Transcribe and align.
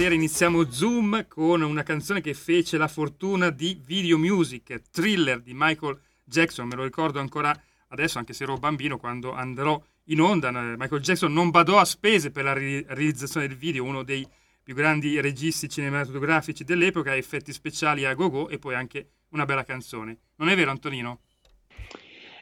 Iniziamo 0.00 0.70
Zoom 0.70 1.26
con 1.28 1.60
una 1.60 1.82
canzone 1.82 2.22
che 2.22 2.32
fece 2.32 2.78
la 2.78 2.88
fortuna 2.88 3.50
di 3.50 3.78
Video 3.84 4.16
Music, 4.16 4.80
Thriller 4.90 5.40
di 5.42 5.52
Michael 5.54 6.00
Jackson, 6.24 6.66
me 6.66 6.76
lo 6.76 6.82
ricordo 6.82 7.20
ancora 7.20 7.54
adesso, 7.88 8.18
anche 8.18 8.32
se 8.32 8.44
ero 8.44 8.56
bambino, 8.56 8.96
quando 8.96 9.32
andrò 9.32 9.80
in 10.04 10.20
onda. 10.20 10.50
Michael 10.50 11.02
Jackson 11.02 11.32
non 11.32 11.50
badò 11.50 11.78
a 11.78 11.84
spese 11.84 12.30
per 12.30 12.44
la 12.44 12.54
realizzazione 12.54 13.46
del 13.46 13.56
video, 13.56 13.84
uno 13.84 14.02
dei 14.02 14.26
più 14.62 14.74
grandi 14.74 15.20
registi 15.20 15.68
cinematografici 15.68 16.64
dell'epoca, 16.64 17.14
effetti 17.14 17.52
speciali 17.52 18.06
a 18.06 18.14
go-go 18.14 18.48
e 18.48 18.58
poi 18.58 18.74
anche 18.74 19.08
una 19.30 19.44
bella 19.44 19.62
canzone. 19.62 20.16
Non 20.36 20.48
è 20.48 20.56
vero, 20.56 20.70
Antonino? 20.70 21.20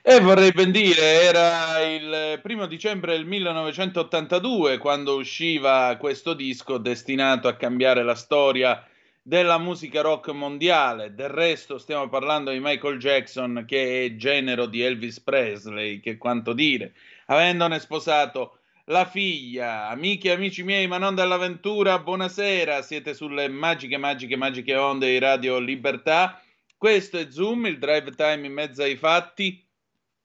E 0.03 0.19
vorrei 0.19 0.51
ben 0.53 0.73
dire, 0.73 1.25
era 1.25 1.79
il 1.81 2.41
primo 2.41 2.65
dicembre 2.65 3.13
del 3.13 3.27
1982 3.27 4.79
quando 4.79 5.17
usciva 5.17 5.95
questo 5.99 6.33
disco 6.33 6.79
destinato 6.79 7.49
a 7.49 7.55
cambiare 7.55 8.03
la 8.03 8.15
storia 8.15 8.83
della 9.21 9.59
musica 9.59 10.01
rock 10.01 10.31
mondiale. 10.31 11.15
Del 11.15 11.29
resto 11.29 11.77
stiamo 11.77 12.09
parlando 12.09 12.51
di 12.51 12.61
Michael 12.61 12.99
Jackson 12.99 13.65
che 13.67 14.07
è 14.07 14.17
genero 14.17 14.65
di 14.65 14.81
Elvis 14.81 15.21
Presley, 15.21 16.01
che 16.01 16.17
quanto 16.17 16.55
dire, 16.55 16.95
avendone 17.27 17.79
sposato 17.79 18.61
la 18.87 19.05
figlia, 19.05 19.89
amiche 19.89 20.31
e 20.31 20.33
amici 20.33 20.63
miei, 20.63 20.87
ma 20.87 20.97
non 20.97 21.15
dell'avventura, 21.15 21.99
buonasera, 21.99 22.81
siete 22.81 23.13
sulle 23.13 23.49
magiche, 23.49 23.99
magiche, 23.99 24.37
magiche 24.37 24.75
onde 24.77 25.09
di 25.09 25.19
Radio 25.19 25.59
Libertà. 25.59 26.43
Questo 26.79 27.19
è 27.19 27.27
Zoom, 27.31 27.67
il 27.67 27.79
drive 27.79 28.13
time 28.13 28.47
in 28.47 28.53
mezzo 28.55 28.83
ai 28.83 28.97
fatti 28.97 29.69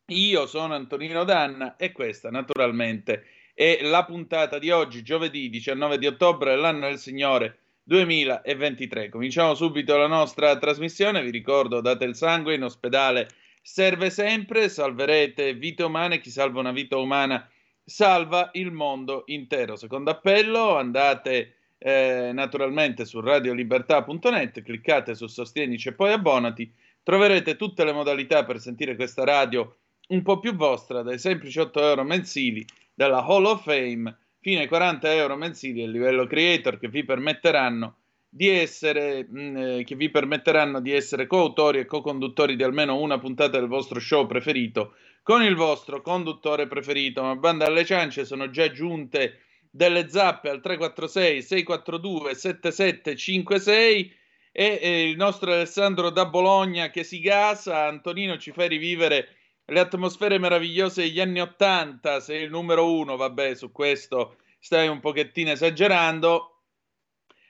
io 0.09 0.45
sono 0.45 0.75
Antonino 0.75 1.23
Danna 1.23 1.77
e 1.77 1.91
questa 1.91 2.29
naturalmente 2.29 3.25
è 3.55 3.79
la 3.81 4.05
puntata 4.05 4.59
di 4.59 4.69
oggi, 4.69 5.01
giovedì 5.01 5.49
19 5.49 5.97
di 5.97 6.05
ottobre 6.05 6.51
dell'anno 6.51 6.87
del 6.87 6.99
Signore 6.99 7.57
2023. 7.83 9.09
Cominciamo 9.09 9.55
subito 9.55 9.97
la 9.97 10.05
nostra 10.05 10.57
trasmissione, 10.59 11.23
vi 11.23 11.31
ricordo 11.31 11.81
date 11.81 12.05
il 12.05 12.15
sangue 12.15 12.53
in 12.53 12.63
ospedale 12.63 13.29
serve 13.63 14.11
sempre, 14.11 14.69
salverete 14.69 15.55
vite 15.55 15.81
umane, 15.81 16.19
chi 16.19 16.29
salva 16.29 16.59
una 16.59 16.71
vita 16.71 16.97
umana 16.97 17.49
salva 17.83 18.51
il 18.53 18.71
mondo 18.71 19.23
intero. 19.27 19.75
Secondo 19.75 20.11
appello, 20.11 20.75
andate 20.77 21.55
eh, 21.79 22.29
naturalmente 22.31 23.05
su 23.05 23.21
radiolibertà.net, 23.21 24.61
cliccate 24.61 25.15
su 25.15 25.25
Sostienici 25.25 25.89
e 25.89 25.93
poi 25.93 26.11
abbonati, 26.11 26.71
troverete 27.01 27.55
tutte 27.55 27.83
le 27.83 27.91
modalità 27.91 28.45
per 28.45 28.59
sentire 28.59 28.95
questa 28.95 29.23
radio 29.23 29.77
un 30.09 30.21
po' 30.21 30.39
più 30.39 30.55
vostra, 30.55 31.01
dai 31.01 31.19
semplici 31.19 31.59
8 31.59 31.81
euro 31.81 32.03
mensili 32.03 32.65
della 32.93 33.23
Hall 33.23 33.45
of 33.45 33.63
Fame 33.63 34.17
fino 34.39 34.59
ai 34.59 34.67
40 34.67 35.13
euro 35.13 35.35
mensili 35.35 35.83
a 35.83 35.87
livello 35.87 36.27
creator 36.27 36.77
che 36.77 36.87
vi 36.87 37.03
permetteranno 37.03 37.97
di 38.29 38.49
essere, 38.49 39.25
mh, 39.27 39.39
mm, 39.39 39.57
eh, 39.57 39.83
che 39.83 39.95
vi 39.95 40.09
permetteranno 40.09 40.81
di 40.81 40.91
essere 40.91 41.25
coautori 41.25 41.79
e 41.79 41.85
co-conduttori 41.85 42.55
di 42.55 42.63
almeno 42.63 42.97
una 42.97 43.17
puntata 43.17 43.57
del 43.57 43.67
vostro 43.67 43.99
show 43.99 44.27
preferito 44.27 44.95
con 45.23 45.41
il 45.41 45.55
vostro 45.55 46.01
conduttore 46.01 46.67
preferito. 46.67 47.23
Ma 47.23 47.35
banda 47.35 47.65
alle 47.65 47.85
ciance 47.85 48.25
sono 48.25 48.49
già 48.51 48.69
giunte 48.69 49.39
delle 49.71 50.09
zappe 50.09 50.49
al 50.49 50.61
346 50.61 51.41
642 51.41 52.35
7756 52.35 54.15
e, 54.51 54.79
e 54.81 55.09
il 55.09 55.15
nostro 55.15 55.51
Alessandro 55.51 56.11
da 56.11 56.25
Bologna 56.25 56.89
che 56.89 57.03
si 57.03 57.21
gasa. 57.21 57.87
Antonino 57.87 58.37
ci 58.37 58.51
fa 58.51 58.67
rivivere 58.67 59.29
le 59.65 59.79
atmosfere 59.79 60.37
meravigliose 60.37 61.03
degli 61.03 61.19
anni 61.19 61.41
Ottanta. 61.41 62.19
Sei 62.19 62.43
il 62.43 62.49
numero 62.49 62.91
uno, 62.91 63.15
vabbè, 63.15 63.55
su 63.55 63.71
questo 63.71 64.37
stai 64.59 64.87
un 64.87 64.99
pochettino 64.99 65.51
esagerando. 65.51 66.51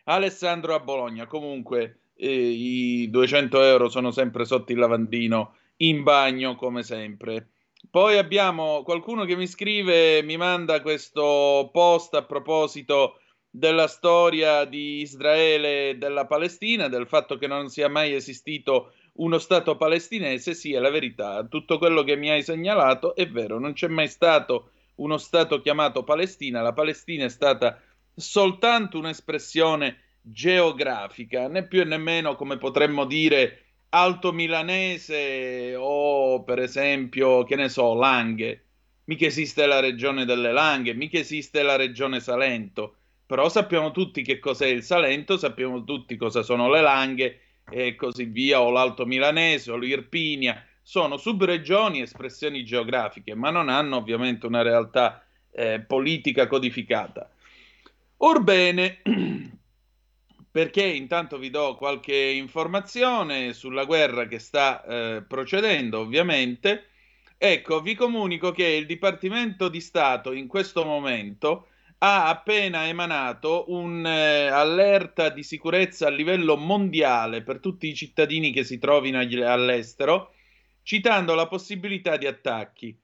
Alessandro 0.06 0.76
a 0.76 0.80
Bologna, 0.80 1.26
comunque 1.26 2.00
eh, 2.16 2.30
i 2.30 3.10
200 3.10 3.62
euro 3.62 3.90
sono 3.90 4.12
sempre 4.12 4.46
sotto 4.46 4.72
il 4.72 4.78
lavandino 4.78 5.56
in 5.78 6.04
bagno 6.04 6.56
come 6.56 6.84
sempre. 6.84 7.50
Poi 7.90 8.18
abbiamo 8.18 8.84
qualcuno 8.84 9.26
che 9.26 9.36
mi 9.36 9.48
scrive, 9.48 10.22
mi 10.24 10.38
manda 10.38 10.82
questo 10.82 11.70
post 11.72 12.14
a 12.16 12.24
proposito 12.24 13.20
della 13.50 13.88
storia 13.88 14.66
di 14.66 15.00
Israele 15.00 15.90
e 15.90 15.96
della 15.96 16.26
Palestina, 16.26 16.90
del 16.90 17.08
fatto 17.08 17.38
che 17.38 17.48
non 17.48 17.70
sia 17.70 17.88
mai 17.88 18.14
esistito 18.14 18.94
uno 19.18 19.38
Stato 19.38 19.78
palestinese, 19.78 20.52
è 20.52 20.80
la 20.80 20.90
verità. 20.90 21.46
Tutto 21.46 21.78
quello 21.78 22.04
che 22.04 22.16
mi 22.16 22.30
hai 22.30 22.44
segnalato 22.44 23.16
è 23.16 23.28
vero, 23.28 23.60
non 23.60 23.74
c'è 23.74 23.88
mai 23.88 24.08
stato 24.08 24.72
uno 24.96 25.18
Stato 25.18 25.62
chiamato 25.62 26.04
Palestina, 26.04 26.62
la 26.62 26.74
Palestina 26.74 27.26
è 27.26 27.30
stata 27.30 27.82
soltanto 28.14 28.98
un'espressione 28.98 30.00
geografica, 30.22 31.48
né 31.48 31.68
più 31.68 31.84
né 31.86 31.98
meno 31.98 32.36
come 32.36 32.58
potremmo 32.58 33.06
dire 33.06 33.60
alto 33.90 34.32
milanese 34.32 35.76
o 35.78 36.44
per 36.44 36.60
esempio, 36.60 37.44
che 37.44 37.56
ne 37.56 37.70
so, 37.70 37.94
Langhe. 37.94 38.62
Mica 39.06 39.26
esiste 39.28 39.66
la 39.68 39.80
regione 39.80 40.26
delle 40.26 40.52
Langhe, 40.52 40.94
mica 40.94 41.20
esiste 41.20 41.62
la 41.62 41.76
regione 41.76 42.20
Salento, 42.20 42.96
però 43.26 43.50
sappiamo 43.50 43.92
tutti 43.92 44.24
che 44.24 44.40
cos'è 44.40 44.66
il 44.66 44.82
Salento, 44.82 45.38
sappiamo 45.38 45.84
tutti 45.84 46.16
cosa 46.16 46.42
sono 46.42 46.70
le 46.70 46.82
Langhe 46.82 47.40
e 47.70 47.96
così 47.96 48.26
via, 48.26 48.62
o 48.62 48.70
l'Alto 48.70 49.06
Milanese 49.06 49.72
o 49.72 49.78
l'Irpinia, 49.78 50.64
sono 50.82 51.18
subregioni, 51.18 52.02
espressioni 52.02 52.64
geografiche, 52.64 53.34
ma 53.34 53.50
non 53.50 53.70
hanno 53.70 53.98
ovviamente 53.98 54.46
una 54.46 54.62
realtà 54.62 55.26
eh, 55.52 55.80
politica 55.80 56.48
codificata. 56.48 57.30
Orbene, 58.18 59.02
perché 60.52 60.84
intanto 60.84 61.38
vi 61.38 61.50
do 61.50 61.76
qualche 61.76 62.16
informazione 62.16 63.54
sulla 63.54 63.86
guerra 63.86 64.28
che 64.28 64.40
sta 64.40 64.84
eh, 64.84 65.24
procedendo, 65.28 66.00
ovviamente. 66.00 66.90
Ecco, 67.38 67.82
vi 67.82 67.96
comunico 67.96 68.52
che 68.52 68.66
il 68.66 68.86
Dipartimento 68.86 69.68
di 69.68 69.82
Stato 69.82 70.32
in 70.32 70.48
questo 70.48 70.86
momento 70.86 71.68
ha 72.00 72.28
appena 72.28 72.88
emanato 72.88 73.66
un'allerta 73.70 75.28
eh, 75.28 75.34
di 75.34 75.44
sicurezza 75.44 76.08
a 76.08 76.12
livello 76.12 76.58
mondiale 76.58 77.42
per 77.42 77.60
tutti 77.60 77.88
i 77.88 77.96
cittadini 77.96 78.52
che 78.52 78.64
si 78.64 78.78
trovino 78.78 79.20
all'estero, 79.20 80.34
citando 80.84 81.34
la 81.34 81.48
possibilità 81.48 82.18
di 82.18 82.28
attacchi. 82.28 82.98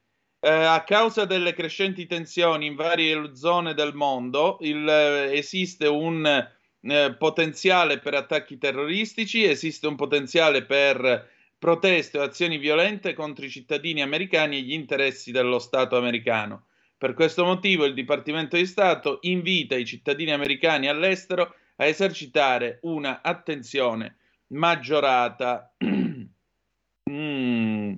Eh, 0.43 0.49
a 0.49 0.83
causa 0.83 1.25
delle 1.25 1.53
crescenti 1.53 2.07
tensioni 2.07 2.65
in 2.65 2.75
varie 2.75 3.35
zone 3.35 3.73
del 3.73 3.93
mondo, 3.93 4.57
il, 4.61 4.87
eh, 4.87 5.37
esiste 5.37 5.87
un 5.87 6.25
eh, 6.25 7.15
potenziale 7.15 7.99
per 7.99 8.15
attacchi 8.15 8.57
terroristici, 8.57 9.43
esiste 9.43 9.87
un 9.87 9.95
potenziale 9.95 10.63
per 10.65 11.29
proteste 11.59 12.17
o 12.17 12.23
azioni 12.23 12.57
violente 12.57 13.13
contro 13.13 13.45
i 13.45 13.49
cittadini 13.51 14.01
americani 14.01 14.57
e 14.57 14.61
gli 14.61 14.73
interessi 14.73 15.31
dello 15.31 15.59
Stato 15.59 15.95
americano. 15.95 16.65
Per 17.01 17.15
questo 17.15 17.43
motivo 17.45 17.85
il 17.85 17.95
Dipartimento 17.95 18.57
di 18.57 18.65
Stato 18.67 19.17
invita 19.21 19.73
i 19.73 19.85
cittadini 19.85 20.29
americani 20.29 20.87
all'estero 20.87 21.55
a 21.77 21.85
esercitare 21.85 22.77
una 22.83 23.21
attenzione 23.23 24.17
maggiorata. 24.49 25.73
mm. 25.83 26.29
Mi 27.09 27.97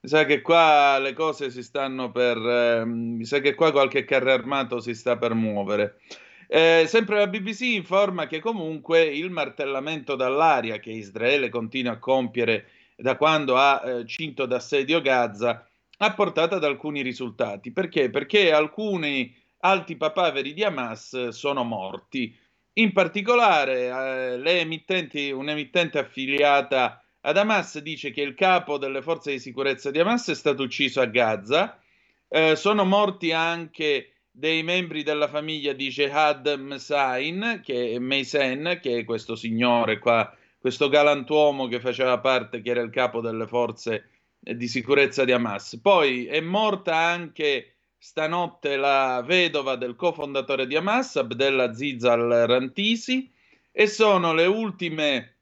sa 0.00 0.24
che 0.24 0.40
qua 0.40 0.98
le 0.98 1.12
cose 1.12 1.52
si 1.52 1.62
stanno 1.62 2.10
per... 2.10 2.38
Eh, 2.38 2.84
mi 2.84 3.24
sa 3.24 3.38
che 3.38 3.54
qua 3.54 3.70
qualche 3.70 4.04
carro 4.04 4.32
armato 4.32 4.80
si 4.80 4.96
sta 4.96 5.16
per 5.16 5.34
muovere. 5.34 6.00
Eh, 6.48 6.86
sempre 6.88 7.18
la 7.18 7.28
BBC 7.28 7.60
informa 7.60 8.26
che 8.26 8.40
comunque 8.40 9.04
il 9.04 9.30
martellamento 9.30 10.16
dall'aria 10.16 10.80
che 10.80 10.90
Israele 10.90 11.50
continua 11.50 11.92
a 11.92 11.98
compiere 12.00 12.66
da 12.96 13.16
quando 13.16 13.56
ha 13.56 13.80
eh, 13.84 14.06
cinto 14.06 14.44
d'assedio 14.44 15.00
Gaza 15.00 15.67
ha 15.98 16.14
portato 16.14 16.56
ad 16.56 16.64
alcuni 16.64 17.02
risultati. 17.02 17.72
Perché? 17.72 18.10
Perché 18.10 18.52
alcuni 18.52 19.34
alti 19.60 19.96
papaveri 19.96 20.52
di 20.52 20.64
Hamas 20.64 21.28
sono 21.28 21.64
morti. 21.64 22.36
In 22.74 22.92
particolare, 22.92 23.86
eh, 23.86 25.32
un'emittente 25.32 25.98
affiliata 25.98 27.02
ad 27.20 27.36
Hamas 27.36 27.78
dice 27.80 28.10
che 28.10 28.22
il 28.22 28.34
capo 28.34 28.78
delle 28.78 29.02
forze 29.02 29.32
di 29.32 29.40
sicurezza 29.40 29.90
di 29.90 29.98
Hamas 29.98 30.28
è 30.28 30.34
stato 30.34 30.62
ucciso 30.62 31.00
a 31.00 31.06
Gaza. 31.06 31.80
Eh, 32.28 32.54
sono 32.54 32.84
morti 32.84 33.32
anche 33.32 34.12
dei 34.30 34.62
membri 34.62 35.02
della 35.02 35.26
famiglia 35.26 35.72
di 35.72 35.88
Jehad 35.88 36.46
Msain, 36.46 37.60
che 37.64 37.92
è 37.92 37.98
Meisen, 37.98 38.78
che 38.80 38.98
è 38.98 39.04
questo 39.04 39.34
signore 39.34 39.98
qua, 39.98 40.32
questo 40.60 40.88
galantuomo 40.88 41.66
che 41.66 41.80
faceva 41.80 42.20
parte, 42.20 42.60
che 42.60 42.70
era 42.70 42.82
il 42.82 42.90
capo 42.90 43.20
delle 43.20 43.48
forze 43.48 44.10
di 44.38 44.68
sicurezza 44.68 45.24
di 45.24 45.32
Hamas. 45.32 45.78
Poi 45.80 46.26
è 46.26 46.40
morta 46.40 46.96
anche 46.96 47.74
stanotte 47.98 48.76
la 48.76 49.22
vedova 49.26 49.76
del 49.76 49.96
cofondatore 49.96 50.66
di 50.66 50.76
Hamas, 50.76 51.16
Abdella 51.16 51.74
Zizal 51.74 52.44
Rantisi, 52.46 53.30
e 53.72 53.86
sono 53.86 54.32
le 54.32 54.46
ultime 54.46 55.36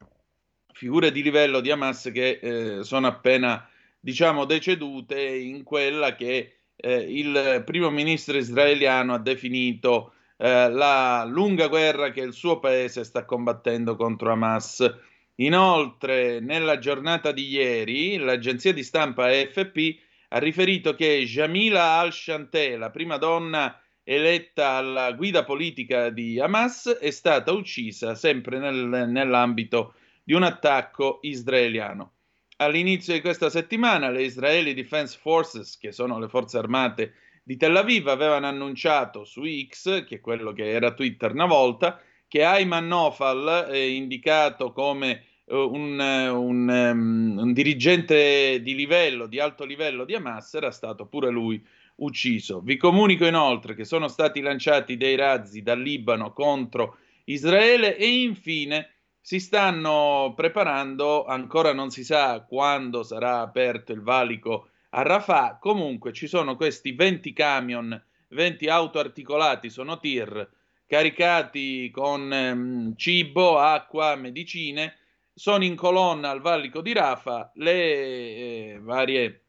figure 0.73 1.11
di 1.11 1.23
livello 1.23 1.61
di 1.61 1.71
Hamas 1.71 2.11
che 2.13 2.39
eh, 2.43 2.85
sono 2.85 3.07
appena, 3.07 3.69
diciamo, 3.99 4.45
decedute 4.45 5.21
in 5.21 5.63
quella 5.63 6.15
che 6.15 6.57
eh, 6.77 6.99
il 6.99 7.63
primo 7.65 7.91
ministro 7.91 8.37
israeliano 8.37 9.15
ha 9.15 9.19
definito 9.19 10.13
eh, 10.37 10.71
la 10.71 11.25
lunga 11.25 11.69
guerra 11.69 12.11
che 12.11 12.21
il 12.21 12.35
suo 12.35 12.59
paese 12.59 13.05
sta 13.05 13.25
combattendo 13.25 13.97
contro 13.97 14.33
Hamas. 14.33 14.95
Inoltre, 15.37 16.41
nella 16.41 16.79
giornata 16.79 17.31
di 17.31 17.49
ieri, 17.49 18.17
l'agenzia 18.17 18.73
di 18.73 18.83
stampa 18.83 19.27
AFP 19.27 19.99
ha 20.29 20.39
riferito 20.39 20.95
che 20.95 21.25
Jamila 21.25 21.99
al-Shanté, 21.99 22.77
la 22.77 22.91
prima 22.91 23.19
donna 23.19 23.79
eletta 24.03 24.71
alla 24.71 25.13
guida 25.13 25.45
politica 25.45 26.09
di 26.09 26.41
Hamas, 26.41 26.99
è 27.01 27.11
stata 27.11 27.53
uccisa 27.53 28.15
sempre 28.15 28.59
nel, 28.59 29.09
nell'ambito 29.11 29.95
di 30.23 30.33
un 30.33 30.43
attacco 30.43 31.19
israeliano. 31.23 32.13
All'inizio 32.57 33.13
di 33.13 33.21
questa 33.21 33.51
settimana 33.51 34.09
le 34.09 34.23
Israeli 34.23 34.73
Defense 34.73 35.19
Forces, 35.21 35.77
che 35.77 35.93
sono 35.93 36.19
le 36.19 36.29
forze 36.29 36.57
armate 36.57 37.13
di 37.43 37.59
Tel 37.59 37.77
Aviv, 37.77 38.09
avevano 38.09 38.47
annunciato 38.47 39.25
su 39.25 39.43
X, 39.45 40.05
che 40.05 40.17
è 40.17 40.21
quello 40.21 40.53
che 40.53 40.71
era 40.71 40.95
Twitter 40.95 41.33
una 41.33 41.45
volta, 41.45 42.01
che 42.29 42.45
Ayman 42.45 42.87
Nofal, 42.87 43.69
eh, 43.71 43.91
indicato 43.91 44.73
come 44.73 45.25
uh, 45.45 45.57
un, 45.57 45.99
un, 45.99 46.69
um, 46.69 47.39
un, 47.39 47.53
dirigente 47.53 48.61
di 48.63 48.75
livello, 48.75 49.27
di 49.27 49.39
alto 49.39 49.65
livello 49.65 50.05
di 50.05 50.15
Hamas, 50.15 50.55
era 50.55 50.71
stato 50.71 51.07
pure 51.07 51.31
lui 51.31 51.65
ucciso. 51.97 52.61
Vi 52.61 52.77
comunico 52.77 53.27
inoltre 53.27 53.75
che 53.75 53.85
sono 53.85 54.09
stati 54.09 54.41
lanciati 54.41 54.97
dei 54.97 55.17
razzi 55.17 55.63
dal 55.63 55.81
Libano 55.81 56.33
contro 56.33 56.99
Israele 57.25 57.97
e 57.97 58.07
infine 58.07 58.91
si 59.21 59.41
stanno 59.41 60.35
preparando, 60.37 61.25
ancora 61.25 61.73
non 61.73 61.91
si 61.91 62.05
sa 62.05 62.45
quando 62.47 63.03
sarà 63.03 63.41
aperto 63.41 63.93
il 63.93 64.01
valico 64.01 64.69
a 64.91 65.03
Rafah, 65.03 65.59
comunque 65.61 66.13
ci 66.13 66.29
sono 66.29 66.55
questi 66.55 66.93
20 66.93 67.33
camion, 67.33 68.01
20 68.29 68.69
auto 68.69 69.01
articolati, 69.01 69.69
sono 69.69 69.99
tir, 69.99 70.49
caricati 70.87 71.91
con 71.91 72.33
ehm, 72.33 72.97
cibo, 72.97 73.59
acqua, 73.59 74.15
medicine, 74.17 74.95
sono 75.35 75.65
in 75.65 75.77
colonna 75.77 76.31
al 76.31 76.41
valico 76.41 76.81
di 76.81 76.93
Rafah, 76.93 77.53
le 77.57 77.73
eh, 77.73 78.79
varie 78.81 79.43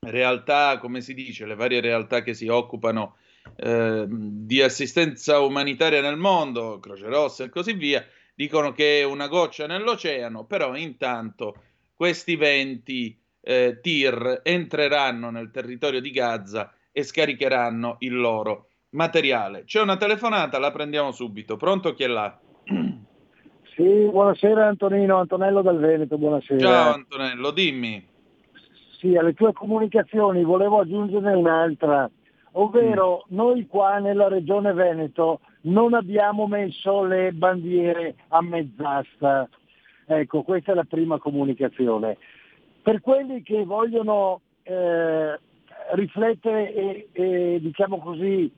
realtà, 0.00 0.78
come 0.78 1.00
si 1.00 1.14
dice, 1.14 1.46
le 1.46 1.56
varie 1.56 1.80
realtà 1.80 2.22
che 2.22 2.34
si 2.34 2.46
occupano 2.46 3.16
eh, 3.56 4.06
di 4.08 4.62
assistenza 4.62 5.40
umanitaria 5.40 6.00
nel 6.00 6.16
mondo, 6.16 6.78
Croce 6.78 7.06
Rossa 7.06 7.44
e 7.44 7.48
così 7.48 7.72
via, 7.72 8.06
dicono 8.34 8.72
che 8.72 9.00
è 9.00 9.02
una 9.04 9.28
goccia 9.28 9.66
nell'oceano, 9.66 10.44
però 10.44 10.76
intanto 10.76 11.62
questi 11.94 12.36
venti 12.36 13.18
eh, 13.40 13.78
tir 13.80 14.42
entreranno 14.44 15.30
nel 15.30 15.50
territorio 15.50 16.00
di 16.00 16.10
Gaza 16.10 16.72
e 16.92 17.02
scaricheranno 17.02 17.96
il 18.00 18.14
loro 18.14 18.68
materiale. 18.96 19.64
C'è 19.64 19.80
una 19.80 19.96
telefonata, 19.96 20.58
la 20.58 20.72
prendiamo 20.72 21.12
subito. 21.12 21.56
Pronto 21.56 21.92
chi 21.92 22.02
è 22.02 22.08
là? 22.08 22.36
Sì, 23.76 24.08
buonasera 24.10 24.68
Antonino, 24.68 25.18
Antonello 25.18 25.60
dal 25.60 25.78
Veneto, 25.78 26.16
buonasera. 26.16 26.58
Ciao 26.60 26.94
Antonello, 26.94 27.50
dimmi. 27.50 28.02
Sì, 28.98 29.14
alle 29.16 29.34
tue 29.34 29.52
comunicazioni 29.52 30.42
volevo 30.44 30.80
aggiungerne 30.80 31.34
un'altra, 31.34 32.10
ovvero 32.52 33.26
mm. 33.30 33.36
noi 33.36 33.66
qua 33.66 33.98
nella 33.98 34.28
regione 34.28 34.72
Veneto 34.72 35.40
non 35.64 35.92
abbiamo 35.92 36.46
messo 36.46 37.04
le 37.04 37.32
bandiere 37.32 38.14
a 38.28 38.40
mezz'asta. 38.40 39.46
Ecco, 40.06 40.42
questa 40.42 40.72
è 40.72 40.74
la 40.74 40.86
prima 40.88 41.18
comunicazione. 41.18 42.16
Per 42.80 43.02
quelli 43.02 43.42
che 43.42 43.62
vogliono 43.66 44.40
eh, 44.62 45.38
riflettere 45.92 46.72
e, 46.72 47.08
e, 47.12 47.58
diciamo 47.60 47.98
così, 47.98 48.50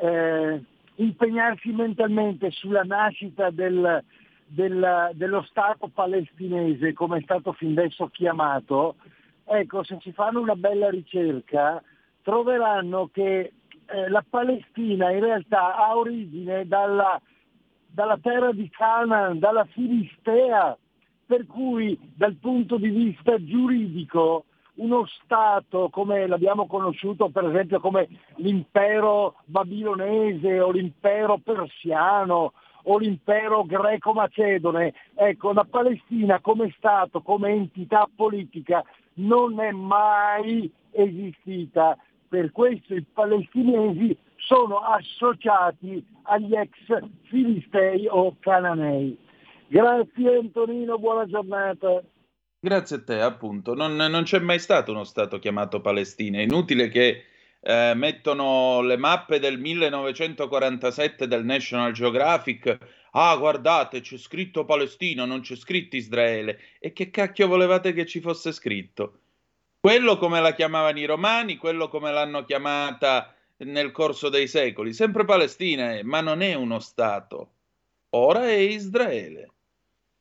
eh, 0.00 0.62
impegnarsi 0.96 1.70
mentalmente 1.72 2.50
sulla 2.50 2.82
nascita 2.82 3.50
del, 3.50 4.02
del, 4.46 5.10
dello 5.14 5.42
Stato 5.42 5.88
palestinese, 5.88 6.92
come 6.92 7.18
è 7.18 7.22
stato 7.22 7.52
fin 7.52 7.70
adesso 7.78 8.08
chiamato, 8.08 8.96
ecco, 9.44 9.82
se 9.82 9.98
ci 10.00 10.12
fanno 10.12 10.40
una 10.40 10.56
bella 10.56 10.90
ricerca 10.90 11.82
troveranno 12.22 13.10
che 13.12 13.52
eh, 13.86 14.08
la 14.08 14.24
Palestina 14.28 15.10
in 15.10 15.20
realtà 15.20 15.76
ha 15.76 15.96
origine 15.96 16.66
dalla, 16.66 17.20
dalla 17.86 18.18
terra 18.18 18.52
di 18.52 18.68
Canaan, 18.70 19.38
dalla 19.38 19.64
Filistea, 19.64 20.76
per 21.26 21.46
cui 21.46 21.98
dal 22.14 22.34
punto 22.34 22.76
di 22.76 22.88
vista 22.88 23.42
giuridico 23.42 24.44
uno 24.82 25.06
Stato 25.22 25.88
come 25.90 26.26
l'abbiamo 26.26 26.66
conosciuto 26.66 27.28
per 27.28 27.44
esempio 27.44 27.78
come 27.80 28.08
l'impero 28.36 29.36
babilonese 29.44 30.60
o 30.60 30.70
l'impero 30.70 31.38
persiano 31.38 32.52
o 32.84 32.98
l'impero 32.98 33.64
greco-macedone, 33.64 34.92
ecco 35.14 35.52
la 35.52 35.64
Palestina 35.64 36.40
come 36.40 36.74
Stato, 36.76 37.22
come 37.22 37.50
entità 37.50 38.08
politica 38.14 38.82
non 39.14 39.60
è 39.60 39.70
mai 39.70 40.70
esistita. 40.90 41.96
Per 42.28 42.50
questo 42.50 42.94
i 42.94 43.04
palestinesi 43.04 44.16
sono 44.36 44.78
associati 44.78 46.04
agli 46.22 46.54
ex 46.56 46.72
filistei 47.28 48.08
o 48.08 48.34
cananei. 48.40 49.16
Grazie 49.68 50.38
Antonino, 50.38 50.98
buona 50.98 51.26
giornata. 51.26 52.02
Grazie 52.64 52.96
a 52.96 53.02
te, 53.02 53.20
appunto. 53.20 53.74
Non, 53.74 53.96
non, 53.96 54.22
c'è 54.22 54.38
mai 54.38 54.60
stato 54.60 54.92
uno 54.92 55.02
Stato 55.02 55.40
chiamato 55.40 55.80
Palestina. 55.80 56.38
È 56.38 56.42
inutile 56.42 56.86
che 56.86 57.24
eh, 57.58 57.92
mettono 57.96 58.82
le 58.82 58.96
mappe 58.96 59.40
del 59.40 59.58
1947 59.58 61.26
del 61.26 61.44
National 61.44 61.90
Geographic. 61.90 62.78
Ah, 63.10 63.36
guardate, 63.36 64.00
c'è 64.00 64.16
scritto 64.16 64.64
Palestina, 64.64 65.24
non 65.24 65.40
c'è 65.40 65.56
scritto 65.56 65.96
Israele. 65.96 66.60
E 66.78 66.92
che 66.92 67.10
cacchio 67.10 67.48
volevate 67.48 67.92
che 67.92 68.06
ci 68.06 68.20
fosse 68.20 68.52
scritto? 68.52 69.18
Quello 69.80 70.16
come 70.16 70.40
la 70.40 70.54
chiamavano 70.54 71.00
i 71.00 71.04
romani, 71.04 71.56
quello 71.56 71.88
come 71.88 72.12
l'hanno 72.12 72.44
chiamata 72.44 73.34
nel 73.56 73.90
corso 73.90 74.28
dei 74.28 74.46
secoli. 74.46 74.92
Sempre 74.92 75.24
Palestina 75.24 75.98
ma 76.04 76.20
non 76.20 76.42
è 76.42 76.54
uno 76.54 76.78
Stato. 76.78 77.54
Ora 78.10 78.46
è 78.46 78.54
Israele. 78.54 79.50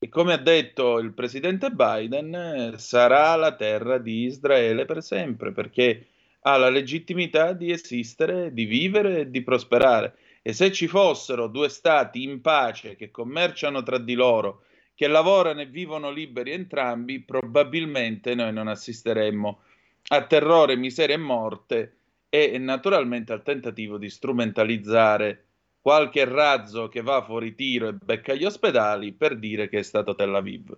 E 0.03 0.09
come 0.09 0.33
ha 0.33 0.37
detto 0.37 0.97
il 0.97 1.13
presidente 1.13 1.69
Biden, 1.69 2.73
sarà 2.77 3.35
la 3.35 3.53
terra 3.53 3.99
di 3.99 4.23
Israele 4.23 4.85
per 4.85 5.03
sempre, 5.03 5.51
perché 5.51 6.07
ha 6.41 6.57
la 6.57 6.69
legittimità 6.69 7.53
di 7.53 7.69
esistere, 7.69 8.51
di 8.51 8.65
vivere 8.65 9.19
e 9.19 9.29
di 9.29 9.43
prosperare. 9.43 10.15
E 10.41 10.53
se 10.53 10.71
ci 10.71 10.87
fossero 10.87 11.45
due 11.45 11.69
stati 11.69 12.23
in 12.23 12.41
pace 12.41 12.95
che 12.95 13.11
commerciano 13.11 13.83
tra 13.83 13.99
di 13.99 14.15
loro, 14.15 14.63
che 14.95 15.05
lavorano 15.05 15.61
e 15.61 15.67
vivono 15.67 16.09
liberi 16.09 16.49
entrambi, 16.49 17.19
probabilmente 17.19 18.33
noi 18.33 18.51
non 18.51 18.69
assisteremmo 18.69 19.61
a 20.07 20.25
terrore, 20.25 20.75
miseria 20.77 21.13
e 21.13 21.19
morte 21.19 21.95
e 22.27 22.57
naturalmente 22.57 23.33
al 23.33 23.43
tentativo 23.43 23.99
di 23.99 24.09
strumentalizzare 24.09 25.45
qualche 25.81 26.25
razzo 26.25 26.87
che 26.87 27.01
va 27.01 27.23
fuori 27.23 27.55
tiro 27.55 27.87
e 27.87 27.93
becca 27.93 28.35
gli 28.35 28.45
ospedali 28.45 29.13
per 29.13 29.37
dire 29.37 29.67
che 29.67 29.79
è 29.79 29.83
stato 29.83 30.13
Tel 30.15 30.35
Aviv. 30.35 30.77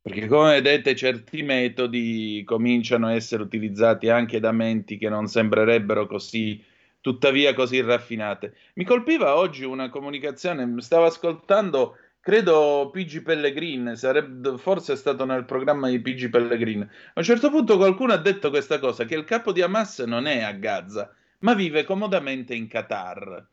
Perché 0.00 0.28
come 0.28 0.60
vedete 0.60 0.94
certi 0.94 1.42
metodi 1.42 2.44
cominciano 2.44 3.08
a 3.08 3.14
essere 3.14 3.42
utilizzati 3.42 4.08
anche 4.08 4.38
da 4.38 4.52
menti 4.52 4.98
che 4.98 5.08
non 5.08 5.26
sembrerebbero 5.26 6.06
così, 6.06 6.62
tuttavia 7.00 7.52
così 7.54 7.80
raffinate. 7.80 8.54
Mi 8.74 8.84
colpiva 8.84 9.34
oggi 9.34 9.64
una 9.64 9.88
comunicazione, 9.88 10.80
stavo 10.80 11.06
ascoltando, 11.06 11.96
credo 12.20 12.88
PG 12.92 13.22
Pellegrin, 13.22 13.94
sarebbe, 13.96 14.56
forse 14.58 14.92
è 14.92 14.96
stato 14.96 15.24
nel 15.24 15.44
programma 15.44 15.88
di 15.88 15.98
PG 15.98 16.30
Pellegrin. 16.30 16.82
A 16.82 17.12
un 17.16 17.24
certo 17.24 17.50
punto 17.50 17.76
qualcuno 17.76 18.12
ha 18.12 18.18
detto 18.18 18.50
questa 18.50 18.78
cosa, 18.78 19.04
che 19.04 19.16
il 19.16 19.24
capo 19.24 19.50
di 19.50 19.62
Hamas 19.62 19.98
non 20.00 20.26
è 20.26 20.42
a 20.42 20.52
Gaza, 20.52 21.12
ma 21.40 21.54
vive 21.54 21.82
comodamente 21.82 22.54
in 22.54 22.68
Qatar 22.68 23.48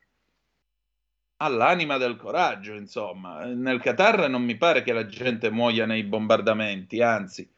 all'anima 1.37 1.97
del 1.97 2.15
coraggio, 2.15 2.73
insomma. 2.73 3.45
Nel 3.45 3.79
Qatar 3.79 4.29
non 4.29 4.43
mi 4.43 4.55
pare 4.55 4.83
che 4.83 4.93
la 4.93 5.05
gente 5.05 5.49
muoia 5.49 5.85
nei 5.85 6.03
bombardamenti, 6.03 7.01
anzi. 7.01 7.49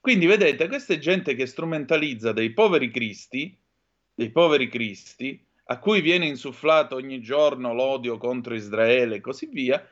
Quindi 0.00 0.26
vedete, 0.26 0.68
questa 0.68 0.94
è 0.94 0.98
gente 0.98 1.34
che 1.34 1.46
strumentalizza 1.46 2.32
dei 2.32 2.50
poveri 2.52 2.90
cristi, 2.90 3.56
dei 4.14 4.30
poveri 4.30 4.68
cristi, 4.68 5.42
a 5.66 5.78
cui 5.78 6.02
viene 6.02 6.26
insufflato 6.26 6.96
ogni 6.96 7.20
giorno 7.20 7.72
l'odio 7.72 8.18
contro 8.18 8.54
Israele 8.54 9.16
e 9.16 9.20
così 9.20 9.46
via, 9.46 9.82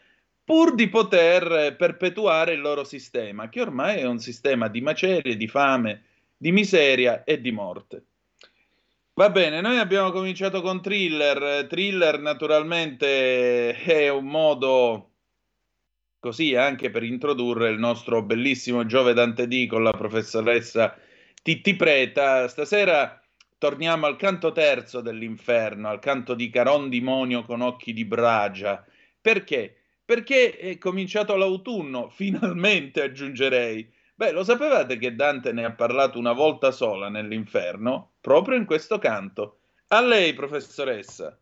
pur 0.44 0.74
di 0.74 0.88
poter 0.88 1.76
perpetuare 1.76 2.52
il 2.52 2.60
loro 2.60 2.84
sistema, 2.84 3.48
che 3.48 3.60
ormai 3.62 3.98
è 3.98 4.04
un 4.04 4.18
sistema 4.18 4.68
di 4.68 4.80
macerie, 4.82 5.36
di 5.36 5.48
fame, 5.48 6.02
di 6.36 6.52
miseria 6.52 7.24
e 7.24 7.40
di 7.40 7.52
morte. 7.52 8.04
Va 9.14 9.28
bene, 9.28 9.61
noi 9.61 9.76
abbiamo 9.76 10.11
cominciato 10.11 10.62
con 10.62 10.81
thriller. 10.81 11.66
Thriller 11.66 12.19
naturalmente 12.19 13.75
è 13.75 14.09
un 14.09 14.25
modo 14.25 15.11
così 16.19 16.54
anche 16.54 16.88
per 16.90 17.02
introdurre 17.02 17.69
il 17.69 17.78
nostro 17.78 18.23
bellissimo 18.23 18.87
Giove 18.87 19.12
Dante 19.12 19.47
D 19.49 19.66
con 19.66 19.83
la 19.83 19.90
professoressa 19.90 20.97
Titti 21.42 21.76
Preta. 21.76 22.49
Stasera 22.49 23.23
torniamo 23.59 24.07
al 24.07 24.16
canto 24.16 24.50
terzo 24.50 25.02
dell'inferno, 25.02 25.90
al 25.90 25.99
canto 25.99 26.33
di 26.33 26.49
Caron 26.49 26.88
Dimonio 26.88 27.45
con 27.45 27.61
occhi 27.61 27.92
di 27.92 28.07
bragia. 28.07 28.83
Perché? 29.21 29.76
Perché 30.07 30.57
è 30.57 30.78
cominciato 30.78 31.37
l'autunno, 31.37 32.09
finalmente 32.16 33.02
aggiungerei. 33.02 33.92
Beh, 34.22 34.30
lo 34.30 34.44
sapevate 34.44 34.98
che 34.98 35.16
Dante 35.16 35.52
ne 35.52 35.64
ha 35.64 35.72
parlato 35.72 36.16
una 36.16 36.30
volta 36.30 36.70
sola 36.70 37.08
nell'inferno? 37.08 38.12
Proprio 38.20 38.56
in 38.56 38.66
questo 38.66 39.00
canto. 39.00 39.58
A 39.88 40.00
lei, 40.00 40.32
professoressa. 40.32 41.36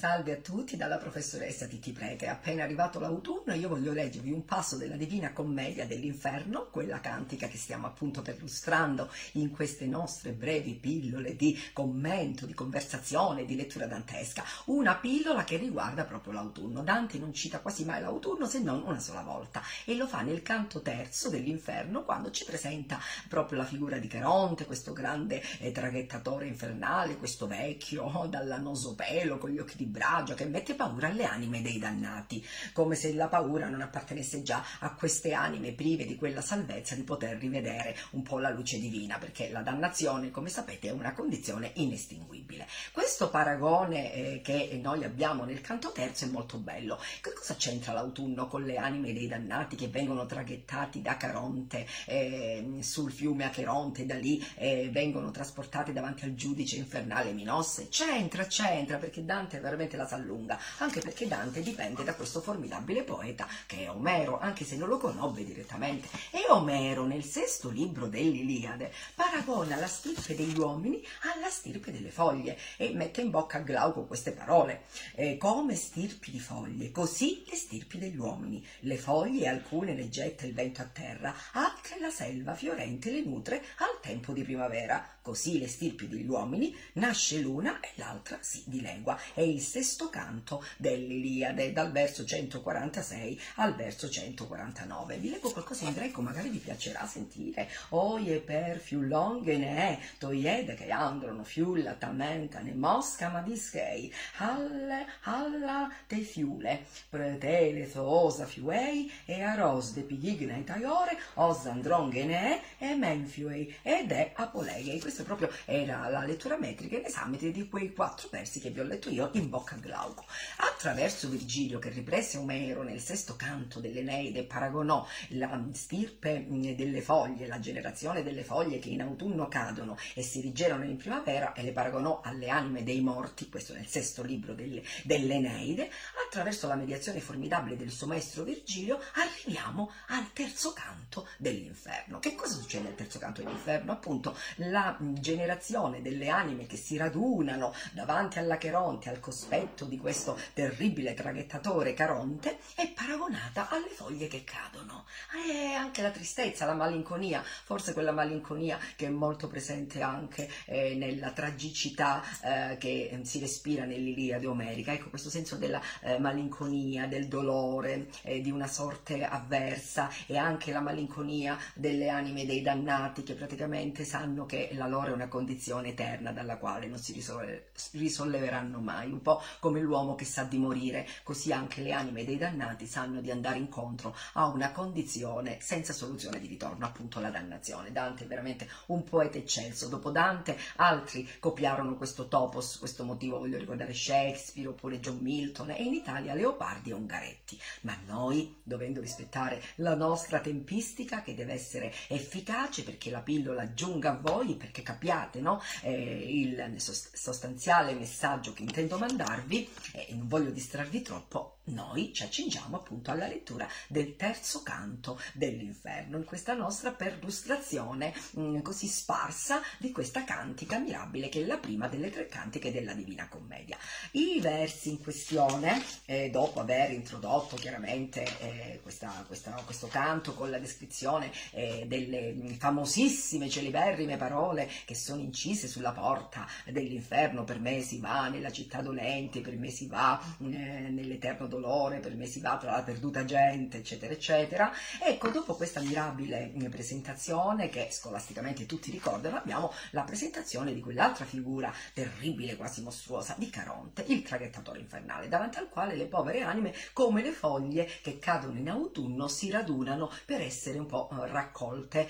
Salve 0.00 0.30
a 0.30 0.36
tutti 0.36 0.76
dalla 0.76 0.96
professoressa 0.96 1.66
Titti 1.66 1.90
Prete. 1.90 2.28
Appena 2.28 2.62
arrivato 2.62 3.00
l'autunno 3.00 3.52
io 3.54 3.68
voglio 3.68 3.92
leggervi 3.92 4.30
un 4.30 4.44
passo 4.44 4.76
della 4.76 4.94
Divina 4.94 5.32
Commedia 5.32 5.88
dell'Inferno, 5.88 6.68
quella 6.70 7.00
cantica 7.00 7.48
che 7.48 7.56
stiamo 7.56 7.88
appunto 7.88 8.22
perlustrando 8.22 9.10
in 9.32 9.50
queste 9.50 9.86
nostre 9.86 10.30
brevi 10.30 10.74
pillole 10.74 11.34
di 11.34 11.58
commento, 11.72 12.46
di 12.46 12.54
conversazione, 12.54 13.44
di 13.44 13.56
lettura 13.56 13.88
dantesca. 13.88 14.44
Una 14.66 14.94
pillola 14.94 15.42
che 15.42 15.56
riguarda 15.56 16.04
proprio 16.04 16.34
l'autunno. 16.34 16.84
Dante 16.84 17.18
non 17.18 17.34
cita 17.34 17.58
quasi 17.58 17.84
mai 17.84 18.00
l'autunno 18.00 18.46
se 18.46 18.60
non 18.60 18.84
una 18.86 19.00
sola 19.00 19.22
volta 19.22 19.62
e 19.84 19.96
lo 19.96 20.06
fa 20.06 20.20
nel 20.20 20.42
canto 20.42 20.80
terzo 20.80 21.28
dell'Inferno 21.28 22.04
quando 22.04 22.30
ci 22.30 22.44
presenta 22.44 23.00
proprio 23.28 23.58
la 23.58 23.64
figura 23.64 23.98
di 23.98 24.06
Caronte, 24.06 24.64
questo 24.64 24.92
grande 24.92 25.42
eh, 25.58 25.72
traghettatore 25.72 26.46
infernale, 26.46 27.16
questo 27.16 27.48
vecchio 27.48 28.04
oh, 28.04 28.28
dall'annoso 28.28 28.94
pelo 28.94 29.38
con 29.38 29.50
gli 29.50 29.58
occhi 29.58 29.76
di 29.76 29.86
braccio 29.88 30.34
che 30.34 30.44
mette 30.44 30.74
paura 30.74 31.08
alle 31.08 31.24
anime 31.24 31.62
dei 31.62 31.78
dannati, 31.78 32.44
come 32.72 32.94
se 32.94 33.12
la 33.14 33.28
paura 33.28 33.68
non 33.68 33.80
appartenesse 33.80 34.42
già 34.42 34.64
a 34.80 34.94
queste 34.94 35.32
anime 35.32 35.72
prive 35.72 36.06
di 36.06 36.16
quella 36.16 36.40
salvezza 36.40 36.94
di 36.94 37.02
poter 37.02 37.38
rivedere 37.38 37.96
un 38.10 38.22
po' 38.22 38.38
la 38.38 38.50
luce 38.50 38.78
divina, 38.78 39.18
perché 39.18 39.50
la 39.50 39.62
dannazione, 39.62 40.30
come 40.30 40.48
sapete, 40.48 40.88
è 40.88 40.92
una 40.92 41.12
condizione 41.12 41.72
inestinguibile. 41.74 42.66
Questo 42.92 43.30
paragone 43.30 44.12
eh, 44.12 44.40
che 44.42 44.78
noi 44.82 45.04
abbiamo 45.04 45.44
nel 45.44 45.60
canto 45.60 45.92
terzo 45.92 46.24
è 46.24 46.28
molto 46.28 46.58
bello. 46.58 47.00
Che 47.20 47.32
cosa 47.32 47.56
c'entra 47.56 47.92
l'autunno 47.92 48.46
con 48.46 48.64
le 48.64 48.76
anime 48.76 49.12
dei 49.12 49.26
dannati 49.26 49.76
che 49.76 49.88
vengono 49.88 50.26
traghettati 50.26 51.02
da 51.02 51.16
Caronte 51.16 51.86
eh, 52.06 52.78
sul 52.80 53.10
fiume 53.10 53.44
Acheronte 53.44 54.06
da 54.06 54.14
lì 54.14 54.44
eh, 54.56 54.88
vengono 54.90 55.30
trasportati 55.30 55.92
davanti 55.92 56.24
al 56.24 56.34
giudice 56.34 56.76
infernale 56.76 57.32
Minosse? 57.32 57.88
C'entra, 57.88 58.46
c'entra, 58.46 58.98
perché 58.98 59.24
Dante 59.24 59.60
veramente 59.60 59.77
veramente 59.78 59.96
la 59.96 60.06
sa 60.06 60.16
lunga, 60.16 60.58
anche 60.78 61.00
perché 61.00 61.28
Dante 61.28 61.62
dipende 61.62 62.02
da 62.02 62.14
questo 62.14 62.40
formidabile 62.40 63.04
poeta 63.04 63.46
che 63.66 63.84
è 63.84 63.90
Omero, 63.90 64.40
anche 64.40 64.64
se 64.64 64.76
non 64.76 64.88
lo 64.88 64.98
conobbe 64.98 65.44
direttamente. 65.44 66.08
E 66.30 66.44
Omero 66.48 67.04
nel 67.04 67.24
sesto 67.24 67.70
libro 67.70 68.08
dell'Iliade 68.08 68.92
paragona 69.14 69.76
la 69.76 69.86
stirpe 69.86 70.34
degli 70.34 70.58
uomini 70.58 71.00
alla 71.32 71.48
stirpe 71.48 71.92
delle 71.92 72.10
foglie 72.10 72.58
e 72.76 72.90
mette 72.92 73.20
in 73.20 73.30
bocca 73.30 73.58
a 73.58 73.60
Glauco 73.60 74.04
queste 74.04 74.32
parole. 74.32 74.82
Eh, 75.14 75.36
come 75.36 75.76
stirpi 75.76 76.32
di 76.32 76.40
foglie, 76.40 76.90
così 76.90 77.44
le 77.48 77.56
stirpi 77.56 77.98
degli 77.98 78.16
uomini. 78.16 78.64
Le 78.80 78.96
foglie 78.96 79.46
alcune 79.46 79.94
le 79.94 80.08
getta 80.08 80.44
il 80.44 80.54
vento 80.54 80.82
a 80.82 80.86
terra, 80.86 81.34
altre 81.52 82.00
la 82.00 82.10
selva 82.10 82.54
fiorente 82.54 83.10
le 83.10 83.22
nutre 83.22 83.62
al 83.76 84.00
tempo 84.02 84.32
di 84.32 84.42
primavera. 84.42 85.06
Così 85.22 85.58
le 85.58 85.68
stirpi 85.68 86.08
degli 86.08 86.26
uomini 86.26 86.74
nasce 86.94 87.38
l'una 87.38 87.80
e 87.80 87.90
l'altra 87.96 88.38
si 88.40 88.64
dilegua. 88.66 89.18
È 89.34 89.42
il 89.42 89.60
sesto 89.68 90.08
canto 90.08 90.64
dell'Iliade, 90.78 91.72
dal 91.72 91.92
verso 91.92 92.24
146 92.24 93.40
al 93.56 93.74
verso 93.74 94.08
149. 94.08 95.18
Vi 95.18 95.30
leggo 95.30 95.52
qualcosa 95.52 95.84
in 95.84 95.92
greco, 95.92 96.22
magari 96.22 96.48
vi 96.48 96.58
piacerà 96.58 97.06
sentire. 97.06 97.68
Oie 97.90 98.40
per 98.40 98.78
fiu 98.78 99.02
longhe 99.02 99.58
ne 99.58 99.76
è, 99.76 99.98
toiede 100.18 100.74
che 100.74 100.90
androno 100.90 101.44
fiulla 101.44 101.92
tamenta 101.92 102.60
ne 102.60 102.72
mosca 102.72 103.28
ma 103.28 103.42
dischei, 103.42 104.12
halle, 104.38 105.06
alla 105.24 105.92
te 106.06 106.20
fiule, 106.20 106.86
pretele 107.10 107.90
thoosa 107.90 108.46
fiuei, 108.46 109.12
e 109.26 109.42
aros 109.42 109.92
de 109.92 110.02
pigigne 110.02 110.64
taiore, 110.64 111.18
os 111.34 111.66
andronghe 111.66 112.24
ne 112.24 112.38
è, 112.38 112.62
e 112.78 112.94
menfiuei, 112.94 113.74
ed 113.82 114.10
è 114.12 114.32
apolegei. 114.34 114.98
Questa 115.00 115.24
proprio 115.24 115.50
era 115.66 116.08
la 116.08 116.24
lettura 116.24 116.56
metrica 116.56 116.96
in 116.96 117.04
esame 117.04 117.36
di 117.36 117.68
quei 117.68 117.92
quattro 117.92 118.28
versi 118.30 118.60
che 118.60 118.70
vi 118.70 118.80
ho 118.80 118.84
letto 118.84 119.10
io 119.10 119.28
in 119.32 119.48
bocca 119.48 119.57
a 119.66 119.76
Glauco. 119.76 120.24
Attraverso 120.56 121.28
Virgilio, 121.28 121.78
che 121.78 121.90
riprese 121.90 122.38
Omero 122.38 122.82
nel 122.82 123.00
sesto 123.00 123.36
canto 123.36 123.80
dell'Eneide, 123.80 124.44
paragonò 124.44 125.06
la 125.30 125.60
stirpe 125.72 126.46
delle 126.48 127.00
foglie, 127.00 127.46
la 127.46 127.58
generazione 127.58 128.22
delle 128.22 128.44
foglie 128.44 128.78
che 128.78 128.88
in 128.88 129.02
autunno 129.02 129.48
cadono 129.48 129.96
e 130.14 130.22
si 130.22 130.40
rigenerano 130.40 130.84
in 130.84 130.96
primavera 130.96 131.52
e 131.52 131.62
le 131.62 131.72
paragonò 131.72 132.20
alle 132.22 132.48
anime 132.48 132.84
dei 132.84 133.00
morti, 133.00 133.48
questo 133.48 133.72
nel 133.74 133.86
sesto 133.86 134.22
libro 134.22 134.54
delle, 134.54 134.82
dell'Eneide, 135.02 135.90
attraverso 136.26 136.66
la 136.66 136.74
mediazione 136.76 137.20
formidabile 137.20 137.76
del 137.76 137.90
suo 137.90 138.06
maestro 138.06 138.44
Virgilio 138.44 139.00
arriviamo 139.14 139.90
al 140.08 140.32
terzo 140.32 140.72
canto 140.72 141.28
dell'inferno. 141.38 142.18
Che 142.18 142.34
cosa 142.34 142.54
succede 142.54 142.88
al 142.88 142.94
terzo 142.94 143.18
canto 143.18 143.42
dell'inferno? 143.42 143.92
Appunto 143.92 144.36
la 144.56 144.96
generazione 145.00 146.02
delle 146.02 146.28
anime 146.28 146.66
che 146.66 146.76
si 146.76 146.96
radunano 146.96 147.74
davanti 147.92 148.38
alla 148.38 148.56
Cheronte, 148.56 149.08
al 149.08 149.20
cospetto 149.48 149.86
di 149.86 149.96
questo 149.96 150.38
terribile 150.52 151.14
traghettatore 151.14 151.94
Caronte, 151.94 152.58
è 152.74 152.86
paragonata 152.90 153.70
alle 153.70 153.88
foglie 153.88 154.28
che 154.28 154.44
cadono. 154.44 155.06
E 155.46 155.72
anche 155.72 156.02
la 156.02 156.10
tristezza, 156.10 156.66
la 156.66 156.74
malinconia, 156.74 157.42
forse 157.42 157.94
quella 157.94 158.12
malinconia 158.12 158.78
che 158.94 159.06
è 159.06 159.10
molto 159.10 159.48
presente 159.48 160.02
anche 160.02 160.50
eh, 160.66 160.94
nella 160.96 161.30
tragicità 161.30 162.22
eh, 162.42 162.76
che 162.76 163.18
si 163.22 163.38
respira 163.38 163.84
nell'Iliade 163.86 164.46
omerica. 164.46 164.92
Ecco, 164.92 165.08
questo 165.08 165.30
senso 165.30 165.56
della 165.56 165.80
eh, 166.02 166.18
malinconia, 166.18 167.06
del 167.06 167.26
dolore, 167.26 168.08
eh, 168.22 168.42
di 168.42 168.50
una 168.50 168.66
sorte 168.66 169.24
avversa 169.24 170.10
e 170.26 170.36
anche 170.36 170.72
la 170.72 170.80
malinconia 170.80 171.56
delle 171.74 172.10
anime 172.10 172.44
dei 172.44 172.60
dannati 172.60 173.22
che 173.22 173.32
praticamente 173.32 174.04
sanno 174.04 174.44
che 174.44 174.68
la 174.72 174.86
loro 174.86 175.08
è 175.08 175.12
una 175.12 175.28
condizione 175.28 175.88
eterna 175.88 176.32
dalla 176.32 176.58
quale 176.58 176.86
non 176.86 176.98
si 176.98 177.12
risolle- 177.14 177.70
risolleveranno 177.92 178.78
mai, 178.80 179.10
un 179.10 179.22
po' 179.28 179.42
come 179.60 179.80
l'uomo 179.80 180.14
che 180.14 180.24
sa 180.24 180.44
di 180.44 180.56
morire, 180.56 181.06
così 181.22 181.52
anche 181.52 181.82
le 181.82 181.92
anime 181.92 182.24
dei 182.24 182.38
dannati 182.38 182.86
sanno 182.86 183.20
di 183.20 183.30
andare 183.30 183.58
incontro 183.58 184.16
a 184.34 184.46
una 184.46 184.72
condizione 184.72 185.58
senza 185.60 185.92
soluzione 185.92 186.40
di 186.40 186.46
ritorno, 186.46 186.86
appunto 186.86 187.20
la 187.20 187.28
dannazione. 187.28 187.92
Dante 187.92 188.24
è 188.24 188.26
veramente 188.26 188.66
un 188.86 189.04
poeta 189.04 189.36
eccelso, 189.36 189.88
dopo 189.88 190.10
Dante 190.10 190.56
altri 190.76 191.28
copiarono 191.38 191.96
questo 191.96 192.28
topos, 192.28 192.78
questo 192.78 193.04
motivo 193.04 193.38
voglio 193.38 193.58
ricordare 193.58 193.92
Shakespeare 193.92 194.68
oppure 194.68 195.00
John 195.00 195.18
Milton 195.20 195.70
e 195.70 195.82
in 195.82 195.92
Italia 195.92 196.32
Leopardi 196.32 196.90
e 196.90 196.94
Ungaretti, 196.94 197.60
ma 197.82 197.96
noi 198.06 198.56
dovendo 198.62 199.00
rispettare 199.00 199.62
la 199.76 199.94
nostra 199.94 200.40
tempistica 200.40 201.20
che 201.20 201.34
deve 201.34 201.52
essere 201.52 201.92
efficace 202.08 202.82
perché 202.82 203.10
la 203.10 203.20
pillola 203.20 203.74
giunga 203.74 204.12
a 204.12 204.18
voi, 204.20 204.56
perché 204.56 204.82
capiate 204.82 205.40
no? 205.40 205.60
eh, 205.82 206.24
il 206.28 206.76
sostanziale 206.78 207.94
messaggio 207.94 208.52
che 208.52 208.62
intendo 208.62 208.96
mandarvi 209.18 209.68
e 209.92 210.14
non 210.14 210.28
voglio 210.28 210.50
distrarvi 210.50 211.02
troppo, 211.02 211.57
noi 211.68 212.12
ci 212.12 212.22
accingiamo 212.22 212.76
appunto 212.76 213.10
alla 213.10 213.26
lettura 213.26 213.68
del 213.88 214.16
terzo 214.16 214.62
canto 214.62 215.20
dell'inferno, 215.34 216.16
in 216.16 216.24
questa 216.24 216.54
nostra 216.54 216.92
perlustrazione 216.92 218.12
mm, 218.38 218.60
così 218.60 218.86
sparsa 218.86 219.60
di 219.78 219.92
questa 219.92 220.24
cantica 220.24 220.78
mirabile 220.78 221.28
che 221.28 221.42
è 221.42 221.46
la 221.46 221.58
prima 221.58 221.88
delle 221.88 222.10
tre 222.10 222.26
cantiche 222.26 222.72
della 222.72 222.94
Divina 222.94 223.28
Commedia. 223.28 223.76
I 224.12 224.40
versi 224.40 224.90
in 224.90 225.02
questione, 225.02 225.82
eh, 226.04 226.30
dopo 226.30 226.60
aver 226.60 226.92
introdotto 226.92 227.56
chiaramente 227.56 228.24
eh, 228.40 228.80
questa, 228.82 229.24
questa, 229.26 229.50
questo 229.64 229.88
canto 229.88 230.34
con 230.34 230.50
la 230.50 230.58
descrizione 230.58 231.30
eh, 231.52 231.84
delle 231.86 232.56
famosissime, 232.58 233.48
celeberrime 233.48 234.16
parole 234.16 234.68
che 234.84 234.94
sono 234.94 235.20
incise 235.20 235.68
sulla 235.68 235.92
porta 235.92 236.46
dell'inferno, 236.66 237.44
per 237.44 237.58
me 237.58 237.80
si 237.82 237.98
va 237.98 238.28
nella 238.28 238.50
città 238.50 238.80
dolente, 238.80 239.40
per 239.40 239.56
me 239.56 239.70
si 239.70 239.86
va 239.86 240.20
eh, 240.40 240.44
nell'eterno 240.44 241.46
dolore, 241.46 241.57
dolore, 241.60 241.98
per 241.98 242.14
me 242.14 242.26
si 242.26 242.40
va 242.40 242.56
tra 242.56 242.70
la 242.70 242.82
perduta 242.82 243.24
gente, 243.24 243.78
eccetera, 243.78 244.12
eccetera. 244.12 244.72
Ecco, 245.02 245.28
dopo 245.28 245.54
questa 245.54 245.80
mirabile 245.80 246.52
mm, 246.54 246.66
presentazione, 246.66 247.68
che 247.68 247.88
scolasticamente 247.90 248.66
tutti 248.66 248.90
ricordano, 248.90 249.36
abbiamo 249.36 249.72
la 249.90 250.02
presentazione 250.02 250.72
di 250.72 250.80
quell'altra 250.80 251.24
figura 251.24 251.72
terribile, 251.92 252.56
quasi 252.56 252.82
mostruosa, 252.82 253.34
di 253.36 253.50
Caronte, 253.50 254.04
il 254.06 254.22
traghettatore 254.22 254.78
infernale, 254.78 255.28
davanti 255.28 255.58
al 255.58 255.68
quale 255.68 255.96
le 255.96 256.06
povere 256.06 256.42
anime, 256.42 256.74
come 256.92 257.22
le 257.22 257.32
foglie 257.32 257.88
che 258.02 258.18
cadono 258.18 258.58
in 258.58 258.70
autunno, 258.70 259.28
si 259.28 259.50
radunano 259.50 260.10
per 260.24 260.40
essere 260.40 260.78
un 260.78 260.86
po' 260.86 261.08
eh, 261.10 261.26
raccolte, 261.28 262.08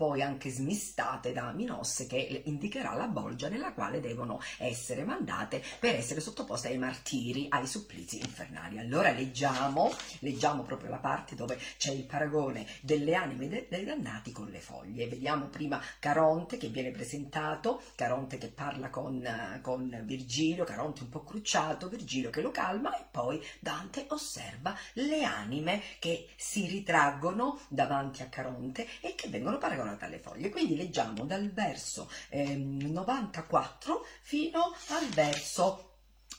poi 0.00 0.22
anche 0.22 0.48
smistate 0.48 1.32
da 1.32 1.52
Minosse, 1.52 2.06
che 2.06 2.42
indicherà 2.46 2.94
la 2.94 3.06
bolgia 3.06 3.48
nella 3.48 3.74
quale 3.74 4.00
devono 4.00 4.40
essere 4.56 5.04
mandate 5.04 5.62
per 5.78 5.94
essere 5.94 6.20
sottoposte 6.20 6.68
ai 6.68 6.78
martiri, 6.78 7.48
ai 7.50 7.66
supplizi 7.66 8.18
infernali 8.18 8.69
umani. 8.70 8.78
Allora 8.78 9.10
leggiamo, 9.10 9.92
leggiamo 10.20 10.62
proprio 10.62 10.90
la 10.90 10.98
parte 10.98 11.34
dove 11.34 11.58
c'è 11.76 11.92
il 11.92 12.04
paragone 12.04 12.66
delle 12.80 13.14
anime 13.14 13.48
de- 13.48 13.66
dei 13.68 13.84
dannati 13.84 14.32
con 14.32 14.48
le 14.48 14.60
foglie. 14.60 15.08
Vediamo 15.08 15.46
prima 15.46 15.80
Caronte 15.98 16.56
che 16.56 16.68
viene 16.68 16.90
presentato, 16.90 17.82
Caronte 17.94 18.38
che 18.38 18.48
parla 18.48 18.88
con, 18.90 19.58
con 19.62 20.02
Virgilio, 20.04 20.64
Caronte 20.64 21.02
un 21.02 21.08
po' 21.08 21.24
crucciato, 21.24 21.88
Virgilio 21.88 22.30
che 22.30 22.40
lo 22.40 22.50
calma 22.50 22.96
e 22.96 23.04
poi 23.10 23.44
Dante 23.58 24.06
osserva 24.08 24.76
le 24.94 25.24
anime 25.24 25.82
che 25.98 26.28
si 26.36 26.66
ritraggono 26.66 27.60
davanti 27.68 28.22
a 28.22 28.28
Caronte 28.28 28.86
e 29.00 29.14
che 29.14 29.28
vengono 29.28 29.58
paragonate 29.58 30.04
alle 30.04 30.18
foglie. 30.18 30.50
Quindi 30.50 30.76
leggiamo 30.76 31.24
dal 31.24 31.50
verso 31.50 32.10
eh, 32.28 32.54
94 32.54 34.06
fino 34.22 34.74
al 34.88 35.06
verso 35.08 35.88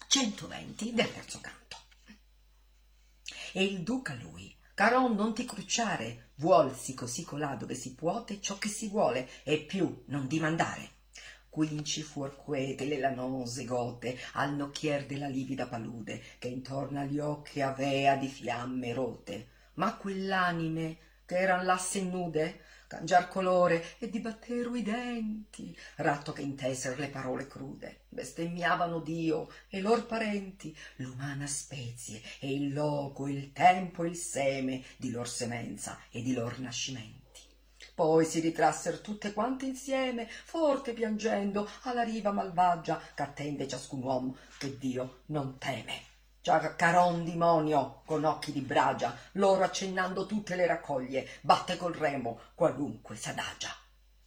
120 0.07 0.93
del 0.93 1.11
terzo 1.11 1.39
canto. 1.41 1.80
E 3.53 3.63
il 3.63 3.81
duca 3.81 4.13
lui, 4.21 4.55
Caron 4.73 5.13
non 5.13 5.33
ti 5.33 5.43
crucciare, 5.43 6.29
vuolsi 6.35 6.93
così 6.93 7.23
colà 7.23 7.55
dove 7.55 7.75
si 7.75 7.93
puote 7.93 8.39
ciò 8.39 8.57
che 8.57 8.69
si 8.69 8.87
vuole, 8.87 9.27
e 9.43 9.59
più 9.59 10.03
non 10.07 10.27
dimandare. 10.27 10.99
Quinci 11.49 12.01
fuor 12.01 12.37
quete 12.37 12.85
le 12.85 12.97
lanose 12.97 13.65
gote 13.65 14.17
al 14.33 14.55
nocchier 14.55 15.05
della 15.05 15.27
livida 15.27 15.67
palude, 15.67 16.21
che 16.39 16.47
intorno 16.47 17.01
agli 17.01 17.19
occhi 17.19 17.59
avea 17.59 18.15
di 18.15 18.27
fiamme 18.27 18.93
rote. 18.93 19.49
Ma 19.73 19.97
quell'anime 19.97 20.97
che 21.25 21.37
eran 21.37 21.65
lasse 21.65 22.01
nude, 22.01 22.61
cangiar 22.91 23.29
colore 23.29 23.97
e 23.99 24.09
dibatteru 24.09 24.75
i 24.75 24.81
denti, 24.81 25.73
ratto 25.95 26.33
che 26.33 26.41
inteser 26.41 26.99
le 26.99 27.07
parole 27.07 27.47
crude, 27.47 28.01
bestemmiavano 28.09 28.99
Dio 28.99 29.49
e 29.69 29.79
lor 29.79 30.05
parenti, 30.05 30.75
l'umana 30.97 31.47
spezie 31.47 32.21
e 32.39 32.51
il 32.53 32.73
loco, 32.73 33.29
il 33.29 33.53
tempo, 33.53 34.03
il 34.03 34.17
seme 34.17 34.83
di 34.97 35.09
lor 35.09 35.29
semenza 35.29 35.99
e 36.11 36.21
di 36.21 36.33
lor 36.33 36.59
nascimenti. 36.59 37.39
Poi 37.95 38.25
si 38.25 38.41
ritrassero 38.41 38.99
tutte 38.99 39.31
quante 39.31 39.65
insieme, 39.65 40.27
forte 40.27 40.91
piangendo, 40.91 41.69
alla 41.83 42.03
riva 42.03 42.33
malvagia 42.33 43.01
ch'attende 43.15 43.69
ciascun 43.69 44.03
uomo 44.03 44.35
che 44.57 44.77
Dio 44.77 45.21
non 45.27 45.57
teme. 45.57 46.10
Caron 46.43 47.23
dimonio 47.23 48.01
con 48.03 48.23
occhi 48.23 48.51
di 48.51 48.61
bragia, 48.61 49.15
loro 49.33 49.63
accennando 49.63 50.25
tutte 50.25 50.55
le 50.55 50.65
raccoglie, 50.65 51.27
batte 51.41 51.77
col 51.77 51.93
remo 51.93 52.39
qualunque 52.55 53.15
s'adagia. 53.15 53.69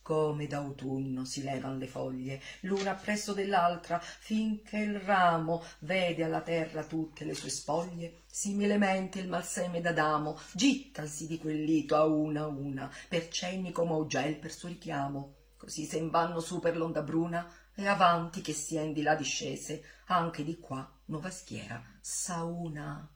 come 0.01 0.47
d'autunno 0.47 1.25
si 1.25 1.43
levan 1.43 1.79
le 1.79 1.89
foglie, 1.89 2.41
l'una 2.61 2.91
appresso 2.91 3.33
dell'altra, 3.33 3.99
finché 3.99 4.77
il 4.77 5.01
ramo 5.01 5.65
vede 5.81 6.23
alla 6.23 6.43
terra 6.43 6.85
tutte 6.85 7.25
le 7.25 7.35
sue 7.35 7.49
spoglie. 7.49 8.21
Similemente 8.27 9.19
il 9.19 9.29
malseme 9.29 9.81
d'Adamo 9.81 10.39
gittasi 10.53 11.27
di 11.27 11.39
quel 11.39 11.65
lito 11.65 11.97
a 11.97 12.05
una 12.05 12.43
a 12.43 12.47
una, 12.47 12.93
per 13.09 13.29
cenni 13.29 13.73
come 13.73 13.93
Augel 13.93 14.37
per 14.37 14.53
suo 14.53 14.69
richiamo. 14.69 15.35
Così 15.57 15.87
se 15.87 16.07
vanno 16.09 16.39
su 16.41 16.61
per 16.61 16.77
l'onda 16.77 17.03
bruna, 17.03 17.51
e 17.75 17.89
avanti 17.89 18.43
che 18.43 18.53
sien 18.53 18.93
di 18.93 19.03
là 19.03 19.15
discese, 19.15 19.83
anche 20.07 20.45
di 20.45 20.61
qua 20.61 20.94
nuova 21.07 21.31
schiera 21.31 21.83
s'auna 22.01 23.09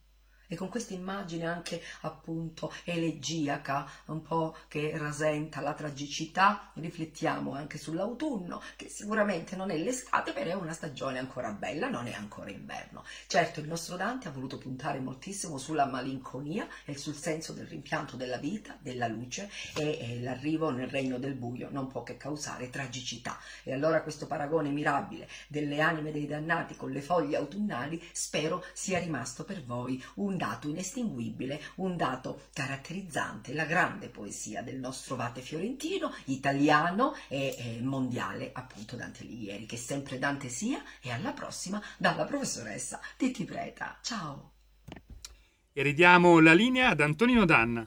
e 0.48 0.56
con 0.56 0.68
questa 0.68 0.94
immagine 0.94 1.46
anche 1.46 1.80
appunto 2.00 2.72
elegiaca, 2.84 3.88
un 4.06 4.22
po' 4.22 4.56
che 4.66 4.92
rasenta 4.96 5.60
la 5.60 5.74
tragicità, 5.74 6.70
riflettiamo 6.74 7.54
anche 7.54 7.78
sull'autunno, 7.78 8.60
che 8.76 8.88
sicuramente 8.88 9.54
non 9.54 9.70
è 9.70 9.76
l'estate, 9.76 10.32
però 10.32 10.50
è 10.50 10.54
una 10.54 10.72
stagione 10.72 11.18
ancora 11.18 11.50
bella, 11.50 11.88
non 11.88 12.06
è 12.06 12.14
ancora 12.14 12.50
inverno. 12.50 13.04
Certo, 13.26 13.60
il 13.60 13.68
nostro 13.68 13.96
Dante 13.96 14.28
ha 14.28 14.32
voluto 14.32 14.58
puntare 14.58 14.98
moltissimo 14.98 15.58
sulla 15.58 15.86
malinconia 15.86 16.66
e 16.84 16.96
sul 16.96 17.14
senso 17.14 17.52
del 17.52 17.66
rimpianto 17.66 18.16
della 18.16 18.38
vita, 18.38 18.76
della 18.80 19.06
luce 19.06 19.50
e, 19.74 19.98
e 20.00 20.20
l'arrivo 20.20 20.70
nel 20.70 20.88
regno 20.88 21.18
del 21.18 21.34
buio 21.34 21.68
non 21.70 21.88
può 21.88 22.02
che 22.02 22.16
causare 22.16 22.70
tragicità. 22.70 23.38
E 23.62 23.72
allora 23.74 24.02
questo 24.02 24.26
paragone 24.26 24.70
mirabile 24.70 25.28
delle 25.48 25.80
anime 25.80 26.12
dei 26.12 26.26
dannati 26.26 26.76
con 26.76 26.90
le 26.90 27.02
foglie 27.02 27.36
autunnali 27.36 28.02
spero 28.12 28.64
sia 28.72 28.98
rimasto 28.98 29.44
per 29.44 29.62
voi 29.64 30.02
un 30.14 30.36
dato 30.38 30.68
inestinguibile, 30.68 31.60
un 31.76 31.96
dato 31.96 32.44
caratterizzante 32.54 33.52
la 33.52 33.66
grande 33.66 34.08
poesia 34.08 34.62
del 34.62 34.78
nostro 34.78 35.16
Vate 35.16 35.42
fiorentino, 35.42 36.14
italiano 36.26 37.14
e, 37.28 37.78
mondiale, 37.82 38.50
appunto 38.54 38.96
Dante 38.96 39.22
Alighieri. 39.24 39.66
Che 39.66 39.76
sempre 39.76 40.18
Dante 40.18 40.48
sia 40.48 40.82
e 41.02 41.10
alla 41.10 41.32
prossima 41.32 41.82
dalla 41.98 42.24
professoressa 42.24 43.00
Titti 43.18 43.44
Preta. 43.44 43.98
Ciao! 44.00 44.52
E 45.74 45.82
ridiamo 45.82 46.40
la 46.40 46.54
linea 46.54 46.88
ad 46.88 47.00
Antonino 47.00 47.44
Danna. 47.44 47.86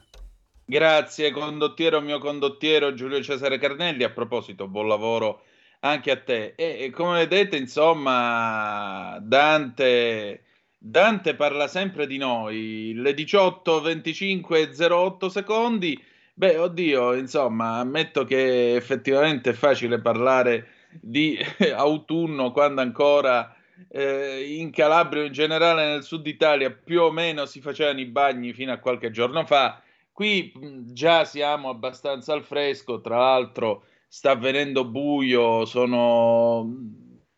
Grazie 0.64 1.32
condottiero 1.32 2.00
mio 2.00 2.18
condottiero 2.18 2.94
Giulio 2.94 3.22
Cesare 3.22 3.58
Carnelli. 3.58 4.04
A 4.04 4.10
proposito, 4.10 4.68
buon 4.68 4.88
lavoro 4.88 5.42
anche 5.80 6.10
a 6.10 6.16
te. 6.16 6.54
E, 6.56 6.84
e 6.84 6.90
come 6.90 7.26
vedete, 7.26 7.56
insomma, 7.56 9.18
Dante 9.20 10.44
Dante 10.84 11.36
parla 11.36 11.68
sempre 11.68 12.08
di 12.08 12.16
noi, 12.16 12.92
le 12.96 13.14
18, 13.14 13.80
25 13.82 14.72
08 14.76 15.28
secondi. 15.28 15.96
Beh, 16.34 16.58
oddio, 16.58 17.14
insomma, 17.14 17.78
ammetto 17.78 18.24
che 18.24 18.74
effettivamente 18.74 19.50
è 19.50 19.52
facile 19.52 20.00
parlare 20.00 20.66
di 21.00 21.38
autunno 21.72 22.50
quando 22.50 22.80
ancora 22.80 23.54
eh, 23.88 24.56
in 24.58 24.72
Calabria 24.72 25.24
in 25.24 25.32
generale 25.32 25.86
nel 25.86 26.02
sud 26.02 26.26
Italia 26.26 26.72
più 26.72 27.02
o 27.02 27.12
meno 27.12 27.46
si 27.46 27.60
facevano 27.60 28.00
i 28.00 28.06
bagni 28.06 28.52
fino 28.52 28.72
a 28.72 28.78
qualche 28.78 29.12
giorno 29.12 29.46
fa. 29.46 29.80
Qui 30.10 30.52
già 30.86 31.24
siamo 31.24 31.68
abbastanza 31.68 32.32
al 32.32 32.42
fresco, 32.42 33.00
tra 33.00 33.18
l'altro 33.18 33.84
sta 34.08 34.32
avvenendo 34.32 34.84
buio, 34.84 35.64
sono 35.64 36.68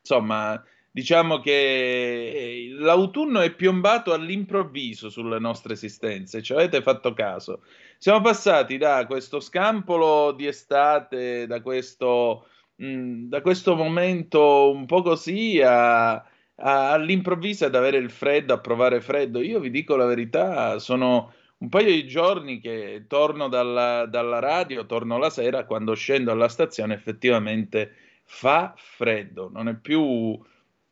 insomma 0.01 0.63
diciamo 0.95 1.41
che 1.41 1.51
eh, 1.51 2.69
l'autunno 2.79 3.41
è 3.41 3.53
piombato 3.53 4.13
all'improvviso 4.13 5.11
sulle 5.11 5.41
nostre 5.41 5.73
esistenze, 5.73 6.41
ci 6.41 6.53
avete 6.53 6.83
fatto 6.83 7.13
caso. 7.15 7.63
Siamo 7.99 8.21
passati 8.21 8.79
da 8.79 9.05
questo 9.05 9.41
scampolo 9.41 10.31
di 10.31 10.47
estate, 10.47 11.49
da 11.49 11.61
questo, 11.63 12.47
mh, 12.77 12.87
mm, 12.87 13.29
da 13.29 13.41
questo 13.41 13.75
momento 13.75 14.71
un 14.71 14.87
po' 14.87 15.03
così 15.03 15.61
a, 15.61 16.13
a, 16.13 16.93
all'improvviso 16.93 17.65
ad 17.65 17.75
avere 17.75 17.97
il 17.97 18.11
freddo, 18.11 18.55
a 18.55 18.61
provare 18.61 19.01
freddo. 19.01 19.41
Io 19.43 19.59
vi 19.59 19.71
dico 19.71 19.97
la 19.97 20.07
verità, 20.07 20.79
sono 20.79 21.33
un 21.59 21.69
paio 21.71 21.91
di 21.91 22.07
giorni 22.07 22.61
che 22.61 23.07
torno 23.09 23.49
dalla, 23.49 24.07
dalla 24.07 24.39
radio, 24.39 24.87
torno 24.87 25.19
la 25.19 25.31
sera, 25.31 25.65
quando 25.65 25.95
scendo 25.95 26.31
alla 26.31 26.49
stazione 26.49 26.95
effettivamente 26.95 27.95
fa 28.23 28.75
freddo, 28.77 29.51
non 29.53 29.69
è 29.69 29.75
più 29.75 30.41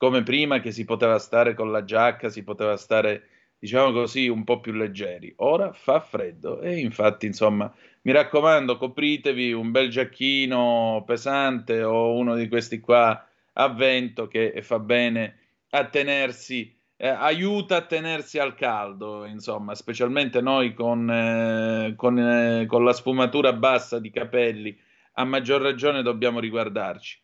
come 0.02 0.24
prima 0.24 0.58
che 0.58 0.72
si 0.72 0.84
poteva 0.84 1.16
stare 1.20 1.54
con 1.54 1.70
la 1.70 1.84
giacca, 1.84 2.28
si 2.28 2.42
poteva 2.42 2.76
stare, 2.76 3.28
diciamo 3.56 3.92
così, 3.92 4.26
un 4.26 4.42
po' 4.42 4.58
più 4.58 4.72
leggeri. 4.72 5.32
Ora 5.36 5.72
fa 5.72 6.00
freddo 6.00 6.60
e 6.60 6.80
infatti, 6.80 7.26
insomma, 7.26 7.72
mi 8.02 8.10
raccomando, 8.10 8.78
copritevi 8.78 9.52
un 9.52 9.70
bel 9.70 9.90
giacchino 9.90 11.04
pesante 11.06 11.84
o 11.84 12.16
uno 12.16 12.34
di 12.34 12.48
questi 12.48 12.80
qua 12.80 13.28
a 13.52 13.68
vento 13.68 14.26
che 14.26 14.60
fa 14.62 14.80
bene 14.80 15.38
a 15.70 15.84
tenersi, 15.84 16.76
eh, 16.96 17.06
aiuta 17.06 17.76
a 17.76 17.82
tenersi 17.82 18.40
al 18.40 18.56
caldo, 18.56 19.24
insomma, 19.24 19.76
specialmente 19.76 20.40
noi 20.40 20.74
con, 20.74 21.08
eh, 21.08 21.94
con, 21.94 22.18
eh, 22.18 22.66
con 22.66 22.82
la 22.82 22.92
sfumatura 22.92 23.52
bassa 23.52 24.00
di 24.00 24.10
capelli, 24.10 24.76
a 25.12 25.22
maggior 25.22 25.62
ragione 25.62 26.02
dobbiamo 26.02 26.40
riguardarci. 26.40 27.20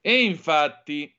E 0.00 0.22
infatti 0.24 1.12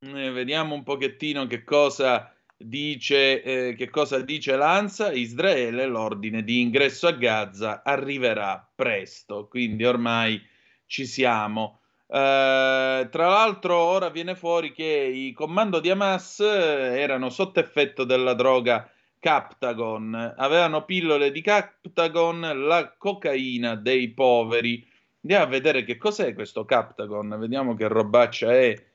eh, 0.00 0.30
vediamo 0.30 0.74
un 0.74 0.82
pochettino 0.82 1.46
che 1.46 1.64
cosa 1.64 2.32
dice, 2.56 3.42
eh, 3.42 3.74
che 3.74 3.90
cosa 3.90 4.20
dice 4.20 4.56
l'ANSA. 4.56 5.12
Israele, 5.12 5.86
l'ordine 5.86 6.42
di 6.42 6.60
ingresso 6.60 7.06
a 7.08 7.12
Gaza 7.12 7.82
arriverà 7.84 8.68
presto, 8.74 9.48
quindi 9.48 9.84
ormai 9.84 10.40
ci 10.86 11.06
siamo. 11.06 11.80
Eh, 12.06 13.08
tra 13.10 13.28
l'altro, 13.28 13.76
ora 13.76 14.08
viene 14.10 14.34
fuori 14.34 14.72
che 14.72 14.84
i 14.84 15.32
comando 15.32 15.80
di 15.80 15.90
Hamas 15.90 16.40
eh, 16.40 17.00
erano 17.00 17.28
sotto 17.30 17.60
effetto 17.60 18.04
della 18.04 18.34
droga 18.34 18.90
Captagon, 19.20 20.34
avevano 20.36 20.84
pillole 20.84 21.32
di 21.32 21.42
Captagon, 21.42 22.66
la 22.66 22.94
cocaina 22.96 23.74
dei 23.74 24.10
poveri. 24.10 24.86
Andiamo 25.22 25.44
a 25.44 25.48
vedere 25.48 25.82
che 25.82 25.96
cos'è 25.96 26.34
questo 26.34 26.64
Captagon, 26.64 27.36
vediamo 27.38 27.74
che 27.74 27.88
robaccia 27.88 28.52
è 28.52 28.87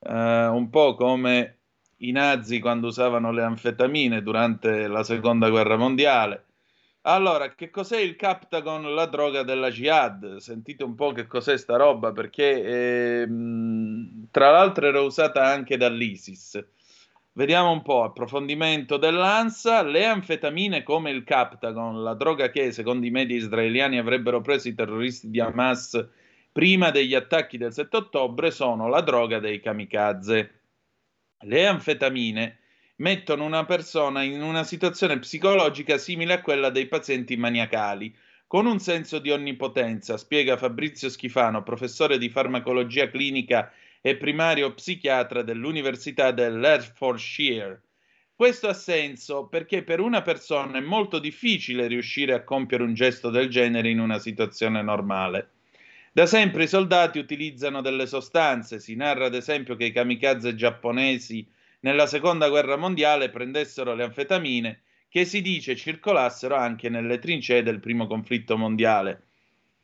eh, 0.00 0.46
un 0.46 0.68
po' 0.70 0.94
come 0.94 1.58
i 1.98 2.12
nazi 2.12 2.60
quando 2.60 2.88
usavano 2.88 3.32
le 3.32 3.42
anfetamine 3.42 4.22
durante 4.22 4.86
la 4.86 5.02
seconda 5.02 5.50
guerra 5.50 5.76
mondiale. 5.76 6.44
Allora, 7.02 7.54
che 7.54 7.70
cos'è 7.70 7.98
il 7.98 8.16
Captagon, 8.16 8.94
la 8.94 9.06
droga 9.06 9.42
della 9.42 9.70
jihad? 9.70 10.36
Sentite 10.36 10.84
un 10.84 10.94
po' 10.94 11.12
che 11.12 11.26
cos'è 11.26 11.56
sta 11.56 11.76
roba, 11.76 12.12
perché 12.12 12.62
eh, 12.62 13.28
tra 14.30 14.50
l'altro 14.50 14.86
era 14.86 15.00
usata 15.00 15.44
anche 15.44 15.76
dall'ISIS. 15.76 16.62
Vediamo 17.32 17.70
un 17.70 17.82
po', 17.82 18.02
approfondimento 18.02 18.96
dell'ANSA, 18.96 19.82
le 19.82 20.04
anfetamine 20.04 20.82
come 20.82 21.10
il 21.10 21.24
Captagon, 21.24 22.02
la 22.02 22.14
droga 22.14 22.50
che 22.50 22.72
secondo 22.72 23.06
i 23.06 23.10
media 23.10 23.36
israeliani 23.36 23.96
avrebbero 23.96 24.40
preso 24.40 24.68
i 24.68 24.74
terroristi 24.74 25.30
di 25.30 25.40
Hamas 25.40 26.08
prima 26.58 26.90
degli 26.90 27.14
attacchi 27.14 27.56
del 27.56 27.72
7 27.72 27.98
ottobre 27.98 28.50
sono 28.50 28.88
la 28.88 29.00
droga 29.00 29.38
dei 29.38 29.60
kamikaze. 29.60 30.62
Le 31.42 31.66
anfetamine 31.68 32.58
mettono 32.96 33.44
una 33.44 33.64
persona 33.64 34.24
in 34.24 34.42
una 34.42 34.64
situazione 34.64 35.20
psicologica 35.20 35.98
simile 35.98 36.32
a 36.32 36.40
quella 36.40 36.70
dei 36.70 36.88
pazienti 36.88 37.36
maniacali, 37.36 38.12
con 38.48 38.66
un 38.66 38.80
senso 38.80 39.20
di 39.20 39.30
onnipotenza, 39.30 40.16
spiega 40.16 40.56
Fabrizio 40.56 41.08
Schifano, 41.08 41.62
professore 41.62 42.18
di 42.18 42.28
farmacologia 42.28 43.08
clinica 43.08 43.72
e 44.00 44.16
primario 44.16 44.74
psichiatra 44.74 45.42
dell'Università 45.42 46.32
dell'Hertfordshire. 46.32 47.82
Questo 48.34 48.66
ha 48.66 48.74
senso 48.74 49.46
perché 49.46 49.84
per 49.84 50.00
una 50.00 50.22
persona 50.22 50.78
è 50.78 50.80
molto 50.80 51.20
difficile 51.20 51.86
riuscire 51.86 52.32
a 52.32 52.42
compiere 52.42 52.82
un 52.82 52.94
gesto 52.94 53.30
del 53.30 53.48
genere 53.48 53.90
in 53.90 54.00
una 54.00 54.18
situazione 54.18 54.82
normale. 54.82 55.52
Da 56.12 56.26
sempre 56.26 56.64
i 56.64 56.68
soldati 56.68 57.18
utilizzano 57.18 57.80
delle 57.80 58.06
sostanze, 58.06 58.80
si 58.80 58.94
narra 58.94 59.26
ad 59.26 59.34
esempio 59.34 59.76
che 59.76 59.84
i 59.84 59.92
kamikaze 59.92 60.54
giapponesi 60.54 61.46
nella 61.80 62.06
seconda 62.06 62.48
guerra 62.48 62.76
mondiale 62.76 63.30
prendessero 63.30 63.94
le 63.94 64.04
anfetamine 64.04 64.82
che 65.08 65.24
si 65.24 65.40
dice 65.40 65.76
circolassero 65.76 66.54
anche 66.54 66.88
nelle 66.88 67.18
trincee 67.18 67.62
del 67.62 67.80
primo 67.80 68.06
conflitto 68.06 68.56
mondiale. 68.56 69.22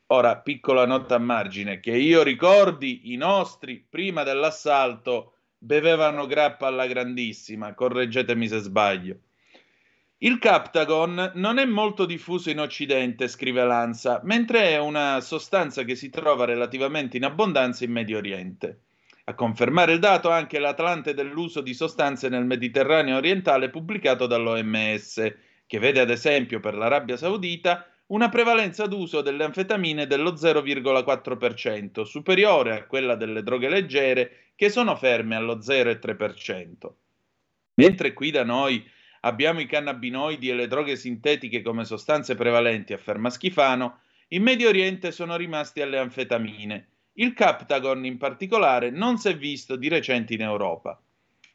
Ora, 0.08 0.36
piccola 0.36 0.84
nota 0.84 1.14
a 1.14 1.18
margine, 1.18 1.80
che 1.80 1.96
io 1.96 2.22
ricordi, 2.22 3.12
i 3.12 3.16
nostri 3.16 3.84
prima 3.88 4.22
dell'assalto 4.22 5.36
bevevano 5.56 6.26
grappa 6.26 6.66
alla 6.66 6.86
grandissima, 6.86 7.72
correggetemi 7.72 8.46
se 8.48 8.58
sbaglio. 8.58 9.18
Il 10.24 10.38
Captagon 10.38 11.32
non 11.34 11.58
è 11.58 11.66
molto 11.66 12.06
diffuso 12.06 12.48
in 12.48 12.58
Occidente, 12.58 13.28
scrive 13.28 13.62
Lanza, 13.62 14.22
mentre 14.24 14.70
è 14.70 14.78
una 14.78 15.20
sostanza 15.20 15.82
che 15.82 15.96
si 15.96 16.08
trova 16.08 16.46
relativamente 16.46 17.18
in 17.18 17.24
abbondanza 17.24 17.84
in 17.84 17.92
Medio 17.92 18.16
Oriente. 18.16 18.84
A 19.24 19.34
confermare 19.34 19.92
il 19.92 19.98
dato 19.98 20.30
anche 20.30 20.58
l'Atlante 20.58 21.12
dell'uso 21.12 21.60
di 21.60 21.74
sostanze 21.74 22.30
nel 22.30 22.46
Mediterraneo 22.46 23.18
orientale 23.18 23.68
pubblicato 23.68 24.26
dall'OMS, 24.26 25.34
che 25.66 25.78
vede 25.78 26.00
ad 26.00 26.08
esempio 26.08 26.58
per 26.58 26.74
l'Arabia 26.74 27.18
Saudita 27.18 27.86
una 28.06 28.30
prevalenza 28.30 28.86
d'uso 28.86 29.20
delle 29.20 29.44
anfetamine 29.44 30.06
dello 30.06 30.32
0,4%, 30.32 32.00
superiore 32.04 32.72
a 32.72 32.86
quella 32.86 33.14
delle 33.14 33.42
droghe 33.42 33.68
leggere 33.68 34.52
che 34.56 34.70
sono 34.70 34.96
ferme 34.96 35.36
allo 35.36 35.58
0,3%. 35.58 36.92
Mentre 37.74 38.14
qui 38.14 38.30
da 38.30 38.42
noi 38.44 38.90
abbiamo 39.24 39.60
i 39.60 39.66
cannabinoidi 39.66 40.48
e 40.48 40.54
le 40.54 40.66
droghe 40.66 40.96
sintetiche 40.96 41.62
come 41.62 41.84
sostanze 41.84 42.34
prevalenti, 42.34 42.92
afferma 42.92 43.30
Schifano, 43.30 44.00
in 44.28 44.42
Medio 44.42 44.68
Oriente 44.68 45.12
sono 45.12 45.36
rimasti 45.36 45.80
alle 45.80 45.98
anfetamine. 45.98 46.88
Il 47.14 47.32
Captagon 47.32 48.04
in 48.04 48.18
particolare 48.18 48.90
non 48.90 49.18
si 49.18 49.28
è 49.28 49.36
visto 49.36 49.76
di 49.76 49.88
recente 49.88 50.34
in 50.34 50.42
Europa. 50.42 51.00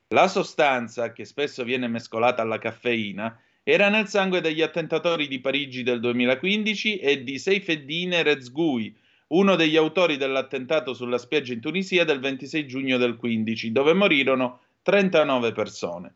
La 0.10 0.28
sostanza, 0.28 1.12
che 1.12 1.26
spesso 1.26 1.64
viene 1.64 1.88
mescolata 1.88 2.42
alla 2.42 2.58
caffeina, 2.58 3.40
era 3.62 3.90
nel 3.90 4.08
sangue 4.08 4.42
degli 4.42 4.62
attentatori 4.62 5.28
di 5.28 5.40
Parigi 5.40 5.84
del 5.84 6.00
2015 6.00 6.98
e 6.98 7.24
di 7.24 7.38
Seyfeddine 7.38 8.24
Rezgui, 8.24 8.96
uno 9.28 9.56
degli 9.56 9.76
autori 9.76 10.18
dell'attentato 10.18 10.96
sulla 10.96 11.20
spiaggia 11.20 11.54
in 11.54 11.60
Tunisia 11.60 12.04
del 12.04 12.20
26 12.20 12.66
giugno 12.66 12.98
del 12.98 13.16
15, 13.16 13.72
dove 13.72 13.94
morirono 13.94 14.62
39 14.82 15.52
persone. 15.52 16.16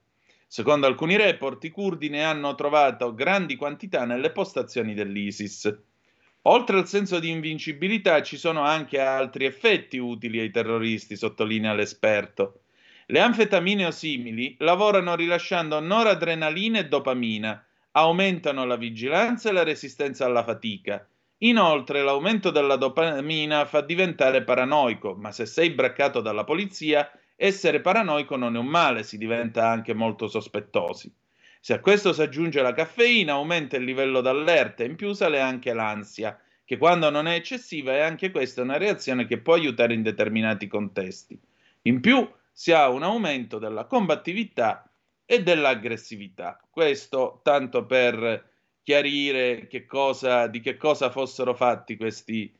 Secondo 0.53 0.85
alcuni 0.85 1.17
report, 1.17 1.63
i 1.63 1.71
curdi 1.71 2.09
ne 2.09 2.23
hanno 2.23 2.53
trovato 2.53 3.15
grandi 3.15 3.55
quantità 3.55 4.05
nelle 4.05 4.31
postazioni 4.31 4.93
dell'ISIS. 4.93 5.75
Oltre 6.43 6.77
al 6.77 6.87
senso 6.87 7.17
di 7.17 7.31
invincibilità 7.31 8.21
ci 8.21 8.37
sono 8.37 8.61
anche 8.61 8.99
altri 8.99 9.45
effetti 9.45 9.97
utili 9.97 10.39
ai 10.39 10.51
terroristi, 10.51 11.15
sottolinea 11.15 11.73
l'esperto. 11.73 12.65
Le 13.07 13.19
anfetamine 13.19 13.87
o 13.87 13.89
simili 13.89 14.55
lavorano 14.59 15.15
rilasciando 15.15 15.79
noradrenalina 15.79 16.77
e 16.77 16.87
dopamina, 16.87 17.65
aumentano 17.93 18.63
la 18.63 18.75
vigilanza 18.75 19.49
e 19.49 19.53
la 19.53 19.63
resistenza 19.63 20.25
alla 20.25 20.43
fatica. 20.43 21.03
Inoltre 21.39 22.03
l'aumento 22.03 22.51
della 22.51 22.75
dopamina 22.75 23.65
fa 23.65 23.81
diventare 23.81 24.43
paranoico, 24.43 25.15
ma 25.15 25.31
se 25.31 25.47
sei 25.47 25.71
braccato 25.71 26.21
dalla 26.21 26.43
polizia 26.43 27.09
essere 27.35 27.81
paranoico 27.81 28.35
non 28.35 28.55
è 28.55 28.59
un 28.59 28.67
male, 28.67 29.03
si 29.03 29.17
diventa 29.17 29.69
anche 29.69 29.93
molto 29.93 30.27
sospettosi. 30.27 31.11
Se 31.59 31.73
a 31.73 31.79
questo 31.79 32.13
si 32.13 32.21
aggiunge 32.21 32.61
la 32.61 32.73
caffeina, 32.73 33.33
aumenta 33.33 33.77
il 33.77 33.85
livello 33.85 34.21
d'allerta 34.21 34.83
e 34.83 34.87
in 34.87 34.95
più 34.95 35.13
sale 35.13 35.39
anche 35.39 35.73
l'ansia, 35.73 36.39
che 36.65 36.77
quando 36.77 37.09
non 37.09 37.27
è 37.27 37.35
eccessiva 37.35 37.93
è 37.93 37.99
anche 37.99 38.31
questa 38.31 38.61
una 38.61 38.77
reazione 38.77 39.25
che 39.25 39.39
può 39.39 39.53
aiutare 39.53 39.93
in 39.93 40.01
determinati 40.01 40.67
contesti. 40.67 41.39
In 41.83 42.01
più 42.01 42.29
si 42.51 42.71
ha 42.71 42.89
un 42.89 43.03
aumento 43.03 43.59
della 43.59 43.85
combattività 43.85 44.89
e 45.25 45.41
dell'aggressività. 45.41 46.59
Questo 46.69 47.39
tanto 47.43 47.85
per 47.85 48.51
chiarire 48.83 49.67
che 49.67 49.85
cosa, 49.85 50.47
di 50.47 50.59
che 50.59 50.77
cosa 50.77 51.09
fossero 51.09 51.53
fatti 51.53 51.95
questi 51.95 52.53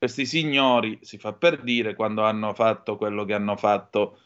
questi 0.00 0.24
signori, 0.24 0.98
si 1.02 1.18
fa 1.18 1.34
per 1.34 1.60
dire, 1.60 1.94
quando 1.94 2.22
hanno 2.22 2.54
fatto 2.54 2.96
quello 2.96 3.26
che 3.26 3.34
hanno 3.34 3.54
fatto, 3.54 4.20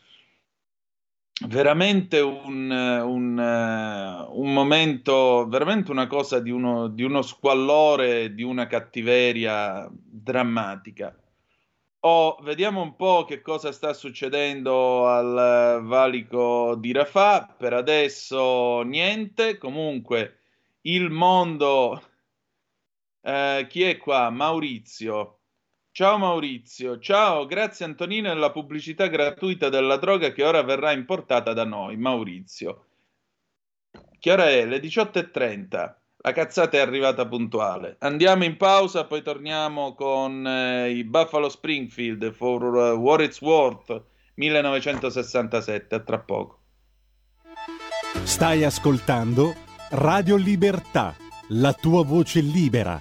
veramente 1.49 2.21
un, 2.21 2.71
un, 2.71 4.27
un 4.29 4.53
momento, 4.53 5.49
veramente 5.49 5.91
una 5.91 6.07
cosa 6.07 6.39
di 6.39 6.53
uno, 6.53 6.87
di 6.87 7.03
uno 7.03 7.23
squallore, 7.23 8.35
di 8.35 8.45
una 8.45 8.69
cattiveria 8.69 9.91
drammatica. 9.91 11.13
Oh, 12.03 12.39
vediamo 12.43 12.81
un 12.81 12.95
po' 12.95 13.25
che 13.25 13.41
cosa 13.41 13.73
sta 13.73 13.95
succedendo 13.95 15.09
al 15.09 15.81
valico 15.83 16.77
di 16.77 16.93
Rafah. 16.93 17.57
Per 17.59 17.73
adesso 17.73 18.83
niente. 18.83 19.59
Comunque 19.59 20.39
il 20.83 21.11
mondo. 21.11 22.01
Eh, 23.23 23.67
chi 23.69 23.83
è 23.83 23.97
qua? 23.97 24.31
Maurizio. 24.31 25.41
Ciao 25.97 26.19
Maurizio, 26.19 26.99
ciao, 26.99 27.47
grazie 27.47 27.85
Antonino 27.85 28.29
e 28.29 28.35
la 28.35 28.51
pubblicità 28.51 29.07
gratuita 29.07 29.69
della 29.69 29.97
droga 29.97 30.33
che 30.33 30.43
ora 30.43 30.61
verrà 30.65 30.91
importata 30.91 31.53
da 31.53 31.65
noi. 31.65 31.97
Maurizio. 31.97 32.87
Che 34.19 34.33
ora 34.33 34.49
è? 34.49 34.67
Le 34.67 34.81
18.30. 34.81 35.95
La 36.17 36.33
cazzata 36.33 36.79
è 36.79 36.81
arrivata 36.81 37.29
puntuale. 37.29 37.95
Andiamo 38.01 38.43
in 38.43 38.57
pausa, 38.57 39.05
poi 39.05 39.23
torniamo 39.23 39.95
con 39.95 40.45
eh, 40.45 40.91
i 40.91 41.05
Buffalo 41.05 41.49
Springfield 41.49 42.33
for 42.33 42.65
uh, 42.65 42.99
What 42.99 43.21
It's 43.21 43.41
Worth 43.41 44.03
1967. 44.35 45.95
A 45.95 46.01
tra 46.01 46.19
poco. 46.19 46.59
Stai 48.25 48.65
ascoltando 48.65 49.55
Radio 49.91 50.35
Libertà, 50.35 51.15
la 51.51 51.73
tua 51.73 52.03
voce 52.03 52.41
libera 52.41 53.01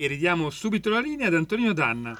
E 0.00 0.06
ridiamo 0.06 0.48
subito 0.48 0.88
la 0.88 0.98
linea 0.98 1.26
ad 1.26 1.34
Antonino 1.34 1.74
Danna. 1.74 2.18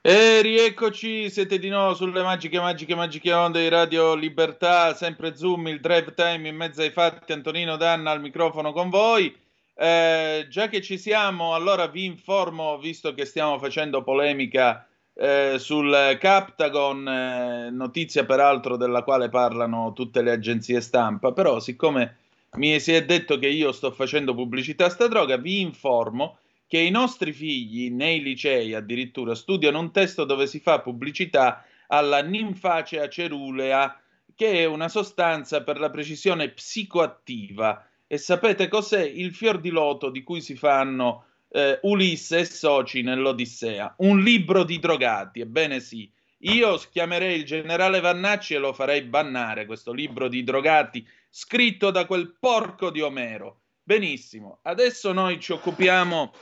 E 0.00 0.42
rieccoci, 0.42 1.30
siete 1.30 1.60
di 1.60 1.68
nuovo 1.68 1.94
sulle 1.94 2.20
magiche, 2.20 2.58
magiche, 2.58 2.96
magiche 2.96 3.32
onde 3.32 3.62
di 3.62 3.68
Radio 3.68 4.16
Libertà, 4.16 4.92
sempre 4.94 5.36
Zoom, 5.36 5.68
il 5.68 5.78
drive 5.78 6.12
time 6.12 6.48
in 6.48 6.56
mezzo 6.56 6.82
ai 6.82 6.90
fatti, 6.90 7.30
Antonino 7.30 7.76
Danna 7.76 8.10
al 8.10 8.20
microfono 8.20 8.72
con 8.72 8.90
voi. 8.90 9.32
Eh, 9.72 10.48
già 10.50 10.66
che 10.66 10.82
ci 10.82 10.98
siamo, 10.98 11.54
allora 11.54 11.86
vi 11.86 12.06
informo, 12.06 12.76
visto 12.76 13.14
che 13.14 13.24
stiamo 13.24 13.60
facendo 13.60 14.02
polemica 14.02 14.84
eh, 15.14 15.58
sul 15.60 16.16
Captagon, 16.18 17.06
eh, 17.06 17.70
notizia 17.70 18.24
peraltro 18.24 18.76
della 18.76 19.04
quale 19.04 19.28
parlano 19.28 19.92
tutte 19.92 20.22
le 20.22 20.32
agenzie 20.32 20.80
stampa, 20.80 21.30
però 21.30 21.60
siccome 21.60 22.16
mi 22.56 22.78
si 22.78 22.92
è 22.92 23.04
detto 23.04 23.38
che 23.38 23.48
io 23.48 23.72
sto 23.72 23.90
facendo 23.90 24.34
pubblicità 24.34 24.86
a 24.86 24.90
sta 24.90 25.08
droga, 25.08 25.36
vi 25.36 25.60
informo 25.60 26.38
che 26.66 26.78
i 26.78 26.90
nostri 26.90 27.32
figli 27.32 27.90
nei 27.90 28.22
licei 28.22 28.74
addirittura 28.74 29.34
studiano 29.34 29.78
un 29.78 29.92
testo 29.92 30.24
dove 30.24 30.46
si 30.46 30.60
fa 30.60 30.80
pubblicità 30.80 31.64
alla 31.88 32.22
ninfacea 32.22 33.08
cerulea, 33.08 34.00
che 34.34 34.62
è 34.62 34.64
una 34.64 34.88
sostanza 34.88 35.62
per 35.62 35.78
la 35.78 35.90
precisione 35.90 36.50
psicoattiva. 36.50 37.86
E 38.06 38.18
sapete 38.18 38.68
cos'è? 38.68 39.02
Il 39.02 39.34
fior 39.34 39.60
di 39.60 39.70
loto 39.70 40.10
di 40.10 40.22
cui 40.22 40.40
si 40.40 40.56
fanno 40.56 41.26
eh, 41.50 41.78
Ulisse 41.82 42.40
e 42.40 42.44
Soci 42.44 43.02
nell'Odissea. 43.02 43.94
Un 43.98 44.20
libro 44.20 44.64
di 44.64 44.78
drogati, 44.78 45.40
ebbene 45.40 45.80
sì. 45.80 46.10
Io 46.38 46.76
chiamerei 46.90 47.38
il 47.38 47.44
generale 47.44 48.00
Vannacci 48.00 48.54
e 48.54 48.58
lo 48.58 48.72
farei 48.72 49.02
bannare 49.02 49.66
questo 49.66 49.92
libro 49.92 50.28
di 50.28 50.42
drogati 50.44 51.06
scritto 51.36 51.90
da 51.90 52.06
quel 52.06 52.36
porco 52.38 52.90
di 52.90 53.00
Omero. 53.00 53.62
Benissimo, 53.82 54.60
adesso 54.62 55.12
noi 55.12 55.40
ci 55.40 55.50
occupiamo 55.50 56.32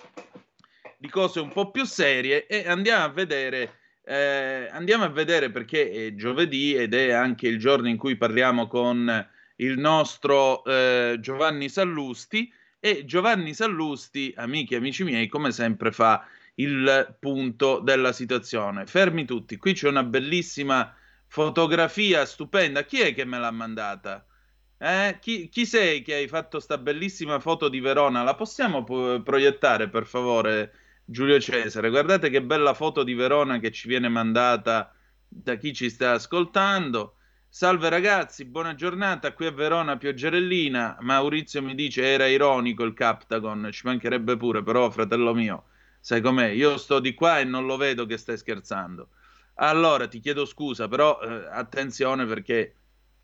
di 0.99 1.09
cose 1.09 1.41
un 1.41 1.51
po' 1.51 1.71
più 1.71 1.85
serie 1.85 2.47
e 2.47 2.69
andiamo 2.69 3.05
a 3.05 3.09
vedere, 3.09 3.79
eh, 4.05 4.69
andiamo 4.71 5.05
a 5.05 5.09
vedere 5.09 5.51
perché 5.51 5.91
è 5.91 6.15
giovedì 6.15 6.75
ed 6.75 6.93
è 6.93 7.11
anche 7.11 7.49
il 7.49 7.59
giorno 7.59 7.89
in 7.89 7.97
cui 7.97 8.17
parliamo 8.17 8.67
con 8.67 9.29
il 9.57 9.79
nostro 9.79 10.63
eh, 10.67 11.17
Giovanni 11.21 11.71
Sallusti 11.71 12.53
e 12.79 13.07
Giovanni 13.07 13.55
Sallusti, 13.55 14.35
amiche 14.37 14.75
e 14.75 14.79
amici 14.79 15.05
miei, 15.05 15.27
come 15.27 15.53
sempre 15.53 15.91
fa 15.91 16.27
il 16.57 17.17
punto 17.19 17.79
della 17.79 18.13
situazione. 18.13 18.85
Fermi 18.85 19.25
tutti, 19.25 19.57
qui 19.57 19.73
c'è 19.73 19.89
una 19.89 20.05
bellissima 20.05 20.95
fotografia 21.29 22.27
stupenda. 22.27 22.85
Chi 22.85 23.01
è 23.01 23.15
che 23.15 23.25
me 23.25 23.39
l'ha 23.39 23.51
mandata? 23.51 24.27
Eh? 24.85 25.19
Chi, 25.21 25.49
chi, 25.49 25.65
sei 25.65 26.03
che 26.03 26.15
hai 26.15 26.27
fatto 26.27 26.59
sta 26.59 26.77
bellissima 26.77 27.39
foto 27.39 27.69
di 27.69 27.79
Verona? 27.79 28.25
La 28.25 28.35
possiamo 28.35 28.83
po- 28.83 29.23
proiettare 29.23 29.89
per 29.89 30.07
favore, 30.07 30.73
Giulio 31.05 31.39
Cesare? 31.39 31.89
Guardate 31.89 32.31
che 32.31 32.43
bella 32.43 32.75
foto 32.75 33.05
di 33.05 33.15
Verona 33.15 33.61
che 33.61 33.71
ci 33.71 33.87
viene 33.87 34.09
mandata 34.09 34.93
da 35.29 35.55
chi 35.55 35.73
ci 35.73 35.89
sta 35.89 36.13
ascoltando. 36.13 37.15
Salve 37.49 37.89
ragazzi, 37.91 38.45
buona 38.45 38.75
giornata. 38.75 39.33
Qui 39.35 39.47
a 39.47 39.53
Verona 39.53 39.97
pioggerellina. 39.97 40.97
Maurizio 41.01 41.63
mi 41.63 41.77
dice 41.77 42.03
era 42.05 42.27
ironico 42.27 42.83
il 42.83 42.95
Captagon, 42.95 43.69
ci 43.71 43.83
mancherebbe 43.87 44.37
pure, 44.37 44.65
però 44.65 44.91
fratello 44.91 45.33
mio, 45.33 45.67
sai 46.01 46.21
com'è? 46.21 46.49
Io 46.49 46.77
sto 46.77 46.99
di 46.99 47.15
qua 47.15 47.39
e 47.39 47.45
non 47.45 47.67
lo 47.67 47.77
vedo 47.77 48.05
che 48.05 48.17
stai 48.17 48.37
scherzando. 48.37 49.11
Allora 49.57 50.09
ti 50.09 50.19
chiedo 50.19 50.45
scusa, 50.45 50.89
però 50.89 51.21
eh, 51.21 51.47
attenzione 51.51 52.27
perché 52.27 52.75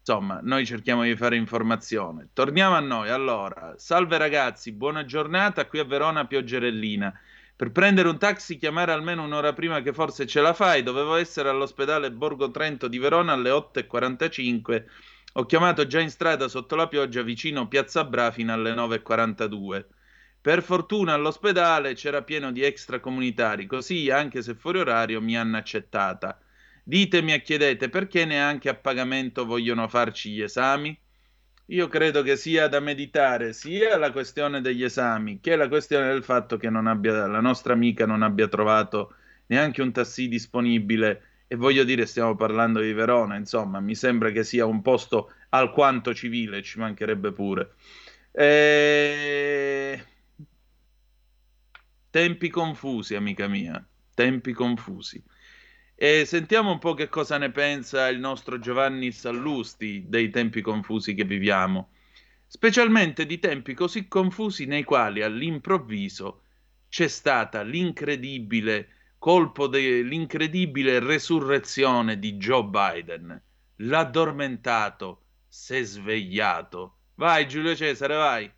insomma, 0.09 0.41
noi 0.43 0.65
cerchiamo 0.65 1.03
di 1.03 1.15
fare 1.15 1.37
informazione. 1.37 2.31
Torniamo 2.33 2.75
a 2.75 2.81
noi. 2.81 3.11
Allora, 3.11 3.75
salve 3.77 4.17
ragazzi, 4.17 4.73
buona 4.73 5.05
giornata. 5.05 5.67
Qui 5.67 5.81
a 5.81 5.85
Verona 5.85 6.27
pioggerellina. 6.27 7.13
Per 7.55 7.71
prendere 7.73 8.09
un 8.09 8.17
taxi, 8.17 8.57
chiamare 8.57 8.93
almeno 8.93 9.23
un'ora 9.23 9.53
prima 9.53 9.83
che 9.83 9.93
forse 9.93 10.27
ce 10.27 10.41
la 10.41 10.55
fai. 10.55 10.83
Dovevo 10.83 11.17
essere 11.17 11.51
all'ospedale 11.51 12.11
Borgo 12.11 12.51
Trento 12.51 12.89
di 12.89 12.99
Verona 12.99 13.35
alle 13.35 13.51
8.45. 13.51 14.85
Ho 15.35 15.45
chiamato 15.45 15.87
già 15.87 16.01
in 16.01 16.09
strada 16.09 16.49
sotto 16.49 16.75
la 16.75 16.89
pioggia 16.89 17.21
vicino 17.21 17.69
Piazza 17.69 18.03
Bra 18.05 18.31
fino 18.31 18.55
alle 18.55 18.73
9.42. 18.73 19.85
Per 20.41 20.63
fortuna 20.63 21.13
all'ospedale 21.13 21.93
c'era 21.93 22.23
pieno 22.23 22.51
di 22.51 22.63
extracomunitari, 22.63 23.67
così 23.67 24.09
anche 24.09 24.41
se 24.41 24.55
fuori 24.55 24.79
orario 24.79 25.21
mi 25.21 25.37
hanno 25.37 25.59
accettata. 25.59 26.41
Ditemi 26.89 27.35
e 27.35 27.43
chiedete 27.43 27.91
perché 27.91 28.25
neanche 28.25 28.71
a 28.71 28.75
pagamento 28.75 29.45
vogliono 29.45 29.87
farci 29.89 30.31
gli 30.31 30.41
esami? 30.41 30.99
Io 31.67 31.87
credo 31.87 32.23
che 32.23 32.35
sia 32.35 32.67
da 32.67 32.81
meditare 32.81 33.53
sia 33.53 33.99
la 33.99 34.11
questione 34.11 34.63
degli 34.63 34.83
esami 34.83 35.39
che 35.39 35.55
la 35.55 35.69
questione 35.69 36.09
del 36.09 36.25
fatto 36.25 36.57
che 36.57 36.69
abbia, 36.69 37.27
la 37.27 37.43
nostra 37.43 37.75
amica 37.75 38.07
non 38.07 38.23
abbia 38.23 38.49
trovato 38.49 39.17
neanche 39.49 39.83
un 39.83 39.93
tassì 39.93 40.29
disponibile. 40.29 41.43
E 41.47 41.57
voglio 41.57 41.85
dire, 41.85 42.07
stiamo 42.07 42.35
parlando 42.37 42.81
di 42.81 42.95
Verona, 42.95 43.37
insomma, 43.37 43.81
mi 43.81 43.95
sembra 43.95 44.31
che 44.31 44.43
sia 44.43 44.65
un 44.65 44.81
posto 44.81 45.35
alquanto 45.51 46.15
civile, 46.15 46.63
ci 46.63 46.79
mancherebbe 46.79 47.33
pure. 47.33 47.75
E... 48.33 50.05
Tempi 52.09 52.49
confusi, 52.49 53.15
amica 53.15 53.47
mia, 53.47 53.87
tempi 54.15 54.55
confusi. 54.55 55.23
E 56.01 56.25
sentiamo 56.27 56.71
un 56.71 56.79
po' 56.79 56.95
che 56.95 57.09
cosa 57.09 57.39
ne 57.39 57.51
pensa 57.51 58.07
il 58.07 58.21
nostro 58.21 58.61
Giovanni 58.61 59.11
Sallusti 59.11 60.05
dei 60.07 60.31
tempi 60.31 60.61
confusi 60.61 61.13
che 61.13 61.25
viviamo, 61.25 61.91
specialmente 62.47 63.27
di 63.27 63.41
tempi 63.41 63.75
così 63.75 64.07
confusi 64.07 64.67
nei 64.67 64.85
quali 64.85 65.23
all'improvviso 65.23 66.43
c'è 66.89 67.09
stata 67.09 67.63
l'incredibile 67.63 69.15
colpo 69.19 69.67
dell'incredibile 69.67 71.01
resurrezione 71.01 72.21
di 72.21 72.35
Joe 72.37 72.63
Biden. 72.63 73.43
L'addormentato 73.79 75.23
si 75.49 75.75
è 75.79 75.83
svegliato. 75.83 76.99
Vai 77.17 77.49
Giulio 77.49 77.75
Cesare, 77.75 78.15
vai. 78.15 78.53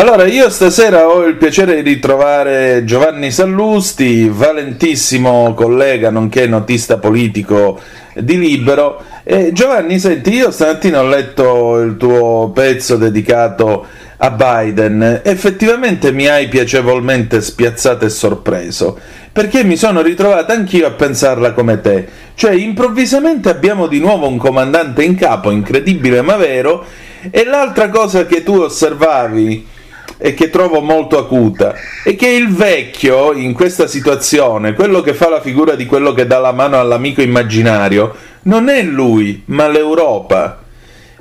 Allora, 0.00 0.24
io 0.24 0.48
stasera 0.48 1.10
ho 1.10 1.26
il 1.26 1.36
piacere 1.36 1.74
di 1.74 1.82
ritrovare 1.82 2.84
Giovanni 2.86 3.30
Sallusti, 3.30 4.30
valentissimo 4.30 5.52
collega, 5.52 6.08
nonché 6.08 6.46
notista 6.46 6.96
politico 6.96 7.78
di 8.14 8.38
Libero. 8.38 9.02
E 9.24 9.52
Giovanni, 9.52 9.98
senti, 9.98 10.32
io 10.32 10.50
stamattina 10.52 11.00
ho 11.02 11.06
letto 11.06 11.78
il 11.80 11.98
tuo 11.98 12.50
pezzo 12.54 12.96
dedicato 12.96 13.84
a 14.16 14.30
Biden. 14.30 15.20
Effettivamente 15.22 16.12
mi 16.12 16.28
hai 16.28 16.48
piacevolmente 16.48 17.42
spiazzato 17.42 18.06
e 18.06 18.08
sorpreso, 18.08 18.98
perché 19.30 19.64
mi 19.64 19.76
sono 19.76 20.00
ritrovato 20.00 20.52
anch'io 20.52 20.86
a 20.86 20.92
pensarla 20.92 21.52
come 21.52 21.78
te. 21.82 22.08
Cioè, 22.34 22.52
improvvisamente 22.52 23.50
abbiamo 23.50 23.86
di 23.86 24.00
nuovo 24.00 24.28
un 24.28 24.38
comandante 24.38 25.04
in 25.04 25.14
capo, 25.14 25.50
incredibile 25.50 26.22
ma 26.22 26.36
vero, 26.36 26.86
e 27.30 27.44
l'altra 27.44 27.90
cosa 27.90 28.24
che 28.24 28.42
tu 28.42 28.54
osservavi 28.54 29.76
e 30.18 30.34
che 30.34 30.50
trovo 30.50 30.80
molto 30.80 31.18
acuta 31.18 31.74
è 32.04 32.14
che 32.16 32.28
il 32.28 32.48
vecchio 32.48 33.32
in 33.32 33.52
questa 33.52 33.86
situazione, 33.86 34.74
quello 34.74 35.00
che 35.00 35.14
fa 35.14 35.28
la 35.28 35.40
figura 35.40 35.74
di 35.74 35.86
quello 35.86 36.12
che 36.12 36.26
dà 36.26 36.38
la 36.38 36.52
mano 36.52 36.78
all'amico 36.78 37.22
immaginario, 37.22 38.14
non 38.42 38.68
è 38.68 38.82
lui, 38.82 39.42
ma 39.46 39.68
l'Europa. 39.68 40.58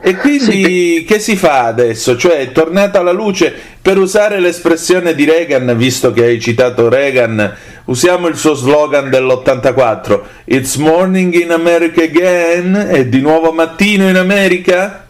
E 0.02 0.16
quindi 0.16 1.04
che 1.06 1.20
si 1.20 1.36
fa 1.36 1.66
adesso? 1.66 2.16
Cioè, 2.16 2.38
è 2.38 2.52
tornata 2.54 3.00
alla 3.00 3.12
luce, 3.12 3.54
per 3.82 3.98
usare 3.98 4.40
l'espressione 4.40 5.14
di 5.14 5.26
Reagan, 5.26 5.76
visto 5.76 6.14
che 6.14 6.24
hai 6.24 6.40
citato 6.40 6.88
Reagan, 6.88 7.54
usiamo 7.86 8.28
il 8.28 8.38
suo 8.38 8.54
slogan 8.54 9.10
dell'84, 9.10 10.22
It's 10.46 10.76
morning 10.76 11.34
in 11.34 11.52
America 11.52 12.02
again, 12.02 12.88
è 12.90 13.08
di 13.08 13.20
nuovo 13.20 13.52
mattino 13.52 14.08
in 14.08 14.16
America? 14.16 15.08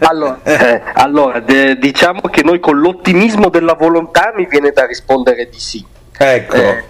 Allora, 0.00 0.40
eh, 0.42 0.82
allora 0.94 1.40
de, 1.40 1.78
diciamo 1.78 2.20
che 2.22 2.42
noi 2.42 2.60
con 2.60 2.78
l'ottimismo 2.78 3.48
della 3.48 3.74
volontà 3.74 4.32
mi 4.34 4.46
viene 4.46 4.70
da 4.70 4.86
rispondere 4.86 5.48
di 5.48 5.58
sì. 5.58 5.84
Ecco. 6.16 6.56
Eh, 6.56 6.84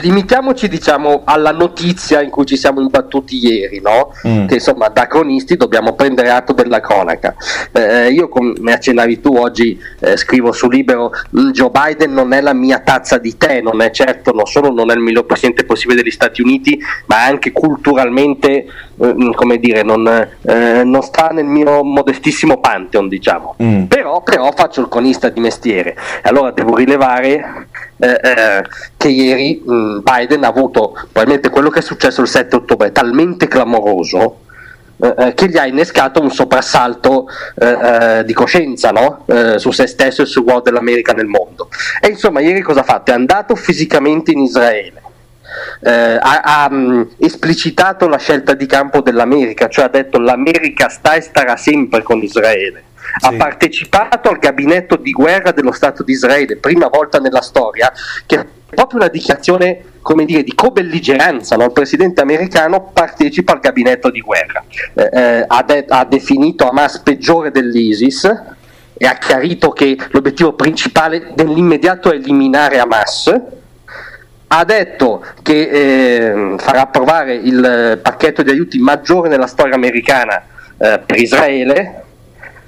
limitiamoci 0.00 0.68
diciamo 0.68 1.22
alla 1.24 1.52
notizia 1.52 2.22
in 2.22 2.30
cui 2.30 2.46
ci 2.46 2.56
siamo 2.56 2.80
imbattuti 2.80 3.44
ieri, 3.44 3.80
no? 3.80 4.12
Mm. 4.26 4.46
Che 4.46 4.54
insomma 4.54 4.88
da 4.88 5.06
cronisti 5.06 5.56
dobbiamo 5.56 5.94
prendere 5.94 6.30
atto 6.30 6.52
della 6.52 6.80
cronaca. 6.80 7.34
Eh, 7.72 8.10
io 8.10 8.28
come 8.28 8.72
accennavi 8.72 9.20
tu 9.20 9.34
oggi 9.36 9.78
eh, 10.00 10.16
scrivo 10.16 10.52
su 10.52 10.68
Libero 10.68 11.10
mm, 11.36 11.50
Joe 11.50 11.70
Biden 11.70 12.12
non 12.12 12.32
è 12.32 12.40
la 12.40 12.52
mia 12.52 12.78
tazza 12.80 13.18
di 13.18 13.36
tè, 13.36 13.60
non 13.60 13.80
è 13.80 13.90
certo 13.90 14.32
non 14.32 14.46
solo 14.46 14.70
non 14.70 14.90
è 14.90 14.94
il 14.94 15.00
miglior 15.00 15.26
presidente 15.26 15.64
possibile 15.64 16.02
degli 16.02 16.12
Stati 16.12 16.42
Uniti, 16.42 16.78
ma 17.06 17.24
anche 17.24 17.52
culturalmente 17.52 18.66
eh, 18.98 19.14
mm, 19.14 19.32
come 19.32 19.58
dire, 19.58 19.82
non, 19.82 20.06
eh, 20.06 20.82
non, 20.84 21.02
sta 21.02 21.28
nel 21.28 21.44
mio 21.44 21.84
modestissimo 21.84 22.58
pantheon, 22.58 23.08
diciamo. 23.08 23.56
Mm. 23.62 23.84
Però, 23.84 24.22
però, 24.22 24.50
faccio 24.52 24.80
il 24.80 24.88
conista 24.88 25.28
di 25.28 25.40
mestiere. 25.40 25.96
Allora 26.22 26.50
devo 26.50 26.76
rilevare 26.76 27.68
eh, 27.98 28.20
eh, 28.22 28.62
che 28.96 29.08
ieri 29.08 29.62
mh, 29.64 29.74
mm, 29.74 29.98
Biden 30.00 30.44
ha 30.44 30.48
avuto 30.48 30.92
probabilmente 30.92 31.50
quello 31.50 31.70
che 31.70 31.78
è 31.78 31.82
successo 31.82 32.20
il 32.20 32.28
7 32.28 32.56
ottobre 32.56 32.92
talmente 32.92 33.48
clamoroso 33.48 34.40
eh, 34.98 35.14
eh, 35.18 35.34
che 35.34 35.48
gli 35.48 35.58
ha 35.58 35.66
innescato 35.66 36.22
un 36.22 36.30
soprassalto 36.30 37.26
eh, 37.54 38.22
di 38.24 38.32
coscienza 38.32 38.90
no? 38.90 39.24
su 39.56 39.70
se 39.70 39.86
stesso 39.86 40.22
e 40.22 40.26
sul 40.26 40.44
ruolo 40.44 40.60
dell'America 40.60 41.12
nel 41.12 41.26
mondo. 41.26 41.68
E 42.00 42.08
insomma, 42.08 42.40
ieri 42.40 42.62
cosa 42.62 42.80
ha 42.80 42.84
fatto? 42.84 43.10
È 43.10 43.14
andato 43.14 43.54
fisicamente 43.56 44.30
in 44.30 44.40
Israele. 44.40 45.02
Eh, 45.80 46.18
ha, 46.20 46.40
ha 46.40 46.70
mh, 46.70 47.10
esplicitato 47.18 48.08
la 48.08 48.18
scelta 48.18 48.54
di 48.54 48.66
campo 48.66 49.00
dell'America, 49.00 49.68
cioè 49.68 49.86
ha 49.86 49.88
detto 49.88 50.18
l'America 50.18 50.88
sta 50.88 51.14
e 51.14 51.20
starà 51.20 51.56
sempre 51.56 52.02
con 52.02 52.22
Israele. 52.22 52.84
Ha 53.20 53.32
partecipato 53.32 54.28
al 54.28 54.38
gabinetto 54.38 54.96
di 54.96 55.12
guerra 55.12 55.52
dello 55.52 55.72
Stato 55.72 56.02
di 56.02 56.12
Israele, 56.12 56.56
prima 56.56 56.88
volta 56.88 57.18
nella 57.18 57.40
storia, 57.40 57.92
che 58.26 58.40
è 58.40 58.46
proprio 58.74 59.00
una 59.00 59.08
dichiarazione 59.08 59.94
come 60.06 60.24
dire, 60.24 60.44
di 60.44 60.54
co-belligeranza, 60.54 61.56
no? 61.56 61.64
il 61.64 61.72
presidente 61.72 62.20
americano 62.20 62.90
partecipa 62.92 63.52
al 63.52 63.60
gabinetto 63.60 64.08
di 64.10 64.20
guerra, 64.20 64.64
eh, 64.94 65.08
eh, 65.12 65.44
ha, 65.46 65.62
de- 65.64 65.84
ha 65.88 66.04
definito 66.04 66.68
Hamas 66.68 67.00
peggiore 67.00 67.50
dell'ISIS 67.50 68.24
e 68.96 69.06
ha 69.06 69.14
chiarito 69.14 69.70
che 69.70 69.98
l'obiettivo 70.10 70.52
principale 70.52 71.32
nell'immediato 71.34 72.12
è 72.12 72.14
eliminare 72.14 72.78
Hamas, 72.78 73.34
ha 74.48 74.64
detto 74.64 75.24
che 75.42 75.68
eh, 75.68 76.54
farà 76.58 76.82
approvare 76.82 77.34
il 77.34 77.98
pacchetto 78.02 78.42
di 78.42 78.50
aiuti 78.50 78.78
maggiore 78.78 79.28
nella 79.28 79.46
storia 79.46 79.74
americana 79.74 80.42
eh, 80.78 81.00
per 81.04 81.18
Israele, 81.18 82.02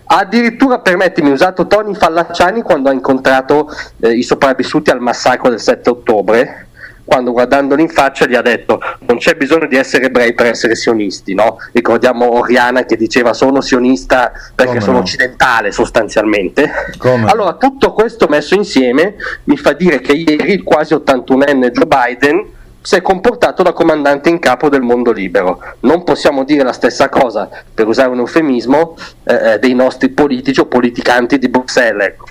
addirittura 0.07 0.81
permettimi, 0.81 1.31
usato 1.31 1.67
Tony 1.67 1.95
Fallacciani 1.95 2.63
quando 2.63 2.89
ha 2.89 2.93
incontrato 2.93 3.71
eh, 4.01 4.11
i 4.11 4.23
sopravvissuti 4.23 4.91
al 4.91 5.01
massacro 5.01 5.51
del 5.51 5.61
7 5.61 5.91
ottobre 5.91 6.68
quando 7.09 7.33
guardandoli 7.33 7.81
in 7.81 7.89
faccia 7.89 8.27
gli 8.27 8.35
ha 8.35 8.43
detto 8.43 8.79
non 9.07 9.17
c'è 9.17 9.35
bisogno 9.35 9.67
di 9.67 9.77
essere 9.77 10.07
ebrei 10.07 10.35
per 10.35 10.45
essere 10.45 10.77
sionisti, 10.77 11.33
no? 11.33 11.57
ricordiamo 11.73 12.37
Oriana 12.37 12.85
che 12.85 12.97
diceva 12.97 13.33
sono 13.33 13.63
sionista 13.63 14.31
perché 14.55 14.73
Come 14.73 14.81
sono 14.83 14.97
no? 14.99 15.03
occidentale 15.03 15.73
sostanzialmente. 15.73 16.71
Come? 16.99 17.31
Allora 17.31 17.55
tutto 17.55 17.93
questo 17.95 18.27
messo 18.29 18.55
insieme 18.55 19.15
mi 19.45 19.57
fa 19.57 19.73
dire 19.73 20.01
che 20.01 20.13
ieri 20.13 20.53
il 20.53 20.63
quasi 20.63 20.93
81enne 20.93 21.71
Joe 21.71 21.87
Biden 21.87 22.57
si 22.83 22.97
è 22.97 23.03
comportato 23.03 23.63
da 23.63 23.73
comandante 23.73 24.29
in 24.29 24.39
capo 24.39 24.69
del 24.69 24.83
mondo 24.83 25.11
libero. 25.11 25.61
Non 25.81 26.05
possiamo 26.05 26.45
dire 26.45 26.63
la 26.63 26.73
stessa 26.73 27.09
cosa, 27.09 27.49
per 27.73 27.87
usare 27.87 28.11
un 28.11 28.19
eufemismo, 28.19 28.97
eh, 29.25 29.53
eh, 29.53 29.59
dei 29.59 29.75
nostri 29.75 30.11
politici 30.11 30.61
o 30.61 30.67
politicanti 30.67 31.39
di 31.39 31.49
Bruxelles. 31.49 32.07
Ecco. 32.07 32.27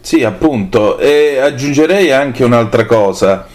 Sì, 0.00 0.22
appunto, 0.22 0.98
e 0.98 1.38
aggiungerei 1.40 2.12
anche 2.12 2.44
un'altra 2.44 2.84
cosa. 2.84 3.48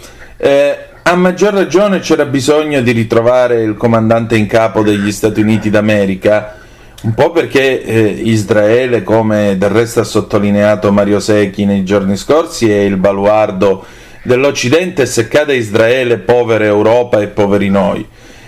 Eh, 0.43 0.75
a 1.03 1.13
maggior 1.13 1.53
ragione 1.53 1.99
c'era 1.99 2.25
bisogno 2.25 2.81
di 2.81 2.93
ritrovare 2.93 3.61
il 3.61 3.75
comandante 3.75 4.35
in 4.35 4.47
capo 4.47 4.81
degli 4.81 5.11
Stati 5.11 5.39
Uniti 5.39 5.69
d'America, 5.69 6.57
un 7.03 7.13
po' 7.13 7.29
perché 7.29 7.83
eh, 7.83 8.07
Israele, 8.23 9.03
come 9.03 9.55
del 9.59 9.69
resto 9.69 9.99
ha 9.99 10.03
sottolineato 10.03 10.91
Mario 10.91 11.19
Secchi 11.19 11.65
nei 11.65 11.83
giorni 11.83 12.17
scorsi, 12.17 12.71
è 12.71 12.79
il 12.79 12.97
baluardo 12.97 13.85
dell'Occidente 14.23 15.05
se 15.05 15.27
cade 15.27 15.53
Israele, 15.53 16.17
povera 16.17 16.65
Europa 16.65 17.21
e 17.21 17.27
poveri 17.27 17.69
noi. 17.69 18.03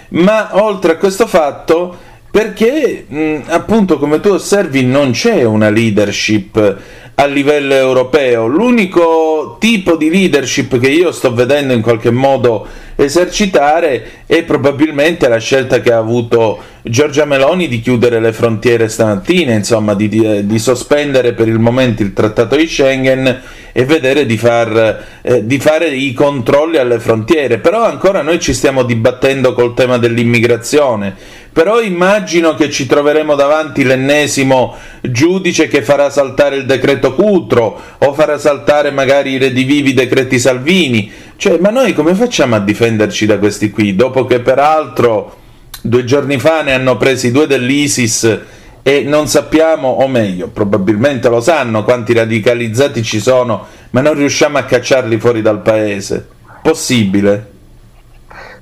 Ma 0.09 0.49
oltre 0.53 0.93
a 0.93 0.97
questo 0.97 1.27
fatto, 1.27 1.95
perché 2.31 3.05
mh, 3.07 3.41
appunto 3.49 3.99
come 3.99 4.19
tu 4.19 4.29
osservi 4.29 4.83
non 4.83 5.11
c'è 5.11 5.43
una 5.43 5.69
leadership 5.69 6.77
a 7.15 7.25
livello 7.25 7.73
europeo, 7.73 8.47
l'unico 8.47 9.57
tipo 9.59 9.95
di 9.95 10.09
leadership 10.09 10.79
che 10.79 10.89
io 10.89 11.11
sto 11.11 11.33
vedendo 11.33 11.73
in 11.73 11.81
qualche 11.81 12.11
modo 12.11 12.65
esercitare 12.95 14.23
è 14.25 14.43
probabilmente 14.43 15.27
la 15.27 15.37
scelta 15.37 15.81
che 15.81 15.91
ha 15.91 15.97
avuto 15.97 16.61
Giorgia 16.81 17.23
Meloni 17.23 17.67
di 17.67 17.79
chiudere 17.79 18.19
le 18.19 18.33
frontiere 18.33 18.89
stamattina, 18.89 19.53
insomma 19.53 19.93
di, 19.93 20.09
di, 20.09 20.45
di 20.45 20.59
sospendere 20.59 21.33
per 21.33 21.47
il 21.47 21.59
momento 21.59 22.03
il 22.03 22.13
trattato 22.13 22.57
di 22.57 22.67
Schengen 22.67 23.41
e 23.71 23.85
vedere 23.85 24.25
di, 24.25 24.37
far, 24.37 25.03
eh, 25.21 25.45
di 25.45 25.59
fare 25.59 25.87
i 25.87 26.11
controlli 26.13 26.77
alle 26.77 26.99
frontiere. 26.99 27.59
Però 27.59 27.83
ancora 27.85 28.21
noi 28.21 28.39
ci 28.39 28.53
stiamo 28.53 28.83
dibattendo 28.83 29.53
col 29.53 29.73
tema 29.73 29.97
dell'immigrazione. 29.97 31.15
Però 31.53 31.79
immagino 31.79 32.55
che 32.55 32.71
ci 32.71 32.87
troveremo 32.87 33.35
davanti 33.35 33.83
l'ennesimo 33.83 34.75
giudice 35.01 35.67
che 35.67 35.83
farà 35.83 36.09
saltare 36.09 36.55
il 36.55 36.65
decreto 36.65 37.13
Cutro 37.13 37.79
o 37.99 38.13
farà 38.13 38.39
saltare 38.39 38.89
magari 38.89 39.33
i 39.33 39.37
redivivi 39.37 39.93
decreti 39.93 40.39
Salvini. 40.39 41.11
Cioè, 41.43 41.57
ma 41.59 41.71
noi 41.71 41.91
come 41.91 42.15
facciamo 42.15 42.55
a 42.55 42.59
difenderci 42.59 43.25
da 43.25 43.37
questi 43.37 43.69
qui? 43.69 43.97
Dopo 43.97 44.23
che 44.23 44.39
peraltro 44.39 45.39
due 45.81 46.05
giorni 46.05 46.39
fa 46.39 46.61
ne 46.61 46.71
hanno 46.71 46.95
presi 46.95 47.31
due 47.31 47.47
dell'ISIS 47.47 48.39
e 48.81 49.03
non 49.03 49.27
sappiamo, 49.27 49.89
o 49.89 50.07
meglio, 50.07 50.47
probabilmente 50.47 51.27
lo 51.27 51.41
sanno 51.41 51.83
quanti 51.83 52.13
radicalizzati 52.13 53.03
ci 53.03 53.19
sono, 53.19 53.67
ma 53.89 53.99
non 53.99 54.13
riusciamo 54.13 54.57
a 54.57 54.63
cacciarli 54.63 55.19
fuori 55.19 55.41
dal 55.41 55.61
paese. 55.61 56.25
Possibile? 56.61 57.52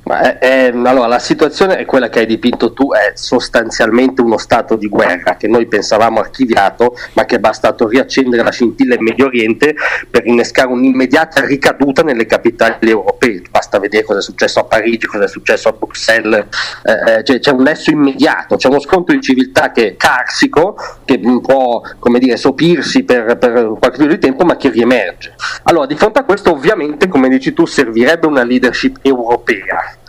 È, 0.03 0.37
è, 0.39 0.71
allora, 0.73 1.07
la 1.07 1.19
situazione 1.19 1.77
è 1.77 1.85
quella 1.85 2.09
che 2.09 2.19
hai 2.19 2.25
dipinto 2.25 2.73
tu, 2.73 2.91
è 2.91 3.11
sostanzialmente 3.15 4.21
uno 4.21 4.37
stato 4.37 4.75
di 4.75 4.87
guerra 4.87 5.35
che 5.35 5.47
noi 5.47 5.67
pensavamo 5.67 6.19
archiviato, 6.19 6.95
ma 7.13 7.25
che 7.25 7.35
è 7.35 7.39
bastato 7.39 7.87
riaccendere 7.87 8.43
la 8.43 8.51
scintilla 8.51 8.95
in 8.95 9.03
Medio 9.03 9.27
Oriente 9.27 9.75
per 10.09 10.25
innescare 10.25 10.69
un'immediata 10.69 11.45
ricaduta 11.45 12.01
nelle 12.01 12.25
capitali 12.25 12.89
europee. 12.89 13.43
Basta 13.49 13.79
vedere 13.79 14.03
cosa 14.03 14.19
è 14.19 14.21
successo 14.23 14.59
a 14.59 14.63
Parigi, 14.63 15.05
cosa 15.05 15.25
è 15.25 15.27
successo 15.27 15.69
a 15.69 15.71
Bruxelles, 15.71 16.45
eh, 16.83 17.19
eh, 17.19 17.23
cioè, 17.23 17.39
c'è 17.39 17.51
un 17.51 17.61
nesso 17.61 17.91
immediato, 17.91 18.55
c'è 18.55 18.67
uno 18.67 18.79
scontro 18.79 19.13
di 19.13 19.21
civiltà 19.21 19.71
che 19.71 19.89
è 19.89 19.95
carsico, 19.95 20.75
che 21.05 21.19
può 21.19 21.81
come 21.99 22.19
dire, 22.19 22.37
sopirsi 22.37 23.03
per, 23.03 23.37
per 23.37 23.53
qualche 23.79 23.97
periodo 23.97 24.15
di 24.15 24.19
tempo, 24.19 24.45
ma 24.45 24.57
che 24.57 24.69
riemerge. 24.69 25.35
Allora, 25.63 25.85
di 25.85 25.95
fronte 25.95 26.19
a 26.19 26.23
questo, 26.23 26.51
ovviamente, 26.51 27.07
come 27.07 27.29
dici 27.29 27.53
tu, 27.53 27.65
servirebbe 27.65 28.25
una 28.25 28.43
leadership 28.43 28.97
europea 29.03 29.99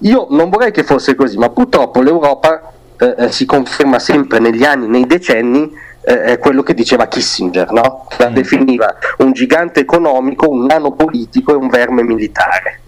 io 0.00 0.26
non 0.30 0.48
vorrei 0.48 0.70
che 0.70 0.84
fosse 0.84 1.14
così, 1.14 1.36
ma 1.36 1.50
purtroppo 1.50 2.00
l'Europa 2.00 2.72
eh, 2.98 3.14
eh, 3.18 3.32
si 3.32 3.44
conferma 3.44 3.98
sempre 3.98 4.38
negli 4.38 4.64
anni, 4.64 4.86
nei 4.86 5.06
decenni, 5.06 5.70
eh, 6.02 6.38
quello 6.38 6.62
che 6.62 6.74
diceva 6.74 7.06
Kissinger, 7.06 7.70
no? 7.72 8.06
la 8.18 8.30
mm. 8.30 8.34
definiva 8.34 8.94
un 9.18 9.32
gigante 9.32 9.80
economico, 9.80 10.48
un 10.48 10.64
nano 10.64 10.92
politico 10.92 11.52
e 11.52 11.56
un 11.56 11.68
verme 11.68 12.02
militare. 12.02 12.80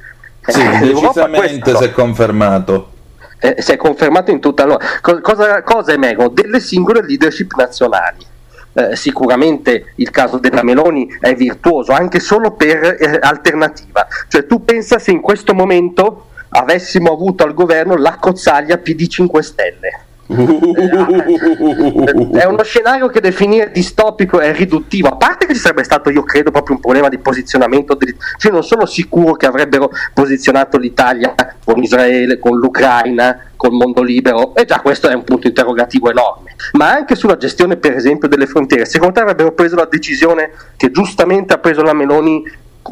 Sì, 0.46 0.60
eh, 0.60 0.78
decisamente 0.78 1.76
si 1.76 1.84
è 1.84 1.90
confermato. 1.92 2.90
Eh, 3.38 3.56
si 3.58 3.72
è 3.72 3.76
confermato 3.76 4.30
in 4.30 4.40
tutta 4.40 4.62
allora, 4.62 4.84
cosa, 5.20 5.62
cosa 5.62 5.92
emergono? 5.92 6.28
Delle 6.28 6.60
singole 6.60 7.04
leadership 7.04 7.52
nazionali. 7.54 8.30
Eh, 8.74 8.96
sicuramente 8.96 9.92
il 9.96 10.10
caso 10.10 10.38
della 10.38 10.62
Meloni 10.62 11.06
è 11.20 11.34
virtuoso 11.34 11.92
anche 11.92 12.20
solo 12.20 12.52
per 12.52 12.96
eh, 12.98 13.18
alternativa, 13.20 14.06
cioè 14.28 14.46
tu 14.46 14.64
pensa 14.64 14.98
se 14.98 15.10
in 15.10 15.20
questo 15.20 15.52
momento 15.52 16.28
avessimo 16.52 17.12
avuto 17.12 17.44
al 17.44 17.54
governo 17.54 17.96
la 17.96 18.16
cozzaglia 18.18 18.78
PD 18.78 19.06
5 19.06 19.42
Stelle. 19.42 20.04
è 20.32 22.44
uno 22.44 22.62
scenario 22.62 23.08
che 23.08 23.20
definire 23.20 23.70
distopico 23.70 24.40
è 24.40 24.54
riduttivo 24.54 25.08
a 25.08 25.16
parte 25.16 25.44
che 25.46 25.52
ci 25.52 25.60
sarebbe 25.60 25.84
stato 25.84 26.08
io 26.10 26.22
credo 26.22 26.50
proprio 26.50 26.76
un 26.76 26.80
problema 26.80 27.10
di 27.10 27.18
posizionamento 27.18 27.98
cioè 28.38 28.50
non 28.50 28.62
sono 28.62 28.86
sicuro 28.86 29.34
che 29.34 29.44
avrebbero 29.44 29.90
posizionato 30.14 30.78
l'Italia 30.78 31.34
con 31.62 31.82
Israele 31.82 32.38
con 32.38 32.56
l'Ucraina 32.56 33.52
col 33.62 33.74
mondo 33.74 34.02
libero. 34.02 34.56
E 34.56 34.64
già 34.64 34.80
questo 34.80 35.08
è 35.08 35.14
un 35.14 35.22
punto 35.22 35.46
interrogativo 35.46 36.10
enorme. 36.10 36.56
Ma 36.72 36.90
anche 36.90 37.14
sulla 37.14 37.36
gestione 37.36 37.76
per 37.76 37.94
esempio 37.94 38.26
delle 38.26 38.46
frontiere. 38.46 38.86
Secondo 38.86 39.14
te 39.14 39.20
avrebbero 39.20 39.52
preso 39.52 39.76
la 39.76 39.86
decisione 39.88 40.50
che 40.76 40.90
giustamente 40.90 41.54
ha 41.54 41.58
preso 41.58 41.82
la 41.82 41.92
Meloni 41.92 42.42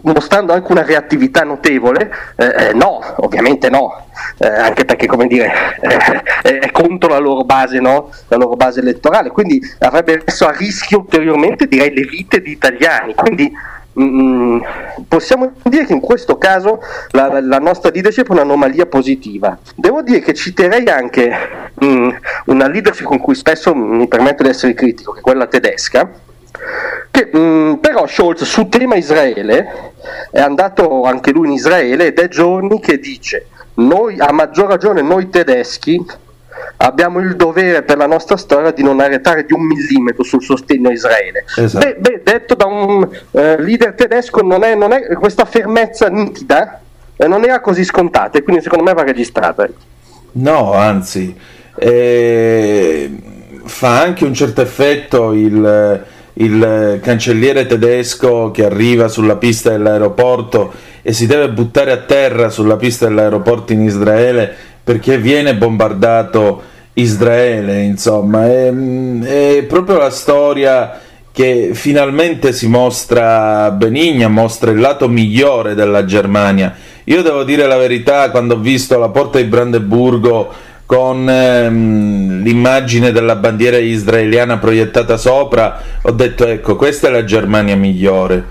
mostrando 0.03 0.53
anche 0.53 0.70
una 0.70 0.84
reattività 0.84 1.43
notevole, 1.43 2.11
eh, 2.36 2.68
eh, 2.68 2.72
no, 2.74 3.01
ovviamente 3.16 3.68
no, 3.68 4.07
eh, 4.38 4.47
anche 4.47 4.84
perché 4.84 5.07
come 5.07 5.26
dire, 5.26 5.53
eh, 6.43 6.59
è 6.59 6.70
contro 6.70 7.11
la 7.11 7.18
loro 7.18 7.45
base, 7.45 7.80
no? 7.80 8.11
la 8.28 8.36
loro 8.36 8.57
base 8.57 8.80
elettorale, 8.80 9.30
quindi 9.30 9.61
avrebbe 9.80 10.22
messo 10.24 10.47
a 10.47 10.53
rischio 10.53 10.99
ulteriormente 10.99 11.66
direi 11.66 11.93
le 11.93 12.03
vite 12.03 12.41
di 12.41 12.53
italiani, 12.53 13.14
quindi 13.14 13.53
mm, 14.01 14.61
possiamo 15.09 15.53
dire 15.64 15.84
che 15.84 15.93
in 15.93 16.01
questo 16.01 16.38
caso 16.38 16.80
la, 17.11 17.41
la, 17.41 17.59
nostra 17.59 17.91
leadership 17.91 18.28
è 18.28 18.32
un'anomalia 18.32 18.86
positiva. 18.86 19.59
Devo 19.74 20.03
dire 20.03 20.20
che 20.20 20.34
citerei 20.34 20.88
anche 20.88 21.32
mm, 21.84 22.11
una 22.47 22.68
leadership 22.68 23.07
con 23.07 23.18
cui 23.18 23.34
spesso 23.34 23.74
mi 23.74 24.07
permetto 24.07 24.45
di 24.45 24.51
essere 24.51 24.74
critico, 24.74 25.12
che 25.12 25.18
è 25.18 25.22
quella 25.22 25.47
tedesca, 25.47 26.09
che 27.11 27.31
mh, 27.33 27.39
mm, 27.39 27.75
però 27.75 28.07
Scholz 28.07 28.45
su 28.45 28.69
tema 28.69 28.97
Israele 28.97 29.93
è 30.31 30.41
andato 30.41 31.03
anche 31.05 31.33
lui 31.33 31.49
in 31.49 31.55
Israele 31.55 32.07
ed 32.07 32.19
è 32.19 32.29
giorni 32.29 32.81
che 32.81 32.99
dice 32.99 33.47
noi 33.75 34.19
a 34.19 34.33
maggior 34.33 34.69
ragione 34.69 35.03
noi 35.03 35.29
tedeschi 35.29 36.05
abbiamo 36.79 37.21
il 37.21 37.37
dovere 37.37 37.83
per 37.83 37.97
la 37.97 38.07
nostra 38.07 38.37
storia 38.37 38.71
di 38.71 38.83
non 38.83 39.01
arretare 39.01 39.45
di 39.45 39.53
un 39.53 39.63
millimetro 39.63 40.23
sul 40.23 40.43
sostegno 40.43 40.89
a 40.89 40.93
Israele. 40.93 41.45
Esatto. 41.57 41.87
Beh, 41.87 41.97
beh, 41.97 42.21
detto 42.23 42.55
da 42.55 42.67
un 42.67 43.09
eh, 43.33 43.63
leader 43.63 43.95
tedesco, 43.95 44.43
non 44.43 44.65
è, 44.65 44.75
non 44.75 44.93
è, 44.93 45.07
questa 45.15 45.45
fermezza 45.45 46.09
nitida 46.09 46.81
eh, 47.17 47.27
non 47.27 47.45
era 47.45 47.61
così 47.61 47.85
scontata 47.85 48.39
e 48.39 48.43
quindi 48.43 48.63
secondo 48.63 48.85
me 48.85 48.93
va 48.93 49.03
registrata. 49.03 49.69
No, 50.33 50.73
anzi, 50.73 51.37
eh, 51.77 53.11
fa 53.65 54.01
anche 54.01 54.25
un 54.25 54.35
certo 54.35 54.61
effetto 54.63 55.33
il, 55.33 56.05
il 56.41 57.01
cancelliere 57.03 57.66
tedesco 57.66 58.51
che 58.51 58.64
arriva 58.64 59.09
sulla 59.09 59.36
pista 59.36 59.70
dell'aeroporto 59.70 60.72
e 61.03 61.12
si 61.12 61.26
deve 61.26 61.51
buttare 61.51 61.93
a 61.93 61.99
terra 61.99 62.51
sulla 62.51 62.76
pista 62.76 63.07
dell'aeroporto 63.07 63.72
in 63.72 63.82
Israele 63.82 64.53
perché 64.82 65.18
viene 65.18 65.55
bombardato 65.55 66.62
Israele, 66.95 67.82
insomma, 67.82 68.47
è, 68.47 68.72
è 68.72 69.62
proprio 69.64 69.99
la 69.99 70.11
storia 70.11 70.99
che 71.32 71.70
finalmente 71.72 72.53
si 72.53 72.66
mostra 72.66 73.70
benigna, 73.70 74.28
mostra 74.28 74.70
il 74.70 74.80
lato 74.80 75.09
migliore 75.09 75.74
della 75.74 76.05
Germania. 76.05 76.74
Io 77.05 77.22
devo 77.22 77.45
dire 77.45 77.66
la 77.66 77.76
verità, 77.76 78.30
quando 78.30 78.55
ho 78.55 78.59
visto 78.59 78.99
la 78.99 79.09
porta 79.09 79.38
di 79.38 79.45
Brandeburgo 79.45 80.53
con 80.91 81.30
ehm, 81.30 82.43
l'immagine 82.43 83.12
della 83.12 83.36
bandiera 83.36 83.78
israeliana 83.78 84.59
proiettata 84.59 85.16
sopra, 85.16 85.80
ho 86.03 86.11
detto 86.11 86.45
ecco, 86.45 86.74
questa 86.74 87.07
è 87.07 87.11
la 87.12 87.22
Germania 87.22 87.76
migliore 87.76 88.45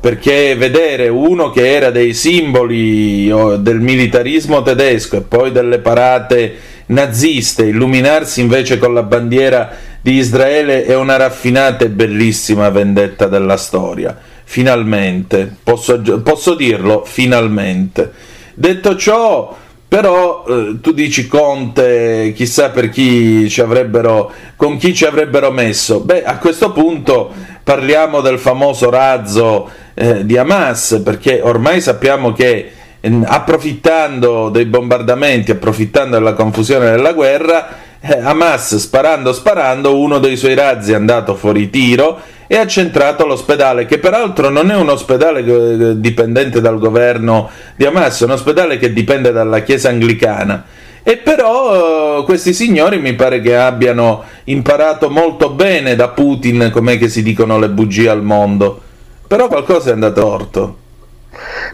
perché 0.00 0.56
vedere 0.56 1.06
uno 1.06 1.50
che 1.50 1.72
era 1.72 1.90
dei 1.90 2.12
simboli 2.12 3.32
del 3.60 3.78
militarismo 3.78 4.62
tedesco 4.62 5.18
e 5.18 5.20
poi 5.20 5.52
delle 5.52 5.78
parate 5.78 6.54
naziste 6.86 7.66
illuminarsi 7.66 8.40
invece 8.40 8.78
con 8.78 8.92
la 8.92 9.04
bandiera 9.04 9.70
di 10.00 10.14
Israele 10.14 10.86
è 10.86 10.96
una 10.96 11.14
raffinata 11.14 11.84
e 11.84 11.90
bellissima 11.90 12.68
vendetta 12.68 13.28
della 13.28 13.56
storia. 13.56 14.18
Finalmente, 14.42 15.54
posso, 15.62 16.00
posso 16.20 16.54
dirlo, 16.56 17.04
finalmente. 17.04 18.10
Detto 18.54 18.96
ciò, 18.96 19.56
però 19.88 20.44
eh, 20.48 20.76
tu 20.80 20.92
dici 20.92 21.28
Conte, 21.28 22.32
chissà 22.34 22.70
per 22.70 22.88
chi 22.88 23.48
ci 23.48 23.60
avrebbero, 23.60 24.32
con 24.56 24.76
chi 24.76 24.92
ci 24.92 25.04
avrebbero 25.04 25.50
messo. 25.50 26.00
Beh, 26.00 26.24
a 26.24 26.38
questo 26.38 26.72
punto 26.72 27.32
parliamo 27.62 28.20
del 28.20 28.38
famoso 28.38 28.90
razzo 28.90 29.70
eh, 29.94 30.26
di 30.26 30.36
Hamas, 30.36 31.00
perché 31.04 31.40
ormai 31.40 31.80
sappiamo 31.80 32.32
che 32.32 32.72
eh, 33.00 33.20
approfittando 33.24 34.48
dei 34.48 34.64
bombardamenti, 34.64 35.52
approfittando 35.52 36.16
della 36.16 36.34
confusione 36.34 36.90
della 36.90 37.12
guerra, 37.12 37.68
eh, 38.00 38.18
Hamas 38.18 38.76
sparando 38.76 39.32
sparando, 39.32 39.98
uno 39.98 40.18
dei 40.18 40.36
suoi 40.36 40.54
razzi 40.54 40.92
è 40.92 40.96
andato 40.96 41.36
fuori 41.36 41.70
tiro 41.70 42.20
e 42.46 42.56
ha 42.56 42.66
centrato 42.66 43.26
l'ospedale, 43.26 43.86
che 43.86 43.98
peraltro 43.98 44.48
non 44.48 44.70
è 44.70 44.74
un 44.76 44.88
ospedale 44.88 45.40
eh, 45.40 46.00
dipendente 46.00 46.60
dal 46.60 46.78
governo 46.78 47.50
di 47.74 47.84
Hamas, 47.84 48.20
è 48.20 48.24
un 48.24 48.30
ospedale 48.32 48.78
che 48.78 48.92
dipende 48.92 49.32
dalla 49.32 49.60
Chiesa 49.60 49.88
anglicana. 49.88 50.64
E 51.02 51.18
però 51.18 52.24
questi 52.24 52.52
signori 52.52 52.98
mi 52.98 53.14
pare 53.14 53.40
che 53.40 53.56
abbiano 53.56 54.24
imparato 54.44 55.08
molto 55.08 55.50
bene 55.50 55.94
da 55.94 56.08
Putin 56.08 56.70
com'è 56.72 56.98
che 56.98 57.08
si 57.08 57.22
dicono 57.22 57.60
le 57.60 57.68
bugie 57.68 58.08
al 58.08 58.24
mondo. 58.24 58.80
Però 59.26 59.46
qualcosa 59.46 59.90
è 59.90 59.92
andato 59.92 60.26
orto. 60.26 60.76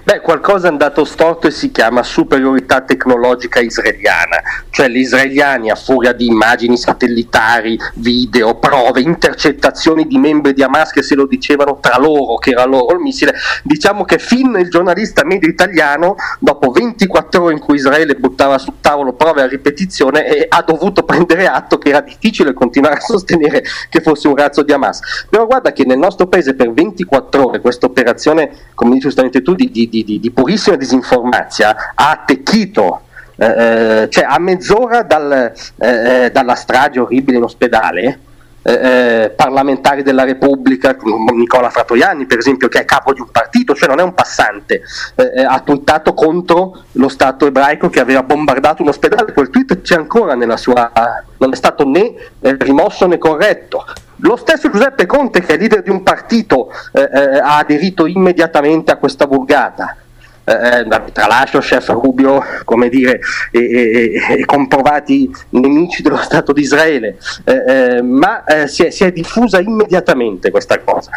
Beh, 0.04 0.20
qualcosa 0.20 0.66
è 0.66 0.70
andato 0.70 1.04
storto 1.04 1.46
e 1.46 1.52
si 1.52 1.70
chiama 1.70 2.02
superiorità 2.02 2.80
tecnologica 2.80 3.60
israeliana, 3.60 4.42
cioè 4.70 4.88
gli 4.88 4.96
israeliani 4.96 5.70
a 5.70 5.76
furia 5.76 6.12
di 6.12 6.26
immagini 6.26 6.76
satellitari, 6.76 7.78
video, 7.94 8.56
prove, 8.56 9.00
intercettazioni 9.00 10.08
di 10.08 10.18
membri 10.18 10.54
di 10.54 10.62
Hamas 10.64 10.90
che 10.90 11.02
se 11.02 11.14
lo 11.14 11.26
dicevano 11.26 11.78
tra 11.80 11.98
loro 11.98 12.34
che 12.34 12.50
era 12.50 12.64
loro 12.64 12.96
il 12.96 12.98
missile, 13.00 13.32
diciamo 13.62 14.04
che 14.04 14.18
fin 14.18 14.56
il 14.58 14.70
giornalista 14.70 15.24
medio 15.24 15.48
italiano, 15.48 16.16
dopo 16.40 16.72
24 16.72 17.44
ore 17.44 17.52
in 17.52 17.60
cui 17.60 17.76
Israele 17.76 18.16
buttava 18.16 18.58
sul 18.58 18.74
tavolo 18.80 19.12
prove 19.12 19.42
a 19.42 19.46
ripetizione, 19.46 20.26
eh, 20.26 20.46
ha 20.48 20.64
dovuto 20.66 21.04
prendere 21.04 21.46
atto 21.46 21.78
che 21.78 21.90
era 21.90 22.00
difficile 22.00 22.54
continuare 22.54 22.96
a 22.96 23.00
sostenere 23.00 23.62
che 23.88 24.00
fosse 24.00 24.26
un 24.26 24.34
razzo 24.34 24.62
di 24.62 24.72
Hamas. 24.72 25.26
Però 25.30 25.46
guarda 25.46 25.70
che 25.70 25.84
nel 25.84 25.98
nostro 25.98 26.26
paese 26.26 26.54
per 26.54 26.72
24 26.72 27.46
ore 27.46 27.60
questa 27.60 27.86
operazione, 27.86 28.50
come 28.74 28.90
dici 28.94 29.02
giustamente 29.02 29.42
tu, 29.42 29.54
di, 29.54 29.70
di 29.70 29.90
di, 29.92 30.04
di, 30.04 30.20
di 30.20 30.30
purissima 30.30 30.76
disinformazia 30.76 31.92
ha 31.94 32.10
attecchito 32.10 33.02
eh, 33.36 33.44
eh, 33.46 34.08
cioè 34.08 34.24
a 34.24 34.38
mezz'ora 34.38 35.02
dal, 35.02 35.52
eh, 35.76 36.24
eh, 36.24 36.30
dalla 36.30 36.54
strage 36.54 37.00
orribile 37.00 37.36
in 37.36 37.42
ospedale 37.42 38.20
eh, 38.64 38.72
eh, 38.72 39.30
parlamentari 39.30 40.04
della 40.04 40.22
Repubblica, 40.22 40.96
Nicola 41.32 41.68
Fratoianni 41.68 42.26
per 42.26 42.38
esempio, 42.38 42.68
che 42.68 42.78
è 42.78 42.84
capo 42.84 43.12
di 43.12 43.20
un 43.20 43.28
partito, 43.28 43.74
cioè 43.74 43.88
non 43.88 43.98
è 43.98 44.02
un 44.04 44.14
passante, 44.14 44.82
eh, 45.16 45.42
ha 45.42 45.58
twittato 45.60 46.14
contro 46.14 46.84
lo 46.92 47.08
Stato 47.08 47.46
ebraico 47.46 47.90
che 47.90 47.98
aveva 47.98 48.22
bombardato 48.22 48.82
un 48.82 48.88
ospedale, 48.88 49.32
quel 49.32 49.50
tweet 49.50 49.80
c'è 49.80 49.96
ancora 49.96 50.34
nella 50.34 50.56
sua... 50.56 50.92
non 51.38 51.52
è 51.52 51.56
stato 51.56 51.84
né 51.88 52.14
rimosso 52.40 53.08
né 53.08 53.18
corretto. 53.18 53.84
Lo 54.24 54.36
stesso 54.36 54.70
Giuseppe 54.70 55.06
Conte, 55.06 55.40
che 55.40 55.54
è 55.54 55.58
leader 55.58 55.82
di 55.82 55.90
un 55.90 56.02
partito, 56.02 56.70
eh, 56.92 57.08
eh, 57.12 57.38
ha 57.38 57.58
aderito 57.58 58.06
immediatamente 58.06 58.92
a 58.92 58.96
questa 58.96 59.26
vulgata. 59.26 59.96
Eh, 60.44 60.52
eh 60.52 60.86
tralascio 61.12 61.60
chef 61.60 61.88
Rubio 61.90 62.42
come 62.64 62.88
dire 62.88 63.20
e, 63.52 63.60
e, 63.60 64.38
e, 64.38 64.44
comprovati 64.44 65.30
nemici 65.50 66.02
dello 66.02 66.16
Stato 66.16 66.52
di 66.52 66.62
Israele 66.62 67.16
eh, 67.44 67.64
eh, 67.66 68.02
ma 68.02 68.42
eh, 68.44 68.66
si 68.66 68.82
è, 68.82 68.90
si, 68.90 69.04
è, 69.04 69.12
diffusa 69.12 69.60
immediatamente 69.60 70.50
questa 70.50 70.80
cosa 70.80 71.12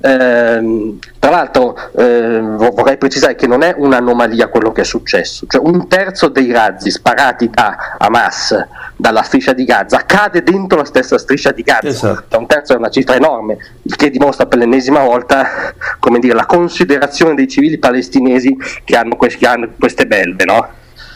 eh, 0.00 0.98
tra 1.18 1.30
l'altro 1.30 1.76
vorrei 1.92 2.96
precisare 2.96 3.34
che 3.34 3.46
non 3.46 3.62
è 3.62 3.74
un'anomalia 3.76 4.48
quello 4.48 4.72
che 4.72 4.80
è 4.80 4.84
successo 4.84 5.44
cioè 5.46 5.60
un 5.62 5.86
terzo 5.86 6.28
dei 6.28 6.50
razzi 6.50 6.90
sparati 6.90 7.50
da 7.50 7.96
Hamas 7.98 8.56
dalla 8.96 9.22
striscia 9.22 9.52
di 9.52 9.64
Gaza 9.64 10.04
cade 10.06 10.42
dentro 10.42 10.78
la 10.78 10.84
stessa 10.84 11.18
striscia 11.18 11.50
di 11.50 11.62
Gaza. 11.62 11.86
Esatto. 11.86 12.38
Un 12.38 12.46
terzo 12.46 12.74
è 12.74 12.76
una 12.76 12.90
cifra 12.90 13.16
enorme, 13.16 13.56
il 13.82 13.96
che 13.96 14.10
dimostra 14.10 14.46
per 14.46 14.58
l'ennesima 14.58 15.00
volta 15.00 15.72
come 15.98 16.18
dire, 16.18 16.34
la 16.34 16.46
considerazione 16.46 17.34
dei 17.34 17.48
civili 17.48 17.78
palestinesi 17.78 18.53
che 18.84 18.96
hanno, 18.96 19.16
questi, 19.16 19.38
che 19.38 19.46
hanno 19.46 19.72
queste 19.78 20.06
belve. 20.06 20.44
No? 20.44 20.68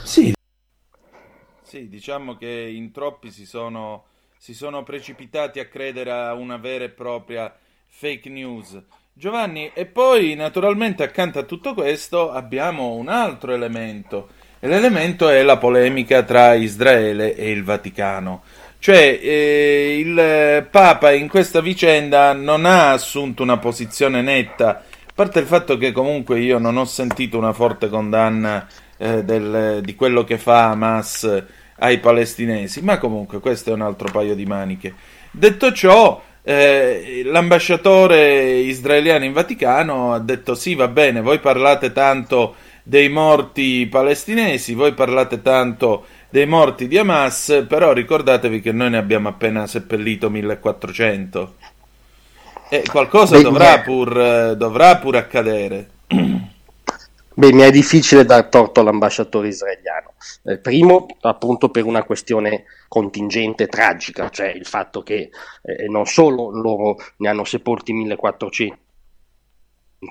Sì. 0.05 0.33
sì, 1.63 1.89
diciamo 1.89 2.37
che 2.37 2.49
in 2.49 2.93
troppi 2.93 3.31
si 3.31 3.47
sono, 3.47 4.05
si 4.39 4.55
sono 4.55 4.83
precipitati 4.83 5.61
a 5.61 5.67
credere 5.67 6.11
a 6.11 6.35
una 6.35 6.57
vera 6.57 6.85
e 6.85 6.91
propria 6.91 7.55
fake 7.87 8.29
news. 8.29 8.81
Giovanni, 9.13 9.71
e 9.75 9.87
poi 9.87 10.35
naturalmente 10.35 11.03
accanto 11.03 11.41
a 11.41 11.43
tutto 11.43 11.75
questo 11.75 12.31
abbiamo 12.31 12.95
un 12.95 13.09
altro 13.09 13.53
elemento 13.53 14.29
L'elemento 14.61 15.29
è 15.29 15.43
la 15.45 15.57
polemica 15.57 16.25
tra 16.25 16.55
Israele 16.55 17.37
e 17.37 17.51
il 17.51 17.63
Vaticano. 17.63 18.43
Cioè, 18.81 19.21
eh, 19.23 19.99
il 20.01 20.67
Papa 20.69 21.13
in 21.13 21.29
questa 21.29 21.61
vicenda 21.61 22.33
non 22.33 22.65
ha 22.65 22.91
assunto 22.91 23.45
una 23.45 23.59
posizione 23.59 24.21
netta, 24.21 24.83
parte 25.19 25.41
il 25.41 25.47
fatto 25.47 25.77
che 25.77 25.91
comunque 25.91 26.39
io 26.39 26.59
non 26.59 26.77
ho 26.77 26.85
sentito 26.85 27.37
una 27.37 27.53
forte 27.53 27.89
condanna 27.89 28.69
eh, 28.99 29.25
del, 29.25 29.81
di 29.83 29.97
quello 29.97 30.23
che 30.23 30.39
fa 30.39 30.69
Hamas 30.69 31.45
ai 31.81 31.99
palestinesi, 31.99 32.83
ma 32.83 32.99
comunque 32.99 33.41
questo 33.41 33.71
è 33.71 33.73
un 33.73 33.81
altro 33.81 34.09
paio 34.13 34.37
di 34.37 34.47
maniche. 34.47 34.95
Detto 35.33 35.73
ciò, 35.73 36.23
eh, 36.45 37.23
l'ambasciatore 37.25 38.59
israeliano 38.59 39.25
in 39.25 39.33
Vaticano 39.33 40.13
ha 40.13 40.21
detto 40.21 40.55
sì, 40.55 40.77
va 40.77 40.87
bene, 40.87 41.21
voi 41.21 41.41
parlate 41.41 41.91
tanto 41.91 42.55
dei 42.85 43.09
morti 43.09 43.89
palestinesi, 43.91 44.75
voi 44.75 44.95
parlate 44.95 45.43
tanto 45.43 46.07
dei 46.31 46.47
morti 46.47 46.87
di 46.87 46.97
Hamas, 46.97 47.65
però 47.67 47.93
ricordatevi 47.93 48.61
che 48.61 48.71
noi 48.71 48.91
ne 48.91 48.99
abbiamo 48.99 49.27
appena 49.27 49.67
seppellito 49.67 50.31
1400. 50.31 51.55
E 52.71 52.83
qualcosa 52.91 53.37
Beh, 53.37 53.43
dovrà, 53.43 53.81
pur, 53.81 54.55
dovrà 54.57 54.99
pur 54.99 55.17
accadere. 55.17 55.91
Beh, 57.35 57.53
mi 57.53 57.63
è 57.63 57.71
difficile 57.71 58.25
dar 58.25 58.49
torto 58.49 58.81
all'ambasciatore 58.81 59.49
israeliano. 59.49 60.15
Eh, 60.45 60.59
primo, 60.59 61.07
appunto, 61.21 61.71
per 61.71 61.85
una 61.85 62.03
questione 62.03 62.65
contingente 62.89 63.69
tragica, 63.69 64.29
cioè 64.29 64.49
il 64.49 64.67
fatto 64.67 65.03
che 65.03 65.31
eh, 65.63 65.87
non 65.89 66.05
solo 66.05 66.51
loro 66.51 66.97
ne 67.19 67.29
hanno 67.29 67.45
sepolti 67.45 67.93
1400, 67.93 68.77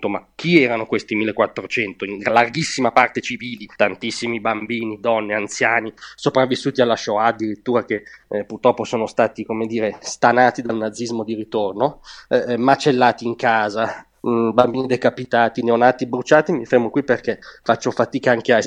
ma 0.09 0.27
chi 0.35 0.61
erano 0.61 0.85
questi 0.85 1.15
1400? 1.15 2.05
In 2.05 2.21
larghissima 2.23 2.91
parte 2.91 3.21
civili, 3.21 3.67
tantissimi 3.75 4.39
bambini, 4.41 4.99
donne, 4.99 5.33
anziani, 5.33 5.93
sopravvissuti 6.15 6.81
alla 6.81 6.95
Shoah 6.95 7.27
addirittura 7.27 7.85
che 7.85 8.03
eh, 8.29 8.43
purtroppo 8.43 8.83
sono 8.83 9.05
stati, 9.05 9.45
come 9.45 9.65
dire, 9.65 9.97
stanati 10.01 10.61
dal 10.61 10.77
nazismo 10.77 11.23
di 11.23 11.35
ritorno, 11.35 12.01
eh, 12.27 12.53
eh 12.53 12.57
macellati 12.57 13.25
in 13.25 13.35
casa, 13.35 14.05
mh, 14.19 14.29
mm, 14.29 14.49
bambini 14.51 14.87
decapitati, 14.87 15.63
neonati 15.63 16.05
bruciati, 16.05 16.51
mi 16.51 16.65
fermo 16.65 16.89
qui 16.89 17.03
perché 17.03 17.39
faccio 17.63 17.91
fatica 17.91 18.31
anche 18.31 18.53
a 18.53 18.59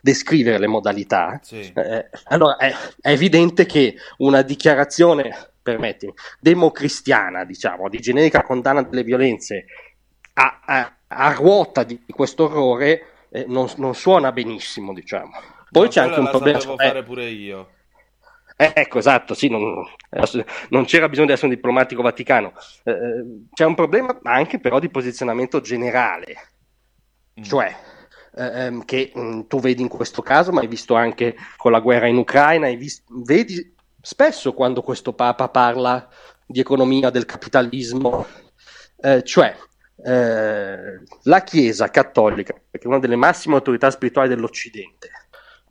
descrivere 0.00 0.58
le 0.58 0.66
modalità. 0.66 1.38
Sì. 1.42 1.72
Eh, 1.72 2.10
allora 2.24 2.56
è, 2.56 2.74
è 3.00 3.10
evidente 3.10 3.64
che 3.64 3.94
una 4.18 4.42
dichiarazione 4.42 5.52
permettimi, 5.62 6.12
democristiana, 6.40 7.44
diciamo, 7.44 7.88
di 7.88 7.98
generica 7.98 8.42
condanna 8.42 8.82
delle 8.82 9.02
violenze 9.02 9.64
a, 10.34 10.60
a, 10.64 10.96
a 11.06 11.32
ruota 11.32 11.82
di 11.84 12.00
questo 12.08 12.44
orrore 12.44 13.26
eh, 13.30 13.44
non, 13.48 13.68
non, 13.76 13.94
suona 13.94 14.32
benissimo, 14.32 14.92
diciamo. 14.92 15.32
Poi 15.70 15.84
no, 15.84 15.88
c'è 15.88 16.00
anche 16.00 16.20
un 16.20 16.28
problema. 16.28 16.58
Devo 16.58 16.76
fare 16.76 17.02
pure 17.02 17.28
io. 17.28 17.68
Eh, 18.56 18.72
ecco, 18.72 18.98
esatto, 18.98 19.34
sì, 19.34 19.48
non, 19.48 19.84
non, 20.68 20.84
c'era 20.84 21.08
bisogno 21.08 21.26
di 21.26 21.32
essere 21.32 21.48
un 21.48 21.54
diplomatico 21.54 22.02
vaticano. 22.02 22.52
Eh, 22.84 22.92
eh 22.92 23.24
c'è 23.52 23.64
un 23.64 23.74
problema 23.74 24.16
anche 24.22 24.60
però 24.60 24.78
di 24.78 24.88
posizionamento 24.88 25.60
generale, 25.60 26.36
mm. 27.40 27.42
cioè 27.42 27.74
eh, 28.36 28.64
ehm, 28.64 28.84
che 28.84 29.10
mh, 29.12 29.20
mm, 29.20 29.40
tu 29.48 29.58
vedi 29.58 29.82
in 29.82 29.88
questo 29.88 30.22
caso, 30.22 30.52
ma 30.52 30.60
hai 30.60 30.68
visto 30.68 30.94
anche 30.94 31.34
con 31.56 31.72
la 31.72 31.80
guerra 31.80 32.06
in 32.06 32.16
Ucraina, 32.16 32.72
visto, 32.74 33.02
vedi 33.24 33.74
spesso 34.00 34.52
quando 34.52 34.82
questo 34.82 35.14
Papa 35.14 35.48
parla 35.48 36.08
di 36.46 36.60
economia 36.60 37.10
del 37.10 37.24
capitalismo, 37.24 38.26
eh, 39.00 39.24
cioè 39.24 39.56
eh, 40.02 41.00
la 41.22 41.42
Chiesa 41.42 41.88
cattolica, 41.88 42.52
che 42.52 42.78
è 42.78 42.86
una 42.86 42.98
delle 42.98 43.16
massime 43.16 43.54
autorità 43.54 43.90
spirituali 43.90 44.28
dell'Occidente, 44.28 45.10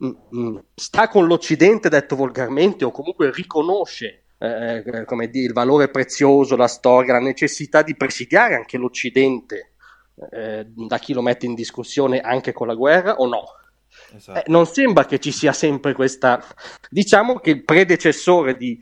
mm, 0.04 0.10
mm, 0.36 0.56
sta 0.74 1.08
con 1.08 1.26
l'Occidente, 1.26 1.88
detto 1.88 2.16
volgarmente, 2.16 2.84
o 2.84 2.90
comunque 2.90 3.30
riconosce 3.32 4.24
eh, 4.38 4.82
eh, 4.84 5.04
come 5.04 5.28
dire, 5.28 5.46
il 5.46 5.52
valore 5.52 5.88
prezioso, 5.88 6.56
la 6.56 6.66
storia, 6.66 7.14
la 7.14 7.20
necessità 7.20 7.82
di 7.82 7.96
presidiare 7.96 8.54
anche 8.54 8.76
l'Occidente 8.76 9.72
eh, 10.30 10.66
da 10.66 10.98
chi 10.98 11.12
lo 11.12 11.22
mette 11.22 11.46
in 11.46 11.54
discussione 11.54 12.20
anche 12.20 12.52
con 12.52 12.66
la 12.66 12.74
guerra 12.74 13.16
o 13.16 13.26
no? 13.26 13.44
Esatto. 14.14 14.38
Eh, 14.38 14.42
non 14.48 14.66
sembra 14.66 15.06
che 15.06 15.18
ci 15.18 15.32
sia 15.32 15.52
sempre 15.52 15.92
questa. 15.92 16.44
Diciamo 16.90 17.38
che 17.38 17.50
il 17.50 17.64
predecessore 17.64 18.56
di, 18.56 18.78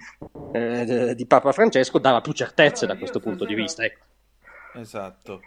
eh, 0.53 1.15
di 1.15 1.27
Papa 1.27 1.53
Francesco 1.53 1.99
dava 1.99 2.21
più 2.21 2.33
certezze 2.33 2.87
da 2.87 2.97
questo 2.97 3.21
punto 3.21 3.45
di 3.45 3.55
vista. 3.55 3.85
Ecco. 3.85 4.05
Esatto. 4.75 5.43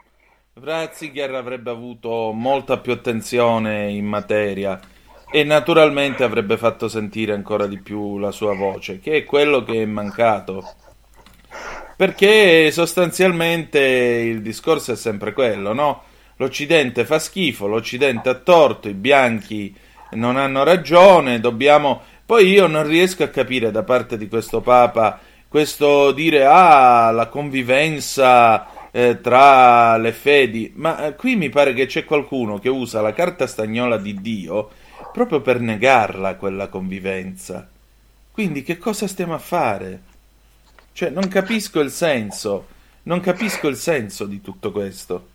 Ratzinger 0.53 1.33
avrebbe 1.33 1.69
avuto 1.69 2.31
molta 2.31 2.77
più 2.77 2.93
attenzione 2.93 3.89
in 3.91 4.05
materia 4.05 4.79
e 5.31 5.43
naturalmente 5.43 6.23
avrebbe 6.23 6.57
fatto 6.57 6.87
sentire 6.87 7.33
ancora 7.33 7.67
di 7.67 7.79
più 7.79 8.17
la 8.17 8.31
sua 8.31 8.55
voce, 8.55 8.99
che 8.99 9.17
è 9.17 9.23
quello 9.23 9.63
che 9.63 9.81
è 9.81 9.85
mancato. 9.85 10.63
Perché 11.97 12.71
sostanzialmente 12.71 13.79
il 13.79 14.41
discorso 14.41 14.91
è 14.91 14.95
sempre 14.95 15.33
quello, 15.33 15.73
no? 15.73 16.03
l'Occidente 16.37 17.05
fa 17.05 17.19
schifo, 17.19 17.67
l'Occidente 17.67 18.29
ha 18.29 18.35
torto, 18.35 18.89
i 18.89 18.93
bianchi 18.93 19.75
non 20.11 20.37
hanno 20.37 20.63
ragione, 20.63 21.39
dobbiamo... 21.39 22.01
Poi 22.25 22.49
io 22.49 22.67
non 22.67 22.87
riesco 22.87 23.23
a 23.23 23.27
capire 23.27 23.71
da 23.71 23.83
parte 23.83 24.17
di 24.17 24.27
questo 24.27 24.61
Papa 24.61 25.19
questo 25.47 26.11
dire 26.11 26.45
ah 26.45 27.11
la 27.11 27.27
convivenza 27.27 28.67
eh, 28.95 29.19
tra 29.19 29.97
le 29.97 30.13
fedi, 30.13 30.71
ma 30.73 31.07
eh, 31.07 31.15
qui 31.15 31.35
mi 31.35 31.49
pare 31.49 31.73
che 31.73 31.85
c'è 31.85 32.05
qualcuno 32.05 32.59
che 32.59 32.69
usa 32.69 33.01
la 33.01 33.11
carta 33.11 33.45
stagnola 33.45 33.97
di 33.97 34.21
Dio 34.21 34.69
proprio 35.11 35.41
per 35.41 35.59
negarla 35.59 36.35
quella 36.35 36.69
convivenza. 36.69 37.69
Quindi 38.31 38.63
che 38.63 38.77
cosa 38.77 39.05
stiamo 39.05 39.33
a 39.33 39.37
fare? 39.37 40.01
Cioè 40.93 41.09
non 41.09 41.27
capisco 41.27 41.81
il 41.81 41.91
senso, 41.91 42.67
non 43.03 43.19
capisco 43.19 43.67
il 43.67 43.75
senso 43.75 44.25
di 44.25 44.39
tutto 44.39 44.71
questo. 44.71 45.27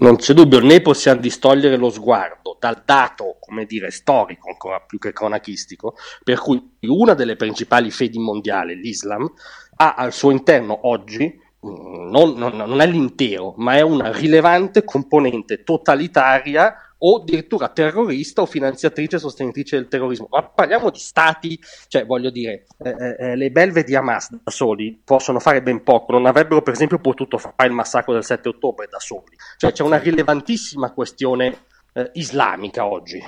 Non 0.00 0.16
c'è 0.16 0.34
dubbio, 0.34 0.58
né 0.58 0.80
possiamo 0.80 1.20
distogliere 1.20 1.76
lo 1.76 1.88
sguardo 1.88 2.56
dal 2.58 2.82
dato, 2.84 3.36
come 3.38 3.64
dire, 3.64 3.92
storico, 3.92 4.48
ancora 4.48 4.80
più 4.80 4.98
che 4.98 5.12
cronachistico, 5.12 5.94
per 6.24 6.40
cui 6.40 6.78
una 6.80 7.14
delle 7.14 7.36
principali 7.36 7.92
fedi 7.92 8.18
mondiali, 8.18 8.74
l'Islam, 8.74 9.32
ha 9.76 9.94
al 9.94 10.12
suo 10.12 10.32
interno 10.32 10.88
oggi, 10.88 11.42
non, 11.64 12.34
non, 12.34 12.56
non 12.56 12.80
è 12.80 12.86
l'intero, 12.86 13.54
ma 13.56 13.76
è 13.76 13.80
una 13.80 14.12
rilevante 14.12 14.84
componente 14.84 15.62
totalitaria 15.62 16.76
o 16.98 17.16
addirittura 17.16 17.68
terrorista 17.68 18.42
o 18.42 18.46
finanziatrice 18.46 19.16
e 19.16 19.18
sostenitrice 19.18 19.76
del 19.76 19.88
terrorismo. 19.88 20.28
Ma 20.30 20.42
parliamo 20.42 20.90
di 20.90 20.98
stati, 20.98 21.58
cioè 21.88 22.06
voglio 22.06 22.30
dire, 22.30 22.66
eh, 22.78 22.90
eh, 22.90 23.16
eh 23.18 23.36
le 23.36 23.50
belve 23.50 23.84
di 23.84 23.94
Hamas 23.94 24.30
da 24.30 24.50
soli 24.50 25.00
possono 25.04 25.38
fare 25.38 25.62
ben 25.62 25.82
poco, 25.82 26.12
non 26.12 26.26
avrebbero 26.26 26.62
per 26.62 26.74
esempio 26.74 26.98
potuto 26.98 27.38
fare 27.38 27.66
il 27.66 27.72
massacro 27.72 28.12
del 28.12 28.24
7 28.24 28.48
ottobre 28.48 28.86
da 28.90 28.98
soli. 28.98 29.36
Cioè 29.56 29.72
c'è 29.72 29.82
una 29.82 29.98
rilevantissima 29.98 30.92
questione 30.92 31.64
eh, 31.92 32.10
islamica 32.14 32.86
oggi. 32.86 33.22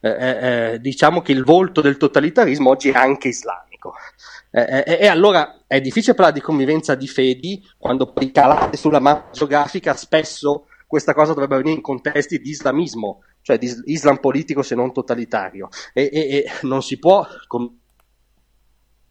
Eh, 0.00 0.10
eh, 0.10 0.80
diciamo 0.80 1.20
che 1.22 1.32
il 1.32 1.44
volto 1.44 1.80
del 1.80 1.96
totalitarismo 1.96 2.70
oggi 2.70 2.90
è 2.90 2.96
anche 2.96 3.28
islamico. 3.28 3.94
E 4.62 5.06
allora 5.06 5.64
è 5.66 5.80
difficile 5.82 6.14
parlare 6.14 6.38
di 6.38 6.44
convivenza 6.44 6.94
di 6.94 7.06
fedi 7.06 7.62
quando 7.76 8.12
poi 8.12 8.30
calate 8.30 8.78
sulla 8.78 9.00
mappa 9.00 9.30
geografica 9.32 9.94
spesso 9.94 10.66
questa 10.86 11.12
cosa 11.12 11.32
dovrebbe 11.32 11.56
avvenire 11.56 11.76
in 11.76 11.82
contesti 11.82 12.38
di 12.38 12.50
islamismo, 12.50 13.22
cioè 13.42 13.58
di 13.58 13.70
islam 13.86 14.18
politico 14.18 14.62
se 14.62 14.74
non 14.74 14.92
totalitario. 14.92 15.68
E, 15.92 16.08
e, 16.12 16.20
e 16.20 16.50
non 16.62 16.82
si 16.82 16.98
può, 16.98 17.26
come 17.46 17.70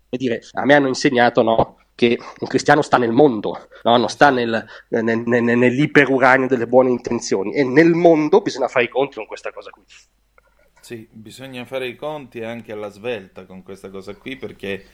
dire, 0.09 0.41
a 0.53 0.65
me 0.65 0.73
hanno 0.73 0.87
insegnato 0.87 1.41
no, 1.41 1.77
che 1.93 2.17
un 2.39 2.47
cristiano 2.47 2.81
sta 2.81 2.97
nel 2.97 3.11
mondo, 3.11 3.67
no? 3.83 3.97
non 3.97 4.09
sta 4.09 4.29
nel, 4.29 4.65
nel, 4.89 5.03
nel, 5.03 5.43
nell'iperuranio 5.43 6.47
delle 6.47 6.67
buone 6.67 6.89
intenzioni 6.89 7.53
e 7.53 7.63
nel 7.63 7.93
mondo 7.93 8.41
bisogna 8.41 8.67
fare 8.67 8.85
i 8.85 8.89
conti 8.89 9.15
con 9.15 9.25
questa 9.25 9.51
cosa 9.51 9.69
qui. 9.69 9.83
Sì, 10.85 11.07
bisogna 11.11 11.65
fare 11.65 11.87
i 11.87 11.95
conti 11.95 12.43
anche 12.43 12.71
alla 12.71 12.89
svelta 12.89 13.45
con 13.45 13.63
questa 13.63 13.89
cosa 13.89 14.13
qui 14.13 14.35
perché 14.35 14.85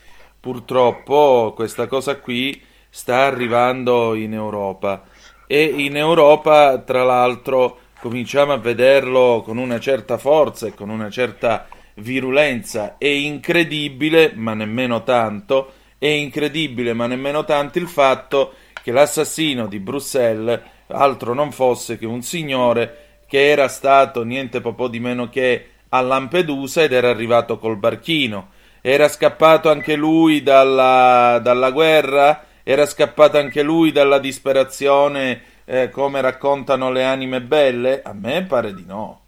purtroppo 0.42 1.52
questa 1.54 1.86
cosa 1.86 2.16
qui 2.16 2.60
sta 2.90 3.26
arrivando 3.26 4.14
in 4.14 4.34
Europa 4.34 5.04
e 5.46 5.62
in 5.64 5.96
Europa, 5.96 6.78
tra 6.78 7.04
l'altro, 7.04 7.78
cominciamo 8.00 8.52
a 8.52 8.56
vederlo 8.56 9.42
con 9.44 9.58
una 9.58 9.78
certa 9.78 10.18
forza 10.18 10.66
e 10.66 10.74
con 10.74 10.88
una 10.88 11.10
certa 11.10 11.68
virulenza. 11.96 12.96
È 12.98 13.06
incredibile, 13.06 14.32
ma 14.34 14.54
nemmeno 14.54 15.02
tanto, 15.02 15.72
è 15.98 16.06
incredibile, 16.06 16.92
ma 16.94 17.06
nemmeno 17.06 17.44
tanto 17.44 17.78
il 17.78 17.86
fatto 17.86 18.54
che 18.82 18.90
l'assassino 18.90 19.66
di 19.66 19.78
Bruxelles 19.78 20.60
altro 20.86 21.34
non 21.34 21.52
fosse 21.52 21.98
che 21.98 22.06
un 22.06 22.22
signore 22.22 23.20
che 23.28 23.50
era 23.50 23.68
stato 23.68 24.24
niente 24.24 24.60
po' 24.60 24.88
di 24.88 25.00
meno 25.00 25.28
che 25.28 25.66
a 25.90 26.00
Lampedusa 26.00 26.82
ed 26.82 26.92
era 26.92 27.10
arrivato 27.10 27.58
col 27.58 27.76
barchino. 27.76 28.48
Era 28.82 29.08
scappato 29.08 29.70
anche 29.70 29.96
lui 29.96 30.42
dalla, 30.42 31.40
dalla 31.42 31.70
guerra 31.70 32.50
era 32.64 32.86
scappato 32.86 33.38
anche 33.38 33.62
lui 33.62 33.90
dalla 33.90 34.18
disperazione 34.18 35.42
eh, 35.64 35.88
come 35.90 36.20
raccontano 36.20 36.90
le 36.90 37.04
anime 37.04 37.42
belle? 37.42 38.02
A 38.02 38.12
me 38.12 38.44
pare 38.44 38.72
di 38.72 38.84
no. 38.86 39.20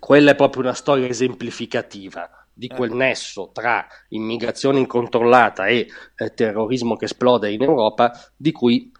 Quella 0.00 0.32
è 0.32 0.34
proprio 0.34 0.62
una 0.62 0.74
storia 0.74 1.06
esemplificativa 1.06 2.28
di 2.52 2.68
quel 2.68 2.90
eh. 2.92 2.94
nesso 2.94 3.50
tra 3.52 3.86
immigrazione 4.08 4.78
incontrollata 4.78 5.66
e 5.66 5.86
eh, 6.16 6.34
terrorismo 6.34 6.96
che 6.96 7.04
esplode 7.04 7.52
in 7.52 7.62
Europa, 7.62 8.10
di 8.34 8.50
cui 8.50 8.90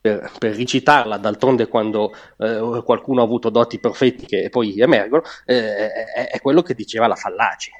per, 0.00 0.30
per, 0.38 0.54
ricitarla, 0.54 1.18
d'altronde 1.18 1.68
quando 1.68 2.14
eh, 2.38 2.82
qualcuno 2.84 3.20
ha 3.20 3.24
avuto 3.24 3.50
doti 3.50 3.78
profetiche 3.78 4.44
e 4.44 4.48
poi 4.48 4.78
emergono, 4.80 5.22
eh, 5.44 5.90
è, 5.92 6.30
è, 6.30 6.40
quello 6.40 6.62
che 6.62 6.74
diceva 6.74 7.06
la 7.06 7.16
Fallaci. 7.16 7.70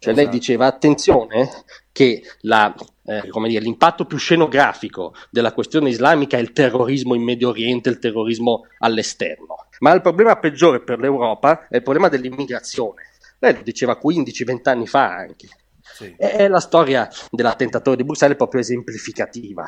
Cioè 0.00 0.12
esatto. 0.12 0.28
lei 0.28 0.28
diceva 0.28 0.66
attenzione 0.66 1.50
che 1.90 2.22
la, 2.42 2.72
eh, 3.04 3.28
dire, 3.48 3.60
l'impatto 3.60 4.04
più 4.04 4.16
scenografico 4.16 5.12
della 5.30 5.52
questione 5.52 5.88
islamica 5.88 6.36
è 6.36 6.40
il 6.40 6.52
terrorismo 6.52 7.14
in 7.14 7.24
Medio 7.24 7.48
Oriente, 7.48 7.88
il 7.88 7.98
terrorismo 7.98 8.66
all'esterno. 8.78 9.66
Ma 9.80 9.92
il 9.92 10.00
problema 10.00 10.36
peggiore 10.36 10.82
per 10.82 11.00
l'Europa 11.00 11.66
è 11.68 11.76
il 11.76 11.82
problema 11.82 12.08
dell'immigrazione. 12.08 13.02
Lei 13.40 13.54
lo 13.54 13.62
diceva 13.62 13.98
15-20 14.00 14.68
anni 14.68 14.86
fa 14.86 15.14
anche. 15.14 15.48
Sì. 15.80 16.14
E 16.16 16.46
la 16.46 16.60
storia 16.60 17.08
dell'attentatore 17.30 17.96
di 17.96 18.04
Bruxelles 18.04 18.34
è 18.34 18.38
proprio 18.38 18.60
esemplificativa. 18.60 19.66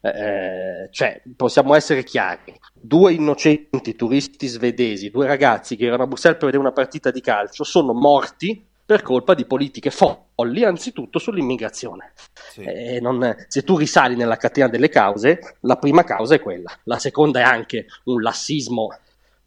Eh, 0.00 0.88
cioè, 0.90 1.20
possiamo 1.36 1.74
essere 1.74 2.02
chiari: 2.02 2.58
due 2.72 3.12
innocenti 3.12 3.94
turisti 3.94 4.46
svedesi, 4.46 5.10
due 5.10 5.26
ragazzi 5.26 5.76
che 5.76 5.84
erano 5.84 6.04
a 6.04 6.06
Bruxelles 6.06 6.38
per 6.38 6.46
vedere 6.46 6.66
una 6.66 6.72
partita 6.74 7.10
di 7.10 7.20
calcio, 7.20 7.64
sono 7.64 7.92
morti 7.92 8.64
per 8.86 9.02
colpa 9.02 9.34
di 9.34 9.44
politiche 9.44 9.90
folli, 9.90 10.62
anzitutto 10.62 11.18
sull'immigrazione. 11.18 12.12
Sì. 12.52 12.62
Eh, 12.62 13.00
non, 13.00 13.34
se 13.48 13.64
tu 13.64 13.76
risali 13.76 14.14
nella 14.14 14.36
catena 14.36 14.68
delle 14.68 14.88
cause, 14.88 15.56
la 15.62 15.76
prima 15.76 16.04
causa 16.04 16.36
è 16.36 16.40
quella, 16.40 16.72
la 16.84 16.98
seconda 17.00 17.40
è 17.40 17.42
anche 17.42 17.86
un 18.04 18.22
lassismo 18.22 18.96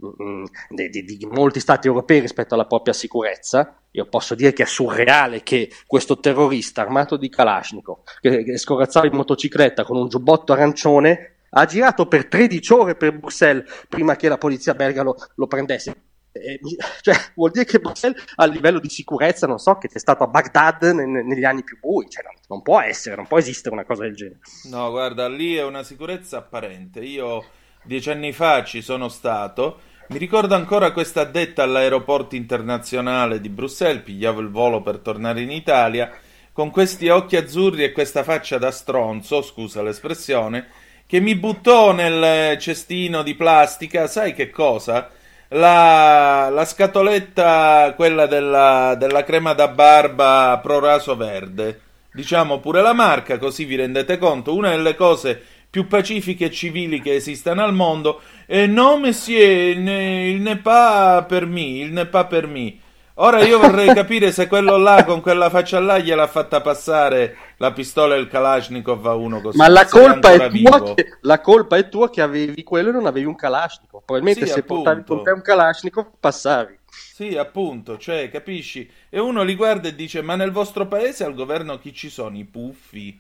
mm, 0.06 0.44
di, 0.70 0.90
di, 0.90 1.04
di, 1.04 1.26
molti 1.26 1.62
stati 1.62 1.88
europei 1.88 2.20
rispetto 2.20 2.54
alla 2.54 2.66
propria 2.66 2.94
sicurezza. 2.94 3.78
Io 3.92 4.06
posso 4.08 4.36
dire 4.36 4.52
che 4.52 4.64
è 4.64 4.68
surreale 4.68 5.42
che 5.42 5.72
questo 5.88 6.20
terrorista 6.20 6.82
armato 6.82 7.16
di 7.16 7.30
Kalashnikov, 7.30 8.00
che, 8.20 8.44
che 8.44 8.58
scorazzava 8.58 9.08
in 9.08 9.16
motocicletta 9.16 9.86
con 9.86 9.96
un 9.96 10.10
giubbotto 10.10 10.52
arancione, 10.52 11.36
ha 11.52 11.66
girato 11.66 12.08
per 12.08 12.28
13 12.28 12.74
ore 12.74 12.96
per 12.96 13.18
Bruxelles 13.18 13.86
prima 13.88 14.18
che 14.18 14.28
la 14.28 14.38
polizia 14.38 14.76
belga 14.76 15.02
lo, 15.02 15.16
lo 15.36 15.48
prendesse. 15.48 16.09
Eh, 16.32 16.60
cioè, 17.02 17.16
vuol 17.36 17.52
dire 17.52 17.66
che 17.66 17.80
Bruxelles 17.80 18.24
a 18.36 18.46
livello 18.46 18.80
di 18.80 18.90
sicurezza, 18.90 19.48
non 19.48 19.60
so, 19.60 19.78
che 19.78 19.88
c'è 19.88 20.00
stato 20.00 20.24
a 20.24 20.28
Baghdad 20.28 20.84
ne, 20.84 21.24
negli 21.24 21.44
anni 21.44 21.64
più 21.64 21.78
bui, 21.80 22.10
cioè, 22.10 22.24
non, 22.24 22.34
non, 22.48 22.62
può 22.62 22.80
essere, 22.80 23.16
non 23.16 23.28
può 23.28 23.38
esistere 23.38 23.74
una 23.74 23.86
cosa 23.86 24.04
del 24.04 24.16
genere. 24.16 24.40
No, 24.70 24.90
guarda, 24.90 25.28
lì 25.28 25.56
è 25.56 25.64
una 25.64 25.84
sicurezza 25.84 26.38
apparente. 26.38 27.00
Io 27.00 27.44
dieci 27.84 28.10
anni 28.10 28.32
fa 28.34 28.64
ci 28.64 28.82
sono 28.82 29.08
stato, 29.10 29.80
mi 30.10 30.18
ricordo 30.18 30.56
ancora 30.56 30.92
questa 30.92 31.22
addetta 31.22 31.64
all'aeroporto 31.64 32.36
internazionale 32.36 33.40
di 33.40 33.50
Bruxelles, 33.50 34.04
pigliavo 34.04 34.40
il 34.40 34.50
volo 34.50 34.82
per 34.82 34.98
tornare 35.00 35.42
in 35.42 35.52
Italia, 35.52 36.12
con 36.52 36.72
questi 36.72 37.10
occhi 37.10 37.36
azzurri 37.36 37.84
e 37.84 37.92
questa 37.92 38.24
faccia 38.24 38.58
da 38.58 38.72
stronzo, 38.72 39.42
scusa 39.42 39.84
l'espressione, 39.84 40.68
che 41.06 41.20
mi 41.20 41.36
buttò 41.36 41.92
nel 41.92 42.58
cestino 42.58 43.24
di 43.24 43.36
plastica, 43.36 44.08
sai 44.08 44.34
che 44.34 44.50
cosa? 44.50 45.10
La, 45.50 46.50
la 46.50 46.66
scatoletta, 46.66 47.94
quella 47.96 48.26
della, 48.26 48.96
della 48.98 49.24
crema 49.24 49.54
da 49.54 49.68
barba 49.68 50.60
pro 50.62 50.80
raso 50.80 51.16
verde. 51.16 51.82
Diciamo 52.12 52.60
pure 52.60 52.82
la 52.82 52.94
marca, 52.94 53.38
così 53.38 53.66
vi 53.66 53.76
rendete 53.76 54.18
conto. 54.18 54.56
Una 54.56 54.70
delle 54.70 54.96
cose 54.96 55.42
più 55.70 55.88
pacifiche 55.88 56.46
e 56.46 56.52
civili 56.52 57.02
che 57.02 57.16
esistano 57.16 57.64
al 57.64 57.74
mondo. 57.74 58.22
E 58.46 58.66
no, 58.66 58.98
monsieur, 58.98 59.76
il 59.76 59.80
ne, 59.80 60.30
il 60.30 60.42
ne 60.42 60.58
pas 60.58 61.24
per 61.26 61.46
me, 61.46 61.62
il 61.62 61.92
ne 61.92 62.06
pas 62.06 62.26
per 62.28 62.48
me. 62.48 62.76
Ora 63.22 63.44
io 63.44 63.60
vorrei 63.60 63.94
capire 63.94 64.32
se 64.32 64.48
quello 64.48 64.78
là 64.78 65.04
con 65.04 65.20
quella 65.20 65.50
faccia 65.50 65.78
là 65.82 66.00
gliel'ha 66.00 66.28
fatta 66.28 66.62
passare 66.62 67.36
la 67.58 67.74
pistola 67.74 68.16
e 68.16 68.20
il 68.20 68.30
Kalashnikov 68.30 69.06
a 69.06 69.14
uno 69.14 69.42
così. 69.42 69.58
Ma 69.58 69.68
la 69.68 69.86
colpa, 69.86 70.32
è 70.32 70.50
tua 70.50 70.94
che, 70.94 71.18
la 71.22 71.42
colpa 71.42 71.76
è 71.76 71.90
tua 71.90 72.10
che 72.10 72.22
avevi 72.22 72.64
quello 72.64 72.90
e 72.90 72.92
non 72.94 73.06
avevi 73.06 73.26
un 73.26 73.36
Kalashnikov. 73.36 74.04
Probabilmente 74.06 74.46
sì, 74.46 74.54
se 74.54 74.60
appunto. 74.62 74.84
portavi 74.84 75.06
con 75.06 75.24
te 75.24 75.32
un 75.32 75.42
Kalashnikov 75.42 76.12
passavi. 76.18 76.80
Sì, 76.90 77.36
appunto, 77.36 77.98
cioè, 77.98 78.30
capisci? 78.30 78.90
E 79.10 79.20
uno 79.20 79.44
li 79.44 79.56
guarda 79.56 79.90
e 79.90 79.96
dice: 79.96 80.22
Ma 80.22 80.36
nel 80.36 80.52
vostro 80.52 80.88
paese 80.88 81.26
al 81.26 81.34
governo 81.34 81.78
chi 81.78 81.94
ci 81.94 82.10
sono? 82.10 82.38
I 82.38 82.46
puffi? 82.46 83.20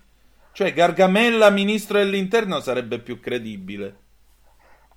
Cioè, 0.54 0.72
Gargamella, 0.72 1.50
ministro 1.50 1.98
dell'interno, 1.98 2.62
sarebbe 2.62 3.00
più 3.00 3.20
credibile. 3.20 3.98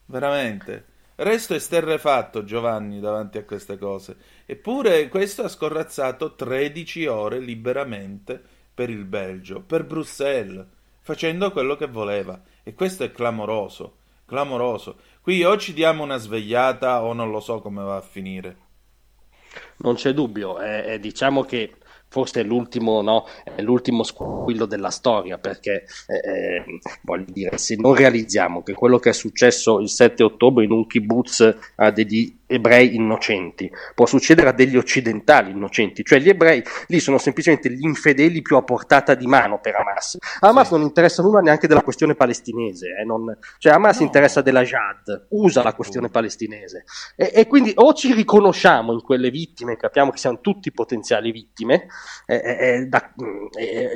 Veramente. 0.06 0.86
Resto 1.14 1.54
esterrefatto 1.54 2.42
Giovanni 2.42 2.98
davanti 2.98 3.38
a 3.38 3.44
queste 3.44 3.76
cose. 3.76 4.16
Eppure 4.52 5.08
questo 5.08 5.44
ha 5.44 5.48
scorrazzato 5.48 6.34
13 6.34 7.06
ore 7.06 7.38
liberamente 7.38 8.38
per 8.74 8.90
il 8.90 9.06
Belgio, 9.06 9.62
per 9.62 9.82
Bruxelles, 9.86 10.66
facendo 11.00 11.50
quello 11.52 11.74
che 11.74 11.86
voleva. 11.86 12.38
E 12.62 12.74
questo 12.74 13.02
è 13.02 13.12
clamoroso, 13.12 13.96
clamoroso. 14.26 14.96
Qui 15.22 15.42
o 15.42 15.56
ci 15.56 15.72
diamo 15.72 16.02
una 16.02 16.18
svegliata 16.18 17.02
o 17.02 17.14
non 17.14 17.30
lo 17.30 17.40
so 17.40 17.62
come 17.62 17.82
va 17.82 17.96
a 17.96 18.02
finire. 18.02 18.56
Non 19.78 19.94
c'è 19.94 20.12
dubbio, 20.12 20.60
eh, 20.60 20.98
diciamo 21.00 21.44
che 21.44 21.76
forse 22.12 22.42
è 22.42 22.44
l'ultimo, 22.44 23.00
no? 23.00 23.24
è 23.42 23.62
l'ultimo 23.62 24.02
squillo 24.02 24.66
della 24.66 24.90
storia, 24.90 25.38
perché 25.38 25.86
eh, 26.06 26.30
eh, 26.30 26.64
voglio 27.04 27.24
dire, 27.28 27.56
se 27.56 27.74
non 27.76 27.94
realizziamo 27.94 28.62
che 28.62 28.74
quello 28.74 28.98
che 28.98 29.08
è 29.08 29.14
successo 29.14 29.80
il 29.80 29.88
7 29.88 30.22
ottobre 30.22 30.64
in 30.64 30.72
un 30.72 30.86
kibbutz 30.86 31.56
a 31.76 31.90
degli 31.90 32.40
ebrei 32.52 32.94
innocenti, 32.94 33.70
può 33.94 34.06
succedere 34.06 34.48
a 34.48 34.52
degli 34.52 34.76
occidentali 34.76 35.50
innocenti, 35.50 36.04
cioè 36.04 36.18
gli 36.18 36.28
ebrei 36.28 36.62
lì 36.86 37.00
sono 37.00 37.18
semplicemente 37.18 37.70
gli 37.70 37.84
infedeli 37.84 38.42
più 38.42 38.56
a 38.56 38.62
portata 38.62 39.14
di 39.14 39.26
mano 39.26 39.60
per 39.60 39.74
Hamas. 39.76 40.18
A 40.40 40.48
Hamas 40.48 40.68
sì. 40.68 40.74
non 40.74 40.82
interessa 40.82 41.22
nulla 41.22 41.40
neanche 41.40 41.66
della 41.66 41.82
questione 41.82 42.14
palestinese, 42.14 42.96
eh, 43.00 43.04
non, 43.04 43.36
cioè 43.58 43.72
Hamas 43.72 43.98
no. 43.98 44.06
interessa 44.06 44.40
della 44.42 44.62
Jihad, 44.62 45.26
usa 45.30 45.62
la 45.62 45.74
questione 45.74 46.08
palestinese 46.08 46.84
e, 47.16 47.30
e, 47.34 47.46
quindi 47.46 47.72
o 47.74 47.92
ci 47.92 48.12
riconosciamo 48.12 48.92
in 48.92 49.02
quelle 49.02 49.30
vittime, 49.30 49.76
capiamo 49.76 50.10
che 50.10 50.18
siamo 50.18 50.40
tutti 50.40 50.72
potenziali 50.72 51.32
vittime, 51.32 51.86
eh, 52.26 52.36
eh, 52.36 52.86
da, 52.86 53.12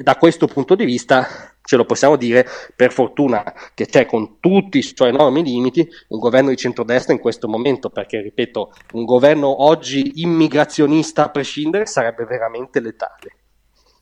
da 0.02 0.16
questo 0.16 0.46
punto 0.46 0.74
di 0.74 0.84
vista 0.84 1.55
ce 1.66 1.76
lo 1.76 1.84
possiamo 1.84 2.16
dire 2.16 2.46
per 2.74 2.92
fortuna 2.92 3.42
che 3.74 3.86
c'è 3.86 4.06
con 4.06 4.38
tutti 4.40 4.78
i 4.78 4.82
suoi 4.82 5.08
enormi 5.08 5.42
limiti 5.42 5.86
un 6.08 6.18
governo 6.18 6.50
di 6.50 6.56
centrodestra 6.56 7.12
in 7.12 7.18
questo 7.18 7.48
momento, 7.48 7.90
perché 7.90 8.22
ripeto, 8.22 8.72
un 8.92 9.04
governo 9.04 9.64
oggi 9.64 10.20
immigrazionista 10.22 11.24
a 11.24 11.30
prescindere 11.30 11.86
sarebbe 11.86 12.24
veramente 12.24 12.80
letale. 12.80 13.36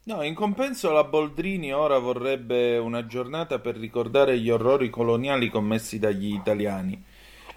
No, 0.05 0.23
in 0.23 0.35
compenso 0.35 0.93
la 0.93 1.05
Boldrini 1.05 1.73
ora 1.73 1.99
vorrebbe 1.99 2.77
una 2.77 3.07
giornata 3.07 3.59
per 3.59 3.77
ricordare 3.77 4.39
gli 4.39 4.51
orrori 4.51 4.91
coloniali 4.91 5.49
commessi 5.49 5.99
dagli 5.99 6.35
italiani. 6.35 7.03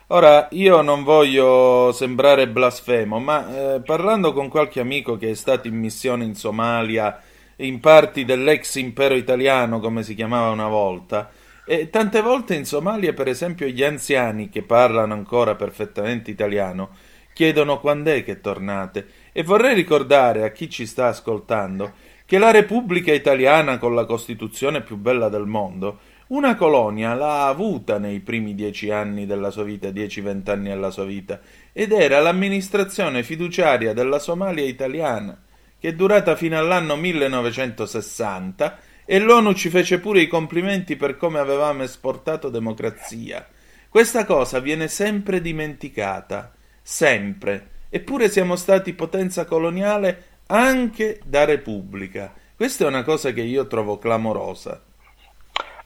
Ora, 0.07 0.47
io 0.51 0.81
non 0.81 1.03
voglio 1.03 1.91
sembrare 1.91 2.47
blasfemo, 2.47 3.19
ma 3.19 3.73
eh, 3.75 3.81
parlando 3.81 4.31
con 4.31 4.47
qualche 4.47 4.79
amico 4.79 5.17
che 5.17 5.31
è 5.31 5.33
stato 5.33 5.67
in 5.67 5.75
missione 5.75 6.23
in 6.23 6.33
Somalia, 6.33 7.21
in 7.57 7.79
parti 7.79 8.25
dell'ex 8.25 8.75
impero 8.75 9.15
italiano, 9.15 9.79
come 9.79 10.03
si 10.03 10.13
chiamava 10.13 10.49
una 10.49 10.67
volta. 10.67 11.31
E 11.65 11.89
tante 11.89 12.21
volte 12.21 12.55
in 12.55 12.65
Somalia, 12.65 13.13
per 13.13 13.27
esempio, 13.27 13.67
gli 13.67 13.83
anziani 13.83 14.49
che 14.49 14.63
parlano 14.63 15.13
ancora 15.13 15.55
perfettamente 15.55 16.31
italiano 16.31 16.89
chiedono 17.33 17.79
quando 17.79 18.11
è 18.11 18.23
che 18.23 18.41
tornate. 18.41 19.05
E 19.31 19.43
vorrei 19.43 19.75
ricordare 19.75 20.43
a 20.43 20.51
chi 20.51 20.69
ci 20.69 20.85
sta 20.85 21.07
ascoltando 21.07 21.93
che 22.25 22.39
la 22.39 22.51
Repubblica 22.51 23.13
Italiana, 23.13 23.77
con 23.77 23.93
la 23.93 24.05
Costituzione 24.05 24.81
più 24.81 24.97
bella 24.97 25.29
del 25.29 25.45
mondo, 25.45 25.99
una 26.27 26.55
colonia 26.55 27.13
l'ha 27.13 27.47
avuta 27.47 27.99
nei 27.99 28.19
primi 28.19 28.53
dieci 28.53 28.89
anni 28.91 29.25
della 29.25 29.49
sua 29.49 29.63
vita, 29.63 29.91
dieci-venti 29.91 30.49
anni 30.51 30.69
della 30.69 30.89
sua 30.89 31.05
vita, 31.05 31.39
ed 31.71 31.91
era 31.91 32.19
l'amministrazione 32.19 33.23
fiduciaria 33.23 33.93
della 33.93 34.19
Somalia 34.19 34.65
italiana 34.65 35.39
che 35.79 35.89
è 35.89 35.93
durata 35.93 36.35
fino 36.35 36.57
all'anno 36.57 36.95
1960 36.95 38.79
e 39.05 39.19
l'ONU 39.19 39.53
ci 39.53 39.69
fece 39.69 39.99
pure 39.99 40.21
i 40.21 40.27
complimenti 40.27 40.95
per 40.95 41.17
come 41.17 41.39
avevamo 41.39 41.83
esportato 41.83 42.49
democrazia. 42.49 43.47
Questa 43.89 44.25
cosa 44.25 44.59
viene 44.59 44.87
sempre 44.87 45.39
dimenticata, 45.39 46.53
sempre. 46.81 47.69
Eppure 47.89 48.29
siamo 48.29 48.55
stati 48.55 48.93
potenza 48.93 49.45
coloniale 49.45 50.23
anche 50.47 51.19
da 51.23 51.45
Repubblica. 51.45 52.33
Questa 52.55 52.83
è 52.83 52.87
una 52.87 53.03
cosa 53.03 53.31
che 53.31 53.41
io 53.41 53.67
trovo 53.67 53.97
clamorosa. 53.97 54.81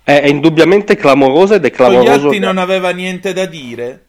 È, 0.03 0.25
indubbiamente 0.25 0.95
clamorosa 0.95 1.55
ed 1.55 1.65
è 1.65 1.69
clamoroso. 1.69 2.11
Togliatti 2.11 2.39
non 2.39 2.57
aveva 2.57 2.89
niente 2.89 3.33
da 3.33 3.45
dire? 3.45 4.05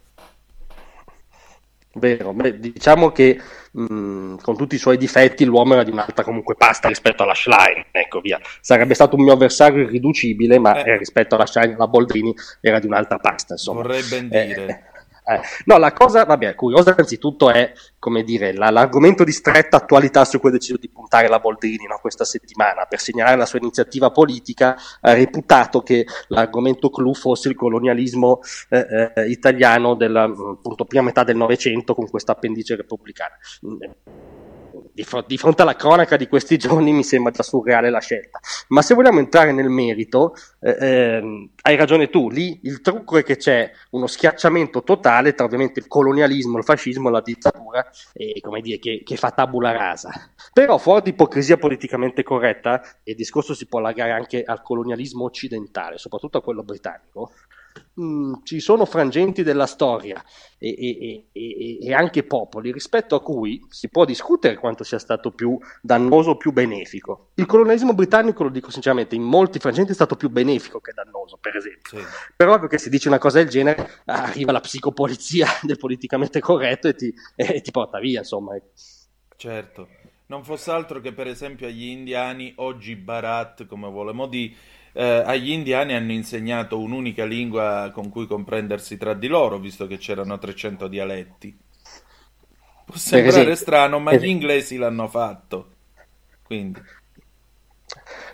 Vero, 1.95 2.33
beh, 2.33 2.59
diciamo 2.59 3.13
che 3.13 3.39
mh, 3.73 3.95
mm, 3.95 4.35
con 4.43 4.57
tutti 4.57 4.75
i 4.75 4.79
suoi 4.79 4.97
difetti 4.97 5.45
l'uomo 5.45 5.75
era 5.75 5.83
di 5.83 5.91
un'altra 5.91 6.25
comunque 6.25 6.55
pasta 6.55 6.89
rispetto 6.89 7.23
alla 7.23 7.35
Schlein, 7.35 7.85
ecco 7.91 8.21
via. 8.21 8.41
Sarebbe 8.61 8.95
stato 8.95 9.17
un 9.17 9.25
mio 9.25 9.33
avversario 9.33 9.83
irriducibile, 9.83 10.59
ma 10.59 10.83
eh. 10.83 10.99
rispetto 10.99 11.35
alla 11.35 11.47
Schlein 11.47 11.71
e 11.71 11.75
alla 11.75 11.89
Boldrini 11.89 12.35
era 12.61 12.79
di 12.79 12.87
un'altra 12.87 13.19
pasta, 13.19 13.55
insomma. 13.55 13.83
Vorrei 13.83 14.03
ben 14.03 14.29
dire. 14.29 14.67
Eh, 14.67 14.92
eh. 15.25 15.41
No, 15.67 15.79
la 15.79 15.93
cosa, 15.93 16.25
vabbè, 16.25 16.55
curiosa 16.55 16.91
innanzitutto 16.91 17.51
è, 17.51 17.73
come 17.99 18.25
dire, 18.25 18.53
la, 18.53 18.71
l'argomento 18.71 19.23
di 19.23 19.33
stretta 19.33 19.77
attualità 19.77 20.25
su 20.25 20.41
cui 20.41 20.49
ho 20.49 20.53
deciso 20.53 20.77
di 20.79 20.89
puntare 20.89 21.29
la 21.29 21.39
Boldrini 21.39 21.87
no, 21.87 21.99
questa 22.01 22.25
settimana 22.25 22.87
per 22.87 23.01
segnalare 23.01 23.37
la 23.37 23.47
sua 23.47 23.61
iniziativa 23.61 24.11
politica, 24.11 24.77
ha 25.01 25.13
reputato 25.13 25.83
che 25.83 26.07
l'argomento 26.29 26.91
clou 26.91 27.15
fosse 27.15 27.49
il 27.49 27.55
colonialismo 27.55 28.41
eh, 28.69 29.13
eh, 29.15 29.29
italiano 29.29 29.95
della 29.95 30.25
appunto, 30.25 30.85
prima 30.85 31.05
metà 31.05 31.23
del 31.23 31.37
Novecento 31.37 31.95
con 31.95 32.09
questa 32.09 32.33
appendice 32.33 32.77
repubblicana 32.77 33.37
di, 34.93 35.05
fr- 35.05 35.25
di, 35.27 35.39
fronte 35.39 35.63
alla 35.63 35.77
cronaca 35.77 36.17
di 36.17 36.29
questi 36.29 36.57
giorni 36.59 36.93
mi 36.93 37.03
sembra 37.03 37.33
già 37.33 37.43
surreale 37.43 37.91
la 37.91 38.01
scelta. 38.01 38.39
Ma 38.69 38.83
se 38.83 38.95
vogliamo 38.95 39.19
entrare 39.19 39.53
nel 39.53 39.69
merito, 39.69 40.35
eh, 40.61 40.77
eh, 40.79 41.51
hai 41.63 41.77
ragione 41.77 42.11
tu, 42.11 42.31
lì 42.31 42.61
il 42.65 42.81
trucco 42.81 43.19
è 43.19 43.23
che 43.23 43.37
c'è 43.37 43.71
uno 43.91 44.07
schiacciamento 44.07 44.83
totale 44.83 45.35
tra 45.35 45.45
ovviamente 45.45 45.81
il 45.81 45.89
colonialismo, 45.89 46.59
il 46.59 46.65
fascismo 46.65 47.09
e 47.09 47.13
la 47.13 47.21
dittatura, 47.21 47.91
e, 48.13 48.41
come 48.41 48.61
dire, 48.61 48.79
che, 48.79 49.03
che 49.05 49.17
fa 49.17 49.31
tabula 49.31 49.73
rasa. 49.73 50.11
Però 50.53 50.79
fuori 50.79 51.03
di 51.03 51.11
ipocrisia 51.11 51.57
politicamente 51.57 52.23
corretta, 52.23 52.81
il 53.05 53.15
discorso 53.15 53.55
si 53.55 53.67
può 53.67 53.79
allargare 53.79 54.13
anche 54.13 54.43
al 54.45 54.63
colonialismo 54.63 55.25
occidentale, 55.25 55.99
soprattutto 55.99 56.39
a 56.39 56.43
quello 56.43 56.63
britannico, 56.63 57.33
mh, 57.95 58.05
mm, 58.05 58.33
ci 58.45 58.61
sono 58.61 58.85
frangenti 58.85 59.43
della 59.43 59.67
storia 59.67 60.23
e, 60.59 61.29
e, 61.33 61.79
e, 61.83 61.93
anche 61.93 62.23
popoli 62.23 62.73
rispetto 62.73 63.15
a 63.15 63.23
cui 63.23 63.65
si 63.69 63.89
può 63.89 64.05
discutere 64.05 64.57
quanto 64.57 64.85
sia 64.85 64.99
stato 64.99 65.33
più 65.33 65.59
dannoso 65.81 66.31
o 66.31 66.37
più 66.37 66.53
benefico. 66.53 67.31
Il 67.35 67.47
colonialismo 67.47 67.95
britannico, 67.95 68.45
lo 68.45 68.51
dico 68.51 68.71
sinceramente, 68.71 69.15
in 69.15 69.23
molti 69.23 69.59
frangenti 69.59 69.93
è 69.93 69.95
stato 69.95 70.17
più 70.17 70.31
benefico 70.31 70.81
che 70.81 70.93
dannoso, 70.93 71.39
per 71.41 71.57
esempio. 71.57 71.99
Sì. 71.99 72.05
Però 72.37 72.59
che 72.67 72.79
se 72.79 72.91
dici 72.91 73.09
una 73.09 73.19
cosa 73.19 73.39
del 73.39 73.49
genere 73.49 74.03
arriva 74.07 74.53
la 74.53 74.61
psicopolizia 74.61 75.47
del 75.63 75.79
politicamente 75.79 76.41
corretto 76.41 76.89
e 76.89 76.95
ti, 76.95 77.13
ti 77.63 77.71
porta 77.71 77.99
via, 77.99 78.21
insomma. 78.21 78.57
Certo. 79.37 79.89
Non 80.27 80.45
fosse 80.45 80.71
altro 80.71 81.01
che 81.01 81.13
per 81.13 81.27
esempio 81.27 81.67
agli 81.67 81.89
indiani, 81.89 82.55
oggi 82.57 82.97
Bharat, 82.97 83.67
come 83.67 83.91
volevamo 83.91 84.27
dire, 84.27 84.55
eh, 84.93 85.23
agli 85.25 85.51
indiani 85.51 85.95
hanno 85.95 86.13
insegnato 86.13 86.79
un'unica 86.79 87.25
lingua 87.25 87.91
con 87.93 88.09
cui 88.11 88.27
comprendersi 88.27 88.97
tra 88.97 89.15
di 89.15 89.27
loro, 89.27 89.59
visto 89.59 89.87
che 89.87 89.99
c'erano 89.99 90.39
300 90.39 90.89
dialetti. 90.89 91.59
Può 92.85 92.97
sembrare 92.97 93.55
strano, 93.55 93.99
ma 93.99 94.15
gli 94.15 94.27
inglesi 94.27 94.77
l'hanno 94.77 95.09
fatto. 95.09 95.69
Quindi. 96.43 96.81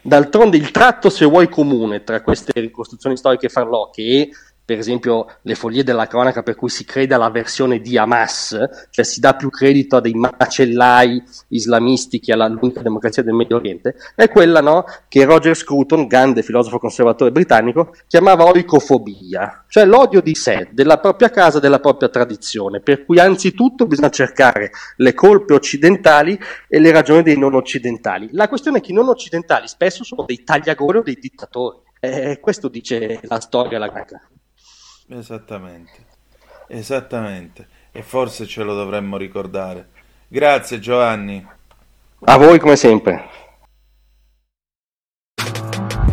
D'altronde 0.03 0.57
il 0.57 0.71
tratto, 0.71 1.11
se 1.11 1.25
vuoi, 1.25 1.49
comune 1.49 2.03
tra 2.03 2.23
queste 2.23 2.53
ricostruzioni 2.61 3.17
storiche 3.17 3.49
farlocche 3.49 4.03
e 4.03 4.31
per 4.69 4.77
esempio 4.77 5.37
le 5.41 5.55
foglie 5.55 5.83
della 5.83 6.07
cronaca 6.07 6.43
per 6.43 6.55
cui 6.55 6.69
si 6.69 6.85
crede 6.85 7.15
alla 7.15 7.31
versione 7.31 7.81
di 7.81 7.97
Hamas, 7.97 8.55
cioè 8.91 9.03
si 9.03 9.19
dà 9.19 9.33
più 9.33 9.49
credito 9.49 9.97
a 9.97 10.03
dei 10.03 10.13
macellai 10.13 11.23
islamisti 11.49 12.21
che 12.21 12.35
all'unica 12.35 12.83
democrazia 12.83 13.23
del 13.23 13.33
Medio 13.33 13.57
Oriente, 13.57 13.95
è 14.15 14.29
quella 14.29 14.61
no, 14.61 14.85
che 15.09 15.25
Roger 15.25 15.57
Scruton, 15.57 16.07
grande 16.07 16.43
filosofo 16.43 16.79
conservatore 16.79 17.33
britannico, 17.33 17.95
chiamava 18.07 18.45
oicofobia, 18.45 19.65
cioè 19.69 19.87
l'odio 19.87 20.21
di 20.21 20.35
sé, 20.35 20.69
della 20.71 20.99
propria 20.99 21.31
casa, 21.31 21.61
della 21.61 21.81
propria 21.81 22.11
tradizione, 22.11 22.81
per 22.81 23.07
cui 23.07 23.19
anzitutto 23.19 23.87
bisogna 23.87 24.11
cercare 24.11 24.71
le 24.97 25.15
colpe 25.15 25.55
occidentali 25.55 26.39
e 26.69 26.79
le 26.79 26.91
ragioni 26.91 27.23
dei 27.23 27.39
non 27.39 27.55
occidentali. 27.55 28.29
La 28.33 28.49
questione 28.49 28.79
è 28.79 28.81
che 28.83 28.93
i 28.93 28.95
non 28.95 29.09
occidentali 29.09 29.67
spesso 29.67 30.05
sono 30.05 30.25
dei 30.27 30.45
tagliagore 30.45 30.99
o 30.99 31.03
dei 31.03 31.17
dittatori. 31.19 31.79
Eh, 32.01 32.39
questo 32.39 32.69
dice 32.69 33.21
la 33.23 33.41
storia 33.41 33.79
la 33.79 33.89
greca. 33.89 34.21
Esattamente, 35.09 36.05
esattamente. 36.69 37.69
E 37.93 38.03
forse 38.03 38.47
ce 38.47 38.63
lo 38.63 38.75
dovremmo 38.75 39.17
ricordare. 39.17 39.89
Grazie 40.29 40.79
Giovanni. 40.79 41.47
A 42.21 42.37
voi 42.37 42.59
come 42.59 42.77
sempre. 42.77 43.47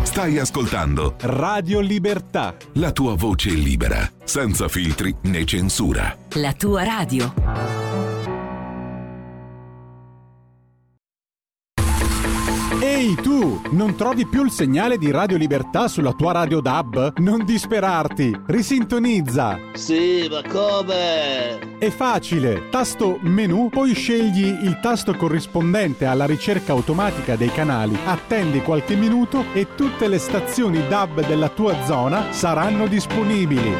Stai 0.02 0.38
ascoltando 0.38 1.16
Radio 1.20 1.80
Libertà. 1.80 2.56
La 2.74 2.90
tua 2.90 3.14
voce 3.14 3.50
libera, 3.50 4.10
senza 4.24 4.66
filtri 4.66 5.14
né 5.24 5.44
censura. 5.44 6.16
La 6.36 6.54
tua 6.54 6.84
radio. 6.84 7.85
Ehi 13.06 13.14
tu, 13.14 13.62
non 13.70 13.94
trovi 13.94 14.26
più 14.26 14.42
il 14.42 14.50
segnale 14.50 14.98
di 14.98 15.12
Radio 15.12 15.36
Libertà 15.36 15.86
sulla 15.86 16.12
tua 16.12 16.32
radio 16.32 16.58
DAB? 16.58 17.18
Non 17.18 17.44
disperarti, 17.44 18.36
risintonizza. 18.46 19.60
Sì, 19.74 20.26
ma 20.28 20.42
come? 20.42 21.78
È 21.78 21.88
facile, 21.90 22.68
tasto 22.68 23.20
menu, 23.20 23.68
poi 23.68 23.94
scegli 23.94 24.46
il 24.46 24.80
tasto 24.82 25.14
corrispondente 25.14 26.04
alla 26.04 26.26
ricerca 26.26 26.72
automatica 26.72 27.36
dei 27.36 27.52
canali, 27.52 27.96
attendi 28.06 28.60
qualche 28.60 28.96
minuto 28.96 29.44
e 29.52 29.76
tutte 29.76 30.08
le 30.08 30.18
stazioni 30.18 30.84
DAB 30.88 31.24
della 31.28 31.48
tua 31.48 31.84
zona 31.84 32.32
saranno 32.32 32.88
disponibili. 32.88 33.72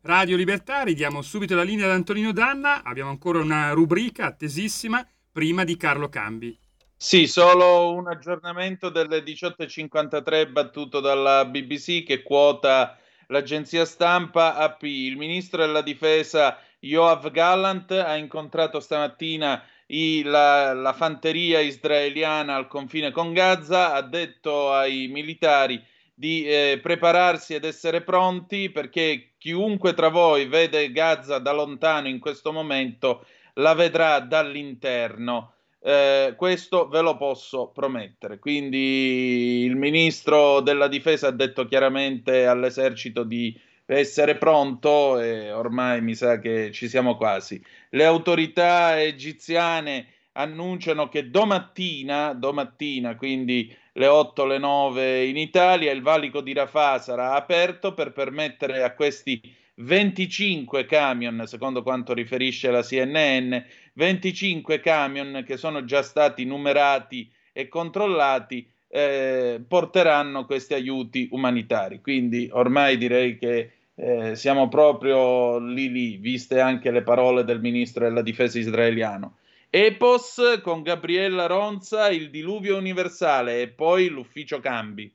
Radio 0.00 0.36
Libertà, 0.36 0.82
ridiamo 0.82 1.22
subito 1.22 1.54
la 1.54 1.62
linea 1.62 1.84
ad 1.84 1.92
Antonino 1.92 2.32
Danna, 2.32 2.82
abbiamo 2.82 3.10
ancora 3.10 3.38
una 3.38 3.70
rubrica 3.70 4.26
attesissima 4.26 5.06
prima 5.30 5.62
di 5.62 5.76
Carlo 5.76 6.08
Cambi. 6.08 6.58
Sì, 6.96 7.26
solo 7.26 7.92
un 7.92 8.08
aggiornamento 8.08 8.88
delle 8.88 9.22
18.53 9.22 10.50
battuto 10.50 11.00
dalla 11.00 11.44
BBC 11.44 12.04
che 12.04 12.22
quota 12.22 12.98
l'agenzia 13.28 13.84
stampa 13.84 14.56
AP. 14.56 14.82
Il 14.84 15.16
ministro 15.16 15.64
della 15.64 15.82
difesa 15.82 16.58
Yoav 16.80 17.30
Gallant 17.30 17.90
ha 17.92 18.16
incontrato 18.16 18.80
stamattina 18.80 19.62
i, 19.88 20.22
la, 20.22 20.72
la 20.72 20.92
fanteria 20.94 21.60
israeliana 21.60 22.54
al 22.54 22.68
confine 22.68 23.10
con 23.10 23.32
Gaza, 23.32 23.92
ha 23.92 24.00
detto 24.02 24.72
ai 24.72 25.08
militari 25.08 25.82
di 26.14 26.44
eh, 26.46 26.78
prepararsi 26.80 27.54
ed 27.54 27.64
essere 27.64 28.02
pronti 28.02 28.70
perché 28.70 29.34
chiunque 29.36 29.94
tra 29.94 30.08
voi 30.08 30.46
vede 30.46 30.90
Gaza 30.92 31.38
da 31.38 31.52
lontano 31.52 32.08
in 32.08 32.18
questo 32.18 32.52
momento 32.52 33.26
la 33.54 33.74
vedrà 33.74 34.20
dall'interno. 34.20 35.53
Eh, 35.86 36.32
questo 36.38 36.88
ve 36.88 37.02
lo 37.02 37.14
posso 37.18 37.68
promettere. 37.68 38.38
Quindi 38.38 39.64
il 39.64 39.76
ministro 39.76 40.60
della 40.60 40.88
difesa 40.88 41.28
ha 41.28 41.30
detto 41.30 41.66
chiaramente 41.66 42.46
all'esercito 42.46 43.22
di 43.22 43.54
essere 43.84 44.38
pronto 44.38 45.20
e 45.20 45.52
ormai 45.52 46.00
mi 46.00 46.14
sa 46.14 46.38
che 46.38 46.72
ci 46.72 46.88
siamo 46.88 47.16
quasi. 47.16 47.62
Le 47.90 48.04
autorità 48.06 48.98
egiziane 49.02 50.06
annunciano 50.32 51.08
che 51.10 51.28
domattina, 51.28 52.32
domattina, 52.32 53.14
quindi 53.16 53.74
le 53.92 54.06
8, 54.06 54.46
le 54.46 54.58
9 54.58 55.26
in 55.26 55.36
Italia, 55.36 55.92
il 55.92 56.00
valico 56.00 56.40
di 56.40 56.54
Rafah 56.54 56.98
sarà 56.98 57.34
aperto 57.34 57.92
per 57.92 58.12
permettere 58.12 58.82
a 58.82 58.94
questi 58.94 59.38
25 59.76 60.84
camion, 60.86 61.42
secondo 61.46 61.82
quanto 61.82 62.14
riferisce 62.14 62.70
la 62.70 62.82
CNN, 62.82 63.54
25 63.94 64.80
camion 64.80 65.44
che 65.46 65.56
sono 65.56 65.84
già 65.84 66.02
stati 66.02 66.44
numerati 66.44 67.30
e 67.52 67.68
controllati 67.68 68.68
eh, 68.88 69.60
porteranno 69.66 70.44
questi 70.44 70.74
aiuti 70.74 71.28
umanitari. 71.32 72.00
Quindi 72.00 72.48
ormai 72.52 72.96
direi 72.96 73.36
che 73.36 73.72
eh, 73.94 74.36
siamo 74.36 74.68
proprio 74.68 75.58
lì 75.58 75.90
lì, 75.90 76.16
viste 76.16 76.60
anche 76.60 76.90
le 76.90 77.02
parole 77.02 77.44
del 77.44 77.60
ministro 77.60 78.04
della 78.04 78.22
difesa 78.22 78.58
israeliano. 78.58 79.38
Epos 79.70 80.60
con 80.62 80.82
Gabriella 80.82 81.46
Ronza, 81.46 82.08
il 82.08 82.30
diluvio 82.30 82.76
universale 82.76 83.62
e 83.62 83.68
poi 83.68 84.08
l'ufficio 84.08 84.60
cambi. 84.60 85.12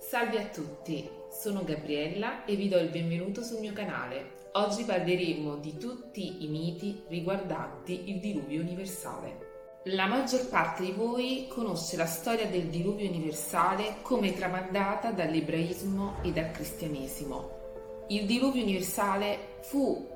Salve 0.00 0.38
a 0.38 0.46
tutti 0.46 1.08
sono 1.30 1.64
Gabriella 1.64 2.44
e 2.44 2.56
vi 2.56 2.68
do 2.68 2.78
il 2.78 2.90
benvenuto 2.90 3.42
sul 3.42 3.60
mio 3.60 3.72
canale. 3.72 4.41
Oggi 4.54 4.84
parleremo 4.84 5.56
di 5.56 5.78
tutti 5.78 6.44
i 6.44 6.48
miti 6.48 7.04
riguardanti 7.08 8.10
il 8.10 8.20
diluvio 8.20 8.60
universale. 8.60 9.80
La 9.84 10.04
maggior 10.04 10.46
parte 10.50 10.84
di 10.84 10.92
voi 10.92 11.46
conosce 11.48 11.96
la 11.96 12.04
storia 12.04 12.46
del 12.46 12.66
diluvio 12.66 13.08
universale 13.08 14.02
come 14.02 14.34
tramandata 14.34 15.10
dall'ebraismo 15.10 16.16
e 16.20 16.32
dal 16.32 16.50
cristianesimo. 16.50 17.60
Il 18.08 18.26
diluvio 18.26 18.62
universale 18.62 19.56
fu 19.62 20.06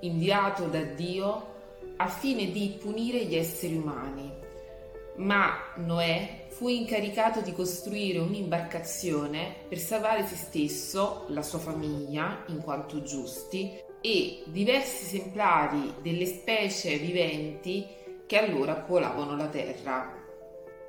inviato 0.00 0.66
da 0.66 0.82
Dio 0.82 1.54
al 1.96 2.10
fine 2.10 2.50
di 2.50 2.76
punire 2.78 3.24
gli 3.24 3.36
esseri 3.36 3.74
umani, 3.74 4.30
ma 5.16 5.50
Noè 5.76 6.44
fu 6.58 6.66
incaricato 6.66 7.40
di 7.40 7.52
costruire 7.52 8.18
un'imbarcazione 8.18 9.54
per 9.68 9.78
salvare 9.78 10.26
se 10.26 10.34
stesso, 10.34 11.26
la 11.28 11.42
sua 11.42 11.60
famiglia, 11.60 12.42
in 12.48 12.60
quanto 12.62 13.00
giusti, 13.00 13.80
e 14.00 14.42
diversi 14.46 15.04
esemplari 15.04 15.94
delle 16.02 16.26
specie 16.26 16.96
viventi 16.96 17.86
che 18.26 18.38
allora 18.38 18.74
popolavano 18.74 19.36
la 19.36 19.46
terra. 19.46 20.12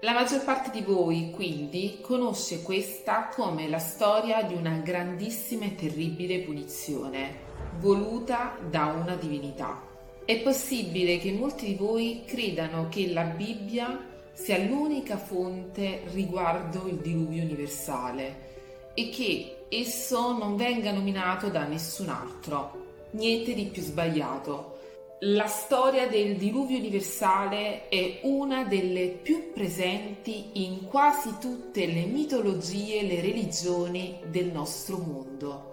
La 0.02 0.14
maggior 0.14 0.44
parte 0.44 0.72
di 0.72 0.82
voi, 0.82 1.30
quindi, 1.36 2.00
conosce 2.02 2.64
questa 2.64 3.30
come 3.32 3.68
la 3.68 3.78
storia 3.78 4.42
di 4.42 4.56
una 4.56 4.78
grandissima 4.78 5.66
e 5.66 5.76
terribile 5.76 6.40
punizione, 6.40 7.42
voluta 7.78 8.58
da 8.68 8.86
una 8.86 9.16
divinità. 9.16 9.84
È 10.26 10.36
possibile 10.42 11.20
che 11.20 11.32
molti 11.32 11.68
di 11.68 11.76
voi 11.76 12.24
credano 12.26 12.88
che 12.90 13.12
la 13.12 13.24
Bibbia 13.26 14.09
sia 14.42 14.58
l'unica 14.58 15.18
fonte 15.18 16.04
riguardo 16.14 16.88
il 16.88 16.96
diluvio 16.96 17.44
universale 17.44 18.48
e 18.94 19.10
che 19.10 19.66
esso 19.68 20.32
non 20.38 20.56
venga 20.56 20.94
nominato 20.94 21.50
da 21.50 21.66
nessun 21.66 22.08
altro. 22.08 22.88
Niente 23.12 23.54
di 23.54 23.66
più 23.66 23.82
sbagliato. 23.82 24.78
La 25.22 25.48
storia 25.48 26.08
del 26.08 26.38
diluvio 26.38 26.78
universale 26.78 27.90
è 27.90 28.22
una 28.24 28.64
delle 28.64 29.08
più 29.08 29.52
presenti 29.52 30.64
in 30.64 30.86
quasi 30.86 31.36
tutte 31.42 31.86
le 31.86 32.06
mitologie 32.06 33.00
e 33.00 33.08
le 33.08 33.22
religioni 33.22 34.20
del 34.26 34.52
nostro 34.52 34.98
mondo 34.98 35.69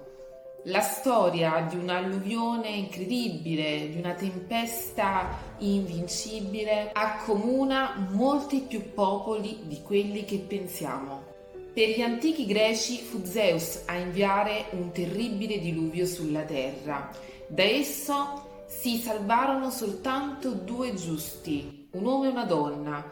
la 0.64 0.80
storia 0.80 1.66
di 1.68 1.76
un'alluvione 1.76 2.68
incredibile, 2.68 3.88
di 3.90 3.98
una 3.98 4.14
tempesta 4.14 5.38
invincibile, 5.58 6.90
accomuna 6.92 8.08
molti 8.10 8.60
più 8.60 8.92
popoli 8.92 9.60
di 9.64 9.80
quelli 9.82 10.24
che 10.24 10.38
pensiamo. 10.38 11.34
Per 11.72 11.90
gli 11.90 12.00
antichi 12.00 12.46
greci 12.46 12.98
fu 12.98 13.22
Zeus 13.22 13.82
a 13.86 13.96
inviare 13.96 14.66
un 14.70 14.90
terribile 14.92 15.58
diluvio 15.58 16.06
sulla 16.06 16.42
terra. 16.42 17.10
Da 17.46 17.62
esso 17.62 18.64
si 18.66 18.96
salvarono 18.96 19.70
soltanto 19.70 20.52
due 20.52 20.94
giusti, 20.94 21.88
un 21.92 22.04
uomo 22.04 22.24
e 22.24 22.28
una 22.28 22.44
donna, 22.44 23.04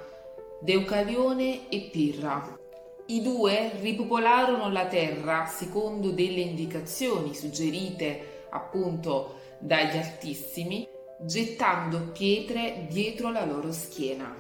Deucalione 0.61 1.69
e 1.69 1.91
Pirra. 1.93 2.59
I 3.07 3.21
due 3.21 3.73
ripopolarono 3.81 4.71
la 4.71 4.87
terra 4.87 5.45
secondo 5.45 6.11
delle 6.11 6.41
indicazioni 6.41 7.35
suggerite 7.35 8.47
appunto 8.49 9.41
dagli 9.59 9.99
altissimi, 9.99 10.89
gettando 11.21 12.13
pietre 12.13 12.87
dietro 12.89 13.31
la 13.31 13.45
loro 13.45 13.73
schiena. 13.73 14.35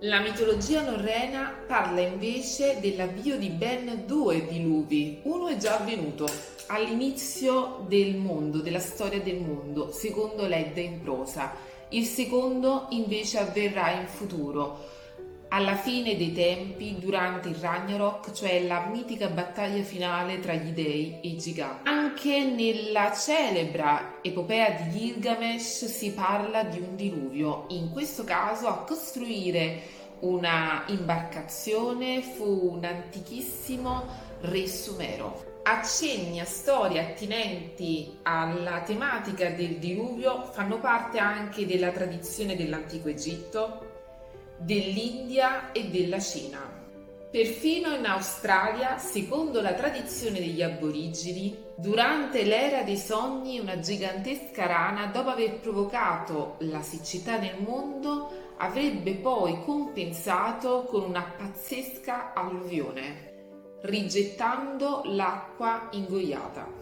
La 0.00 0.18
mitologia 0.18 0.82
norrena 0.82 1.54
parla 1.68 2.00
invece 2.00 2.80
dell'avvio 2.80 3.38
di 3.38 3.48
ben 3.50 4.02
due 4.06 4.44
diluvi. 4.44 5.20
Uno 5.22 5.46
è 5.46 5.56
già 5.56 5.78
avvenuto 5.78 6.26
all'inizio 6.66 7.84
del 7.86 8.16
mondo, 8.16 8.58
della 8.58 8.80
storia 8.80 9.20
del 9.20 9.40
mondo, 9.40 9.92
secondo 9.92 10.48
l'Edda 10.48 10.80
in 10.80 11.00
prosa. 11.00 11.54
Il 11.90 12.06
secondo 12.06 12.86
invece 12.90 13.38
avverrà 13.38 13.92
in 13.92 14.06
futuro, 14.08 14.98
alla 15.52 15.76
fine 15.76 16.16
dei 16.16 16.32
tempi, 16.32 16.96
durante 16.98 17.48
il 17.48 17.56
Ragnarok, 17.56 18.32
cioè 18.32 18.64
la 18.66 18.86
mitica 18.90 19.28
battaglia 19.28 19.82
finale 19.82 20.38
tra 20.38 20.54
gli 20.54 20.70
dei 20.70 21.18
e 21.20 21.28
i 21.28 21.36
giganti. 21.36 21.88
Anche 21.88 22.44
nella 22.44 23.12
celebra 23.12 24.18
epopea 24.22 24.70
di 24.70 24.90
Gilgamesh 24.90 25.86
si 25.86 26.12
parla 26.12 26.62
di 26.62 26.78
un 26.78 26.94
diluvio. 26.94 27.66
In 27.70 27.90
questo 27.90 28.22
caso 28.24 28.68
a 28.68 28.84
costruire 28.84 29.98
una 30.20 30.84
imbarcazione 30.86 32.22
fu 32.22 32.70
un 32.74 32.84
antichissimo 32.84 34.04
re 34.42 34.68
sumero. 34.68 35.48
Accenni 35.62 36.40
a 36.40 36.44
storie 36.44 37.00
attinenti 37.00 38.18
alla 38.22 38.80
tematica 38.80 39.50
del 39.50 39.76
diluvio 39.76 40.44
fanno 40.52 40.78
parte 40.78 41.18
anche 41.18 41.66
della 41.66 41.90
tradizione 41.90 42.56
dell'antico 42.56 43.08
Egitto, 43.08 43.89
dell'India 44.60 45.72
e 45.72 45.88
della 45.88 46.20
Cina. 46.20 46.78
Perfino 47.30 47.94
in 47.94 48.06
Australia, 48.06 48.98
secondo 48.98 49.60
la 49.60 49.74
tradizione 49.74 50.40
degli 50.40 50.62
aborigeni, 50.62 51.56
durante 51.76 52.42
l'era 52.42 52.82
dei 52.82 52.96
sogni 52.96 53.60
una 53.60 53.78
gigantesca 53.78 54.66
rana, 54.66 55.06
dopo 55.06 55.30
aver 55.30 55.60
provocato 55.60 56.56
la 56.60 56.82
siccità 56.82 57.38
nel 57.38 57.62
mondo, 57.62 58.54
avrebbe 58.56 59.14
poi 59.14 59.62
compensato 59.64 60.84
con 60.88 61.02
una 61.02 61.22
pazzesca 61.36 62.32
alluvione, 62.34 63.78
rigettando 63.82 65.02
l'acqua 65.04 65.88
ingoiata. 65.92 66.79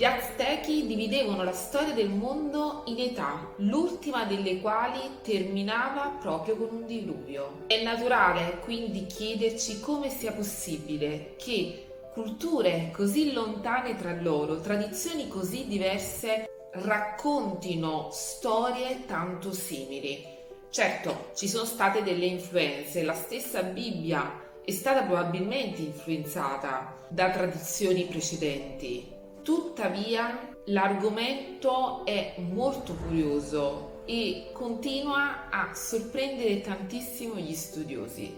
Gli 0.00 0.06
Aztechi 0.06 0.86
dividevano 0.86 1.44
la 1.44 1.52
storia 1.52 1.92
del 1.92 2.08
mondo 2.08 2.84
in 2.86 2.98
età, 3.00 3.52
l'ultima 3.56 4.24
delle 4.24 4.58
quali 4.58 4.98
terminava 5.20 6.16
proprio 6.18 6.56
con 6.56 6.68
un 6.70 6.86
diluvio. 6.86 7.64
È 7.66 7.82
naturale 7.82 8.60
quindi 8.60 9.04
chiederci 9.04 9.78
come 9.78 10.08
sia 10.08 10.32
possibile 10.32 11.34
che 11.36 12.08
culture 12.14 12.90
così 12.94 13.34
lontane 13.34 13.94
tra 13.94 14.18
loro, 14.18 14.60
tradizioni 14.60 15.28
così 15.28 15.66
diverse, 15.66 16.48
raccontino 16.76 18.08
storie 18.10 19.04
tanto 19.04 19.52
simili. 19.52 20.24
Certo, 20.70 21.32
ci 21.34 21.46
sono 21.46 21.66
state 21.66 22.02
delle 22.02 22.24
influenze, 22.24 23.02
la 23.02 23.12
stessa 23.12 23.62
Bibbia 23.62 24.48
è 24.64 24.70
stata 24.70 25.02
probabilmente 25.02 25.82
influenzata 25.82 26.96
da 27.10 27.28
tradizioni 27.28 28.04
precedenti, 28.04 29.18
Tuttavia 29.50 30.54
l'argomento 30.66 32.06
è 32.06 32.36
molto 32.38 32.94
curioso 32.94 34.02
e 34.06 34.50
continua 34.52 35.50
a 35.50 35.74
sorprendere 35.74 36.60
tantissimo 36.60 37.34
gli 37.34 37.52
studiosi. 37.52 38.32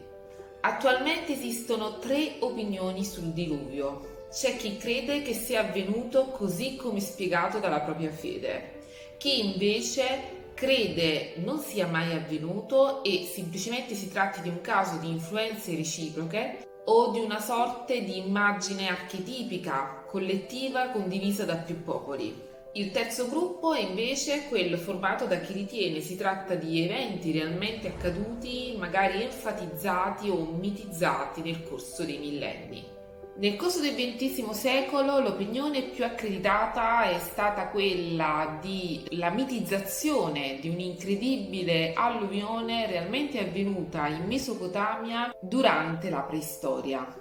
Attualmente 0.63 1.35
esistono 1.35 1.99
tre 1.99 2.37
opinioni 2.39 3.05
sul 3.05 3.35
diluvio. 3.35 4.29
C'è 4.31 4.57
chi 4.57 4.79
crede 4.79 5.21
che 5.21 5.35
sia 5.35 5.61
avvenuto 5.61 6.29
così 6.29 6.77
come 6.77 7.01
spiegato 7.01 7.59
dalla 7.59 7.81
propria 7.81 8.11
fede, 8.11 8.81
chi 9.19 9.53
invece 9.53 10.55
crede 10.55 11.35
non 11.45 11.59
sia 11.59 11.87
mai 11.87 12.15
avvenuto 12.15 13.05
e 13.05 13.31
semplicemente 13.31 13.95
si 13.95 14.11
tratti 14.11 14.41
di 14.41 14.49
un 14.49 14.63
caso 14.63 14.97
di 14.97 15.11
influenze 15.11 15.77
reciproche 15.77 16.72
o 16.85 17.11
di 17.11 17.21
una 17.21 17.41
sorte 17.41 18.03
di 18.03 18.19
immagine 18.19 18.89
archetipica, 18.89 20.05
collettiva, 20.07 20.91
condivisa 20.91 21.45
da 21.45 21.57
più 21.57 21.83
popoli. 21.83 22.51
Il 22.75 22.91
terzo 22.91 23.29
gruppo 23.29 23.75
è 23.75 23.81
invece 23.81 24.49
quello 24.49 24.79
formato 24.79 25.27
da 25.27 25.41
chi 25.41 25.53
ritiene 25.53 26.01
si 26.01 26.17
tratta 26.17 26.55
di 26.55 26.83
eventi 26.83 27.31
realmente 27.31 27.89
accaduti, 27.89 28.75
magari 28.79 29.23
enfatizzati 29.23 30.31
o 30.31 30.45
mitizzati 30.45 31.43
nel 31.43 31.63
corso 31.63 32.03
dei 32.05 32.19
millenni. 32.19 33.01
Nel 33.35 33.57
corso 33.57 33.81
del 33.81 33.95
XX 33.95 34.51
secolo 34.51 35.19
l'opinione 35.19 35.85
più 35.85 36.05
accreditata 36.05 37.05
è 37.05 37.19
stata 37.19 37.69
quella 37.69 38.59
di 38.61 39.07
la 39.13 39.31
mitizzazione 39.31 40.59
di 40.61 40.69
un'incredibile 40.69 41.95
alluvione 41.95 42.87
realmente 42.87 43.39
avvenuta 43.39 44.07
in 44.07 44.27
Mesopotamia 44.27 45.35
durante 45.41 46.11
la 46.11 46.21
preistoria. 46.21 47.21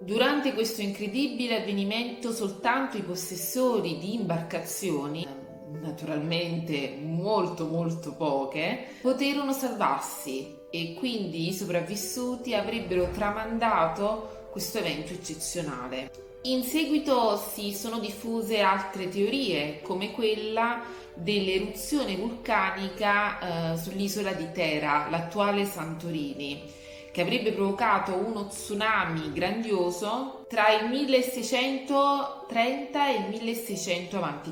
Durante 0.00 0.54
questo 0.54 0.80
incredibile 0.80 1.60
avvenimento 1.60 2.32
soltanto 2.32 2.96
i 2.96 3.02
possessori 3.02 3.98
di 3.98 4.14
imbarcazioni, 4.14 5.26
naturalmente 5.78 6.96
molto 6.98 7.66
molto 7.66 8.14
poche, 8.14 8.86
poterono 9.02 9.52
salvarsi 9.52 10.56
e 10.70 10.94
quindi 10.94 11.48
i 11.48 11.52
sopravvissuti 11.52 12.54
avrebbero 12.54 13.10
tramandato 13.10 14.40
questo 14.52 14.78
evento 14.78 15.12
eccezionale. 15.14 16.10
In 16.42 16.62
seguito 16.62 17.38
si 17.38 17.72
sono 17.72 17.98
diffuse 17.98 18.60
altre 18.60 19.08
teorie, 19.08 19.80
come 19.80 20.10
quella 20.10 20.82
dell'eruzione 21.14 22.16
vulcanica 22.16 23.72
eh, 23.72 23.78
sull'isola 23.78 24.32
di 24.32 24.52
Tera, 24.52 25.06
l'attuale 25.08 25.64
Santorini, 25.64 26.70
che 27.10 27.22
avrebbe 27.22 27.52
provocato 27.52 28.14
uno 28.14 28.48
tsunami 28.48 29.32
grandioso 29.32 30.44
tra 30.48 30.70
il 30.72 30.88
1630 30.88 33.08
e 33.08 33.14
il 33.14 33.28
1600 33.28 34.22
a.C. 34.22 34.50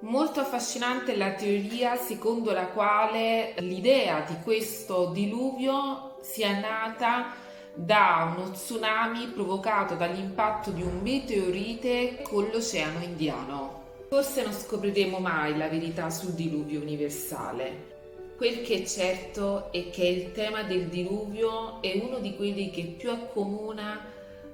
Molto 0.00 0.40
affascinante 0.40 1.16
la 1.16 1.32
teoria 1.32 1.96
secondo 1.96 2.52
la 2.52 2.68
quale 2.68 3.54
l'idea 3.58 4.20
di 4.20 4.36
questo 4.44 5.10
diluvio 5.12 6.18
sia 6.22 6.56
nata 6.60 7.46
da 7.78 8.34
uno 8.36 8.50
tsunami 8.50 9.28
provocato 9.28 9.94
dall'impatto 9.94 10.72
di 10.72 10.82
un 10.82 10.98
meteorite 11.00 12.22
con 12.22 12.48
l'Oceano 12.52 13.04
Indiano. 13.04 13.82
Forse 14.08 14.42
non 14.42 14.52
scopriremo 14.52 15.18
mai 15.18 15.56
la 15.56 15.68
verità 15.68 16.10
sul 16.10 16.32
diluvio 16.32 16.80
universale. 16.80 17.96
Quel 18.36 18.62
che 18.62 18.82
è 18.82 18.84
certo 18.84 19.70
è 19.70 19.90
che 19.90 20.04
il 20.04 20.32
tema 20.32 20.64
del 20.64 20.88
diluvio 20.88 21.80
è 21.80 22.00
uno 22.02 22.18
di 22.18 22.34
quelli 22.34 22.70
che 22.70 22.82
più 22.82 23.10
accomuna 23.10 24.04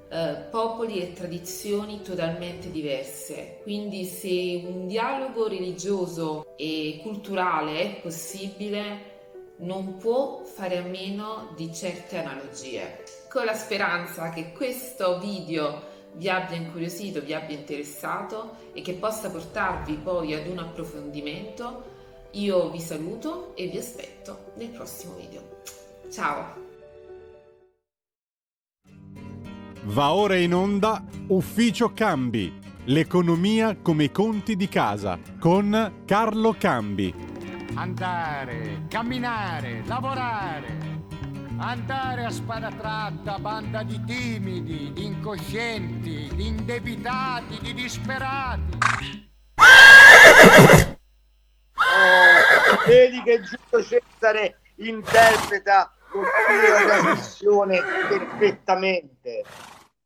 eh, 0.07 0.35
popoli 0.51 1.01
e 1.01 1.13
tradizioni 1.13 2.01
totalmente 2.03 2.69
diverse. 2.69 3.59
Quindi 3.63 4.05
se 4.05 4.63
un 4.67 4.85
dialogo 4.85 5.47
religioso 5.47 6.55
e 6.57 6.99
culturale 7.01 7.79
è 7.79 8.01
possibile, 8.01 9.13
non 9.57 9.97
può 9.97 10.43
fare 10.43 10.77
a 10.77 10.83
meno 10.83 11.53
di 11.55 11.73
certe 11.73 12.17
analogie. 12.17 13.14
Con 13.35 13.43
la 13.43 13.53
speranza 13.53 14.29
che 14.29 14.53
questo 14.53 15.19
video 15.19 15.81
vi 16.13 16.29
abbia 16.29 16.55
incuriosito, 16.55 17.19
vi 17.19 17.33
abbia 17.33 17.57
interessato 17.57 18.55
e 18.71 18.81
che 18.81 18.93
possa 18.93 19.29
portarvi 19.29 19.95
poi 19.95 20.33
ad 20.33 20.47
un 20.47 20.59
approfondimento, 20.59 22.29
io 22.31 22.69
vi 22.69 22.79
saluto 22.79 23.53
e 23.57 23.67
vi 23.67 23.77
aspetto 23.77 24.53
nel 24.55 24.69
prossimo 24.69 25.15
video. 25.15 25.59
Ciao! 26.09 26.55
Va 29.83 30.13
ora 30.13 30.37
in 30.37 30.53
onda 30.53 31.03
Ufficio 31.27 31.91
Cambi, 31.91 32.57
l'economia 32.85 33.75
come 33.81 34.05
i 34.05 34.11
conti 34.11 34.55
di 34.55 34.69
casa 34.69 35.19
con 35.39 36.03
Carlo 36.05 36.55
Cambi 36.57 37.33
andare, 37.75 38.85
camminare, 38.87 39.83
lavorare, 39.85 40.94
andare 41.57 42.25
a 42.25 42.29
spada 42.29 42.69
tratta, 42.69 43.39
banda 43.39 43.83
di 43.83 44.03
timidi, 44.03 44.91
di 44.93 45.05
incoscienti, 45.05 46.29
di 46.33 46.47
indebitati, 46.47 47.57
di 47.61 47.73
disperati. 47.73 49.29
Oh, 51.77 52.85
vedi 52.85 53.21
che 53.23 53.41
Giulio 53.41 53.87
Cesare 53.87 54.59
interpreta 54.77 55.93
la 56.13 56.85
trasmissione 56.85 57.81
perfettamente. 58.07 59.43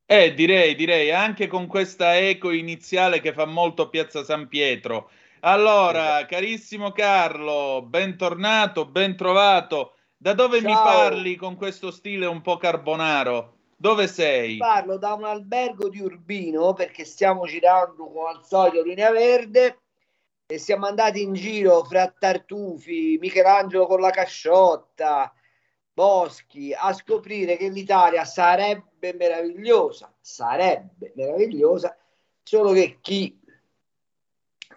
Eh, 0.06 0.34
direi, 0.34 0.76
direi, 0.76 1.12
anche 1.12 1.47
con 1.47 1.68
questa 1.68 2.18
eco 2.18 2.52
iniziale 2.52 3.22
che 3.22 3.34
fa 3.34 3.45
molto 3.45 3.89
Piazza 3.89 4.24
San 4.24 4.47
Pietro. 4.47 5.12
Allora, 5.41 6.26
carissimo 6.26 6.91
Carlo, 6.91 7.84
bentornato, 7.88 8.86
ben 8.86 9.16
trovato. 9.16 9.93
Da 10.22 10.34
dove 10.34 10.59
Ciao. 10.59 10.67
mi 10.67 10.76
parli 10.76 11.36
con 11.38 11.55
questo 11.55 11.91
stile 11.91 12.26
un 12.26 12.41
po' 12.41 12.57
carbonaro? 12.57 13.53
Dove 13.78 14.05
sei? 14.05 14.57
Parlo 14.57 14.97
da 14.97 15.13
un 15.13 15.24
albergo 15.24 15.88
di 15.88 16.01
Urbino 16.01 16.74
perché 16.74 17.05
stiamo 17.05 17.45
girando 17.45 18.11
come 18.11 18.32
al 18.32 18.43
solito 18.43 18.84
linea 18.84 19.11
verde 19.11 19.80
e 20.45 20.57
siamo 20.57 20.88
andati 20.88 21.22
in 21.22 21.32
giro 21.32 21.86
fra 21.86 22.09
Tartufi, 22.09 23.17
Michelangelo 23.17 23.88
con 23.88 24.01
la 24.01 24.09
casciotta, 24.09 25.34
Boschi 25.93 26.74
a 26.78 26.91
scoprire 26.91 27.55
che 27.55 27.70
l'Italia 27.70 28.26
sarebbe 28.26 29.13
meravigliosa, 29.13 30.13
sarebbe 30.20 31.13
meravigliosa, 31.15 31.95
solo 32.43 32.74
che 32.74 32.97
chi 32.99 33.39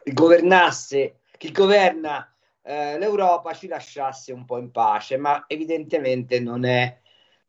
governasse, 0.05 1.22
chi 1.36 1.51
governa 1.51 2.32
eh, 2.63 2.99
l'Europa 2.99 3.53
ci 3.53 3.67
lasciasse 3.67 4.33
un 4.33 4.45
po' 4.45 4.59
in 4.59 4.71
pace, 4.71 5.17
ma 5.17 5.45
evidentemente 5.47 6.41
non 6.41 6.65
è 6.65 7.01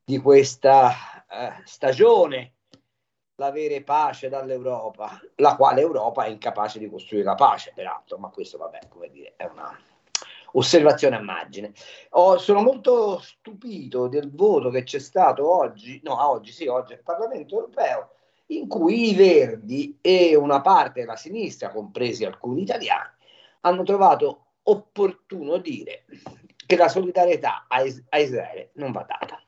di 0.03 0.18
questa 0.18 0.91
eh, 1.30 1.61
stagione 1.66 2.55
l'avere 3.36 3.84
pace 3.84 4.30
dall'Europa, 4.30 5.20
la 5.36 5.55
quale 5.55 5.82
Europa 5.82 6.26
è 6.26 6.30
incapace 6.30 6.80
di 6.80 6.89
costruire 6.89 7.26
la 7.26 7.36
pace, 7.36 7.72
peraltro, 7.74 8.18
ma 8.18 8.30
questo 8.30 8.57
vabbè, 8.57 8.88
come 8.89 9.09
dire, 9.09 9.34
è 9.36 9.45
una 9.45 9.76
osservazione 10.53 11.16
a 11.16 11.22
margine. 11.22 11.74
Oh, 12.11 12.38
sono 12.38 12.61
molto 12.61 13.20
stupito 13.20 14.07
del 14.07 14.32
voto 14.34 14.70
che 14.70 14.84
c'è 14.84 14.99
stato 14.99 15.49
oggi, 15.49 15.99
no, 16.03 16.30
oggi 16.30 16.51
sì, 16.51 16.68
oggi 16.68 16.93
al 16.93 17.01
Parlamento 17.01 17.55
europeo, 17.55 18.09
in 18.47 18.68
cui 18.68 19.11
i 19.11 19.16
Verdi 19.16 19.97
e 20.01 20.36
una 20.36 20.61
parte 20.61 21.01
della 21.01 21.16
sinistra, 21.16 21.72
compresi 21.72 22.26
alcuni 22.26 22.61
italiani, 22.61 23.09
hanno 23.61 23.84
trovato 23.84 24.42
opportuno 24.64 25.57
dire 25.57 26.05
che 26.66 26.76
la 26.76 26.88
solidarietà 26.88 27.66
a, 27.68 27.82
Is- 27.82 28.03
a 28.09 28.18
Israele 28.20 28.72
non 28.76 28.91
va 28.91 29.05
data. 29.07 29.41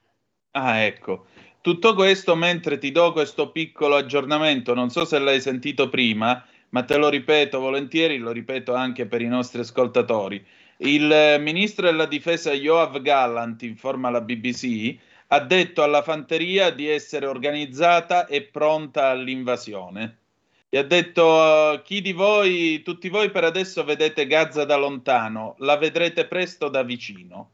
Ah, 0.52 0.80
ecco. 0.80 1.26
Tutto 1.62 1.96
questo 1.96 2.36
mentre 2.36 2.78
ti 2.78 2.92
do 2.92 3.12
questo 3.12 3.52
piccolo 3.52 3.96
aggiornamento, 3.96 4.74
non 4.74 4.90
so 4.90 5.04
se 5.04 5.18
l'hai 5.18 5.42
sentito 5.42 5.90
prima, 5.90 6.46
ma 6.70 6.84
te 6.84 6.98
lo 6.98 7.10
ripeto 7.10 7.60
volentieri, 7.60 8.18
lo 8.18 8.32
ripeto 8.32 8.74
anche 8.74 9.08
per 9.08 9.22
i 9.22 9.28
nostri 9.28 9.62
ascoltatori. 9.62 10.46
Il 10.78 11.12
eh, 11.12 11.38
ministro 11.40 11.86
della 11.86 12.06
difesa 12.06 12.54
Yoav 12.54 13.02
Gallant, 13.02 13.62
informa 13.64 14.10
la 14.10 14.22
BBC, 14.22 14.98
ha 15.28 15.40
detto 15.40 15.82
alla 15.82 16.04
fanteria 16.04 16.70
di 16.70 16.88
essere 16.88 17.26
organizzata 17.26 18.28
e 18.28 18.44
pronta 18.44 19.10
all'invasione. 19.10 20.25
Gli 20.68 20.78
ha 20.78 20.84
detto 20.84 21.82
chi 21.84 22.02
di 22.02 22.12
voi, 22.12 22.82
tutti 22.82 23.08
voi 23.10 23.30
per 23.32 23.44
adesso 23.44 23.84
vedete 23.84 24.28
Gaza 24.28 24.66
da 24.66 24.76
lontano, 24.76 25.56
la 25.60 25.78
vedrete 25.78 26.28
presto 26.28 26.70
da 26.70 26.84
vicino. 26.84 27.52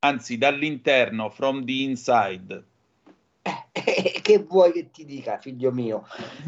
Anzi, 0.00 0.38
dall'interno, 0.38 1.30
from 1.30 1.64
the 1.64 1.72
inside. 1.82 2.64
Che 4.26 4.38
vuoi 4.38 4.72
che 4.72 4.90
ti 4.90 5.04
dica, 5.04 5.38
figlio 5.38 5.70
mio? 5.70 6.04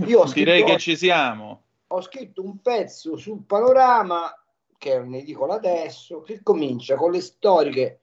Io 0.07 0.25
Direi 0.33 0.61
scritto, 0.61 0.73
che 0.73 0.79
ci 0.81 0.97
siamo. 0.97 1.62
ho 1.87 2.01
scritto 2.03 2.43
un 2.43 2.61
pezzo 2.61 3.16
sul 3.16 3.45
panorama, 3.47 4.35
che 4.77 4.93
è 4.93 4.97
un'edicola 4.97 5.55
adesso, 5.55 6.23
che 6.23 6.43
comincia 6.43 6.97
con 6.97 7.12
le 7.12 7.21
storiche 7.21 8.01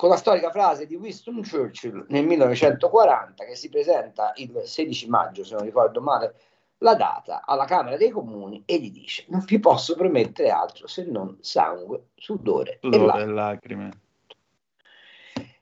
con 0.00 0.08
la 0.08 0.16
storica 0.16 0.50
frase 0.50 0.86
di 0.86 0.94
Winston 0.94 1.42
Churchill 1.46 2.06
nel 2.08 2.24
1940 2.24 3.44
che 3.44 3.54
si 3.54 3.68
presenta 3.68 4.32
il 4.36 4.62
16 4.64 5.10
maggio, 5.10 5.44
se 5.44 5.54
non 5.54 5.62
ricordo 5.64 6.00
male 6.00 6.34
la 6.78 6.94
data, 6.94 7.42
alla 7.44 7.66
Camera 7.66 7.98
dei 7.98 8.08
Comuni 8.08 8.62
e 8.64 8.78
gli 8.80 8.90
dice 8.90 9.26
non 9.28 9.44
vi 9.44 9.58
posso 9.58 9.94
promettere 9.96 10.48
altro 10.48 10.86
se 10.86 11.04
non 11.04 11.36
sangue, 11.42 12.12
sudore, 12.14 12.78
e 12.80 12.88
Sudore 12.90 13.04
lacrime. 13.04 13.22
e 13.22 13.34
lacrime. 13.34 13.90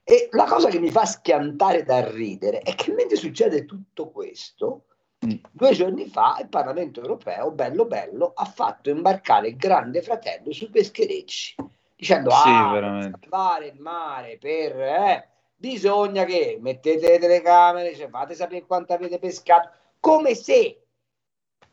E 0.05 0.29
la 0.31 0.45
cosa 0.45 0.69
che 0.69 0.79
mi 0.79 0.89
fa 0.89 1.03
schiantare 1.03 1.83
da 1.83 2.09
ridere 2.09 2.59
è 2.59 2.75
che 2.75 2.93
mentre 2.93 3.17
succede 3.17 3.65
tutto 3.65 4.09
questo, 4.09 4.85
Mm. 5.25 5.31
due 5.51 5.73
giorni 5.73 6.07
fa 6.07 6.37
il 6.39 6.47
Parlamento 6.47 7.01
europeo, 7.01 7.51
bello 7.51 7.83
bello, 7.83 8.31
ha 8.33 8.45
fatto 8.45 8.89
imbarcare 8.89 9.49
il 9.49 9.57
grande 9.57 10.01
fratello 10.01 10.53
sui 10.53 10.69
pescherecci, 10.69 11.55
dicendo 11.99 12.29
Sì, 12.29 12.47
ah, 12.47 12.71
veramente. 12.71 13.19
salvare 13.21 13.67
il 13.67 13.79
mare, 13.81 14.37
per, 14.37 14.79
eh, 14.79 15.29
bisogna 15.53 16.23
che 16.23 16.57
mettete 16.61 17.09
le 17.09 17.19
telecamere, 17.19 17.93
cioè, 17.93 18.07
fate 18.07 18.35
sapere 18.35 18.65
quanto 18.65 18.93
avete 18.93 19.19
pescato, 19.19 19.69
come 19.99 20.33
se 20.33 20.81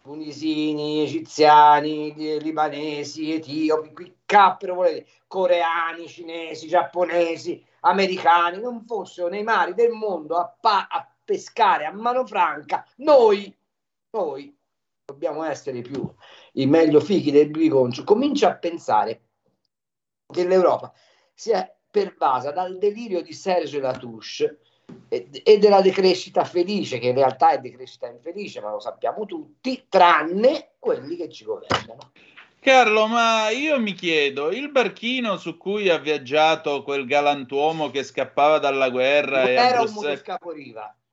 tunisini, 0.03 1.03
egiziani, 1.03 2.13
li- 2.15 2.41
libanesi, 2.41 3.35
etiopi, 3.35 3.93
qui 3.93 4.17
cappero, 4.27 4.75
volete, 4.75 5.07
coreani, 5.29 6.09
cinesi, 6.09 6.67
giapponesi, 6.67 7.65
americani, 7.81 8.61
non 8.61 8.85
fossero 8.85 9.29
nei 9.29 9.45
mari 9.45 9.75
del 9.75 9.93
mondo 9.93 10.39
a, 10.39 10.53
pa- 10.61 10.89
a 10.91 11.09
pescare 11.25 11.85
a 11.87 11.93
mano 11.93 12.27
franca, 12.27 12.85
noi, 12.97 13.57
noi 14.11 14.57
dobbiamo 15.05 15.45
essere 15.45 15.83
più 15.83 16.13
i 16.55 16.67
meglio 16.67 16.99
fichi 16.99 17.31
del 17.31 17.51
biconcio. 17.51 18.03
Comincia 18.03 18.49
a 18.49 18.57
pensare 18.57 19.26
che 20.33 20.47
l'Europa 20.47 20.93
sia 21.33 21.71
pervasa 21.91 22.51
dal 22.51 22.79
delirio 22.79 23.23
di 23.23 23.33
Serge 23.33 23.81
Latouche 23.81 24.59
e, 25.09 25.29
e 25.43 25.59
della 25.59 25.81
decrescita 25.81 26.45
felice, 26.45 26.99
che 26.99 27.09
in 27.09 27.15
realtà 27.15 27.51
è 27.51 27.59
decrescita 27.59 28.07
infelice, 28.09 28.61
ma 28.61 28.71
lo 28.71 28.81
sappiamo 28.81 29.25
tutti, 29.25 29.87
tranne 29.89 30.73
quelli 30.79 31.17
che 31.17 31.29
ci 31.31 31.45
governano. 31.45 32.13
Carlo, 32.61 33.07
ma 33.07 33.49
io 33.51 33.79
mi 33.79 33.95
chiedo, 33.95 34.51
il 34.51 34.71
barchino 34.71 35.37
su 35.37 35.57
cui 35.57 35.89
ha 35.89 35.99
viaggiato 35.99 36.83
quel 36.83 37.07
galantuomo 37.07 37.91
che 37.91 38.03
scappava 38.03 38.59
dalla 38.59 38.91
guerra 38.91 39.43
Non 39.43 39.49
e 39.49 39.53
era 39.53 39.81
un 39.83 39.93
Bruxelles... 39.93 40.23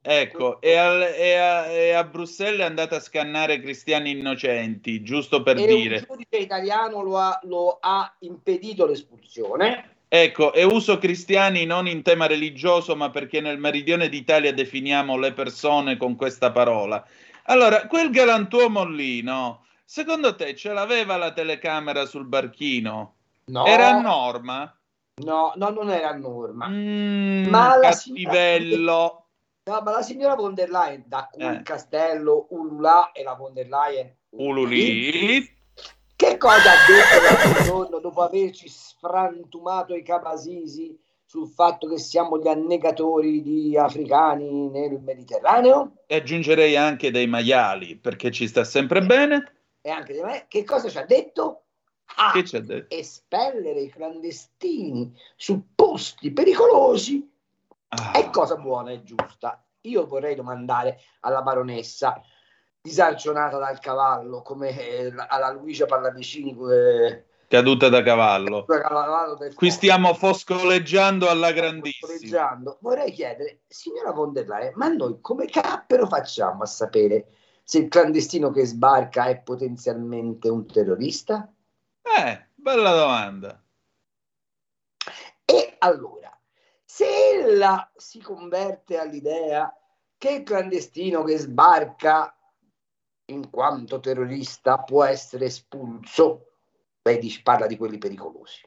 Ecco, 0.05 0.59
e, 0.59 0.75
al- 0.75 1.01
e 1.01 1.35
a, 1.35 1.65
e 1.67 1.91
a 1.93 2.03
Bruxelles 2.03 2.59
è 2.59 2.63
andata 2.63 2.97
a 2.97 2.99
scannare 2.99 3.61
cristiani 3.61 4.11
innocenti, 4.11 5.01
giusto 5.01 5.41
per 5.41 5.57
e 5.57 5.65
dire. 5.65 5.95
un 5.95 6.05
giudice 6.17 6.43
italiano 6.43 7.01
lo 7.01 7.17
ha, 7.17 7.39
lo 7.43 7.77
ha 7.79 8.13
impedito 8.19 8.85
l'espulsione. 8.85 9.91
Ecco, 10.09 10.51
e 10.51 10.65
uso 10.65 10.97
cristiani 10.97 11.63
non 11.65 11.87
in 11.87 12.01
tema 12.01 12.27
religioso, 12.27 12.97
ma 12.97 13.11
perché 13.11 13.39
nel 13.39 13.57
meridione 13.57 14.09
d'Italia 14.09 14.53
definiamo 14.53 15.17
le 15.17 15.31
persone 15.31 15.95
con 15.95 16.17
questa 16.17 16.51
parola. 16.51 17.01
Allora, 17.43 17.87
quel 17.87 18.11
galantuomo 18.11 18.83
lì, 18.83 19.21
no? 19.21 19.63
Secondo 19.85 20.35
te 20.35 20.53
ce 20.53 20.73
l'aveva 20.73 21.15
la 21.15 21.31
telecamera 21.31 22.05
sul 22.05 22.25
barchino? 22.25 23.15
No. 23.45 23.65
Era 23.65 23.87
a 23.95 24.01
norma? 24.01 24.77
No, 25.23 25.53
no, 25.55 25.69
non 25.69 25.89
era 25.89 26.09
a 26.09 26.15
norma. 26.15 26.67
Mm, 26.67 27.45
Ma 27.45 27.75
la 27.77 27.89
cattivello. 27.89 29.22
No, 29.65 29.79
ma 29.81 29.91
la 29.91 30.01
signora 30.01 30.35
von 30.35 30.53
der 30.55 30.69
Leyen, 30.69 31.03
da 31.07 31.29
cui 31.31 31.41
Eh. 31.41 31.51
il 31.53 31.61
castello 31.63 32.47
ulula 32.49 33.13
e 33.13 33.23
la 33.23 33.33
von 33.33 33.53
der 33.53 33.67
Leyen 33.69 34.13
Ululì. 34.31 35.47
Che 36.15 36.37
cosa 36.37 36.71
ha 36.71 36.75
detto 36.85 37.23
l'altro 37.45 37.63
giorno 37.63 37.99
dopo 37.99 38.21
averci 38.23 38.67
sfrantumato 38.67 39.95
i 39.95 40.03
cabasisi 40.03 40.97
sul 41.25 41.47
fatto 41.47 41.87
che 41.87 41.97
siamo 41.97 42.37
gli 42.39 42.47
annegatori 42.47 43.41
di 43.41 43.77
africani 43.77 44.69
nel 44.69 44.99
Mediterraneo? 44.99 45.93
E 46.07 46.15
aggiungerei 46.17 46.75
anche 46.75 47.09
dei 47.09 47.27
maiali, 47.27 47.95
perché 47.95 48.31
ci 48.31 48.47
sta 48.47 48.65
sempre 48.65 49.01
bene. 49.01 49.51
E 49.81 49.89
anche 49.89 50.11
di 50.13 50.19
me, 50.21 50.45
che 50.49 50.65
cosa 50.65 50.89
ci 50.89 50.97
ha 50.97 51.05
detto? 51.05 51.61
Ah, 52.17 52.31
Che 52.33 52.43
ci 52.43 52.57
ha 52.57 52.61
detto? 52.61 52.93
espellere 52.93 53.79
i 53.81 53.89
clandestini 53.89 55.11
su 55.37 55.67
posti 55.73 56.31
pericolosi 56.31 57.31
Ah. 57.95 58.11
è 58.11 58.29
cosa 58.29 58.55
buona 58.55 58.91
e 58.91 59.03
giusta. 59.03 59.63
Io 59.81 60.05
vorrei 60.05 60.35
domandare 60.35 60.99
alla 61.21 61.41
baronessa 61.41 62.21
disarcionata 62.81 63.57
dal 63.57 63.79
cavallo 63.79 64.41
come 64.41 64.77
eh, 64.77 65.13
alla 65.27 65.51
Luigia 65.51 65.85
Pallavicini 65.85 66.55
eh, 66.71 67.25
Caduta 67.53 67.87
da 67.87 68.01
cavallo. 68.01 68.65
quel 68.65 68.81
cavallo 68.81 69.37
Qui 69.53 69.69
stiamo 69.69 70.15
foscoleggiando 70.15 71.29
alla 71.29 71.51
grandissima. 71.51 72.11
Foscoleggiando. 72.11 72.77
Vorrei 72.81 73.11
chiedere, 73.11 73.61
signora 73.67 74.11
von 74.11 74.33
der 74.33 74.47
Leyen, 74.47 74.73
ma 74.75 74.87
noi 74.87 75.19
come 75.21 75.45
cappero 75.45 76.07
facciamo 76.07 76.63
a 76.63 76.65
sapere 76.65 77.27
se 77.63 77.77
il 77.77 77.89
clandestino 77.89 78.49
che 78.49 78.65
sbarca 78.65 79.25
è 79.25 79.39
potenzialmente 79.39 80.49
un 80.49 80.65
terrorista? 80.65 81.47
Eh, 82.01 82.47
bella 82.55 82.95
domanda. 82.95 83.63
E 85.45 85.75
allora, 85.77 86.32
se 86.95 87.07
ella 87.07 87.91
si 87.95 88.21
converte 88.21 88.99
all'idea 88.99 89.75
che 90.15 90.29
il 90.29 90.43
clandestino 90.43 91.23
che 91.23 91.39
sbarca 91.39 92.37
in 93.31 93.49
quanto 93.49 93.99
terrorista 93.99 94.77
può 94.77 95.03
essere 95.03 95.45
espulso, 95.45 96.51
lei 97.01 97.41
parla 97.41 97.65
di 97.65 97.77
quelli 97.77 97.97
pericolosi. 97.97 98.61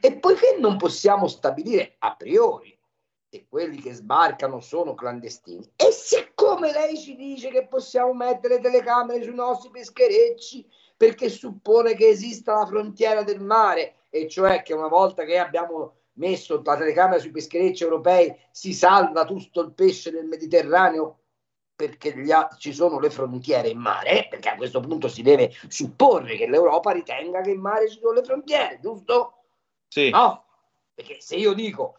E 0.00 0.16
poiché 0.16 0.56
non 0.58 0.78
possiamo 0.78 1.26
stabilire 1.26 1.96
a 1.98 2.16
priori 2.16 2.74
se 3.28 3.44
quelli 3.46 3.78
che 3.78 3.92
sbarcano 3.92 4.60
sono 4.60 4.94
clandestini, 4.94 5.70
e 5.76 5.92
siccome 5.92 6.72
lei 6.72 6.96
ci 6.96 7.14
dice 7.14 7.50
che 7.50 7.66
possiamo 7.66 8.14
mettere 8.14 8.58
telecamere 8.58 9.22
sui 9.22 9.34
nostri 9.34 9.68
pescherecci 9.68 10.66
perché 10.96 11.28
suppone 11.28 11.94
che 11.94 12.08
esista 12.08 12.54
la 12.54 12.64
frontiera 12.64 13.22
del 13.22 13.42
mare, 13.42 13.96
e 14.08 14.26
cioè 14.28 14.62
che 14.62 14.72
una 14.72 14.88
volta 14.88 15.24
che 15.24 15.36
abbiamo 15.36 15.97
messo 16.18 16.60
la 16.64 16.76
telecamera 16.76 17.18
sui 17.18 17.30
pescherecci 17.30 17.82
europei 17.82 18.34
si 18.50 18.72
salva 18.72 19.24
tutto 19.24 19.60
il 19.62 19.72
pesce 19.72 20.10
del 20.10 20.26
Mediterraneo 20.26 21.20
perché 21.74 22.12
ha- 22.32 22.54
ci 22.58 22.72
sono 22.72 22.98
le 22.98 23.08
frontiere 23.08 23.68
in 23.68 23.78
mare, 23.78 24.26
perché 24.28 24.48
a 24.48 24.56
questo 24.56 24.80
punto 24.80 25.06
si 25.06 25.22
deve 25.22 25.52
supporre 25.68 26.36
che 26.36 26.48
l'Europa 26.48 26.90
ritenga 26.90 27.40
che 27.40 27.50
in 27.50 27.60
mare 27.60 27.88
ci 27.88 27.98
sono 28.00 28.14
le 28.14 28.24
frontiere, 28.24 28.80
giusto? 28.80 29.44
Sì. 29.86 30.10
No, 30.10 30.44
perché 30.92 31.20
se 31.20 31.36
io 31.36 31.52
dico 31.52 31.98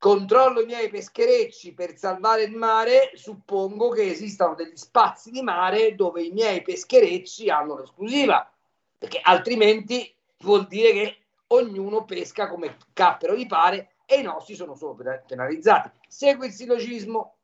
controllo 0.00 0.62
i 0.62 0.64
miei 0.64 0.88
pescherecci 0.88 1.74
per 1.74 1.94
salvare 1.94 2.44
il 2.44 2.56
mare, 2.56 3.10
suppongo 3.16 3.90
che 3.90 4.10
esistano 4.10 4.54
degli 4.54 4.76
spazi 4.76 5.30
di 5.30 5.42
mare 5.42 5.94
dove 5.94 6.22
i 6.22 6.30
miei 6.30 6.62
pescherecci 6.62 7.50
hanno 7.50 7.78
l'esclusiva, 7.78 8.50
perché 8.96 9.20
altrimenti 9.22 10.10
vuol 10.38 10.66
dire 10.66 10.92
che 10.92 11.16
ognuno 11.52 12.04
pesca 12.04 12.48
come 12.48 12.76
cappero 12.92 13.34
gli 13.34 13.46
pare 13.46 13.96
e 14.06 14.18
i 14.18 14.22
nostri 14.22 14.54
sono 14.54 14.74
solo 14.74 14.96
penalizzati. 15.26 15.90
Segue 16.08 16.46
il 16.46 16.52
sillogismo. 16.52 17.36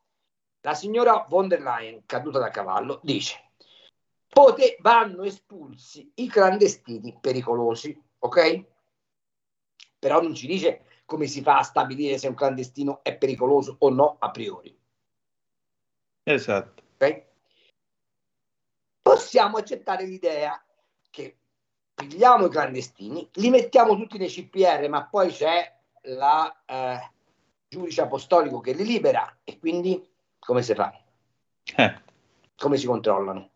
La 0.61 0.75
signora 0.75 1.25
von 1.29 1.47
der 1.49 1.61
Leyen, 1.61 2.03
caduta 2.07 2.41
da 2.41 2.51
cavallo, 2.51 2.99
dice 3.03 3.47
Pote 4.37 4.77
vanno 4.81 5.23
espulsi 5.23 6.11
i 6.17 6.29
clandestini 6.29 7.17
pericolosi, 7.21 7.99
ok? 8.19 8.65
Però 9.99 10.21
non 10.21 10.35
ci 10.35 10.47
dice 10.47 10.85
come 11.07 11.27
si 11.27 11.41
fa 11.41 11.59
a 11.59 11.63
stabilire 11.63 12.19
se 12.19 12.29
un 12.29 12.35
clandestino 12.35 13.03
è 13.03 13.17
pericoloso 13.17 13.77
o 13.79 13.89
no 13.89 14.17
a 14.19 14.31
priori. 14.31 14.77
Esatto. 16.25 16.83
Ok? 16.97 17.25
Possiamo 19.01 19.57
accettare 19.57 20.05
l'idea 20.05 20.63
che 21.09 21.39
pigliamo 21.97 22.47
i 22.47 22.51
clandestini, 22.51 23.27
li 23.35 23.49
mettiamo 23.49 23.97
tutti 23.97 24.19
nei 24.19 24.29
CPR, 24.29 24.87
ma 24.91 25.07
poi 25.07 25.31
c'è 25.31 25.75
la 26.03 26.55
eh, 26.67 27.11
giudice 27.67 28.03
apostolico 28.03 28.61
che 28.61 28.75
li 28.75 28.85
libera 28.85 29.39
e 29.43 29.59
quindi 29.59 30.07
come 30.39 30.63
si 30.63 30.75
fa? 30.75 30.93
Eh. 31.75 32.03
Come 32.57 32.77
si 32.77 32.87
controllano? 32.87 33.51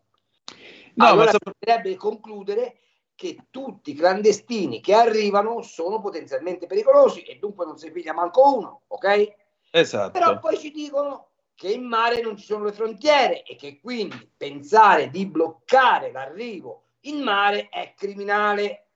No, 0.95 1.05
allora 1.05 1.31
ma 1.31 1.51
bisognerebbe 1.53 1.95
concludere 1.95 2.77
che 3.15 3.45
tutti 3.51 3.91
i 3.91 3.95
clandestini 3.95 4.81
che 4.81 4.95
arrivano 4.95 5.61
sono 5.61 6.01
potenzialmente 6.01 6.65
pericolosi 6.65 7.21
e 7.21 7.37
dunque 7.37 7.65
non 7.65 7.77
si 7.77 7.91
piglia 7.91 8.13
manco 8.13 8.55
uno, 8.57 8.81
ok? 8.87 9.33
Esatto. 9.69 10.11
Però 10.11 10.39
poi 10.39 10.57
ci 10.57 10.71
dicono 10.71 11.27
che 11.53 11.71
in 11.71 11.83
mare 11.83 12.21
non 12.21 12.35
ci 12.37 12.45
sono 12.45 12.65
le 12.65 12.71
frontiere 12.71 13.43
e 13.43 13.55
che 13.55 13.79
quindi 13.79 14.27
pensare 14.35 15.11
di 15.11 15.27
bloccare 15.27 16.11
l'arrivo 16.11 16.85
in 17.01 17.21
mare 17.21 17.69
è 17.69 17.93
criminale. 17.95 18.87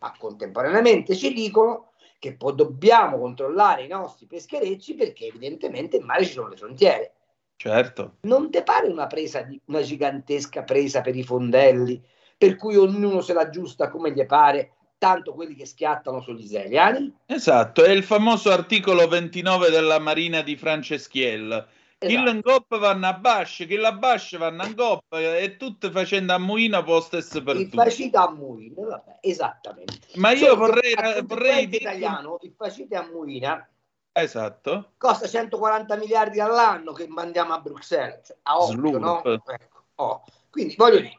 Ma 0.00 0.12
contemporaneamente 0.18 1.14
ci 1.14 1.32
dicono 1.32 1.92
che 2.18 2.34
poi 2.34 2.54
dobbiamo 2.54 3.18
controllare 3.18 3.84
i 3.84 3.88
nostri 3.88 4.26
pescherecci 4.26 4.94
perché 4.94 5.26
evidentemente 5.26 5.96
in 5.96 6.04
mare 6.04 6.24
ci 6.24 6.32
sono 6.32 6.48
le 6.48 6.56
frontiere. 6.56 7.12
Certo. 7.56 8.16
Non 8.22 8.50
ti 8.50 8.62
pare 8.62 8.88
una 8.88 9.06
presa 9.06 9.42
di 9.42 9.58
una 9.66 9.80
gigantesca 9.80 10.62
presa 10.62 11.00
per 11.00 11.16
i 11.16 11.22
fondelli, 11.22 12.02
per 12.36 12.56
cui 12.56 12.76
ognuno 12.76 13.22
se 13.22 13.32
la 13.32 13.48
giusta 13.48 13.88
come 13.88 14.12
gli 14.12 14.24
pare, 14.26 14.72
tanto 14.98 15.32
quelli 15.32 15.54
che 15.54 15.66
schiattano 15.66 16.20
sono 16.20 16.38
gli 16.38 16.44
israeliani? 16.44 17.14
Esatto, 17.26 17.82
è 17.82 17.90
il 17.90 18.02
famoso 18.02 18.50
articolo 18.50 19.08
29 19.08 19.70
della 19.70 19.98
Marina 19.98 20.42
di 20.42 20.56
Franceschiel. 20.56 21.66
Esatto. 21.98 22.24
l'ingop 22.30 22.78
vanno 22.78 23.06
a 23.06 23.14
Bash, 23.14 23.66
la 23.68 23.92
Bash 23.92 24.36
vanno 24.36 24.62
a 24.64 24.68
Ngop 24.68 25.04
e 25.14 25.56
tutte 25.56 25.90
facendo 25.90 26.34
a 26.34 26.38
Muina 26.38 26.82
per 26.82 26.92
lo 26.94 27.00
stesso 27.00 27.42
per 27.42 27.56
Il 27.56 27.64
tutti. 27.64 27.76
facite 27.76 28.16
a 28.18 28.30
Muina, 28.30 28.86
vabbè, 28.86 29.18
esattamente. 29.22 30.08
Ma 30.16 30.32
io 30.32 30.38
Solo 30.48 30.56
vorrei, 30.56 30.94
vorrei 31.24 31.66
dire... 31.66 31.82
italiano, 31.84 32.38
il 32.42 32.52
facite 32.54 32.96
a 32.96 33.08
Muina 33.10 33.66
Esatto. 34.12 34.92
costa 34.98 35.26
140 35.26 35.96
miliardi 35.96 36.38
all'anno 36.38 36.92
che 36.92 37.06
mandiamo 37.08 37.54
a 37.54 37.60
Bruxelles, 37.60 38.26
cioè, 38.26 38.36
a 38.42 38.58
occhio, 38.58 38.98
no? 38.98 39.22
Ecco, 39.24 39.84
oh. 39.94 40.24
Quindi 40.50 40.74
voglio 40.76 41.00
dire, 41.00 41.18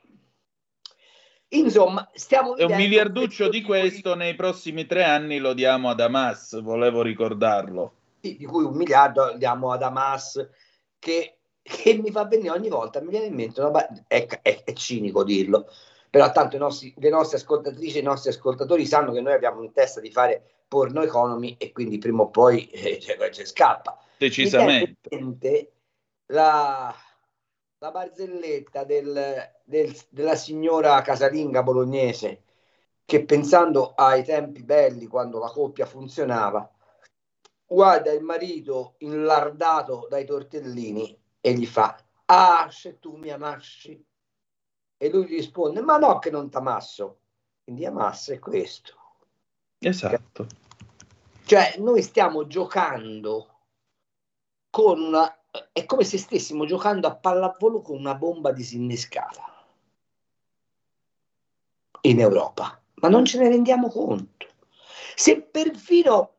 insomma, 1.49 2.07
stiamo 2.13 2.53
un 2.57 2.75
miliarduccio 2.75 3.49
di 3.49 3.59
tipo 3.61 3.73
di- 3.73 3.79
questo 3.79 4.15
nei 4.15 4.35
prossimi 4.35 4.85
tre 4.85 5.03
anni 5.03 5.37
lo 5.39 5.53
diamo 5.53 5.89
ad 5.89 5.99
Hamas, 5.99 6.59
volevo 6.61 7.01
ricordarlo. 7.01 7.93
sì, 8.21 8.35
di 8.37 8.45
cui 8.45 8.63
un 8.63 8.75
miliardo 8.75 9.33
diamo 9.37 9.71
ad 9.71 9.81
Hamas 9.83 10.47
che, 10.99 11.37
che 11.61 11.93
mi 11.97 12.11
fa 12.11 12.25
venire 12.25 12.51
ogni 12.51 12.69
volta, 12.69 13.01
mi 13.01 13.09
viene 13.09 13.25
in 13.27 13.33
mente, 13.35 13.59
una 13.61 13.69
ba- 13.71 13.87
è, 14.07 14.25
è- 14.41 14.63
è 14.63 14.73
cinico 14.73 15.23
dirlo, 15.23 15.67
però 16.09 16.31
tanto 16.31 16.55
i 16.55 16.59
nostri, 16.59 16.93
le 16.97 17.09
nostre 17.09 17.37
ascoltatrici 17.37 17.97
e 17.97 17.99
i 18.01 18.03
nostri 18.03 18.29
ascoltatori 18.29 18.85
sanno 18.85 19.11
che 19.11 19.21
noi 19.21 19.33
abbiamo 19.33 19.63
in 19.63 19.71
testa 19.73 19.99
di 19.99 20.11
fare 20.11 20.61
porno 20.67 21.01
economy 21.03 21.55
e 21.57 21.71
quindi 21.71 21.97
prima 21.97 22.23
o 22.23 22.29
poi 22.29 22.67
eh, 22.71 22.99
cioè, 22.99 23.29
ci 23.31 23.45
scappa. 23.45 23.97
Decisamente. 24.19 25.71
La, 26.27 26.93
la 27.79 27.91
barzelletta 27.91 28.83
del- 28.83 29.51
del- 29.63 29.95
della 30.09 30.35
signora 30.35 31.01
casalinga 31.01 31.63
bolognese 31.63 32.43
che 33.05 33.23
pensando 33.23 33.93
ai 33.95 34.23
tempi 34.23 34.63
belli 34.63 35.07
quando 35.07 35.39
la 35.39 35.49
coppia 35.49 35.85
funzionava 35.85 36.69
guarda 37.67 38.11
il 38.11 38.23
marito 38.23 38.95
inlardato 38.99 40.07
dai 40.09 40.25
tortellini 40.25 41.19
e 41.41 41.53
gli 41.53 41.65
fa 41.65 42.01
ah 42.25 42.69
se 42.71 42.99
tu 42.99 43.15
mi 43.17 43.29
amassi. 43.29 44.03
E 44.99 45.09
lui 45.09 45.25
gli 45.25 45.35
risponde 45.35 45.81
ma 45.81 45.97
no 45.97 46.17
che 46.19 46.31
non 46.31 46.49
t'amasso. 46.49 47.19
Quindi 47.63 47.85
amasso 47.85 48.31
è 48.31 48.39
questo. 48.39 48.95
Esatto. 49.79 50.47
cioè 51.43 51.75
noi 51.77 52.01
stiamo 52.01 52.47
giocando 52.47 53.59
con 54.71 54.99
una 54.99 55.31
è 55.71 55.85
come 55.85 56.03
se 56.03 56.17
stessimo 56.17 56.65
giocando 56.65 57.07
a 57.07 57.15
pallavolo 57.15 57.81
con 57.81 57.97
una 57.97 58.15
bomba 58.15 58.51
disinnescata. 58.51 59.43
In 62.01 62.19
Europa. 62.19 62.81
Ma 62.95 63.09
non 63.09 63.25
ce 63.25 63.39
ne 63.39 63.49
rendiamo 63.49 63.89
conto. 63.89 64.47
Se 65.15 65.41
perfino 65.41 66.36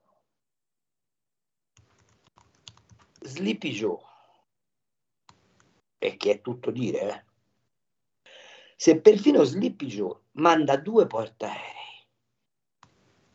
Sleepy 3.21 3.71
Joe. 3.71 3.99
E 5.99 6.17
che 6.17 6.31
è 6.33 6.41
tutto 6.41 6.71
dire 6.71 7.01
eh, 7.01 7.25
se 8.77 9.01
perfino 9.01 9.43
Sleepy 9.43 9.87
Joe 9.87 10.17
manda 10.33 10.77
due 10.77 11.09
portaerei 11.09 11.79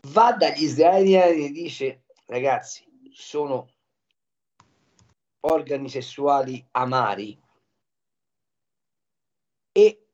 va 0.07 0.33
dagli 0.33 0.63
israeliani 0.63 1.45
e 1.45 1.51
dice 1.51 2.03
ragazzi 2.27 2.85
sono 3.13 3.69
organi 5.41 5.89
sessuali 5.89 6.65
amari. 6.71 7.39
E 9.75 10.07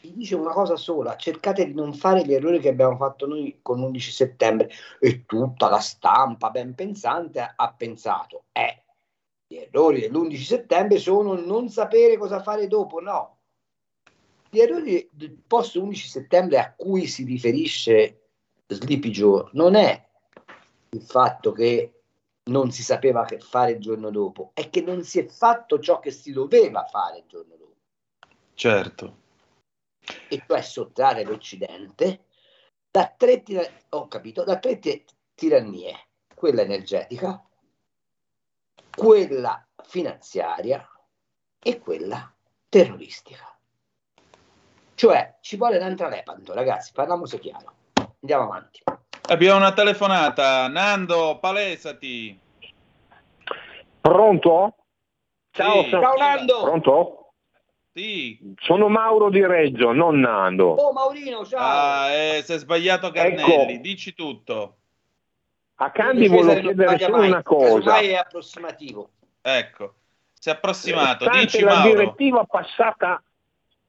gli 0.00 0.12
dice 0.12 0.34
una 0.34 0.52
cosa 0.52 0.76
sola 0.76 1.16
cercate 1.16 1.66
di 1.66 1.74
non 1.74 1.92
fare 1.94 2.24
gli 2.24 2.32
errori 2.32 2.60
che 2.60 2.68
abbiamo 2.68 2.96
fatto 2.96 3.26
noi 3.26 3.58
con 3.62 3.80
l'11 3.80 3.98
settembre. 3.98 4.70
E 5.00 5.24
tutta 5.24 5.68
la 5.68 5.80
stampa 5.80 6.50
ben 6.50 6.74
pensante 6.74 7.52
ha, 7.54 7.74
pensato 7.74 8.44
eh 8.52 8.81
gli 9.52 9.56
errori 9.56 10.00
dell'11 10.00 10.42
settembre 10.42 10.98
sono 10.98 11.34
non 11.34 11.68
sapere 11.68 12.16
cosa 12.16 12.42
fare 12.42 12.66
dopo 12.66 13.00
no 13.00 13.38
gli 14.48 14.58
errori 14.58 15.08
del 15.12 15.32
post 15.46 15.76
11 15.76 16.08
settembre 16.08 16.58
a 16.58 16.74
cui 16.74 17.06
si 17.06 17.24
riferisce 17.24 18.20
Sleepy 18.66 19.10
Joe 19.10 19.48
non 19.52 19.74
è 19.74 20.08
il 20.90 21.02
fatto 21.02 21.52
che 21.52 22.02
non 22.44 22.70
si 22.70 22.82
sapeva 22.82 23.24
che 23.24 23.38
fare 23.38 23.72
il 23.72 23.80
giorno 23.80 24.10
dopo, 24.10 24.50
è 24.54 24.68
che 24.68 24.82
non 24.82 25.04
si 25.04 25.20
è 25.20 25.26
fatto 25.26 25.78
ciò 25.78 26.00
che 26.00 26.10
si 26.10 26.32
doveva 26.32 26.84
fare 26.84 27.18
il 27.18 27.24
giorno 27.28 27.54
dopo, 27.56 27.76
Certo. 28.54 29.16
e 30.28 30.42
cioè 30.44 30.60
sottrarre 30.60 31.24
l'Occidente 31.24 32.24
da 32.90 33.14
tre, 33.16 33.42
ho 33.90 34.08
capito, 34.08 34.42
da 34.42 34.58
tre 34.58 34.78
ti- 34.80 35.04
tirannie, 35.34 36.08
quella 36.34 36.62
energetica, 36.62 37.42
quella 38.94 39.64
finanziaria 39.84 40.86
e 41.62 41.78
quella 41.78 42.32
terroristica. 42.68 43.46
Cioè 44.94 45.36
ci 45.40 45.56
vuole 45.56 45.78
un'altra 45.78 46.08
lepanto, 46.08 46.52
ragazzi, 46.54 46.92
parliamo 46.92 47.26
se 47.26 47.38
chiaro. 47.38 47.72
Andiamo 48.20 48.44
avanti. 48.44 48.82
Abbiamo 49.28 49.58
una 49.58 49.72
telefonata. 49.72 50.68
Nando, 50.68 51.38
palesati. 51.40 52.38
Pronto? 54.00 54.74
Ciao, 55.50 55.84
Ciao 55.88 56.16
Nando. 56.16 56.62
Pronto? 56.62 57.32
Sì. 57.92 58.54
Sono 58.60 58.88
Mauro 58.88 59.28
di 59.28 59.44
Reggio, 59.44 59.92
non 59.92 60.18
Nando. 60.20 60.70
Oh 60.70 60.92
Maurino, 60.92 61.44
ciao. 61.44 61.60
Ah, 61.60 62.10
eh, 62.10 62.42
si 62.42 62.52
è 62.54 62.58
sbagliato 62.58 63.10
Carnelli, 63.10 63.72
Ecco. 63.74 63.82
dici 63.82 64.14
tutto. 64.14 64.76
A 65.82 65.90
Candy 65.90 66.28
volevo 66.28 66.60
chiedere 66.60 66.98
solo 67.00 67.22
una 67.22 67.42
cosa. 67.42 67.72
Ormai 67.74 68.08
è 68.10 68.14
approssimativo. 68.14 69.10
Ecco, 69.42 69.94
si 70.32 70.48
è 70.48 70.52
approssimato. 70.52 71.24
Stante 71.24 71.40
Dici 71.40 71.60
la 71.60 71.74
Mauro. 71.74 71.88
direttiva 71.88 72.44
passata, 72.44 73.20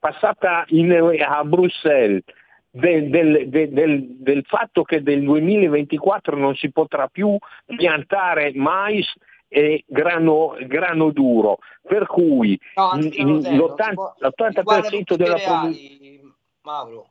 passata 0.00 0.64
in- 0.68 0.92
a 1.24 1.44
Bruxelles 1.44 2.24
del, 2.70 3.08
del- 3.10 3.48
del- 3.48 3.70
del- 3.70 4.06
del 4.18 4.44
fatto 4.44 4.82
che 4.82 5.02
del 5.04 5.22
2024 5.22 6.36
non 6.36 6.56
si 6.56 6.72
potrà 6.72 7.06
più 7.06 7.36
piantare 7.64 8.50
mais 8.54 9.06
e 9.46 9.84
grano, 9.86 10.56
grano 10.62 11.12
duro, 11.12 11.58
per 11.80 12.06
cui 12.08 12.58
No, 12.74 12.88
anzi, 12.90 13.20
in- 13.20 13.26
non 13.26 13.34
lo 13.36 13.42
sei, 13.42 13.54
non 13.56 13.66
si 13.68 13.72
l'80%, 13.72 13.94
può- 13.94 14.14
l'80% 14.18 14.58
riguarda 14.58 14.88
tutti 14.88 15.12
i 15.12 15.16
della 15.16 15.36
cereali, 15.38 16.32
Mauro. 16.62 17.08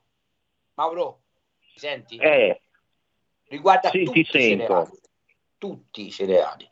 Mauro, 0.74 1.20
mi 1.62 1.80
senti? 1.80 2.18
Eh, 2.18 2.60
Riguarda 3.54 3.90
sì, 3.92 4.04
tutti 4.04 4.24
ti 4.24 4.38
i 4.38 4.40
cereali. 4.58 4.90
Tutti 5.60 6.08
i 6.08 6.10
cereali. 6.10 6.70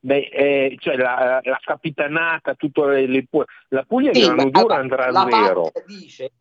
Beh, 0.00 0.28
eh, 0.32 0.76
cioè 0.80 0.96
la, 0.96 1.40
la 1.40 1.58
capitanata, 1.62 2.54
tutto 2.54 2.86
le, 2.86 3.06
le 3.06 3.28
la 3.68 3.84
Puglia 3.84 4.12
Sì, 4.12 4.22
grano 4.22 4.42
allora, 4.42 4.74
andrà 4.74 5.10
vero. 5.24 5.70
PAC 5.70 5.84
dice 5.86 6.32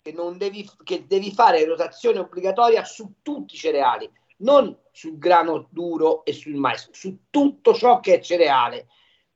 che, 0.00 0.12
non 0.12 0.38
devi, 0.38 0.66
che 0.82 1.04
devi 1.06 1.30
fare 1.30 1.62
rotazione 1.66 2.20
obbligatoria 2.20 2.84
su 2.84 3.16
tutti 3.20 3.54
i 3.54 3.58
cereali, 3.58 4.10
non 4.38 4.74
sul 4.90 5.18
grano 5.18 5.68
duro 5.70 6.24
e 6.24 6.32
sul 6.32 6.54
mais, 6.54 6.88
su 6.90 7.24
tutto 7.28 7.74
ciò 7.74 8.00
che 8.00 8.14
è 8.14 8.20
cereale. 8.20 8.86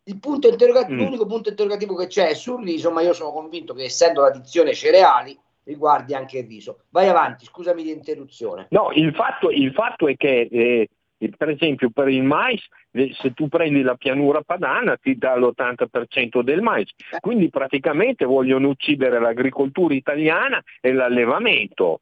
Il 0.04 0.18
punto 0.18 0.48
Mm. 0.48 0.98
L'unico 0.98 1.26
punto 1.26 1.50
interrogativo 1.50 1.94
che 1.96 2.06
c'è 2.06 2.28
è 2.28 2.34
sul 2.34 2.64
riso, 2.64 2.90
ma 2.90 3.02
io 3.02 3.12
sono 3.12 3.30
convinto 3.30 3.74
che 3.74 3.84
essendo 3.84 4.22
la 4.22 4.30
dizione 4.30 4.72
cereali 4.72 5.38
riguardi 5.66 6.14
anche 6.14 6.38
il 6.38 6.46
riso. 6.46 6.84
Vai 6.90 7.08
avanti, 7.08 7.44
scusami 7.44 7.82
l'interruzione. 7.82 8.66
No, 8.70 8.90
il 8.94 9.12
fatto, 9.14 9.50
il 9.50 9.72
fatto 9.72 10.08
è 10.08 10.16
che, 10.16 10.48
eh, 10.50 10.88
per 11.36 11.50
esempio, 11.50 11.90
per 11.90 12.08
il 12.08 12.22
mais, 12.22 12.64
eh, 12.92 13.12
se 13.20 13.32
tu 13.32 13.48
prendi 13.48 13.82
la 13.82 13.96
pianura 13.96 14.42
padana 14.42 14.96
ti 14.96 15.16
dà 15.16 15.36
l'80% 15.36 16.42
del 16.42 16.62
mais. 16.62 16.90
Quindi 17.20 17.50
praticamente 17.50 18.24
vogliono 18.24 18.68
uccidere 18.68 19.20
l'agricoltura 19.20 19.94
italiana 19.94 20.62
e 20.80 20.92
l'allevamento. 20.92 22.00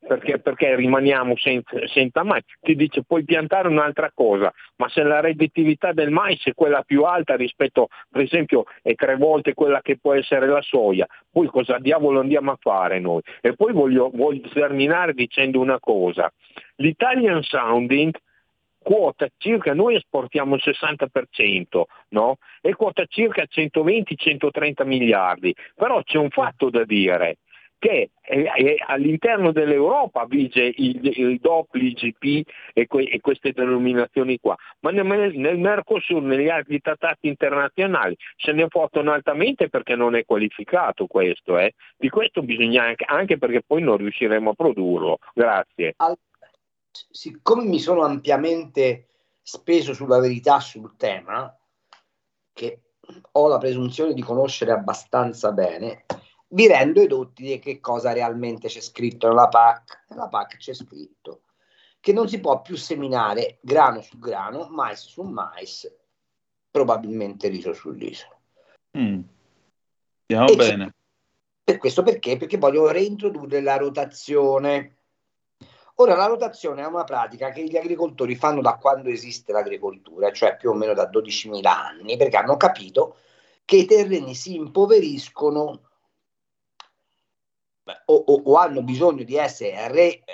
Perché, 0.00 0.38
perché 0.38 0.76
rimaniamo 0.76 1.36
senza, 1.36 1.76
senza 1.88 2.22
mais. 2.22 2.44
Ti 2.60 2.74
dice 2.76 3.02
puoi 3.02 3.24
piantare 3.24 3.68
un'altra 3.68 4.10
cosa, 4.14 4.52
ma 4.76 4.88
se 4.88 5.02
la 5.02 5.20
redditività 5.20 5.92
del 5.92 6.10
mais 6.10 6.42
è 6.44 6.54
quella 6.54 6.82
più 6.82 7.02
alta 7.02 7.34
rispetto, 7.36 7.88
per 8.08 8.22
esempio, 8.22 8.64
è 8.80 8.94
tre 8.94 9.16
volte 9.16 9.54
quella 9.54 9.82
che 9.82 9.98
può 9.98 10.14
essere 10.14 10.46
la 10.46 10.62
soia, 10.62 11.06
poi 11.30 11.48
cosa 11.48 11.78
diavolo 11.78 12.20
andiamo 12.20 12.52
a 12.52 12.58
fare 12.60 13.00
noi? 13.00 13.20
E 13.40 13.54
poi 13.54 13.72
voglio, 13.72 14.10
voglio 14.14 14.48
terminare 14.48 15.12
dicendo 15.14 15.60
una 15.60 15.80
cosa. 15.80 16.32
L'Italian 16.76 17.42
Sounding 17.42 18.14
quota 18.88 19.28
circa, 19.36 19.74
noi 19.74 19.96
esportiamo 19.96 20.54
il 20.54 20.62
60%, 20.64 21.82
no? 22.10 22.36
E 22.62 22.74
quota 22.74 23.04
circa 23.06 23.44
120-130 23.46 24.86
miliardi. 24.86 25.54
Però 25.74 26.02
c'è 26.02 26.16
un 26.16 26.30
fatto 26.30 26.70
da 26.70 26.84
dire 26.84 27.36
che 27.78 28.10
eh, 28.20 28.50
eh, 28.56 28.76
all'interno 28.86 29.52
dell'Europa 29.52 30.26
vige 30.26 30.72
il, 30.76 31.00
il 31.02 31.38
DOP, 31.38 31.74
l'IGP 31.74 32.48
e, 32.74 32.86
que- 32.86 33.08
e 33.08 33.20
queste 33.20 33.52
denominazioni 33.52 34.38
qua, 34.38 34.56
ma 34.80 34.90
nel, 34.90 35.36
nel 35.36 35.58
Mercosur, 35.58 36.22
negli 36.22 36.48
altri 36.48 36.80
trattati 36.80 37.28
internazionali 37.28 38.16
se 38.36 38.52
ne 38.52 38.66
fottono 38.68 39.12
altamente 39.12 39.68
perché 39.68 39.94
non 39.94 40.16
è 40.16 40.24
qualificato 40.24 41.06
questo, 41.06 41.58
eh. 41.58 41.74
di 41.96 42.08
questo 42.08 42.42
bisogna 42.42 42.84
anche, 42.84 43.04
anche 43.06 43.38
perché 43.38 43.62
poi 43.66 43.82
non 43.82 43.96
riusciremo 43.96 44.50
a 44.50 44.54
produrlo. 44.54 45.18
Grazie. 45.32 45.94
siccome 46.90 47.64
mi 47.64 47.78
sono 47.78 48.02
ampiamente 48.02 49.06
speso 49.40 49.94
sulla 49.94 50.18
verità 50.18 50.60
sul 50.60 50.96
tema, 50.96 51.56
che 52.52 52.80
ho 53.32 53.48
la 53.48 53.58
presunzione 53.58 54.12
di 54.12 54.20
conoscere 54.20 54.72
abbastanza 54.72 55.52
bene, 55.52 56.04
vi 56.48 56.66
rendo 56.66 57.00
edotti 57.00 57.42
di 57.42 57.58
che 57.58 57.80
cosa 57.80 58.12
realmente 58.12 58.68
c'è 58.68 58.80
scritto 58.80 59.28
nella 59.28 59.48
PAC. 59.48 60.04
Nella 60.08 60.28
PAC 60.28 60.56
c'è 60.56 60.74
scritto 60.74 61.42
che 62.00 62.12
non 62.12 62.28
si 62.28 62.40
può 62.40 62.62
più 62.62 62.76
seminare 62.76 63.58
grano 63.60 64.00
su 64.00 64.18
grano, 64.18 64.68
mais 64.70 65.04
su 65.04 65.22
mais, 65.22 65.92
probabilmente 66.70 67.48
riso 67.48 67.72
su 67.72 67.90
riso. 67.90 68.26
Mm. 68.96 69.20
Stiamo 70.24 70.48
E 70.48 70.56
bene. 70.56 70.94
Per 71.64 71.76
questo 71.76 72.02
perché? 72.02 72.36
Perché 72.36 72.56
voglio 72.56 72.90
reintrodurre 72.90 73.60
la 73.60 73.76
rotazione. 73.76 74.96
Ora, 75.96 76.14
la 76.14 76.26
rotazione 76.26 76.82
è 76.82 76.86
una 76.86 77.04
pratica 77.04 77.50
che 77.50 77.64
gli 77.64 77.76
agricoltori 77.76 78.36
fanno 78.36 78.62
da 78.62 78.76
quando 78.76 79.10
esiste 79.10 79.52
l'agricoltura, 79.52 80.30
cioè 80.32 80.56
più 80.56 80.70
o 80.70 80.74
meno 80.74 80.94
da 80.94 81.10
12.000 81.10 81.66
anni, 81.66 82.16
perché 82.16 82.36
hanno 82.36 82.56
capito 82.56 83.16
che 83.64 83.76
i 83.76 83.84
terreni 83.84 84.34
si 84.34 84.54
impoveriscono 84.54 85.87
o, 88.06 88.14
o- 88.14 88.42
o 88.44 88.54
hanno 88.56 88.82
bisogno 88.82 89.22
di 89.22 89.36
essere 89.36 89.88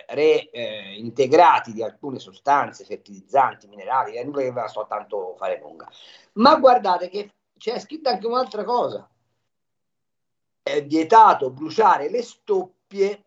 reintegrati 0.08 1.72
di 1.72 1.82
alcune 1.82 2.18
sostanze 2.18 2.84
fertilizzanti, 2.84 3.66
minerali, 3.68 4.14
è 4.14 4.24
nulla 4.24 4.40
che 4.40 4.52
ve 4.52 4.60
la 4.60 4.68
sto 4.68 4.86
tanto 4.88 5.34
fare 5.36 5.58
lunga. 5.60 5.88
Ma 6.34 6.56
guardate 6.56 7.08
che 7.08 7.30
c'è 7.58 7.78
scritta 7.78 8.10
anche 8.10 8.26
un'altra 8.26 8.64
cosa. 8.64 9.08
È 10.62 10.84
vietato 10.84 11.50
bruciare 11.50 12.10
le 12.10 12.22
stoppie 12.22 13.24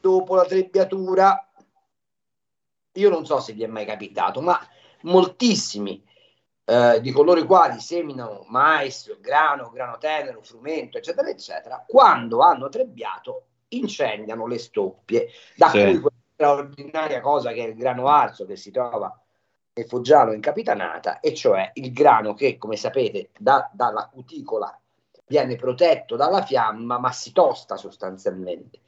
dopo 0.00 0.34
la 0.34 0.44
trebbiatura. 0.44 1.50
Io 2.92 3.10
non 3.10 3.26
so 3.26 3.40
se 3.40 3.52
vi 3.52 3.62
è 3.62 3.66
mai 3.66 3.84
capitato, 3.84 4.40
ma 4.40 4.58
moltissimi 5.02 6.02
eh, 6.64 7.00
di 7.00 7.12
coloro 7.12 7.38
i 7.38 7.44
quali 7.44 7.78
seminano 7.80 8.44
mais, 8.48 9.18
grano, 9.20 9.70
grano 9.70 9.98
tenero, 9.98 10.42
frumento, 10.42 10.98
eccetera, 10.98 11.28
eccetera, 11.28 11.84
quando 11.86 12.40
hanno 12.40 12.68
trebbiato 12.68 13.44
incendiano 13.68 14.46
le 14.46 14.58
stoppie, 14.58 15.28
da 15.56 15.68
Sì. 15.68 15.80
cui 15.80 16.00
quella 16.00 16.16
straordinaria 16.34 17.20
cosa 17.20 17.52
che 17.52 17.64
è 17.64 17.68
il 17.68 17.76
grano 17.76 18.08
arso 18.08 18.44
che 18.44 18.56
si 18.56 18.70
trova 18.70 19.18
nel 19.72 19.86
Foggiano 19.86 20.32
in 20.32 20.40
Capitanata, 20.40 21.20
e 21.20 21.34
cioè 21.34 21.70
il 21.74 21.92
grano 21.92 22.34
che, 22.34 22.56
come 22.58 22.76
sapete, 22.76 23.30
da- 23.38 23.68
dalla 23.72 24.08
cuticola 24.10 24.78
viene 25.26 25.56
protetto 25.56 26.16
dalla 26.16 26.42
fiamma, 26.42 26.98
ma 26.98 27.12
si 27.12 27.32
tosta 27.32 27.76
sostanzialmente. 27.76 28.80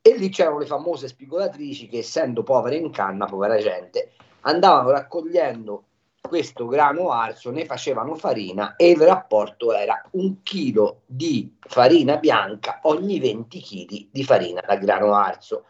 E 0.00 0.16
lì 0.16 0.30
c'erano 0.30 0.58
le 0.58 0.66
famose 0.66 1.08
spigolatrici 1.08 1.88
che, 1.88 1.98
essendo 1.98 2.42
povere 2.42 2.76
in 2.76 2.90
canna, 2.90 3.26
povera 3.26 3.58
gente, 3.58 4.12
andavano 4.42 4.90
raccogliendo 4.92 5.84
questo 6.30 6.68
grano 6.68 7.10
arso, 7.10 7.50
ne 7.50 7.64
facevano 7.64 8.14
farina 8.14 8.76
e 8.76 8.90
il 8.90 9.00
rapporto 9.00 9.72
era 9.72 10.00
un 10.12 10.44
chilo 10.44 11.02
di 11.06 11.56
farina 11.58 12.18
bianca 12.18 12.78
ogni 12.84 13.18
20 13.18 13.60
kg 13.60 14.08
di 14.12 14.22
farina 14.22 14.60
da 14.60 14.76
grano 14.76 15.12
arso. 15.12 15.64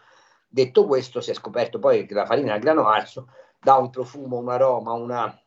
Detto 0.46 0.84
questo, 0.84 1.22
si 1.22 1.30
è 1.30 1.34
scoperto 1.34 1.78
poi 1.78 2.04
che 2.04 2.12
la 2.12 2.26
farina 2.26 2.52
da 2.52 2.58
grano 2.58 2.86
arso 2.86 3.28
dà 3.58 3.76
un 3.76 3.88
profumo, 3.88 4.36
un 4.36 4.50
aroma, 4.50 4.92
una- 4.92 5.40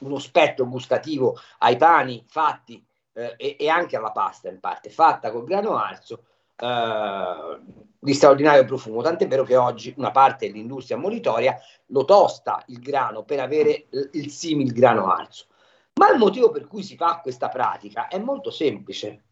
uno 0.00 0.18
spettro 0.18 0.68
gustativo 0.68 1.38
ai 1.60 1.78
pani 1.78 2.22
fatti 2.28 2.84
eh, 3.14 3.34
e, 3.38 3.56
e 3.58 3.68
anche 3.70 3.96
alla 3.96 4.12
pasta 4.12 4.50
in 4.50 4.60
parte, 4.60 4.90
fatta 4.90 5.32
col 5.32 5.44
grano 5.46 5.74
arso 5.74 6.24
eh, 6.58 7.60
di 8.00 8.14
straordinario 8.14 8.64
profumo, 8.64 9.02
tant'è 9.02 9.26
vero 9.26 9.44
che 9.44 9.56
oggi 9.56 9.92
una 9.96 10.10
parte 10.10 10.46
dell'industria 10.46 10.96
monitoria 10.96 11.58
lo 11.86 12.04
tosta 12.04 12.62
il 12.68 12.80
grano 12.80 13.24
per 13.24 13.40
avere 13.40 13.86
il, 13.90 14.10
il 14.12 14.30
simil 14.30 14.72
grano 14.72 15.10
arso. 15.10 15.46
Ma 15.94 16.10
il 16.10 16.18
motivo 16.18 16.50
per 16.50 16.66
cui 16.66 16.82
si 16.82 16.96
fa 16.96 17.20
questa 17.20 17.48
pratica 17.48 18.08
è 18.08 18.18
molto 18.18 18.50
semplice. 18.50 19.24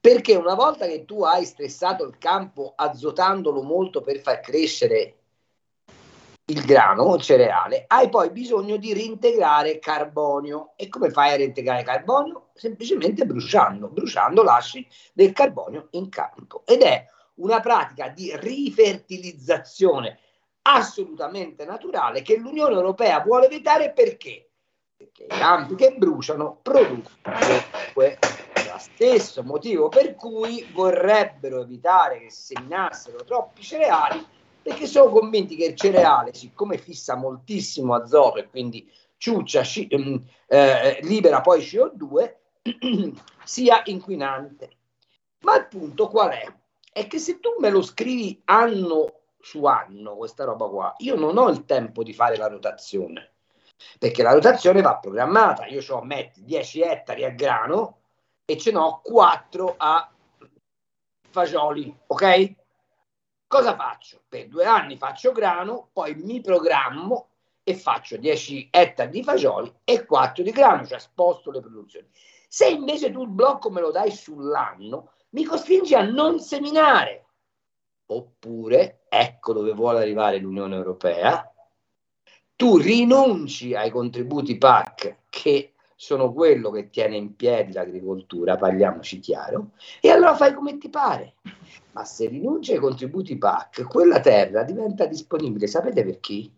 Perché 0.00 0.34
una 0.34 0.54
volta 0.54 0.86
che 0.86 1.04
tu 1.04 1.22
hai 1.22 1.44
stressato 1.44 2.04
il 2.04 2.18
campo 2.18 2.72
azotandolo 2.74 3.62
molto 3.62 4.00
per 4.00 4.18
far 4.18 4.40
crescere 4.40 5.21
il 6.52 6.64
grano, 6.64 7.14
il 7.14 7.22
cereale, 7.22 7.84
hai 7.88 8.10
poi 8.10 8.30
bisogno 8.30 8.76
di 8.76 8.92
reintegrare 8.92 9.78
carbonio. 9.78 10.72
E 10.76 10.88
come 10.88 11.10
fai 11.10 11.32
a 11.32 11.36
reintegrare 11.36 11.82
carbonio? 11.82 12.50
Semplicemente 12.54 13.24
bruciando. 13.24 13.88
Bruciando 13.88 14.42
lasci 14.42 14.86
del 15.14 15.32
carbonio 15.32 15.88
in 15.92 16.08
campo. 16.10 16.62
Ed 16.66 16.82
è 16.82 17.04
una 17.36 17.60
pratica 17.60 18.08
di 18.08 18.30
rifertilizzazione 18.36 20.18
assolutamente 20.62 21.64
naturale 21.64 22.22
che 22.22 22.36
l'Unione 22.36 22.74
Europea 22.74 23.20
vuole 23.20 23.48
vietare 23.48 23.92
perché? 23.92 24.50
Perché 24.94 25.24
i 25.24 25.28
campi 25.28 25.74
che 25.74 25.94
bruciano 25.96 26.58
producono 26.62 27.08
acque. 27.22 28.18
Lo 28.54 28.78
stesso 28.78 29.42
motivo 29.42 29.88
per 29.88 30.14
cui 30.14 30.66
vorrebbero 30.72 31.60
evitare 31.60 32.20
che 32.20 32.30
seminassero 32.30 33.24
troppi 33.24 33.62
cereali 33.62 34.24
perché 34.62 34.86
sono 34.86 35.10
convinti 35.10 35.56
che 35.56 35.66
il 35.66 35.74
cereale, 35.74 36.32
siccome 36.32 36.78
fissa 36.78 37.16
moltissimo 37.16 37.94
azoto 37.94 38.38
e 38.38 38.48
quindi 38.48 38.90
ciuccia, 39.16 39.62
sci- 39.62 39.88
ehm, 39.88 40.24
eh, 40.46 40.98
libera 41.02 41.40
poi 41.40 41.60
CO2, 41.60 42.34
sia 43.44 43.82
inquinante. 43.86 44.76
Ma 45.40 45.56
il 45.56 45.66
punto 45.66 46.08
qual 46.08 46.30
è? 46.30 46.46
È 46.92 47.06
che 47.06 47.18
se 47.18 47.40
tu 47.40 47.56
me 47.58 47.70
lo 47.70 47.82
scrivi 47.82 48.40
anno 48.44 49.20
su 49.40 49.64
anno, 49.64 50.16
questa 50.16 50.44
roba 50.44 50.68
qua, 50.68 50.94
io 50.98 51.16
non 51.16 51.36
ho 51.36 51.48
il 51.48 51.64
tempo 51.64 52.04
di 52.04 52.12
fare 52.12 52.36
la 52.36 52.46
rotazione, 52.46 53.32
perché 53.98 54.22
la 54.22 54.32
rotazione 54.32 54.82
va 54.82 54.98
programmata. 54.98 55.66
Io 55.66 55.82
ho 55.88 56.02
metti 56.02 56.44
10 56.44 56.82
ettari 56.82 57.24
a 57.24 57.30
grano 57.30 57.98
e 58.44 58.56
ce 58.56 58.70
n'ho 58.70 59.00
4 59.02 59.74
a 59.76 60.12
fagioli, 61.30 61.92
ok? 62.06 62.54
Cosa 63.52 63.76
faccio? 63.76 64.22
Per 64.30 64.48
due 64.48 64.64
anni 64.64 64.96
faccio 64.96 65.30
grano, 65.30 65.90
poi 65.92 66.14
mi 66.14 66.40
programmo 66.40 67.32
e 67.62 67.74
faccio 67.74 68.16
10 68.16 68.68
ettari 68.70 69.10
di 69.10 69.22
fagioli 69.22 69.70
e 69.84 70.06
4 70.06 70.42
di 70.42 70.50
grano, 70.52 70.86
cioè 70.86 70.98
sposto 70.98 71.50
le 71.50 71.60
produzioni. 71.60 72.08
Se 72.48 72.66
invece 72.66 73.10
tu 73.10 73.24
il 73.24 73.28
blocco 73.28 73.68
me 73.68 73.82
lo 73.82 73.90
dai 73.90 74.10
sull'anno, 74.10 75.10
mi 75.32 75.44
costringi 75.44 75.94
a 75.94 76.00
non 76.00 76.40
seminare. 76.40 77.26
Oppure, 78.06 79.02
ecco 79.10 79.52
dove 79.52 79.72
vuole 79.74 80.00
arrivare 80.00 80.38
l'Unione 80.38 80.74
Europea, 80.74 81.46
tu 82.56 82.78
rinunci 82.78 83.74
ai 83.74 83.90
contributi 83.90 84.56
PAC 84.56 85.24
che 85.28 85.71
sono 86.02 86.32
quello 86.32 86.72
che 86.72 86.90
tiene 86.90 87.14
in 87.14 87.36
piedi 87.36 87.72
l'agricoltura, 87.72 88.56
parliamoci 88.56 89.20
chiaro, 89.20 89.70
e 90.00 90.10
allora 90.10 90.34
fai 90.34 90.52
come 90.52 90.76
ti 90.76 90.88
pare. 90.88 91.34
Ma 91.92 92.04
se 92.04 92.26
rinunci 92.26 92.72
ai 92.72 92.80
contributi 92.80 93.38
PAC, 93.38 93.84
quella 93.86 94.18
terra 94.18 94.64
diventa 94.64 95.06
disponibile, 95.06 95.68
sapete 95.68 96.04
per 96.04 96.18
chi? 96.18 96.52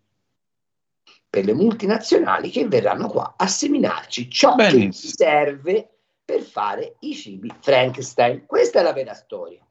Per 1.29 1.45
le 1.45 1.53
multinazionali 1.53 2.49
che 2.49 2.67
verranno 2.67 3.07
qua 3.07 3.35
a 3.37 3.47
seminarci 3.47 4.31
ciò 4.31 4.55
Benissimo. 4.55 4.89
che 4.89 4.93
serve 4.93 5.91
per 6.25 6.41
fare 6.41 6.97
i 7.01 7.15
cibi 7.15 7.53
Frankenstein. 7.61 8.47
Questa 8.47 8.81
è 8.81 8.83
la 8.83 8.95
vera 8.95 9.13
storia. 9.13 9.63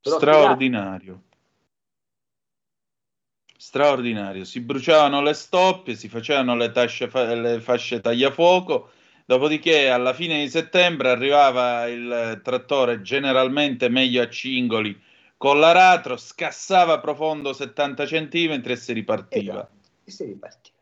Straordinario. 0.00 1.24
Straordinario. 3.62 4.42
Si 4.42 4.58
bruciavano 4.58 5.22
le 5.22 5.34
stoppie, 5.34 5.94
si 5.94 6.08
facevano 6.08 6.56
le, 6.56 6.72
tasce, 6.72 7.08
le 7.36 7.60
fasce 7.60 8.00
tagliafuoco. 8.00 8.90
Dopodiché, 9.24 9.88
alla 9.88 10.12
fine 10.12 10.40
di 10.40 10.50
settembre, 10.50 11.10
arrivava 11.10 11.86
il 11.86 12.40
trattore 12.42 13.02
generalmente 13.02 13.88
meglio 13.88 14.20
a 14.20 14.28
cingoli 14.28 15.00
con 15.36 15.60
l'aratro, 15.60 16.16
scassava 16.16 16.98
profondo 16.98 17.52
70 17.52 18.04
cm 18.04 18.62
e 18.64 18.76
si 18.76 18.92
ripartiva. 18.92 19.52
Esatto. 19.52 19.76
E 20.02 20.10
si 20.10 20.24
ripartiva. 20.24 20.76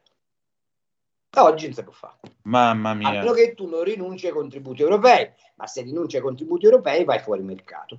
Oggi 1.37 1.67
non 1.67 1.75
si 1.75 1.83
può 1.83 1.93
fare. 1.93 2.17
Mamma 2.45 2.95
mia. 2.95 3.09
A 3.09 3.13
meno 3.13 3.33
che 3.33 3.53
tu 3.55 3.69
non 3.69 3.85
rinunci 3.85 4.27
ai 4.27 4.33
contributi 4.33 4.81
europei, 4.81 5.31
ma 5.57 5.67
se 5.67 5.83
rinunci 5.83 6.17
ai 6.17 6.23
contributi 6.23 6.65
europei 6.65 7.05
vai 7.05 7.19
fuori 7.19 7.43
mercato. 7.43 7.99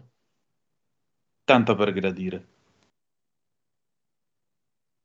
Tanto 1.44 1.76
per 1.76 1.94
gradire. 1.94 2.51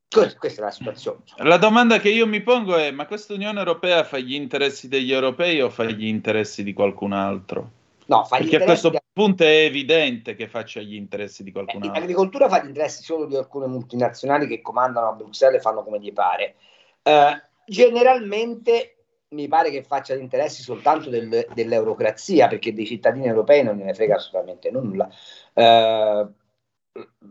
Questa 0.09 0.47
è 0.47 0.65
la 0.65 0.71
situazione. 0.71 1.19
La 1.39 1.57
domanda 1.57 1.99
che 1.99 2.09
io 2.09 2.27
mi 2.27 2.41
pongo 2.41 2.77
è: 2.77 2.91
ma 2.91 3.07
questa 3.07 3.35
Unione 3.35 3.59
Europea 3.59 4.05
fa 4.05 4.19
gli 4.19 4.35
interessi 4.35 4.89
degli 4.89 5.13
europei 5.13 5.61
o 5.61 5.69
fa 5.69 5.85
gli 5.85 6.07
interessi 6.07 6.63
di 6.63 6.73
qualcun 6.73 7.13
altro? 7.13 7.71
No, 8.07 8.25
fa 8.25 8.39
Perché 8.39 8.57
a 8.57 8.65
questo 8.65 8.91
di... 8.91 8.99
punto 9.13 9.43
è 9.43 9.65
evidente 9.65 10.37
che 10.37 10.47
faccia 10.47 10.81
gli 10.81 10.95
interessi 10.95 11.43
di 11.43 11.51
qualcun 11.51 11.83
eh, 11.83 11.87
altro. 11.87 12.01
L'agricoltura 12.01 12.49
fa 12.49 12.63
gli 12.63 12.69
interessi 12.69 13.03
solo 13.03 13.27
di 13.27 13.37
alcune 13.37 13.67
multinazionali 13.67 14.47
che 14.47 14.63
comandano 14.63 15.09
a 15.09 15.13
Bruxelles 15.13 15.59
e 15.59 15.61
fanno 15.61 15.83
come 15.83 15.99
gli 15.99 16.13
pare. 16.13 16.55
Uh, 17.03 17.37
generalmente 17.67 18.93
mi 19.31 19.49
pare 19.49 19.71
che 19.71 19.83
faccia 19.83 20.15
gli 20.15 20.21
interessi 20.21 20.63
soltanto 20.63 21.11
del, 21.11 21.49
dell'eurocrazia, 21.53 22.47
perché 22.47 22.73
dei 22.73 22.87
cittadini 22.87 23.27
europei 23.27 23.65
non 23.65 23.77
ne 23.79 23.93
frega 23.93 24.15
assolutamente 24.15 24.71
nulla. 24.71 25.11
Uh, 25.53 26.33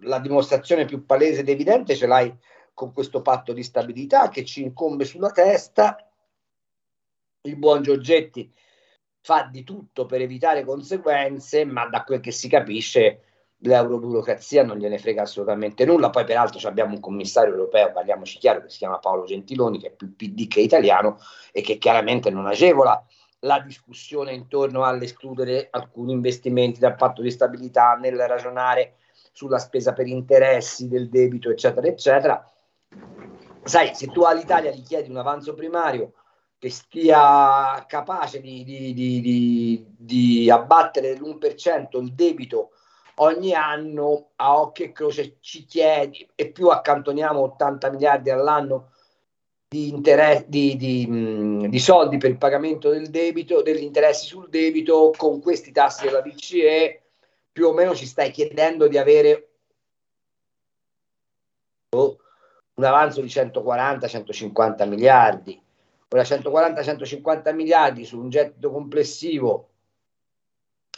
la 0.01 0.19
dimostrazione 0.19 0.85
più 0.85 1.05
palese 1.05 1.39
ed 1.39 1.49
evidente 1.49 1.95
ce 1.95 2.05
l'hai 2.05 2.31
con 2.75 2.93
questo 2.93 3.21
patto 3.23 3.53
di 3.53 3.63
stabilità 3.63 4.29
che 4.29 4.45
ci 4.45 4.61
incombe 4.61 5.05
sulla 5.05 5.31
testa. 5.31 5.97
Il 7.41 7.55
buon 7.55 7.81
Giorgetti 7.81 8.53
fa 9.21 9.49
di 9.51 9.63
tutto 9.63 10.05
per 10.05 10.21
evitare 10.21 10.63
conseguenze, 10.63 11.65
ma 11.65 11.87
da 11.87 12.03
quel 12.03 12.19
che 12.19 12.31
si 12.31 12.47
capisce 12.47 13.21
l'euroburocrazia 13.59 14.63
non 14.63 14.77
gliene 14.77 14.99
frega 14.99 15.23
assolutamente 15.23 15.85
nulla. 15.85 16.09
Poi, 16.09 16.25
peraltro, 16.25 16.67
abbiamo 16.67 16.93
un 16.93 16.99
commissario 16.99 17.53
europeo, 17.53 17.91
parliamoci 17.91 18.37
chiaro, 18.37 18.61
che 18.61 18.69
si 18.69 18.79
chiama 18.79 18.99
Paolo 18.99 19.23
Gentiloni, 19.23 19.79
che 19.79 19.87
è 19.87 19.91
più 19.91 20.13
PD 20.15 20.47
che 20.47 20.59
italiano 20.59 21.17
e 21.51 21.61
che 21.61 21.77
chiaramente 21.77 22.29
non 22.29 22.45
agevola 22.45 23.03
la 23.39 23.59
discussione 23.61 24.33
intorno 24.33 24.83
all'escludere 24.83 25.67
alcuni 25.71 26.11
investimenti 26.11 26.79
dal 26.79 26.95
patto 26.95 27.21
di 27.21 27.31
stabilità, 27.31 27.93
nel 27.93 28.17
ragionare 28.27 28.97
sulla 29.31 29.59
spesa 29.59 29.93
per 29.93 30.07
interessi 30.07 30.87
del 30.87 31.09
debito, 31.09 31.49
eccetera, 31.49 31.87
eccetera. 31.87 32.49
Sai, 33.63 33.95
se 33.95 34.07
tu 34.07 34.21
all'Italia 34.21 34.71
gli 34.71 34.83
chiedi 34.83 35.09
un 35.09 35.17
avanzo 35.17 35.53
primario 35.53 36.13
che 36.57 36.69
stia 36.69 37.83
capace 37.87 38.39
di, 38.39 38.63
di, 38.63 38.93
di, 38.93 39.85
di 39.97 40.49
abbattere 40.49 41.15
l'1% 41.15 42.01
il 42.01 42.13
debito 42.13 42.71
ogni 43.15 43.53
anno 43.53 44.31
a 44.35 44.59
occhio 44.59 44.85
e 44.85 44.91
croce 44.91 45.37
ci 45.39 45.65
chiedi 45.65 46.27
e 46.35 46.51
più 46.51 46.67
accantoniamo 46.69 47.39
80 47.39 47.89
miliardi 47.91 48.29
all'anno 48.29 48.91
di, 49.67 49.89
inter- 49.89 50.45
di, 50.47 51.79
soldi 51.79 52.17
per 52.17 52.29
il 52.29 52.37
pagamento 52.37 52.89
del 52.89 53.09
debito, 53.09 53.61
degli 53.61 53.83
interessi 53.83 54.27
sul 54.27 54.49
debito, 54.49 55.11
con 55.15 55.41
questi 55.41 55.71
tassi 55.71 56.05
della 56.05 56.21
BCE, 56.21 57.01
più 57.51 57.67
o 57.67 57.73
meno 57.73 57.95
ci 57.95 58.05
stai 58.05 58.31
chiedendo 58.31 58.87
di 58.87 58.97
avere 58.97 59.49
un 62.75 62.83
avanzo 62.83 63.21
di 63.21 63.27
140-150 63.27 64.87
miliardi. 64.87 65.61
Ora 66.09 66.23
140-150 66.23 67.53
miliardi 67.53 68.05
su 68.05 68.19
un 68.19 68.29
gettito 68.29 68.71
complessivo 68.71 69.69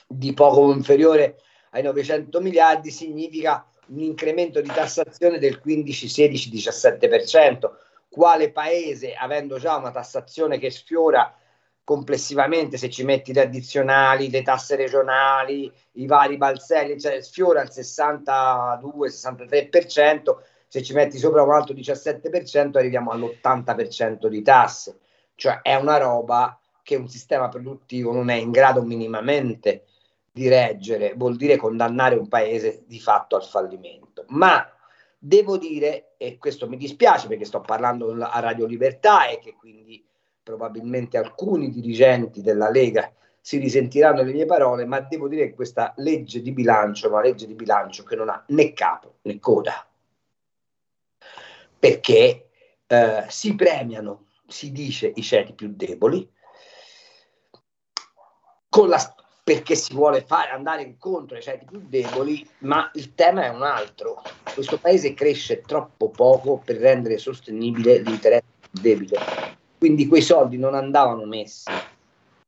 di 0.07 0.33
poco 0.33 0.71
inferiore 0.71 1.41
ai 1.71 1.83
900 1.83 2.39
miliardi 2.39 2.91
significa 2.91 3.69
un 3.87 3.99
incremento 4.01 4.61
di 4.61 4.69
tassazione 4.69 5.39
del 5.39 5.59
15, 5.59 6.07
16, 6.07 6.51
17%. 6.51 7.69
Quale 8.09 8.51
paese, 8.51 9.13
avendo 9.13 9.59
già 9.59 9.75
una 9.75 9.91
tassazione 9.91 10.57
che 10.57 10.71
sfiora 10.71 11.35
complessivamente, 11.83 12.77
se 12.77 12.89
ci 12.89 13.03
metti 13.03 13.33
le 13.33 13.41
addizionali, 13.41 14.29
le 14.29 14.41
tasse 14.41 14.75
regionali, 14.75 15.71
i 15.93 16.05
vari 16.05 16.37
balzelli, 16.37 16.99
cioè 16.99 17.21
sfiora 17.21 17.61
il 17.61 17.69
62-63%, 17.71 20.35
se 20.67 20.83
ci 20.83 20.93
metti 20.93 21.17
sopra 21.17 21.43
un 21.43 21.53
altro 21.53 21.73
17% 21.73 22.77
arriviamo 22.77 23.11
all'80% 23.11 24.27
di 24.27 24.41
tasse. 24.41 24.99
Cioè 25.35 25.61
è 25.61 25.75
una 25.75 25.97
roba 25.97 26.59
che 26.83 26.95
un 26.95 27.07
sistema 27.07 27.47
produttivo 27.49 28.11
non 28.11 28.29
è 28.29 28.35
in 28.35 28.51
grado 28.51 28.81
minimamente 28.81 29.85
di 30.31 30.47
reggere, 30.47 31.13
vuol 31.15 31.35
dire 31.35 31.57
condannare 31.57 32.15
un 32.15 32.27
paese 32.27 32.83
di 32.85 32.99
fatto 32.99 33.35
al 33.35 33.43
fallimento. 33.43 34.25
Ma 34.27 34.65
devo 35.17 35.57
dire, 35.57 36.13
e 36.17 36.37
questo 36.37 36.67
mi 36.67 36.77
dispiace 36.77 37.27
perché 37.27 37.45
sto 37.45 37.61
parlando 37.61 38.11
a 38.11 38.39
Radio 38.39 38.65
Libertà 38.65 39.27
e 39.27 39.39
che 39.39 39.55
quindi 39.55 40.05
probabilmente 40.43 41.17
alcuni 41.17 41.69
dirigenti 41.69 42.41
della 42.41 42.69
Lega 42.69 43.11
si 43.41 43.57
risentiranno 43.57 44.17
delle 44.17 44.33
mie 44.33 44.45
parole, 44.45 44.85
ma 44.85 44.99
devo 44.99 45.27
dire 45.27 45.47
che 45.47 45.55
questa 45.55 45.93
legge 45.97 46.41
di 46.41 46.51
bilancio 46.51 47.07
è 47.07 47.09
una 47.09 47.21
legge 47.21 47.47
di 47.47 47.53
bilancio 47.53 48.03
che 48.03 48.15
non 48.15 48.29
ha 48.29 48.43
né 48.47 48.73
capo 48.73 49.15
né 49.23 49.39
coda, 49.39 49.87
perché 51.87 52.49
eh, 52.85 53.25
si 53.29 53.55
premiano, 53.55 54.25
si 54.45 54.73
dice, 54.73 55.13
i 55.15 55.21
ceti 55.21 55.53
più 55.53 55.73
deboli, 55.73 56.29
la 58.87 59.15
perché 59.43 59.75
si 59.75 59.93
vuole 59.93 60.21
fare, 60.23 60.49
andare 60.49 60.81
incontro 60.81 61.37
ai 61.37 61.41
ceti 61.41 61.63
più 61.63 61.81
deboli, 61.87 62.45
ma 62.59 62.91
il 62.95 63.15
tema 63.15 63.45
è 63.45 63.47
un 63.47 63.63
altro. 63.63 64.21
Questo 64.53 64.77
paese 64.77 65.13
cresce 65.13 65.61
troppo 65.61 66.09
poco 66.09 66.57
per 66.57 66.75
rendere 66.75 67.17
sostenibile 67.17 67.99
l'interesse 67.99 68.43
del 68.69 68.81
debito. 68.81 69.15
Quindi 69.77 70.05
quei 70.05 70.21
soldi 70.21 70.57
non 70.57 70.75
andavano 70.75 71.23
messi 71.23 71.71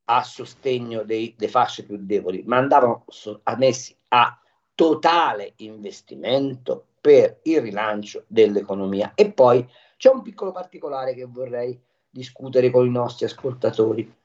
a 0.04 0.24
sostegno 0.24 1.04
dei, 1.04 1.34
delle 1.38 1.50
fasce 1.50 1.86
più 1.86 1.98
deboli, 2.02 2.44
ma 2.46 2.58
andavano 2.58 3.06
so, 3.08 3.40
messi 3.58 3.96
a 4.10 4.38
totale 4.76 5.54
investimento 5.58 6.89
per 7.00 7.40
il 7.44 7.62
rilancio 7.62 8.24
dell'economia. 8.28 9.14
E 9.16 9.32
poi 9.32 9.68
c'è 9.98 10.10
un 10.10 10.22
piccolo 10.22 10.52
particolare 10.52 11.14
che 11.14 11.26
vorrei 11.26 11.80
discutere 12.10 12.70
con 12.70 12.86
i 12.86 12.90
nostri 12.92 13.26
ascoltatori. 13.26 14.16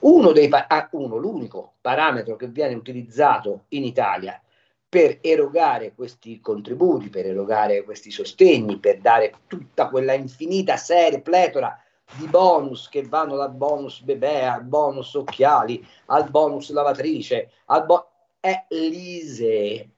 Uno 0.00 0.32
dei, 0.32 0.48
ah, 0.50 0.88
uno, 0.92 1.16
l'unico 1.16 1.74
parametro 1.80 2.36
che 2.36 2.48
viene 2.48 2.74
utilizzato 2.74 3.64
in 3.68 3.84
Italia 3.84 4.40
per 4.88 5.18
erogare 5.20 5.94
questi 5.94 6.40
contributi, 6.40 7.10
per 7.10 7.26
erogare 7.26 7.84
questi 7.84 8.10
sostegni, 8.10 8.78
per 8.78 8.98
dare 8.98 9.34
tutta 9.46 9.88
quella 9.88 10.14
infinita 10.14 10.76
serie, 10.76 11.20
pletora 11.20 11.80
di 12.16 12.26
bonus 12.26 12.88
che 12.88 13.02
vanno 13.02 13.36
dal 13.36 13.52
bonus 13.52 14.00
bebè 14.00 14.42
al 14.42 14.64
bonus 14.64 15.14
occhiali, 15.14 15.86
al 16.06 16.28
bonus 16.28 16.70
lavatrice, 16.70 17.50
al 17.66 17.86
bo- 17.86 18.10
è 18.40 18.66
l'ISE. 18.70 19.90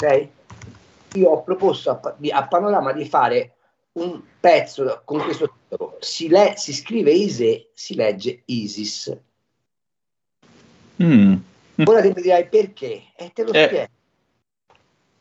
Ok? 0.00 0.28
Io 1.14 1.28
ho 1.30 1.42
proposto 1.42 1.90
a, 1.90 2.00
a 2.30 2.48
Panorama 2.48 2.92
di 2.92 3.04
fare 3.04 3.54
un 3.92 4.22
pezzo 4.38 5.02
con 5.04 5.20
questo 5.20 5.52
titolo. 5.52 5.96
Si, 6.00 6.28
le- 6.28 6.54
si 6.56 6.72
scrive 6.72 7.12
ISE, 7.12 7.70
si 7.74 7.94
legge 7.94 8.42
ISIS. 8.46 9.18
Mm. 11.02 11.34
Ora 11.84 12.00
te 12.00 12.12
mi 12.14 12.22
dirai 12.22 12.48
perché? 12.48 13.12
E 13.16 13.30
te 13.32 13.42
lo 13.44 13.52
Eh. 13.52 13.66
spiego. 13.66 13.88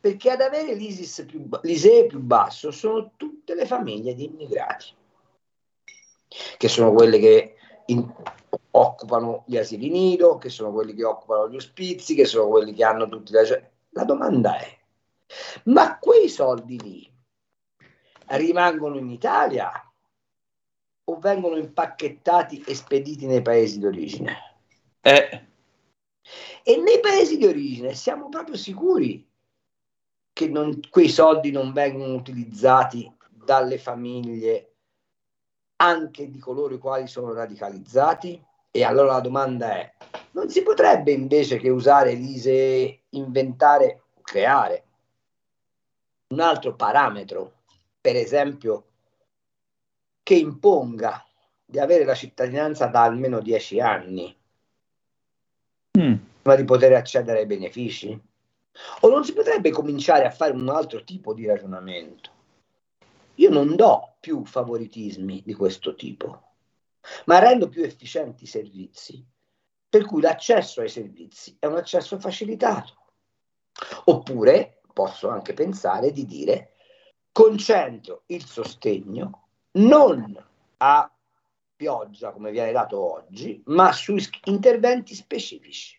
Perché 0.02 0.30
ad 0.30 0.42
avere 0.42 0.76
l'ISIS 0.76 1.26
più, 1.28 1.46
l'ISEE 1.64 2.06
più 2.06 2.20
basso 2.20 2.72
sono 2.72 3.12
tutte 3.18 3.54
le 3.54 3.66
famiglie 3.66 4.14
di 4.14 4.26
immigrati, 4.26 4.94
che 6.58 6.68
sono 6.70 6.94
quelle 6.94 7.20
che 7.20 7.56
in- 7.88 8.10
occupano 8.72 9.44
gli 9.46 9.58
asili 9.58 9.90
nido, 9.90 10.38
che 10.38 10.48
sono 10.50 10.72
quelli 10.72 10.94
che 10.94 11.04
occupano 11.04 11.50
gli 11.50 11.58
ospizi, 11.58 12.16
che 12.16 12.24
sono 12.24 12.48
quelli 12.48 12.74
che 12.74 12.84
hanno 12.86 13.10
tutti 13.10 13.34
la... 13.34 13.42
La 13.92 14.04
domanda 14.04 14.58
è, 14.58 14.78
ma 15.66 15.98
quei 15.98 16.30
soldi 16.30 16.80
lì 16.80 17.14
rimangono 18.28 18.98
in 18.98 19.10
Italia 19.10 19.72
o 21.06 21.18
vengono 21.20 21.58
impacchettati 21.58 22.62
e 22.62 22.76
spediti 22.76 23.26
nei 23.26 23.42
paesi 23.42 23.80
d'origine? 23.80 24.38
Eh, 25.02 25.48
E 26.64 26.78
nei 26.78 27.00
paesi 27.00 27.38
di 27.38 27.46
origine 27.46 27.96
siamo 27.96 28.30
proprio 28.30 28.56
sicuri 28.56 29.28
che 30.32 30.48
non- 30.48 30.80
quei 30.92 31.10
soldi 31.10 31.50
non 31.50 31.74
vengono 31.74 32.14
utilizzati 32.14 33.12
dalle 33.32 33.80
famiglie 33.80 34.76
anche 35.78 36.30
di 36.30 36.38
coloro 36.38 36.76
i 36.76 36.78
quali 36.78 37.08
sono 37.08 37.34
radicalizzati? 37.34 38.46
E 38.70 38.84
allora 38.84 39.14
la 39.14 39.20
domanda 39.22 39.76
è, 39.78 39.92
non 40.32 40.50
si 40.50 40.62
potrebbe 40.62 41.12
invece 41.12 41.58
che 41.58 41.70
usare 41.70 42.14
l'ISE 42.14 42.99
inventare 43.12 44.02
o 44.16 44.22
creare 44.22 44.84
un 46.30 46.40
altro 46.40 46.76
parametro, 46.76 47.54
per 48.00 48.16
esempio, 48.16 48.86
che 50.22 50.36
imponga 50.36 51.26
di 51.66 51.80
avere 51.80 52.04
la 52.04 52.14
cittadinanza 52.14 52.86
da 52.88 53.04
almeno 53.04 53.40
10 53.40 53.80
anni? 53.80 54.38
prima 56.50 56.56
di 56.56 56.64
poter 56.64 56.94
accedere 56.94 57.40
ai 57.40 57.46
benefici? 57.46 58.20
O 59.02 59.10
non 59.10 59.24
si 59.24 59.34
potrebbe 59.34 59.72
cominciare 59.72 60.26
a 60.26 60.32
fare 60.32 60.54
un 60.54 60.70
altro 60.70 61.04
tipo 61.04 61.34
di 61.34 61.46
ragionamento? 61.46 62.32
Io 63.36 63.50
non 63.50 63.76
do 63.76 64.16
più 64.20 64.44
favoritismi 64.44 65.44
di 65.46 65.54
questo 65.54 65.96
tipo, 65.96 66.54
ma 67.26 67.40
rendo 67.40 67.70
più 67.70 67.84
efficienti 67.84 68.44
i 68.44 68.48
servizi, 68.48 69.24
per 69.90 70.06
cui 70.06 70.22
l'accesso 70.22 70.82
ai 70.82 70.90
servizi 70.90 71.58
è 71.60 71.66
un 71.66 71.76
accesso 71.76 72.20
facilitato. 72.20 72.96
Oppure 74.06 74.82
posso 74.94 75.30
anche 75.30 75.54
pensare 75.54 76.12
di 76.12 76.26
dire 76.26 76.74
concentro 77.32 78.24
il 78.28 78.46
sostegno 78.46 79.48
non 79.72 80.46
a 80.78 81.12
pioggia 81.76 82.32
come 82.32 82.52
viene 82.52 82.72
dato 82.72 83.00
oggi, 83.00 83.62
ma 83.68 83.92
su 83.94 84.18
interventi 84.46 85.16
specifici. 85.16 85.98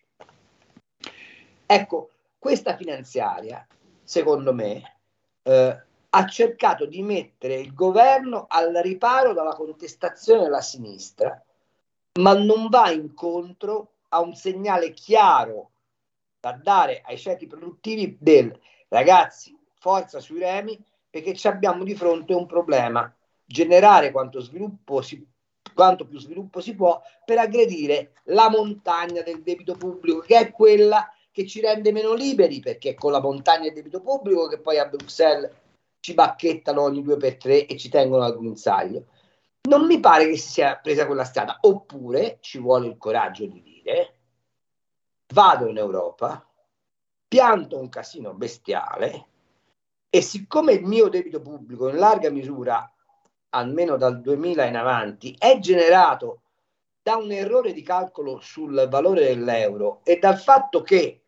Ecco, 1.65 2.11
questa 2.39 2.77
finanziaria, 2.77 3.67
secondo 4.03 4.53
me, 4.53 4.99
eh, 5.43 5.83
ha 6.11 6.27
cercato 6.27 6.85
di 6.85 7.03
mettere 7.03 7.55
il 7.55 7.73
governo 7.73 8.47
al 8.49 8.75
riparo 8.83 9.33
dalla 9.33 9.55
contestazione 9.55 10.43
della 10.43 10.61
sinistra, 10.61 11.43
ma 12.19 12.35
non 12.35 12.69
va 12.69 12.91
incontro 12.91 13.93
a 14.09 14.21
un 14.21 14.35
segnale 14.35 14.93
chiaro 14.93 15.71
da 16.41 16.53
dare 16.53 17.03
ai 17.05 17.19
ceti 17.19 17.47
produttivi 17.47 18.17
del 18.19 18.59
ragazzi, 18.89 19.57
forza 19.79 20.19
sui 20.21 20.41
remi, 20.41 20.83
perché 21.09 21.35
ci 21.35 21.47
abbiamo 21.47 21.85
di 21.85 21.95
fronte 21.95 22.35
un 22.35 22.47
problema, 22.47 23.13
generare 23.45 24.11
quanto 24.11 24.41
sviluppo 24.41 25.03
si 25.03 25.27
quanto 25.73 26.07
più 26.07 26.19
sviluppo 26.19 26.61
si 26.61 26.75
può 26.75 27.01
per 27.25 27.39
aggredire 27.39 28.13
la 28.25 28.51
montagna 28.51 29.23
del 29.23 29.43
debito 29.43 29.75
pubblico, 29.75 30.21
che 30.21 30.37
è 30.37 30.51
quella 30.51 31.11
che 31.31 31.47
ci 31.47 31.61
rende 31.61 31.93
meno 31.93 32.13
liberi, 32.13 32.61
perché 32.61 32.91
è 32.91 32.95
con 32.95 33.13
la 33.13 33.21
montagna 33.21 33.65
del 33.65 33.75
debito 33.75 34.01
pubblico 34.01 34.49
che 34.49 34.59
poi 34.59 34.79
a 34.79 34.87
Bruxelles 34.87 35.51
ci 36.01 36.15
bacchettano 36.15 36.83
ogni 36.83 37.03
due 37.03 37.17
per 37.17 37.37
tre 37.37 37.67
e 37.67 37.77
ci 37.77 37.89
tengono 37.89 38.25
al 38.25 38.37
guinzaglio. 38.37 39.07
Non 39.69 39.87
mi 39.87 40.01
pare 40.01 40.27
che 40.27 40.37
si 40.37 40.49
sia 40.49 40.77
presa 40.77 41.07
quella 41.07 41.25
strada, 41.25 41.59
oppure 41.61 42.39
ci 42.41 42.59
vuole 42.59 42.87
il 42.87 42.97
coraggio 42.97 43.47
di 43.47 43.63
dire 43.63 44.15
vado 45.33 45.67
in 45.67 45.77
Europa, 45.77 46.45
pianto 47.29 47.79
un 47.79 47.89
casino 47.89 48.35
bestiale 48.35 49.27
e 50.11 50.23
siccome 50.23 50.73
il 50.73 50.85
mio 50.85 51.09
debito 51.09 51.41
pubblico 51.41 51.89
in 51.89 51.97
larga 51.97 52.31
misura 52.31 52.93
almeno 53.51 53.97
dal 53.97 54.21
2000 54.21 54.65
in 54.65 54.77
avanti, 54.77 55.37
è 55.39 55.59
generato 55.59 56.43
da 57.03 57.17
un 57.17 57.31
errore 57.31 57.73
di 57.73 57.83
calcolo 57.83 58.41
sul 58.41 58.87
valore 58.89 59.25
dell'euro 59.25 60.01
e 60.05 60.19
dal 60.19 60.39
fatto 60.39 60.83
che 60.83 61.23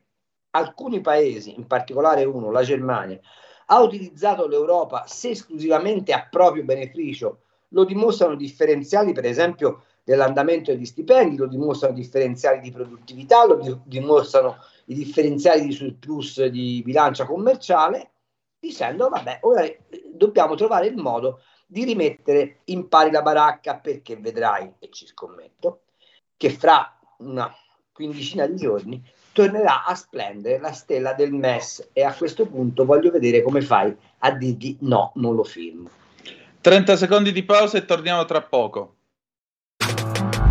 alcuni 0.50 1.00
paesi, 1.00 1.54
in 1.54 1.66
particolare 1.66 2.24
uno, 2.24 2.50
la 2.50 2.62
Germania, 2.62 3.20
ha 3.66 3.80
utilizzato 3.80 4.46
l'Europa 4.46 5.04
se 5.06 5.30
esclusivamente 5.30 6.12
a 6.12 6.26
proprio 6.28 6.64
beneficio, 6.64 7.41
lo 7.72 7.84
dimostrano 7.84 8.34
differenziali, 8.34 9.12
per 9.12 9.24
esempio, 9.24 9.84
dell'andamento 10.04 10.72
degli 10.72 10.84
stipendi, 10.84 11.36
lo 11.36 11.46
dimostrano 11.46 11.94
differenziali 11.94 12.60
di 12.60 12.70
produttività, 12.70 13.46
lo 13.46 13.56
di- 13.56 13.78
dimostrano 13.84 14.56
i 14.86 14.94
differenziali 14.94 15.66
di 15.66 15.72
surplus 15.72 16.44
di 16.46 16.82
bilancia 16.84 17.24
commerciale, 17.24 18.10
dicendo, 18.58 19.08
vabbè, 19.08 19.40
ora 19.42 19.62
eh, 19.62 19.80
dobbiamo 20.12 20.54
trovare 20.54 20.86
il 20.86 20.96
modo 20.96 21.40
di 21.66 21.84
rimettere 21.84 22.58
in 22.64 22.88
pari 22.88 23.10
la 23.10 23.22
baracca 23.22 23.76
perché 23.76 24.16
vedrai, 24.16 24.72
e 24.78 24.88
ci 24.90 25.06
scommetto, 25.06 25.82
che 26.36 26.50
fra 26.50 26.98
una 27.18 27.52
quindicina 27.92 28.46
di 28.46 28.56
giorni 28.56 29.02
tornerà 29.32 29.84
a 29.84 29.94
splendere 29.94 30.58
la 30.58 30.72
stella 30.72 31.14
del 31.14 31.32
MES 31.32 31.90
e 31.92 32.02
a 32.02 32.14
questo 32.14 32.46
punto 32.46 32.84
voglio 32.84 33.10
vedere 33.10 33.42
come 33.42 33.62
fai 33.62 33.96
a 34.18 34.30
dirgli 34.32 34.76
no, 34.80 35.12
non 35.14 35.34
lo 35.34 35.44
firmo. 35.44 35.88
30 36.62 36.96
secondi 36.96 37.32
di 37.32 37.42
pausa 37.42 37.76
e 37.76 37.84
torniamo 37.84 38.24
tra 38.24 38.40
poco. 38.40 38.98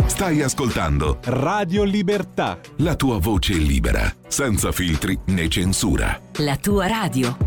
Stai 0.08 0.42
ascoltando 0.42 1.20
Radio 1.24 1.84
Libertà. 1.84 2.60
la 2.80 2.98
tua 2.98 3.18
voce 3.18 3.54
libera, 3.54 4.14
senza 4.28 4.74
filtri 4.74 5.18
né 5.28 5.48
censura. 5.48 6.20
La 6.40 6.58
tua 6.58 6.88
radio. 6.88 7.38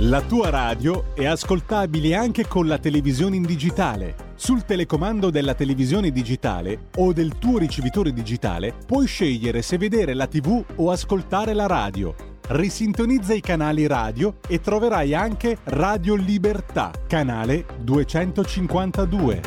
La 0.00 0.20
tua 0.20 0.50
radio 0.50 1.12
è 1.16 1.24
ascoltabile 1.24 2.14
anche 2.14 2.46
con 2.46 2.68
la 2.68 2.78
televisione 2.78 3.34
in 3.34 3.42
digitale. 3.42 4.14
Sul 4.36 4.64
telecomando 4.64 5.30
della 5.30 5.54
televisione 5.54 6.12
digitale 6.12 6.90
o 6.98 7.12
del 7.12 7.36
tuo 7.38 7.58
ricevitore 7.58 8.12
digitale 8.12 8.74
puoi 8.86 9.08
scegliere 9.08 9.60
se 9.62 9.76
vedere 9.76 10.14
la 10.14 10.28
TV 10.28 10.62
o 10.76 10.92
ascoltare 10.92 11.52
la 11.52 11.66
radio. 11.66 12.35
Risintonizza 12.48 13.34
i 13.34 13.40
canali 13.40 13.88
radio 13.88 14.36
e 14.48 14.60
troverai 14.60 15.12
anche 15.14 15.58
Radio 15.64 16.14
Libertà, 16.14 16.92
canale 17.08 17.66
252. 17.80 19.40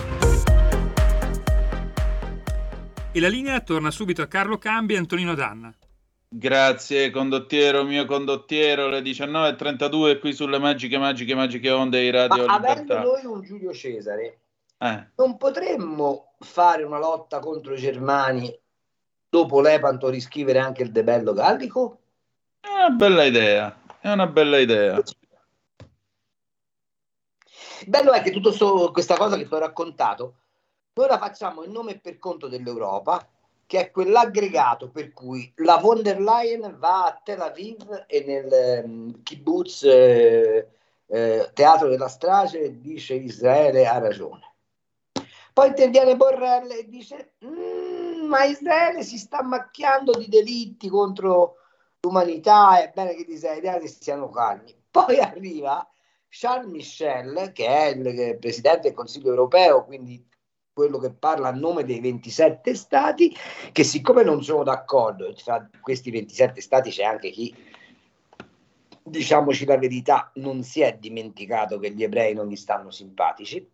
E 3.13 3.19
la 3.21 3.30
linea 3.30 3.61
torna 3.61 3.89
subito 3.89 4.21
a 4.21 4.27
Carlo 4.27 4.57
Cambi 4.57 4.95
e 4.95 4.97
Antonino 4.97 5.34
Danna. 5.34 5.73
Grazie 6.27 7.09
condottiero, 7.09 7.85
mio 7.85 8.03
condottiero, 8.03 8.89
le 8.89 8.99
19.32 8.99 10.19
qui 10.19 10.34
sulle 10.34 10.59
magiche, 10.59 10.97
magiche, 10.97 11.34
magiche 11.35 11.71
onde 11.71 12.01
di 12.01 12.09
Radio 12.09 12.45
Ma 12.45 12.55
avendo 12.55 12.81
Libertà. 12.81 13.01
noi 13.01 13.26
un 13.26 13.41
Giulio 13.41 13.71
Cesare, 13.71 14.39
Eh, 14.77 15.07
non 15.15 15.38
potremmo 15.38 16.34
fare 16.39 16.84
una 16.84 16.99
lotta 16.99 17.39
contro 17.39 17.73
i 17.73 17.77
germani 17.77 18.53
dopo 19.30 19.61
Lepanto 19.61 20.09
riscrivere 20.09 20.59
anche 20.59 20.84
il 20.84 20.91
debello 20.91 21.31
gallico? 21.31 21.99
È 22.61 22.68
una 22.68 22.90
bella 22.90 23.23
idea, 23.23 23.81
è 23.99 24.11
una 24.11 24.27
bella 24.27 24.57
idea. 24.57 25.02
Bello 27.86 28.11
è 28.11 28.22
che 28.22 28.31
tutta 28.31 28.52
questa 28.91 29.15
cosa 29.15 29.38
che 29.38 29.48
ti 29.48 29.53
ho 29.53 29.57
raccontato, 29.57 30.36
noi 30.94 31.07
la 31.07 31.18
facciamo 31.18 31.64
in 31.64 31.72
nome 31.72 31.94
e 31.94 31.99
per 31.99 32.19
conto 32.19 32.48
dell'Europa, 32.48 33.26
che 33.65 33.80
è 33.80 33.91
quell'aggregato 33.91 34.90
per 34.90 35.14
cui 35.14 35.52
la 35.57 35.77
von 35.77 36.02
der 36.02 36.19
Leyen 36.19 36.76
va 36.80 37.06
a 37.06 37.22
Tel 37.23 37.40
Aviv 37.40 38.06
e 38.07 38.23
nel 38.26 38.52
ehm, 38.52 39.23
kibbutz 39.23 39.84
eh, 39.84 40.68
eh, 41.06 41.52
Teatro 41.53 41.88
della 41.88 42.07
Strage 42.07 42.80
dice 42.80 43.14
Israele 43.14 43.86
ha 43.88 43.99
ragione. 43.99 44.56
Poi 45.53 45.68
interviene 45.68 46.15
Borrell 46.15 46.72
e 46.72 46.88
dice 46.88 47.34
"Mm, 47.45 48.27
ma 48.27 48.44
Israele 48.45 49.03
si 49.03 49.18
sta 49.18 49.44
macchiando 49.44 50.14
di 50.14 50.27
delitti 50.27 50.90
contro 50.90 51.56
l'umanità 52.01 52.81
è 52.81 52.91
bene 52.93 53.15
che 53.15 53.26
gli 53.27 53.34
israeliani 53.34 53.88
stiano 53.88 54.30
calmi. 54.30 54.76
Poi 54.89 55.19
arriva 55.19 55.88
Charles 56.30 56.69
Michel, 56.69 57.51
che 57.53 57.67
è 57.67 57.85
il 57.88 58.38
presidente 58.39 58.88
del 58.88 58.93
Consiglio 58.93 59.30
europeo, 59.30 59.85
quindi 59.85 60.26
quello 60.71 60.97
che 60.97 61.11
parla 61.11 61.49
a 61.49 61.53
nome 61.53 61.84
dei 61.84 61.99
27 61.99 62.73
stati, 62.73 63.35
che 63.71 63.84
siccome 63.84 64.23
non 64.23 64.43
sono 64.43 64.63
d'accordo, 64.63 65.34
tra 65.34 65.67
questi 65.81 66.09
27 66.09 66.61
stati 66.61 66.89
c'è 66.89 67.03
anche 67.03 67.31
chi, 67.31 67.53
diciamoci 69.03 69.65
la 69.65 69.77
verità, 69.77 70.31
non 70.35 70.63
si 70.63 70.81
è 70.81 70.97
dimenticato 70.97 71.80
che 71.80 71.91
gli 71.91 72.03
ebrei 72.03 72.34
non 72.34 72.47
gli 72.47 72.55
stanno 72.55 72.91
simpatici. 72.91 73.69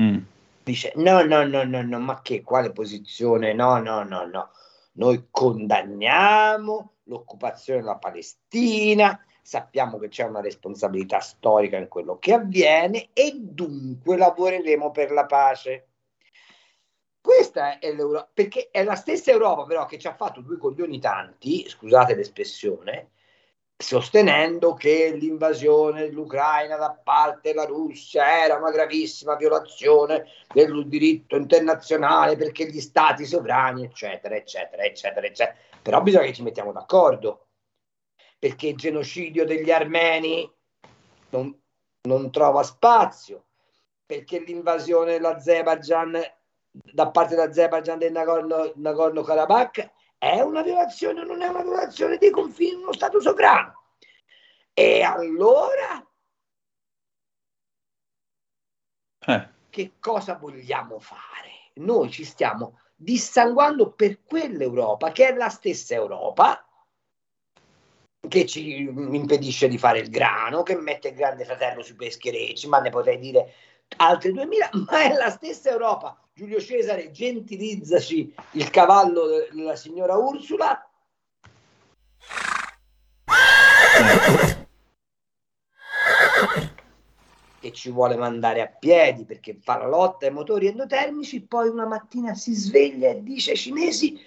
Mm. 0.00 0.18
Dice 0.62 0.92
no, 0.96 1.22
no, 1.22 1.46
no, 1.46 1.64
no, 1.64 1.82
no, 1.82 1.98
ma 1.98 2.20
che, 2.20 2.42
quale 2.42 2.72
posizione? 2.72 3.54
No, 3.54 3.78
no, 3.78 4.02
no, 4.02 4.26
no. 4.26 4.50
Noi 4.96 5.26
condanniamo 5.30 6.92
l'occupazione 7.04 7.80
della 7.80 7.96
Palestina, 7.96 9.18
sappiamo 9.42 9.98
che 9.98 10.08
c'è 10.08 10.24
una 10.24 10.40
responsabilità 10.40 11.20
storica 11.20 11.76
in 11.76 11.88
quello 11.88 12.18
che 12.18 12.32
avviene 12.32 13.10
e 13.12 13.32
dunque 13.34 14.16
lavoreremo 14.16 14.90
per 14.90 15.10
la 15.10 15.26
pace. 15.26 15.88
Questa 17.20 17.78
è 17.78 17.92
l'Europa, 17.92 18.30
perché 18.32 18.68
è 18.70 18.84
la 18.84 18.94
stessa 18.94 19.30
Europa 19.30 19.64
però 19.64 19.86
che 19.86 19.98
ci 19.98 20.06
ha 20.06 20.14
fatto 20.14 20.40
due 20.40 20.58
coglioni 20.58 21.00
tanti, 21.00 21.68
scusate 21.68 22.14
l'espressione, 22.14 23.12
sostenendo 23.84 24.72
che 24.72 25.14
l'invasione 25.14 26.04
dell'Ucraina 26.04 26.76
da 26.76 26.90
parte 26.90 27.50
della 27.50 27.66
Russia 27.66 28.42
era 28.42 28.56
una 28.56 28.70
gravissima 28.70 29.36
violazione 29.36 30.24
del 30.54 30.88
diritto 30.88 31.36
internazionale 31.36 32.34
perché 32.36 32.66
gli 32.66 32.80
stati 32.80 33.26
sovrani, 33.26 33.84
eccetera, 33.84 34.36
eccetera, 34.36 34.84
eccetera, 34.84 35.26
eccetera. 35.26 35.56
Però 35.82 36.00
bisogna 36.00 36.24
che 36.24 36.32
ci 36.32 36.42
mettiamo 36.42 36.72
d'accordo, 36.72 37.48
perché 38.38 38.68
il 38.68 38.76
genocidio 38.76 39.44
degli 39.44 39.70
armeni 39.70 40.50
non, 41.28 41.54
non 42.04 42.30
trova 42.32 42.62
spazio, 42.62 43.44
perché 44.06 44.38
l'invasione 44.38 45.12
dell'Azerbaijan 45.12 46.22
da 46.70 47.10
parte 47.10 47.36
dell'Azerbaijan 47.36 47.98
del 47.98 48.12
Nagorno, 48.12 48.72
Nagorno-Karabakh 48.76 49.90
è 50.30 50.40
una 50.40 50.62
violazione 50.62 51.20
o 51.20 51.24
non 51.24 51.42
è 51.42 51.48
una 51.48 51.62
violazione 51.62 52.16
dei 52.16 52.30
confini 52.30 52.70
di 52.70 52.82
uno 52.82 52.92
Stato 52.92 53.20
sovrano? 53.20 53.82
E 54.72 55.02
allora 55.02 56.06
eh. 59.26 59.48
che 59.70 59.92
cosa 60.00 60.36
vogliamo 60.36 60.98
fare? 60.98 61.70
Noi 61.74 62.10
ci 62.10 62.24
stiamo 62.24 62.80
dissanguando 62.96 63.92
per 63.92 64.22
quell'Europa 64.24 65.12
che 65.12 65.28
è 65.28 65.34
la 65.34 65.48
stessa 65.48 65.94
Europa 65.94 66.66
che 68.26 68.46
ci 68.46 68.78
impedisce 68.78 69.68
di 69.68 69.76
fare 69.76 69.98
il 69.98 70.08
grano, 70.08 70.62
che 70.62 70.76
mette 70.76 71.08
il 71.08 71.14
grande 71.14 71.44
fratello 71.44 71.82
sui 71.82 71.94
pescherecci, 71.94 72.66
ma 72.68 72.80
ne 72.80 72.88
potrei 72.88 73.18
dire 73.18 73.52
altre 73.96 74.32
2000, 74.32 74.70
ma 74.90 75.02
è 75.02 75.14
la 75.14 75.30
stessa 75.30 75.70
Europa 75.70 76.18
Giulio 76.36 76.60
Cesare, 76.60 77.12
gentilizzaci 77.12 78.34
il 78.52 78.70
cavallo 78.70 79.46
della 79.52 79.76
signora 79.76 80.16
Ursula. 80.16 80.90
Che 87.60 87.72
ci 87.72 87.90
vuole 87.90 88.16
mandare 88.16 88.62
a 88.62 88.66
piedi 88.66 89.24
perché 89.24 89.58
fa 89.62 89.78
la 89.78 89.86
lotta 89.86 90.26
ai 90.26 90.32
motori 90.32 90.66
endotermici, 90.66 91.46
poi 91.46 91.68
una 91.68 91.86
mattina 91.86 92.34
si 92.34 92.52
sveglia 92.52 93.10
e 93.10 93.22
dice 93.22 93.52
ai 93.52 93.56
cinesi 93.56 94.20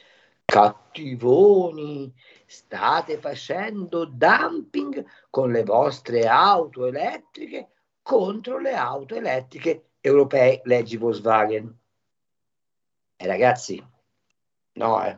cattivoni, 0.45 2.13
state 2.45 3.17
facendo 3.17 4.05
dumping 4.05 5.05
con 5.29 5.51
le 5.51 5.63
vostre 5.65 6.25
auto 6.25 6.85
elettriche 6.85 7.71
contro 8.07 8.57
le 8.57 8.73
auto 8.73 9.15
elettriche 9.15 9.89
europee, 9.99 10.61
leggi 10.63 10.95
Volkswagen. 10.95 11.77
E 13.17 13.23
eh, 13.25 13.27
ragazzi, 13.27 13.85
no, 14.75 15.05
eh. 15.05 15.17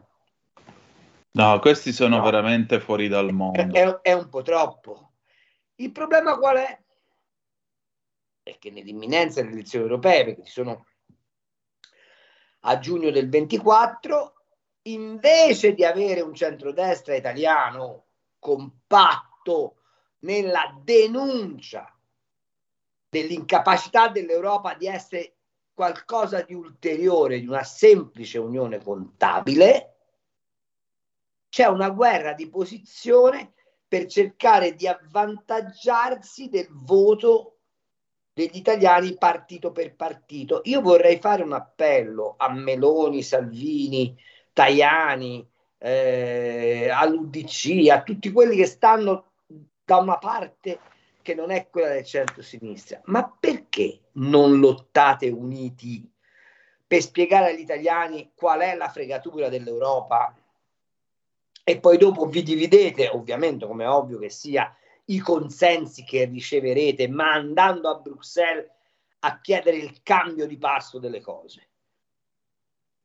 No, 1.33 1.59
questi 1.59 1.93
sono 1.93 2.17
no. 2.17 2.23
veramente 2.23 2.79
fuori 2.79 3.07
dal 3.07 3.31
mondo. 3.31 3.75
È, 3.75 3.99
è, 4.01 4.13
un 4.13 4.27
po' 4.27 4.41
troppo. 4.41 5.11
Il 5.75 5.91
problema 5.91 6.35
qual 6.39 6.57
è? 6.57 6.81
È 8.41 8.57
che 8.57 8.71
nell'imminenza 8.71 9.41
delle 9.41 9.53
elezioni 9.53 9.85
europee, 9.85 10.25
perché 10.25 10.45
ci 10.45 10.51
sono 10.51 10.87
a 12.61 12.79
giugno 12.79 13.11
del 13.11 13.29
24, 13.29 14.33
invece 14.83 15.75
di 15.75 15.85
avere 15.85 16.21
un 16.21 16.33
centrodestra 16.33 17.13
italiano 17.13 18.05
compatto 18.39 19.75
nella 20.21 20.75
denuncia 20.83 21.93
dell'incapacità 23.10 24.07
dell'Europa 24.10 24.76
di 24.76 24.86
essere 24.86 25.34
qualcosa 25.73 26.41
di 26.41 26.53
ulteriore 26.53 27.40
di 27.40 27.48
una 27.48 27.64
semplice 27.64 28.38
unione 28.38 28.81
contabile, 28.84 29.95
c'è 31.49 31.65
una 31.65 31.90
guerra 31.90 32.34
di 32.34 32.48
posizione 32.48 33.53
per 33.88 34.06
cercare 34.06 34.76
di 34.76 34.88
avvantaggiarsi 34.88 36.49
del 36.49 36.68
voto 36.69 37.56
degli 38.34 38.57
italiani 38.57 39.18
partito 39.18 39.72
per 39.72 39.95
partito. 39.95 40.61
Io 40.65 40.81
vorrei 40.81 41.18
fare 41.18 41.41
un 41.41 41.53
appello 41.53 42.36
a 42.38 42.53
Meloni, 42.53 43.23
Salvini, 43.23 44.15
Tajani, 44.53 45.49
eh, 45.80 46.90
all'UDC, 46.94 47.90
a 47.90 48.03
tutti 48.03 48.31
quelli 48.31 48.56
che 48.56 48.65
stanno 48.65 49.31
da 49.84 49.98
una 49.98 50.18
parte 50.18 50.80
che 51.21 51.33
non 51.35 51.51
è 51.51 51.69
quella 51.69 51.89
del 51.89 52.05
centro-sinistra. 52.05 53.01
Ma 53.05 53.29
perché 53.29 54.09
non 54.13 54.59
lottate 54.59 55.29
uniti 55.29 56.09
per 56.85 57.01
spiegare 57.01 57.51
agli 57.51 57.59
italiani 57.59 58.31
qual 58.33 58.61
è 58.61 58.75
la 58.75 58.89
fregatura 58.89 59.49
dell'Europa 59.49 60.35
e 61.63 61.79
poi 61.79 61.97
dopo 61.97 62.25
vi 62.25 62.41
dividete, 62.41 63.09
ovviamente 63.09 63.67
come 63.67 63.83
è 63.83 63.89
ovvio 63.89 64.17
che 64.17 64.31
sia, 64.31 64.75
i 65.05 65.19
consensi 65.19 66.03
che 66.03 66.25
riceverete, 66.25 67.07
ma 67.07 67.33
andando 67.33 67.89
a 67.89 67.99
Bruxelles 67.99 68.67
a 69.19 69.39
chiedere 69.39 69.77
il 69.77 70.01
cambio 70.01 70.47
di 70.47 70.57
passo 70.57 70.97
delle 70.97 71.21
cose. 71.21 71.67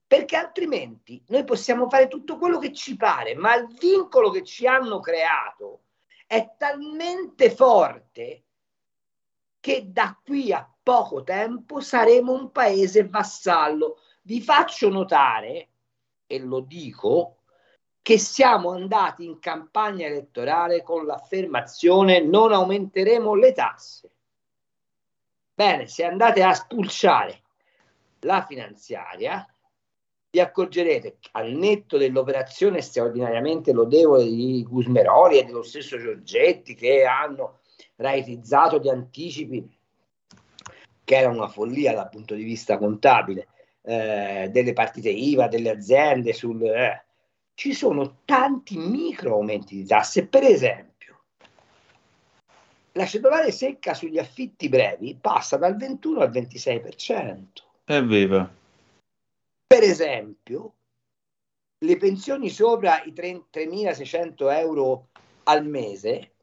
Perché 0.07 0.36
altrimenti 0.36 1.23
noi 1.28 1.45
possiamo 1.45 1.91
fare 1.91 2.09
tutto 2.09 2.39
quello 2.39 2.59
che 2.59 2.73
ci 2.73 2.97
pare, 2.97 3.35
ma 3.35 3.55
il 3.55 3.69
vincolo 3.78 4.31
che 4.31 4.45
ci 4.45 4.66
hanno 4.66 4.99
creato 5.01 5.81
è 6.27 6.55
talmente 6.57 7.51
forte 7.51 8.45
che 9.61 9.91
da 9.93 10.19
qui 10.23 10.53
a 10.53 10.69
poco 10.83 11.23
tempo 11.23 11.81
saremo 11.81 12.33
un 12.33 12.51
paese 12.51 13.09
vassallo. 13.09 13.99
Vi 14.23 14.41
faccio 14.41 14.89
notare, 14.91 15.69
e 16.27 16.39
lo 16.39 16.61
dico, 16.61 17.39
che 18.03 18.19
siamo 18.19 18.73
andati 18.73 19.25
in 19.25 19.39
campagna 19.39 20.07
elettorale 20.07 20.83
con 20.83 21.07
l'affermazione 21.07 22.21
non 22.21 22.53
aumenteremo 22.53 23.35
le 23.35 23.53
tasse. 23.53 24.11
Bene, 25.55 25.87
se 25.87 26.05
andate 26.05 26.43
a 26.43 26.53
spulciare 26.53 27.43
la 28.21 28.45
finanziaria, 28.45 29.47
vi 30.35 30.40
accorgerete 30.40 31.19
al 31.32 31.52
netto 31.52 31.97
dell'operazione 31.97 32.81
straordinariamente 32.81 33.73
lodevole 33.73 34.24
di 34.24 34.65
Gusmeroli 34.69 35.39
e 35.39 35.44
dello 35.44 35.62
stesso 35.62 35.97
Giorgetti 35.97 36.74
che 36.74 37.05
hanno 37.05 37.61
rateizzato 37.94 38.81
gli 38.81 38.89
anticipi 38.89 39.65
che 41.05 41.16
era 41.16 41.28
una 41.28 41.47
follia 41.47 41.94
dal 41.94 42.09
punto 42.09 42.35
di 42.35 42.43
vista 42.43 42.78
contabile 42.78 43.47
eh, 43.82 44.48
delle 44.51 44.73
partite 44.73 45.09
IVA, 45.09 45.47
delle 45.47 45.70
aziende 45.70 46.32
sul, 46.32 46.65
eh. 46.65 47.05
ci 47.55 47.73
sono 47.73 48.23
tanti 48.24 48.77
micro 48.77 49.35
aumenti 49.35 49.77
di 49.77 49.86
tasse 49.86 50.27
per 50.27 50.43
esempio 50.43 51.20
la 52.93 53.06
cedolare 53.06 53.52
secca 53.52 53.94
sugli 53.94 54.19
affitti 54.19 54.69
brevi 54.69 55.16
passa 55.20 55.56
dal 55.56 55.77
21 55.77 56.19
al 56.23 56.31
26% 56.31 57.44
evviva 57.85 58.62
per 59.75 59.83
esempio, 59.83 60.75
le 61.79 61.97
pensioni 61.97 62.49
sopra 62.49 63.03
i 63.03 63.13
3.600 63.13 64.49
euro 64.57 65.09
al 65.45 65.67
mese 65.67 66.35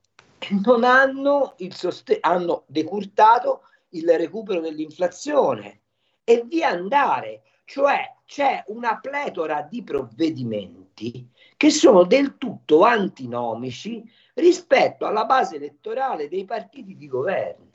non 0.65 0.83
hanno, 0.83 1.53
il 1.59 1.73
sost- 1.73 2.17
hanno 2.19 2.65
decurtato 2.67 3.61
il 3.91 4.09
recupero 4.17 4.59
dell'inflazione 4.59 5.83
e 6.25 6.43
via 6.45 6.71
andare. 6.71 7.43
Cioè 7.63 8.17
c'è 8.25 8.65
una 8.67 8.99
pletora 8.99 9.61
di 9.61 9.81
provvedimenti 9.81 11.31
che 11.55 11.69
sono 11.69 12.03
del 12.03 12.37
tutto 12.37 12.83
antinomici 12.83 14.03
rispetto 14.33 15.05
alla 15.05 15.23
base 15.23 15.55
elettorale 15.55 16.27
dei 16.27 16.43
partiti 16.43 16.97
di 16.97 17.07
governo. 17.07 17.69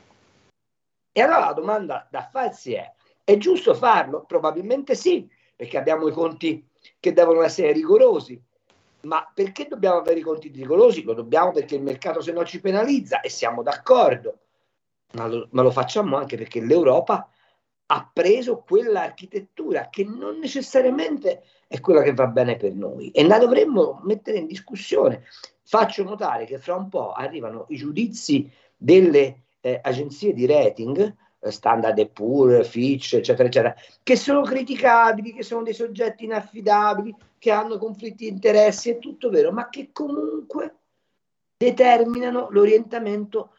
E 1.12 1.22
allora 1.22 1.46
la 1.46 1.52
domanda 1.54 2.06
da 2.10 2.28
farsi 2.30 2.74
è, 2.74 2.92
è 3.24 3.38
giusto 3.38 3.72
farlo? 3.72 4.26
Probabilmente 4.26 4.94
sì, 4.94 5.26
perché 5.56 5.78
abbiamo 5.78 6.06
i 6.06 6.12
conti 6.12 6.64
che 7.00 7.12
devono 7.12 7.42
essere 7.42 7.72
rigorosi. 7.72 8.40
Ma 9.02 9.28
perché 9.32 9.66
dobbiamo 9.66 9.98
avere 9.98 10.20
i 10.20 10.22
conti 10.22 10.48
rigorosi? 10.48 11.02
Lo 11.02 11.14
dobbiamo 11.14 11.52
perché 11.52 11.76
il 11.76 11.82
mercato 11.82 12.20
se 12.20 12.32
no 12.32 12.44
ci 12.44 12.60
penalizza 12.60 13.20
e 13.20 13.30
siamo 13.30 13.62
d'accordo. 13.62 14.38
Ma 15.12 15.26
lo, 15.26 15.48
ma 15.52 15.62
lo 15.62 15.70
facciamo 15.70 16.16
anche 16.16 16.36
perché 16.36 16.60
l'Europa 16.60 17.28
ha 17.88 18.10
preso 18.12 18.64
quell'architettura 18.66 19.88
che 19.88 20.04
non 20.04 20.38
necessariamente 20.38 21.44
è 21.68 21.80
quella 21.80 22.02
che 22.02 22.14
va 22.14 22.26
bene 22.26 22.56
per 22.56 22.72
noi 22.72 23.10
e 23.10 23.24
la 23.24 23.38
dovremmo 23.38 24.00
mettere 24.02 24.38
in 24.38 24.46
discussione. 24.46 25.24
Faccio 25.62 26.02
notare 26.02 26.44
che 26.44 26.58
fra 26.58 26.74
un 26.74 26.88
po' 26.88 27.12
arrivano 27.12 27.66
i 27.68 27.76
giudizi 27.76 28.50
delle 28.76 29.42
eh, 29.60 29.80
agenzie 29.82 30.32
di 30.32 30.46
rating, 30.46 31.14
Standard 31.50 32.06
Poor, 32.08 32.64
Fitch, 32.64 33.14
eccetera, 33.14 33.48
eccetera, 33.48 33.74
che 34.02 34.16
sono 34.16 34.42
criticabili, 34.42 35.32
che 35.32 35.42
sono 35.42 35.62
dei 35.62 35.74
soggetti 35.74 36.24
inaffidabili, 36.24 37.14
che 37.38 37.50
hanno 37.50 37.78
conflitti 37.78 38.24
di 38.24 38.30
interessi, 38.30 38.90
è 38.90 38.98
tutto 38.98 39.30
vero, 39.30 39.52
ma 39.52 39.68
che 39.68 39.90
comunque 39.92 40.74
determinano 41.56 42.48
l'orientamento 42.50 43.52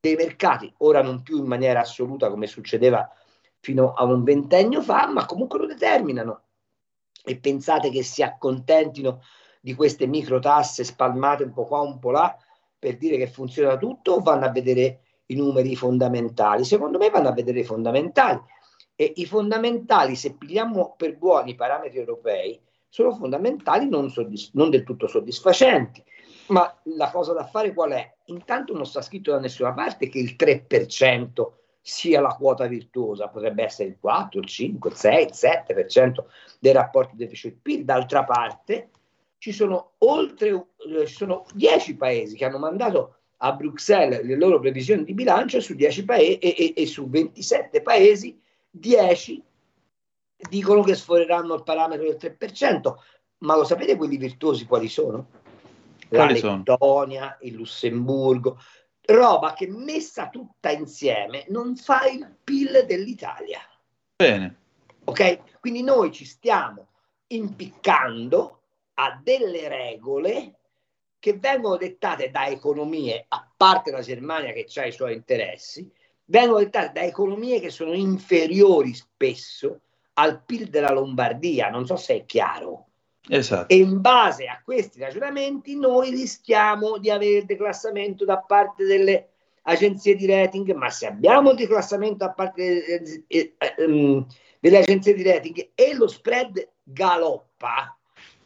dei 0.00 0.14
mercati, 0.16 0.72
ora 0.78 1.02
non 1.02 1.22
più 1.22 1.38
in 1.38 1.46
maniera 1.46 1.80
assoluta 1.80 2.28
come 2.28 2.46
succedeva 2.46 3.08
fino 3.60 3.92
a 3.92 4.04
un 4.04 4.24
ventennio 4.24 4.82
fa, 4.82 5.06
ma 5.06 5.26
comunque 5.26 5.60
lo 5.60 5.66
determinano. 5.66 6.42
E 7.24 7.36
pensate 7.36 7.90
che 7.90 8.02
si 8.02 8.22
accontentino 8.22 9.22
di 9.60 9.74
queste 9.74 10.06
micro 10.06 10.40
tasse 10.40 10.82
spalmate 10.82 11.44
un 11.44 11.52
po' 11.52 11.66
qua, 11.66 11.80
un 11.80 12.00
po' 12.00 12.10
là, 12.10 12.36
per 12.76 12.96
dire 12.96 13.16
che 13.16 13.28
funziona 13.28 13.76
tutto 13.76 14.14
o 14.14 14.20
vanno 14.20 14.44
a 14.44 14.50
vedere 14.50 15.02
i 15.32 15.34
numeri 15.34 15.74
fondamentali? 15.76 16.64
Secondo 16.64 16.98
me 16.98 17.10
vanno 17.10 17.28
a 17.28 17.32
vedere 17.32 17.60
i 17.60 17.64
fondamentali. 17.64 18.40
E 18.94 19.12
i 19.16 19.26
fondamentali, 19.26 20.14
se 20.14 20.34
pigliamo 20.34 20.94
per 20.96 21.16
buoni 21.16 21.52
i 21.52 21.54
parametri 21.54 21.98
europei, 21.98 22.60
sono 22.88 23.14
fondamentali 23.14 23.88
non, 23.88 24.10
soddisf- 24.10 24.52
non 24.54 24.70
del 24.70 24.84
tutto 24.84 25.06
soddisfacenti. 25.08 26.04
Ma 26.48 26.72
la 26.96 27.10
cosa 27.10 27.32
da 27.32 27.46
fare 27.46 27.72
qual 27.72 27.92
è? 27.92 28.14
Intanto 28.26 28.74
non 28.74 28.84
sta 28.84 29.00
scritto 29.00 29.30
da 29.30 29.38
nessuna 29.38 29.72
parte 29.72 30.08
che 30.08 30.18
il 30.18 30.36
3% 30.38 31.50
sia 31.80 32.20
la 32.20 32.34
quota 32.36 32.66
virtuosa, 32.66 33.28
potrebbe 33.28 33.64
essere 33.64 33.88
il 33.88 33.96
4, 33.98 34.40
il 34.40 34.46
5, 34.46 34.90
il 34.90 34.96
6, 34.96 35.24
il 35.24 35.32
7% 35.32 36.24
dei 36.60 36.72
rapporti 36.72 37.16
deficit-PIL. 37.16 37.84
D'altra 37.84 38.24
parte, 38.24 38.90
ci 39.38 39.52
sono 39.52 39.94
oltre 39.98 40.48
eh, 40.48 41.06
ci 41.06 41.14
sono 41.14 41.44
10 41.54 41.96
paesi 41.96 42.36
che 42.36 42.44
hanno 42.44 42.58
mandato 42.58 43.21
a 43.44 43.52
Bruxelles 43.52 44.24
le 44.24 44.36
loro 44.36 44.60
previsioni 44.60 45.04
di 45.04 45.14
bilancio 45.14 45.60
su, 45.60 45.74
10 45.74 46.04
paesi, 46.04 46.38
e, 46.38 46.54
e, 46.56 46.82
e 46.82 46.86
su 46.86 47.08
27 47.08 47.82
paesi 47.82 48.40
10 48.70 49.42
dicono 50.48 50.82
che 50.82 50.94
sforeranno 50.94 51.54
il 51.54 51.62
parametro 51.62 52.06
del 52.06 52.36
3%. 52.38 52.94
Ma 53.38 53.56
lo 53.56 53.64
sapete 53.64 53.96
quelli 53.96 54.16
virtuosi 54.16 54.64
quali 54.64 54.88
sono? 54.88 55.26
La 56.08 56.24
Quali 56.24 56.38
sono? 56.38 56.62
Lettonia, 56.64 57.38
il 57.40 57.54
Lussemburgo, 57.54 58.60
roba 59.06 59.54
che 59.54 59.66
messa 59.68 60.28
tutta 60.28 60.70
insieme 60.70 61.44
non 61.48 61.74
fa 61.74 62.06
il 62.06 62.36
PIL 62.44 62.84
dell'Italia. 62.86 63.60
Bene. 64.16 64.56
Ok? 65.04 65.58
Quindi 65.58 65.82
noi 65.82 66.12
ci 66.12 66.24
stiamo 66.24 66.88
impiccando 67.28 68.60
a 68.94 69.18
delle 69.20 69.68
regole 69.68 70.58
che 71.22 71.34
vengono 71.34 71.76
dettate 71.76 72.32
da 72.32 72.48
economie, 72.48 73.26
a 73.28 73.48
parte 73.56 73.92
la 73.92 74.00
Germania 74.00 74.52
che 74.52 74.66
ha 74.80 74.86
i 74.86 74.90
suoi 74.90 75.14
interessi, 75.14 75.88
vengono 76.24 76.58
dettate 76.58 76.90
da 76.94 77.02
economie 77.02 77.60
che 77.60 77.70
sono 77.70 77.92
inferiori 77.92 78.92
spesso 78.92 79.82
al 80.14 80.42
PIL 80.42 80.66
della 80.66 80.90
Lombardia, 80.90 81.70
non 81.70 81.86
so 81.86 81.94
se 81.94 82.16
è 82.16 82.24
chiaro. 82.24 82.86
Esatto. 83.28 83.72
E 83.72 83.76
in 83.76 84.00
base 84.00 84.46
a 84.46 84.60
questi 84.64 84.98
ragionamenti 84.98 85.76
noi 85.76 86.10
rischiamo 86.10 86.98
di 86.98 87.08
avere 87.08 87.44
declassamento 87.44 88.24
da 88.24 88.38
parte 88.38 88.82
delle 88.82 89.28
agenzie 89.62 90.16
di 90.16 90.26
rating, 90.26 90.72
ma 90.72 90.90
se 90.90 91.06
abbiamo 91.06 91.54
declassamento 91.54 92.24
da 92.24 92.32
parte 92.32 92.64
delle, 92.84 93.24
eh, 93.28 93.54
eh, 93.58 94.26
delle 94.58 94.78
agenzie 94.78 95.14
di 95.14 95.22
rating 95.22 95.70
e 95.76 95.94
lo 95.94 96.08
spread 96.08 96.68
galoppa, 96.82 97.96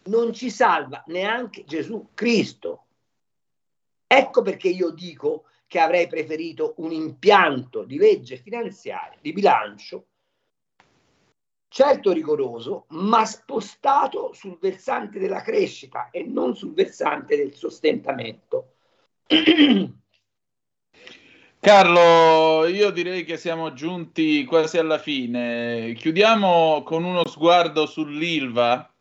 non 0.07 0.33
ci 0.33 0.51
salva 0.51 1.03
neanche 1.07 1.65
Gesù 1.65 2.11
Cristo. 2.15 2.87
Ecco 4.07 4.43
perché 4.43 4.69
io 4.69 4.91
dico 4.91 5.47
che 5.67 5.81
avrei 5.81 6.07
preferito 6.07 6.75
un 6.79 6.93
impianto 6.93 7.83
di 7.83 7.99
legge 7.99 8.37
finanziaria, 8.37 9.19
di 9.21 9.33
bilancio, 9.33 10.07
certo 11.69 12.13
rigoroso, 12.13 12.87
ma 12.91 13.25
spostato 13.27 14.33
sul 14.33 14.59
versante 14.61 15.19
della 15.19 15.43
crescita 15.43 16.11
e 16.11 16.23
non 16.23 16.55
sul 16.55 16.73
versante 16.73 17.37
del 17.37 17.55
sostentamento. 17.55 18.75
Carlo, 21.59 22.67
io 22.67 22.91
direi 22.91 23.25
che 23.25 23.37
siamo 23.37 23.73
giunti 23.73 24.45
quasi 24.45 24.79
alla 24.79 24.99
fine. 24.99 25.95
Chiudiamo 25.95 26.85
con 26.85 27.03
uno 27.03 27.27
sguardo 27.27 27.87
sull'Ilva. 27.87 28.96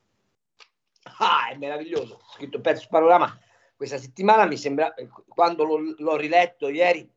Ah, 1.20 1.50
è 1.50 1.56
meraviglioso. 1.56 2.16
Ho 2.16 2.34
scritto 2.34 2.58
un 2.58 2.64
pezzo 2.64 2.82
su 2.82 2.88
panorama 2.90 3.38
questa 3.76 3.98
settimana. 3.98 4.46
Mi 4.46 4.58
sembra, 4.58 4.94
quando 5.28 5.64
l'ho, 5.64 5.96
l'ho 5.98 6.16
riletto 6.16 6.70
ieri, 6.70 7.10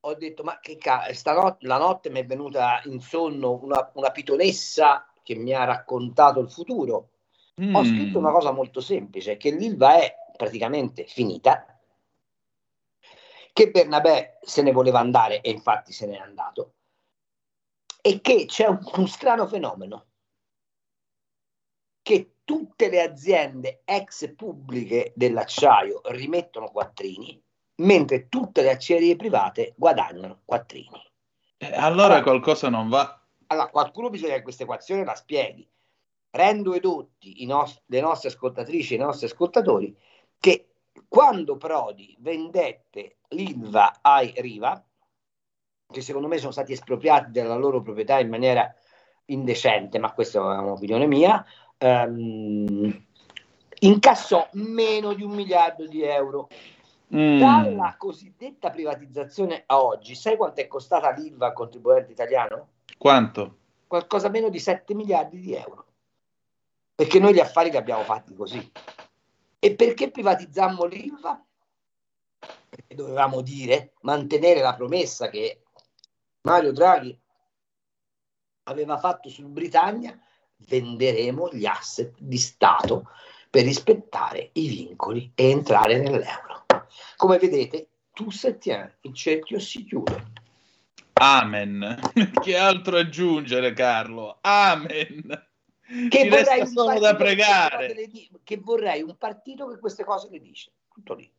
ho 0.00 0.14
detto: 0.14 0.42
Ma 0.42 0.60
che 0.60 0.76
cazzo, 0.76 1.14
stanotte, 1.14 1.66
la 1.66 1.78
notte 1.78 2.10
mi 2.10 2.20
è 2.20 2.26
venuta 2.26 2.80
in 2.84 3.00
sonno 3.00 3.58
una, 3.62 3.90
una 3.94 4.10
pitonessa 4.10 5.10
che 5.22 5.34
mi 5.34 5.52
ha 5.52 5.64
raccontato 5.64 6.40
il 6.40 6.50
futuro. 6.50 7.10
Mm. 7.62 7.74
Ho 7.74 7.84
scritto 7.84 8.18
una 8.18 8.30
cosa 8.30 8.52
molto 8.52 8.80
semplice: 8.80 9.36
che 9.36 9.50
l'Ilva 9.50 9.96
è 9.96 10.14
praticamente 10.36 11.06
finita, 11.06 11.78
che 13.52 13.70
Bernabé 13.70 14.38
se 14.42 14.62
ne 14.62 14.72
voleva 14.72 14.98
andare 14.98 15.40
e 15.40 15.50
infatti 15.50 15.92
se 15.92 16.06
n'è 16.06 16.16
andato, 16.16 16.74
e 18.02 18.20
che 18.20 18.44
c'è 18.46 18.66
un, 18.66 18.80
un 18.96 19.06
strano 19.06 19.46
fenomeno 19.46 20.06
che 22.04 22.33
tutte 22.44 22.88
le 22.88 23.02
aziende 23.02 23.82
ex 23.84 24.34
pubbliche 24.34 25.12
dell'acciaio 25.16 26.00
rimettono 26.04 26.70
quattrini, 26.70 27.42
mentre 27.76 28.28
tutte 28.28 28.62
le 28.62 28.70
acciaierie 28.70 29.16
private 29.16 29.74
guadagnano 29.76 30.42
quattrini. 30.44 31.02
Eh, 31.56 31.74
allora 31.74 32.22
qualcosa 32.22 32.68
non 32.68 32.88
va. 32.88 33.20
Allora, 33.46 33.68
qualcuno 33.68 34.10
bisogna 34.10 34.34
che 34.34 34.42
questa 34.42 34.64
equazione 34.64 35.04
la 35.04 35.14
spieghi. 35.14 35.68
Rendo 36.30 36.74
edotti 36.74 37.42
i 37.42 37.46
nos- 37.46 37.80
le 37.86 38.00
nostre 38.00 38.28
ascoltatrici 38.28 38.94
e 38.94 38.96
i 38.96 39.00
nostri 39.00 39.26
ascoltatori 39.26 39.96
che 40.38 40.68
quando 41.08 41.56
Prodi 41.56 42.16
vendette 42.18 43.18
l'Ilva 43.28 43.98
ai 44.02 44.32
Riva, 44.36 44.84
che 45.86 46.00
secondo 46.00 46.26
me 46.26 46.38
sono 46.38 46.50
stati 46.50 46.72
espropriati 46.72 47.30
della 47.30 47.54
loro 47.54 47.82
proprietà 47.82 48.18
in 48.18 48.28
maniera 48.28 48.74
indecente, 49.26 49.98
ma 49.98 50.12
questa 50.12 50.38
è 50.38 50.58
un'opinione 50.58 51.06
mia, 51.06 51.44
ehm, 51.84 53.04
incassò 53.80 54.48
meno 54.52 55.12
di 55.12 55.22
un 55.22 55.32
miliardo 55.32 55.86
di 55.86 56.02
euro. 56.02 56.48
Mm. 57.14 57.38
Dalla 57.38 57.94
cosiddetta 57.98 58.70
privatizzazione 58.70 59.64
a 59.66 59.80
oggi, 59.82 60.14
sai 60.14 60.36
quanto 60.36 60.62
è 60.62 60.66
costata 60.66 61.10
l'Ilva 61.10 61.48
al 61.48 61.52
contribuente 61.52 62.10
italiano? 62.10 62.68
Quanto? 62.96 63.58
Qualcosa 63.86 64.30
meno 64.30 64.48
di 64.48 64.58
7 64.58 64.94
miliardi 64.94 65.38
di 65.38 65.54
euro. 65.54 65.86
Perché 66.94 67.18
noi 67.18 67.34
gli 67.34 67.40
affari 67.40 67.70
li 67.70 67.76
abbiamo 67.76 68.02
fatti 68.02 68.34
così. 68.34 68.72
E 69.58 69.74
perché 69.74 70.10
privatizzammo 70.10 70.84
l'Ilva? 70.84 71.44
Perché 72.68 72.94
dovevamo 72.94 73.42
dire, 73.42 73.92
mantenere 74.00 74.60
la 74.60 74.74
promessa 74.74 75.28
che 75.28 75.62
Mario 76.42 76.72
Draghi 76.72 77.16
aveva 78.64 78.98
fatto 78.98 79.28
sul 79.28 79.46
Britannia, 79.46 80.18
venderemo 80.66 81.50
gli 81.52 81.66
asset 81.66 82.12
di 82.18 82.38
Stato 82.38 83.08
per 83.50 83.64
rispettare 83.64 84.50
i 84.54 84.68
vincoli 84.68 85.30
e 85.34 85.50
entrare 85.50 85.98
nell'euro. 85.98 86.66
Come 87.16 87.38
vedete, 87.38 87.88
tu 88.12 88.30
se 88.30 88.58
tieni, 88.58 88.90
il 89.02 89.14
cerchio 89.14 89.58
si 89.58 89.84
chiude. 89.84 90.32
Amen. 91.14 91.98
che 92.42 92.56
altro 92.56 92.96
aggiungere, 92.98 93.72
Carlo? 93.72 94.38
Amen. 94.40 95.22
Che 96.08 96.18
Ci 96.22 96.28
vorrei, 96.28 96.66
solo 96.66 96.98
da 96.98 97.14
partito 97.14 97.16
che 97.16 97.16
pregare. 97.16 97.76
queste 97.76 97.94
cose 97.94 97.94
le 97.94 98.06
di- 98.08 98.30
che 98.42 98.56
vorrei 98.58 99.02
un 99.02 99.16
partito 99.16 99.68
che 99.68 99.78
queste 99.78 100.04
cose 100.04 100.28
le 100.30 100.40
dice. 100.40 100.72
Tutto 100.88 101.14
lì. 101.14 101.30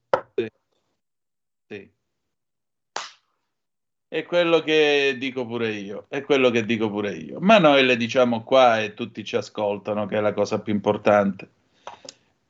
Sì. 1.67 1.91
È 4.15 4.23
quello 4.23 4.61
che 4.61 5.17
dico 5.19 5.45
pure 5.45 5.71
io, 5.71 6.05
è 6.07 6.23
quello 6.23 6.49
che 6.49 6.63
dico 6.63 6.89
pure 6.89 7.11
io. 7.17 7.41
Ma 7.41 7.57
noi 7.57 7.83
le 7.83 7.97
diciamo 7.97 8.45
qua 8.45 8.79
e 8.79 8.93
tutti 8.93 9.25
ci 9.25 9.35
ascoltano, 9.35 10.05
che 10.05 10.15
è 10.15 10.21
la 10.21 10.31
cosa 10.31 10.61
più 10.61 10.71
importante. 10.71 11.49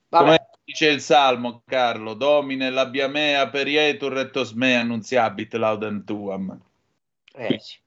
Come 0.10 0.50
dice 0.64 0.90
il 0.90 1.02
Salmo, 1.02 1.64
Carlo, 1.66 2.14
Domine 2.14 2.70
l'abbia 2.70 3.08
mea 3.08 3.50
perietur 3.50 4.16
et 4.20 4.36
os 4.36 4.52
mea 4.52 4.82
annunziabit 4.82 5.56
laudem 5.56 6.04
tuam. 6.04 6.56
Eh, 7.34 7.58
sì. 7.58 7.80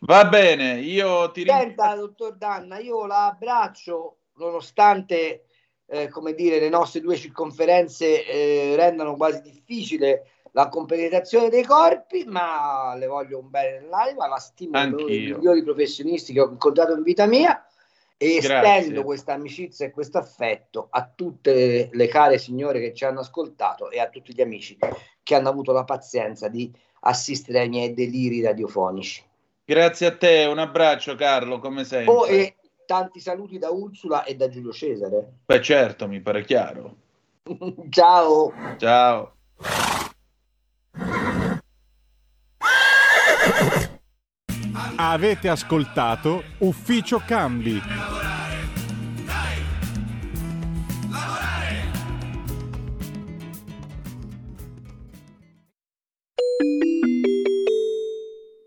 Va 0.00 0.26
bene, 0.26 0.78
io 0.78 1.30
ti 1.30 1.44
ringrazio. 1.44 1.68
Senta, 1.68 1.94
dottor 1.94 2.36
Danna, 2.36 2.78
io 2.78 3.06
la 3.06 3.28
abbraccio 3.28 4.18
nonostante 4.34 5.46
eh, 5.86 6.08
come 6.10 6.34
dire, 6.34 6.60
le 6.60 6.68
nostre 6.68 7.00
due 7.00 7.16
circonferenze 7.16 8.26
eh, 8.26 8.76
rendano 8.76 9.16
quasi 9.16 9.40
difficile 9.40 10.32
la 10.56 10.70
compenetrazione 10.70 11.50
dei 11.50 11.64
corpi, 11.64 12.24
ma 12.24 12.94
le 12.96 13.06
voglio 13.06 13.38
un 13.38 13.50
bene 13.50 13.80
nell'anima, 13.80 14.26
la 14.26 14.38
stimo 14.38 14.80
uno 14.80 15.04
dei 15.04 15.34
migliori 15.34 15.62
professionisti 15.62 16.32
che 16.32 16.40
ho 16.40 16.48
incontrato 16.48 16.94
in 16.94 17.02
vita 17.02 17.26
mia 17.26 17.62
e 18.16 18.38
Grazie. 18.40 18.78
estendo 18.78 19.04
questa 19.04 19.34
amicizia 19.34 19.84
e 19.84 19.90
questo 19.90 20.16
affetto 20.16 20.86
a 20.88 21.12
tutte 21.14 21.90
le 21.92 22.06
care 22.08 22.38
signore 22.38 22.80
che 22.80 22.94
ci 22.94 23.04
hanno 23.04 23.20
ascoltato 23.20 23.90
e 23.90 24.00
a 24.00 24.08
tutti 24.08 24.32
gli 24.32 24.40
amici 24.40 24.78
che 25.22 25.34
hanno 25.34 25.50
avuto 25.50 25.72
la 25.72 25.84
pazienza 25.84 26.48
di 26.48 26.72
assistere 27.00 27.60
ai 27.60 27.68
miei 27.68 27.92
deliri 27.92 28.40
radiofonici. 28.40 29.22
Grazie 29.62 30.06
a 30.06 30.16
te, 30.16 30.46
un 30.46 30.58
abbraccio 30.58 31.16
Carlo, 31.16 31.58
come 31.58 31.84
sempre. 31.84 32.14
Oh, 32.14 32.26
e 32.26 32.56
tanti 32.86 33.20
saluti 33.20 33.58
da 33.58 33.68
Ursula 33.68 34.24
e 34.24 34.34
da 34.36 34.48
Giulio 34.48 34.72
Cesare. 34.72 35.32
Beh 35.44 35.60
certo, 35.60 36.08
mi 36.08 36.22
pare 36.22 36.44
chiaro. 36.44 36.94
Ciao. 37.90 38.54
Ciao. 38.78 39.34
Avete 45.08 45.48
ascoltato 45.48 46.42
Ufficio 46.58 47.22
Cambi. 47.24 47.80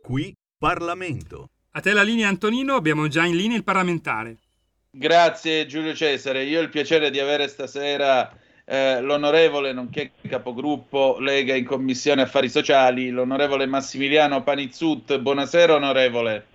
Qui 0.01 0.33
Parlamento. 0.57 1.49
A 1.71 1.81
te 1.81 1.91
la 1.91 2.03
linea 2.03 2.29
Antonino, 2.29 2.75
abbiamo 2.75 3.09
già 3.09 3.25
in 3.25 3.35
linea 3.35 3.57
il 3.57 3.65
parlamentare. 3.65 4.37
Grazie 4.91 5.65
Giulio 5.65 5.93
Cesare, 5.93 6.45
io 6.45 6.59
ho 6.59 6.63
il 6.63 6.69
piacere 6.69 7.11
di 7.11 7.19
avere 7.19 7.49
stasera 7.49 8.33
eh, 8.69 9.01
l'onorevole, 9.01 9.73
nonché 9.73 10.11
capogruppo 10.27 11.17
Lega 11.19 11.55
in 11.55 11.65
Commissione 11.65 12.21
Affari 12.21 12.49
Sociali, 12.49 13.09
l'onorevole 13.09 13.65
Massimiliano 13.65 14.43
Panizzut. 14.43 15.17
Buonasera 15.17 15.73
onorevole. 15.73 16.45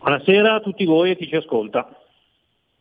Buonasera 0.00 0.54
a 0.54 0.60
tutti 0.60 0.84
voi 0.84 1.12
e 1.12 1.16
chi 1.16 1.28
ci 1.28 1.36
ascolta. 1.36 1.88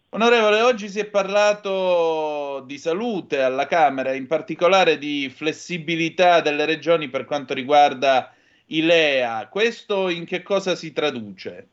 Onorevole, 0.10 0.62
oggi 0.62 0.90
si 0.90 1.00
è 1.00 1.06
parlato 1.06 2.64
di 2.66 2.80
salute 2.80 3.44
alla 3.44 3.68
Camera, 3.68 4.14
in 4.14 4.26
particolare 4.26 4.98
di 4.98 5.30
flessibilità 5.30 6.42
delle 6.42 6.66
regioni 6.66 7.08
per 7.10 7.26
quanto 7.26 7.54
riguarda 7.54 8.34
i 8.68 8.82
LEA. 8.82 9.48
Questo 9.48 10.10
in 10.10 10.26
che 10.26 10.42
cosa 10.42 10.74
si 10.74 10.92
traduce? 10.92 11.68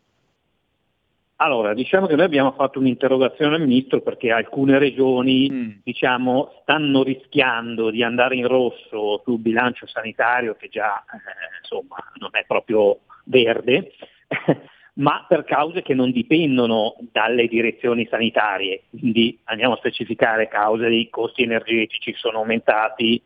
Allora, 1.43 1.75
diciamo 1.75 2.07
che 2.07 2.15
noi 2.15 2.25
abbiamo 2.27 2.53
fatto 2.53 2.79
un'interrogazione 2.79 3.57
al 3.57 3.63
Ministro 3.63 4.01
perché 4.01 4.31
alcune 4.31 4.79
regioni 4.79 5.51
Mm. 5.51 5.71
diciamo, 5.83 6.53
stanno 6.63 7.03
rischiando 7.03 7.91
di 7.91 8.05
andare 8.05 8.37
in 8.37 8.47
rosso 8.47 9.21
sul 9.25 9.41
bilancio 9.41 9.89
sanitario 9.89 10.55
che 10.55 10.69
già 10.69 11.03
eh, 11.13 11.59
insomma, 11.61 11.97
non 12.21 12.31
è 12.35 12.45
proprio 12.47 13.01
verde, 13.25 13.91
ma 14.95 15.25
per 15.29 15.43
cause 15.43 15.83
che 15.83 15.95
non 15.95 16.13
dipendono 16.13 16.95
dalle 17.11 17.49
direzioni 17.49 18.07
sanitarie. 18.09 18.85
Quindi 18.91 19.37
andiamo 19.45 19.75
a 19.75 19.79
specificare 19.79 20.47
cause 20.47 20.89
di 20.89 21.09
costi 21.11 21.43
energetici 21.43 22.13
che 22.13 22.19
sono 22.19 22.39
aumentati, 22.39 23.21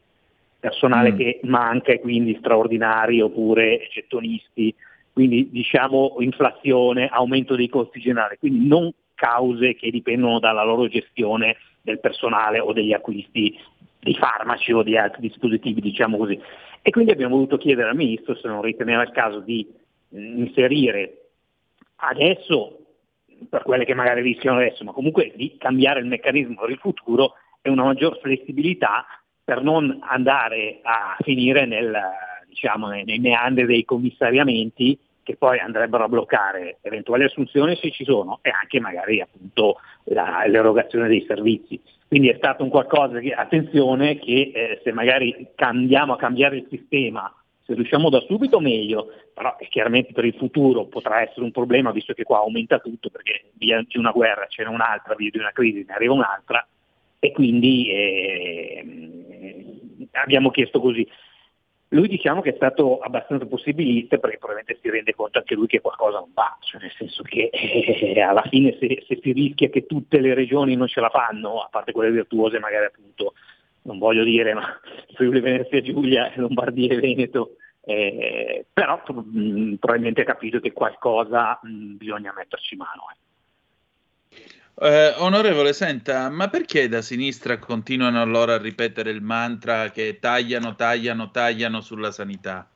personale 0.59 1.13
Mm. 1.13 1.17
che 1.19 1.41
manca 1.43 1.93
e 1.93 2.01
quindi 2.01 2.35
straordinari 2.39 3.21
oppure 3.21 3.89
gettonisti, 3.93 4.75
quindi 5.17 5.49
diciamo 5.49 6.17
inflazione, 6.19 7.09
aumento 7.09 7.57
dei 7.57 7.71
costi 7.71 8.01
generali, 8.01 8.37
quindi 8.37 8.67
non 8.67 8.93
cause 9.15 9.75
che 9.75 9.91
dipendono 9.91 10.39
dalla 10.41 10.63
loro 10.63 10.89
gestione 10.89 11.57
del 11.81 12.01
personale 12.01 12.61
o 12.61 12.75
degli 12.75 12.93
acquisti 12.93 13.59
di 13.99 14.15
farmaci 14.15 14.75
o 14.75 14.83
di 14.83 14.95
altri 14.99 15.23
dispositivi, 15.23 15.81
diciamo 15.81 16.19
così. 16.19 16.39
E 16.83 16.91
quindi 16.91 17.13
abbiamo 17.13 17.37
voluto 17.37 17.57
chiedere 17.57 17.89
al 17.89 17.97
Ministro 17.97 18.37
se 18.37 18.47
non 18.47 18.61
riteneva 18.61 19.01
il 19.05 19.11
caso 19.13 19.41
di 19.41 19.67
mh, 20.11 20.19
inserire 20.19 21.29
adesso, 21.97 22.81
per 23.49 23.63
quelle 23.63 23.87
che 23.87 23.95
magari 23.95 24.21
rischiano 24.21 24.59
adesso, 24.59 24.85
ma 24.85 24.93
comunque 24.93 25.33
di 25.35 25.57
cambiare 25.57 26.01
il 26.01 26.07
meccanismo 26.07 26.57
per 26.61 26.69
il 26.69 26.79
futuro 26.79 27.37
e 27.63 27.71
una 27.71 27.85
maggior 27.85 28.19
flessibilità 28.21 29.07
per 29.43 29.63
non 29.63 29.99
andare 30.03 30.81
a 30.83 31.17
finire 31.21 31.65
nel, 31.65 31.99
diciamo, 32.49 32.89
nei 32.89 33.19
meandri 33.19 33.65
dei 33.65 33.87
commissariamenti 33.87 35.05
che 35.27 35.35
poi 35.37 35.59
andrebbero 35.59 36.05
a 36.05 36.09
bloccare 36.09 36.79
eventuali 36.83 37.25
assunzioni 37.25 37.75
se 37.75 37.91
ci 37.91 38.05
sono 38.05 38.39
e 38.43 38.51
anche 38.51 38.79
magari 38.79 39.21
appunto 39.21 39.81
la- 40.05 40.45
l'erogazione 40.47 41.09
dei 41.09 41.25
servizi. 41.27 41.81
Quindi 42.07 42.29
è 42.29 42.37
stato 42.37 42.63
un 42.63 42.69
qualcosa 42.69 43.19
che, 43.19 43.33
attenzione, 43.33 44.21
che 44.21 44.53
eh, 44.55 44.81
se 44.85 44.93
magari 44.93 45.49
andiamo 45.57 46.13
a 46.13 46.17
cambiare 46.17 46.59
il 46.59 46.67
sistema, 46.71 47.35
se 47.65 47.75
riusciamo 47.75 48.09
da 48.09 48.21
subito 48.21 48.61
meglio, 48.61 49.09
però 49.35 49.57
eh, 49.59 49.67
chiaramente 49.67 50.13
per 50.13 50.25
il 50.25 50.35
futuro 50.35 50.85
potrà 50.85 51.23
essere 51.23 51.43
un 51.43 51.51
problema 51.51 51.91
visto 51.91 52.15
che 52.15 52.23
qua 52.23 52.39
aumenta 52.39 52.79
tutto 52.79 53.11
perché 53.11 53.47
via 53.55 53.83
di 53.85 53.99
una 53.99 54.13
guerra 54.13 54.47
ce 54.47 54.63
un'altra, 54.63 55.17
via 55.17 55.31
di 55.31 55.39
una 55.39 55.51
crisi 55.51 55.85
ne 55.85 55.93
arriva 55.93 56.13
un'altra 56.13 56.65
e 57.19 57.33
quindi 57.33 57.91
eh, 57.91 58.85
abbiamo 60.13 60.53
chiesto 60.53 60.79
così. 60.79 61.05
Lui 61.97 62.09
diciamo 62.09 62.43
che 62.43 62.51
è 62.51 62.57
stato 62.57 62.99
abbastanza 62.99 63.47
possibilista 63.47 64.19
perché 64.19 64.37
probabilmente 64.37 64.79
si 64.83 64.91
rende 64.91 65.15
conto 65.15 65.39
anche 65.39 65.55
lui 65.55 65.67
che 65.67 65.81
qualcosa 65.81 66.19
non 66.19 66.31
va, 66.35 66.55
cioè 66.61 66.83
nel 66.83 66.93
senso 66.93 67.23
che 67.23 67.49
eh, 67.51 68.21
alla 68.21 68.43
fine 68.43 68.77
se, 68.79 69.03
se 69.09 69.19
si 69.23 69.33
rischia 69.33 69.71
che 69.71 69.87
tutte 69.87 70.21
le 70.21 70.35
regioni 70.35 70.77
non 70.77 70.89
ce 70.89 71.01
la 71.01 71.09
fanno, 71.09 71.61
a 71.61 71.69
parte 71.71 71.93
quelle 71.93 72.11
virtuose 72.11 72.59
magari 72.59 72.85
appunto, 72.85 73.33
non 73.83 73.99
voglio 73.99 74.25
dire, 74.25 74.53
ma 74.53 74.79
Friuli 75.15 75.41
Venezia 75.41 75.81
Giulia, 75.81 76.31
Lombardia 76.37 76.93
e 76.93 77.01
Veneto, 77.01 77.57
eh, 77.81 78.67
però 78.71 79.01
mh, 79.07 79.77
probabilmente 79.77 80.21
ha 80.21 80.25
capito 80.25 80.61
che 80.61 80.73
qualcosa 80.73 81.59
mh, 81.63 81.97
bisogna 81.97 82.35
metterci 82.37 82.77
mano. 82.77 83.07
eh. 83.11 83.26
Eh, 84.79 85.15
onorevole, 85.19 85.73
senta, 85.75 86.31
ma 86.31 86.49
perché 86.49 86.89
da 86.89 87.03
sinistra 87.03 87.59
continuano 87.59 88.23
allora 88.23 88.55
a 88.55 88.59
ripetere 88.59 89.11
il 89.11 89.21
mantra 89.21 89.91
che 89.91 90.19
tagliano, 90.19 90.75
tagliano, 90.75 91.31
tagliano 91.31 91.81
sulla 91.83 92.11
sanità? 92.11 92.67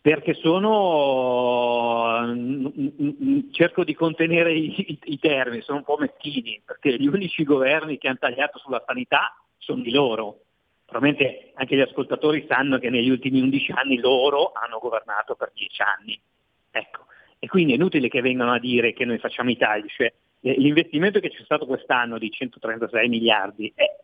Perché 0.00 0.34
sono, 0.34 2.18
mm, 2.26 2.66
mm, 2.66 3.08
mm, 3.22 3.38
cerco 3.52 3.84
di 3.84 3.94
contenere 3.94 4.52
i, 4.52 4.98
i- 5.04 5.18
termini, 5.20 5.62
sono 5.62 5.78
un 5.78 5.84
po' 5.84 5.96
meschini, 5.96 6.60
perché 6.64 6.96
gli 6.98 7.06
unici 7.06 7.44
governi 7.44 7.98
che 7.98 8.08
hanno 8.08 8.18
tagliato 8.18 8.58
sulla 8.58 8.82
sanità 8.84 9.32
sono 9.58 9.80
di 9.80 9.92
loro. 9.92 10.40
Probabilmente 10.84 11.52
anche 11.54 11.76
gli 11.76 11.80
ascoltatori 11.80 12.44
sanno 12.48 12.78
che 12.78 12.90
negli 12.90 13.10
ultimi 13.10 13.40
11 13.40 13.70
anni 13.72 13.98
loro 13.98 14.50
hanno 14.52 14.78
governato 14.80 15.36
per 15.36 15.52
10 15.54 15.82
anni. 15.82 16.20
Ecco. 16.72 17.06
E 17.44 17.48
quindi 17.48 17.72
è 17.72 17.74
inutile 17.74 18.06
che 18.06 18.20
vengano 18.20 18.52
a 18.52 18.60
dire 18.60 18.92
che 18.92 19.04
noi 19.04 19.18
facciamo 19.18 19.50
i 19.50 19.56
tagli, 19.56 19.88
cioè 19.88 20.12
eh, 20.42 20.54
l'investimento 20.58 21.18
che 21.18 21.28
c'è 21.28 21.42
stato 21.42 21.66
quest'anno 21.66 22.16
di 22.16 22.30
136 22.30 23.08
miliardi, 23.08 23.72
eh, 23.74 23.96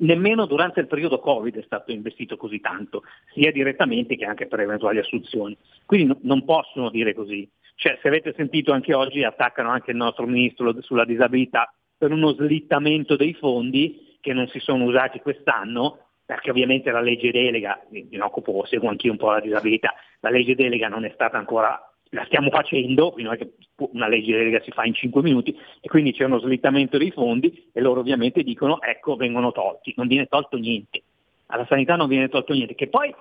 nemmeno 0.00 0.46
durante 0.46 0.80
il 0.80 0.86
periodo 0.86 1.18
Covid 1.18 1.58
è 1.58 1.62
stato 1.66 1.92
investito 1.92 2.38
così 2.38 2.58
tanto, 2.58 3.02
sia 3.34 3.52
direttamente 3.52 4.16
che 4.16 4.24
anche 4.24 4.46
per 4.46 4.60
eventuali 4.60 4.98
assunzioni. 4.98 5.54
Quindi 5.84 6.06
no- 6.06 6.18
non 6.22 6.46
possono 6.46 6.88
dire 6.88 7.12
così. 7.12 7.46
Cioè, 7.74 7.98
se 8.00 8.08
avete 8.08 8.32
sentito 8.34 8.72
anche 8.72 8.94
oggi 8.94 9.22
attaccano 9.24 9.68
anche 9.68 9.90
il 9.90 9.98
nostro 9.98 10.24
ministro 10.24 10.74
sulla 10.80 11.04
disabilità 11.04 11.70
per 11.98 12.12
uno 12.12 12.32
slittamento 12.32 13.14
dei 13.14 13.34
fondi 13.34 14.16
che 14.22 14.32
non 14.32 14.48
si 14.48 14.58
sono 14.58 14.84
usati 14.84 15.20
quest'anno, 15.20 15.98
perché 16.24 16.50
ovviamente 16.50 16.90
la 16.90 17.02
legge 17.02 17.30
delega, 17.30 17.78
mi 17.90 18.18
occupo, 18.20 18.64
seguo 18.64 18.88
anch'io 18.88 19.12
un 19.12 19.18
po' 19.18 19.32
la 19.32 19.40
disabilità, 19.40 19.94
la 20.20 20.30
legge 20.30 20.54
delega 20.54 20.88
non 20.88 21.04
è 21.04 21.10
stata 21.14 21.36
ancora, 21.36 21.78
la 22.16 22.24
stiamo 22.24 22.50
facendo, 22.50 23.14
non 23.18 23.34
è 23.34 23.36
che 23.36 23.52
una 23.92 24.08
legge 24.08 24.36
delega 24.36 24.60
si 24.62 24.70
fa 24.70 24.84
in 24.84 24.94
5 24.94 25.22
minuti 25.22 25.56
e 25.80 25.88
quindi 25.88 26.12
c'è 26.12 26.24
uno 26.24 26.38
slittamento 26.38 26.98
dei 26.98 27.10
fondi 27.10 27.68
e 27.72 27.80
loro 27.80 28.00
ovviamente 28.00 28.42
dicono 28.42 28.80
ecco 28.80 29.16
vengono 29.16 29.52
tolti, 29.52 29.92
non 29.96 30.06
viene 30.06 30.26
tolto 30.26 30.56
niente, 30.56 31.02
alla 31.46 31.66
sanità 31.66 31.94
non 31.94 32.08
viene 32.08 32.28
tolto 32.28 32.54
niente, 32.54 32.74
che 32.74 32.88
poi 32.88 33.14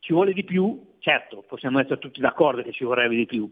ci 0.00 0.12
vuole 0.12 0.32
di 0.32 0.44
più, 0.44 0.94
certo 0.98 1.44
possiamo 1.46 1.78
essere 1.78 1.98
tutti 1.98 2.20
d'accordo 2.20 2.62
che 2.62 2.72
ci 2.72 2.84
vorrebbe 2.84 3.14
di 3.14 3.26
più, 3.26 3.48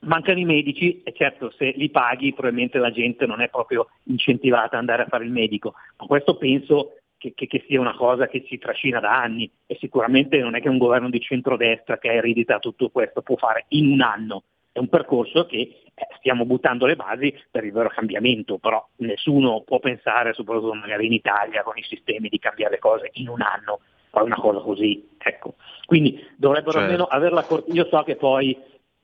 mancano 0.00 0.38
i 0.38 0.44
medici 0.44 1.02
e 1.02 1.12
certo 1.12 1.50
se 1.56 1.72
li 1.74 1.90
paghi 1.90 2.32
probabilmente 2.32 2.78
la 2.78 2.92
gente 2.92 3.26
non 3.26 3.40
è 3.40 3.48
proprio 3.48 3.88
incentivata 4.04 4.76
ad 4.76 4.80
andare 4.80 5.02
a 5.02 5.08
fare 5.08 5.24
il 5.24 5.32
medico, 5.32 5.74
ma 5.96 6.06
questo 6.06 6.36
penso 6.36 6.98
che, 7.18 7.34
che- 7.34 7.46
che 7.46 7.64
sia 7.66 7.80
una 7.80 7.94
cosa 7.94 8.28
che 8.28 8.44
si 8.48 8.58
trascina 8.58 9.00
da 9.00 9.20
anni 9.20 9.50
e 9.66 9.76
sicuramente 9.78 10.38
non 10.38 10.54
è 10.54 10.60
che 10.60 10.68
un 10.68 10.78
governo 10.78 11.10
di 11.10 11.20
centrodestra 11.20 11.98
che 11.98 12.08
eredita 12.12 12.58
tutto 12.58 12.88
questo 12.88 13.22
può 13.22 13.36
fare 13.36 13.66
in 13.70 13.88
un 13.88 14.00
anno, 14.00 14.44
è 14.72 14.78
un 14.78 14.88
percorso 14.88 15.44
che 15.46 15.56
eh, 15.58 16.06
stiamo 16.18 16.44
buttando 16.46 16.86
le 16.86 16.94
basi 16.96 17.34
per 17.50 17.64
il 17.64 17.72
vero 17.72 17.88
cambiamento, 17.88 18.58
però 18.58 18.86
nessuno 18.98 19.62
può 19.62 19.80
pensare, 19.80 20.32
soprattutto 20.32 20.74
magari 20.74 21.06
in 21.06 21.12
Italia 21.12 21.62
con 21.62 21.76
i 21.76 21.82
sistemi, 21.82 22.28
di 22.28 22.38
cambiare 22.38 22.78
cose 22.78 23.10
in 23.14 23.28
un 23.28 23.42
anno, 23.42 23.80
poi 24.10 24.24
una 24.24 24.36
cosa 24.36 24.60
così, 24.60 25.08
ecco. 25.18 25.56
Quindi 25.84 26.24
dovrebbero 26.36 26.78
Certo. 26.78 26.86
almeno 26.86 27.04
averla, 27.04 27.42
cor- 27.44 27.64
io 27.66 27.86
so 27.90 28.02
che 28.04 28.14
poi 28.16 28.56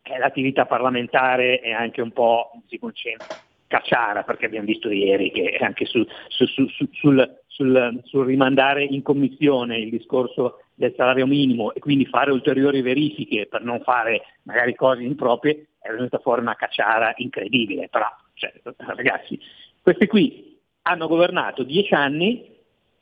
eh, 0.03 0.19
l'attività 0.19 0.67
parlamentare 0.67 1.59
è 1.59 1.73
anche 1.73 2.01
un 2.01 2.13
po', 2.13 2.53
si 2.69 2.79
concentra, 2.79 3.43
cacciara, 3.67 4.23
perché 4.23 4.47
abbiamo 4.47 4.67
visto 4.67 4.91
ieri 4.91 5.33
che 5.33 5.57
anche 5.61 5.87
su, 5.87 6.07
su, 6.29 6.47
su, 6.47 6.69
sul, 6.93 7.41
sul, 7.55 8.01
sul, 8.05 8.27
rimandare 8.27 8.85
in 8.85 9.03
commissione 9.03 9.79
il 9.79 9.91
discorso 9.91 10.65
del 10.75 10.93
salario 10.97 11.27
minimo 11.27 11.73
e 11.73 11.79
quindi 11.79 12.05
fare 12.07 12.33
ulteriori 12.33 12.83
verifiche 12.83 13.47
per 13.47 13.63
non 13.63 13.81
fare 13.83 14.23
magari 14.43 14.75
cose 14.75 15.03
improprie, 15.03 15.69
è 15.81 15.91
venuta 15.91 16.19
fuori 16.19 16.41
una 16.41 16.57
cacciara 16.57 17.15
incredibile. 17.17 17.89
Però, 17.89 18.07
cioè, 18.35 18.53
ragazzi, 18.77 19.39
questi 19.81 20.07
qui 20.09 20.59
hanno 20.83 21.07
governato 21.07 21.63
dieci 21.63 21.95
anni, 21.95 22.53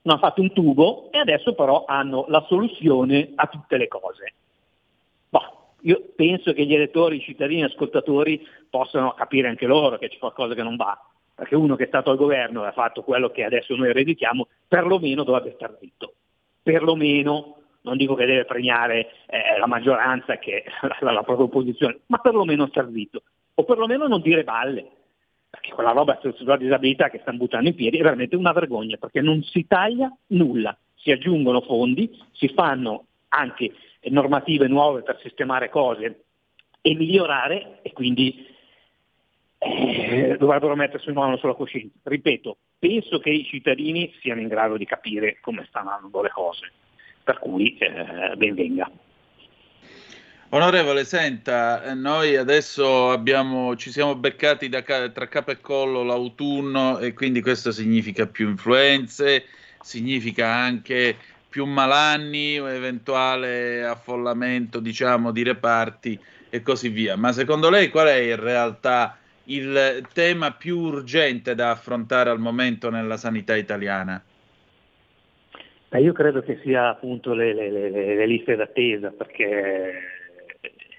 non 0.03 0.17
hanno 0.17 0.27
fatto 0.27 0.43
un 0.43 0.53
tubo 0.53 1.11
e 1.11 1.19
adesso 1.19 1.55
però 1.55 1.85
hanno 1.87 2.27
la 2.29 2.45
soluzione 2.47 3.33
a 3.35 3.47
tutte 3.47 3.79
le 3.79 3.89
cose. 3.89 4.35
Boh, 5.31 5.77
io 5.81 6.13
penso 6.15 6.53
che 6.53 6.67
gli 6.67 6.75
elettori, 6.75 7.17
i 7.17 7.23
cittadini, 7.23 7.63
gli 7.63 7.65
ascoltatori 7.65 8.47
possano 8.69 9.15
capire 9.15 9.49
anche 9.49 9.65
loro 9.65 9.97
che 9.97 10.09
c'è 10.09 10.19
qualcosa 10.19 10.55
che 10.55 10.63
non 10.63 10.77
va, 10.77 10.99
perché 11.35 11.55
uno 11.55 11.77
che 11.77 11.85
è 11.85 11.89
stato 11.89 12.11
al 12.11 12.17
governo 12.17 12.65
e 12.65 12.69
ha 12.69 12.73
fatto 12.73 13.03
quello 13.03 13.31
che 13.31 13.45
adesso 13.45 13.75
noi 13.75 13.89
ereditiamo, 13.89 14.49
perlomeno 14.69 15.25
dovrebbe 15.25 15.55
stare 15.55 15.77
zitto, 15.81 16.15
perlomeno 16.63 17.57
non 17.83 17.97
dico 17.97 18.15
che 18.15 18.27
deve 18.27 18.45
premiare 18.45 19.11
eh, 19.27 19.59
la 19.59 19.67
maggioranza 19.67 20.39
che 20.39 20.65
la, 21.01 21.13
la 21.13 21.23
propria 21.23 21.47
opposizione, 21.47 22.01
ma 22.07 22.19
perlomeno 22.19 22.67
star 22.69 22.89
zitto, 22.93 23.23
o 23.55 23.65
perlomeno 23.65 24.07
non 24.07 24.21
dire 24.21 24.45
balle, 24.45 24.87
perché 25.51 25.73
quella 25.73 25.93
roba 25.93 26.19
sulla 26.35 26.57
disabilità 26.57 27.11
che 27.11 27.19
stanno 27.21 27.39
buttando 27.39 27.69
in 27.69 27.75
piedi 27.75 27.99
è 27.99 28.03
veramente 28.03 28.37
una 28.37 28.53
vergogna, 28.53 28.97
perché 28.97 29.21
non 29.21 29.43
si 29.43 29.67
taglia 29.67 30.15
nulla, 30.29 30.77
si 30.95 31.11
aggiungono 31.11 31.61
fondi, 31.61 32.11
si 32.33 32.49
fanno 32.49 33.07
anche 33.29 33.73
normative 34.05 34.67
nuove 34.69 35.03
per 35.03 35.19
sistemare 35.21 35.69
cose 35.69 36.25
e 36.81 36.95
migliorare 36.95 37.79
e 37.83 37.93
quindi 37.93 38.47
eh, 39.65 40.37
dovrebbero 40.39 40.75
mettersi 40.75 41.09
un 41.09 41.15
mano 41.15 41.37
sulla 41.37 41.55
coscienza. 41.55 41.95
Ripeto, 42.03 42.57
penso 42.79 43.19
che 43.21 43.31
i 43.31 43.45
cittadini 43.45 44.13
siano 44.21 44.41
in 44.41 44.49
grado 44.49 44.77
di 44.77 44.85
capire 44.85 45.39
come 45.41 45.65
stanno 45.69 45.91
andando 45.91 46.23
le 46.23 46.31
cose 46.31 46.73
per 47.23 47.39
cui 47.39 47.77
eh, 47.79 48.35
ben. 48.37 48.91
Onorevole, 50.51 51.05
senta, 51.05 51.95
noi 51.95 52.37
adesso 52.37 53.11
abbiamo, 53.11 53.75
ci 53.77 53.91
siamo 53.91 54.17
beccati 54.17 54.69
da, 54.69 54.83
tra 54.83 55.27
capo 55.29 55.51
e 55.51 55.61
collo 55.61 56.03
l'autunno 56.03 56.99
e 56.99 57.15
quindi 57.15 57.41
questo 57.41 57.73
significa 57.73 58.27
più 58.27 58.51
influenze, 58.51 59.45
significa 59.81 60.49
anche 60.49 61.17
più 61.49 61.65
malanni, 61.65 62.57
eventuale 62.57 63.83
affollamento 63.85 64.79
diciamo, 64.79 65.31
di 65.31 65.43
reparti 65.43 66.19
e 66.51 66.61
così 66.61 66.91
via. 66.91 67.17
Ma 67.17 67.33
secondo 67.33 67.71
lei 67.71 67.89
qual 67.89 68.09
è 68.09 68.17
in 68.17 68.41
realtà 68.41 69.17
il 69.55 70.07
tema 70.13 70.53
più 70.53 70.79
urgente 70.79 71.55
da 71.55 71.71
affrontare 71.71 72.31
al 72.31 72.39
momento 72.39 72.91
nella 72.91 73.17
sanità 73.17 73.57
italiana? 73.57 74.23
Beh, 75.89 76.01
io 76.01 76.13
credo 76.13 76.43
che 76.43 76.59
sia 76.63 76.89
appunto 76.89 77.35
le, 77.35 77.53
le, 77.53 77.71
le, 77.71 77.91
le 77.91 78.27
liste 78.27 78.57
d'attesa, 78.57 79.11
perché 79.11 79.91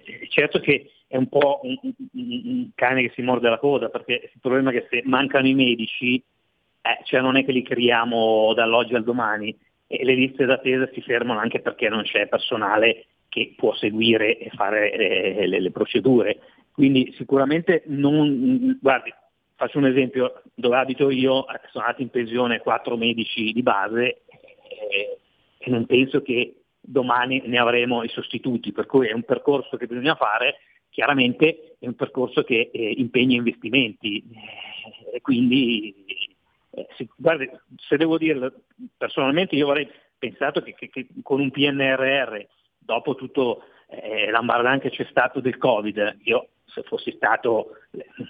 è 0.03 0.27
certo 0.29 0.59
che 0.59 0.91
è 1.07 1.17
un 1.17 1.27
po' 1.29 1.61
un, 1.63 1.77
un, 2.13 2.69
cane 2.75 3.01
che 3.01 3.11
si 3.15 3.21
morde 3.21 3.49
la 3.49 3.57
coda, 3.57 3.89
perché 3.89 4.29
il 4.33 4.39
problema 4.39 4.71
è 4.71 4.73
che 4.73 4.87
se 4.89 5.01
mancano 5.05 5.47
i 5.47 5.53
medici, 5.53 6.15
eh, 6.15 6.99
cioè 7.05 7.21
non 7.21 7.37
è 7.37 7.45
che 7.45 7.51
li 7.51 7.63
creiamo 7.63 8.53
dall'oggi 8.53 8.95
al 8.95 9.03
domani, 9.03 9.55
e 9.87 10.03
le 10.03 10.13
liste 10.15 10.45
d'attesa 10.45 10.89
si 10.93 11.01
fermano 11.01 11.39
anche 11.39 11.59
perché 11.59 11.89
non 11.89 12.03
c'è 12.03 12.27
personale 12.27 13.05
che 13.29 13.53
può 13.55 13.73
seguire 13.73 14.37
e 14.37 14.49
fare 14.51 14.91
eh, 14.91 15.47
le, 15.47 15.59
le, 15.59 15.71
procedure. 15.71 16.39
Quindi 16.73 17.13
sicuramente 17.15 17.83
non, 17.85 18.79
guardi, 18.81 19.13
faccio 19.55 19.77
un 19.77 19.85
esempio, 19.85 20.41
dove 20.55 20.75
abito 20.75 21.11
io 21.11 21.45
sono 21.71 21.85
andati 21.85 22.01
in 22.01 22.09
pensione 22.09 22.59
quattro 22.59 22.97
medici 22.97 23.53
di 23.53 23.61
base 23.61 24.23
e, 24.67 25.17
e 25.59 25.69
non 25.69 25.85
penso 25.85 26.23
che 26.23 26.55
domani 26.81 27.43
ne 27.45 27.59
avremo 27.59 28.03
i 28.03 28.09
sostituti, 28.09 28.71
per 28.71 28.87
cui 28.87 29.07
è 29.07 29.13
un 29.13 29.23
percorso 29.23 29.77
che 29.77 29.85
bisogna 29.85 30.15
fare, 30.15 30.55
chiaramente 30.89 31.75
è 31.79 31.85
un 31.85 31.95
percorso 31.95 32.43
che 32.43 32.71
eh, 32.73 32.93
impegna 32.97 33.35
investimenti 33.35 34.23
e 35.13 35.21
quindi 35.21 36.05
eh, 36.71 36.87
se, 36.97 37.07
guardi, 37.15 37.47
se 37.77 37.97
devo 37.97 38.17
dirlo 38.17 38.51
personalmente 38.97 39.55
io 39.55 39.69
avrei 39.69 39.87
pensato 40.17 40.61
che, 40.61 40.73
che, 40.73 40.89
che 40.89 41.07
con 41.21 41.39
un 41.39 41.51
PNRR, 41.51 42.45
dopo 42.79 43.13
tutto 43.13 43.63
eh, 44.01 44.29
l'ambardan 44.31 44.79
che 44.79 44.89
c'è 44.89 45.05
stato 45.09 45.39
del 45.39 45.57
Covid, 45.57 46.19
io 46.23 46.47
se 46.65 46.81
fossi 46.83 47.11
stato 47.11 47.77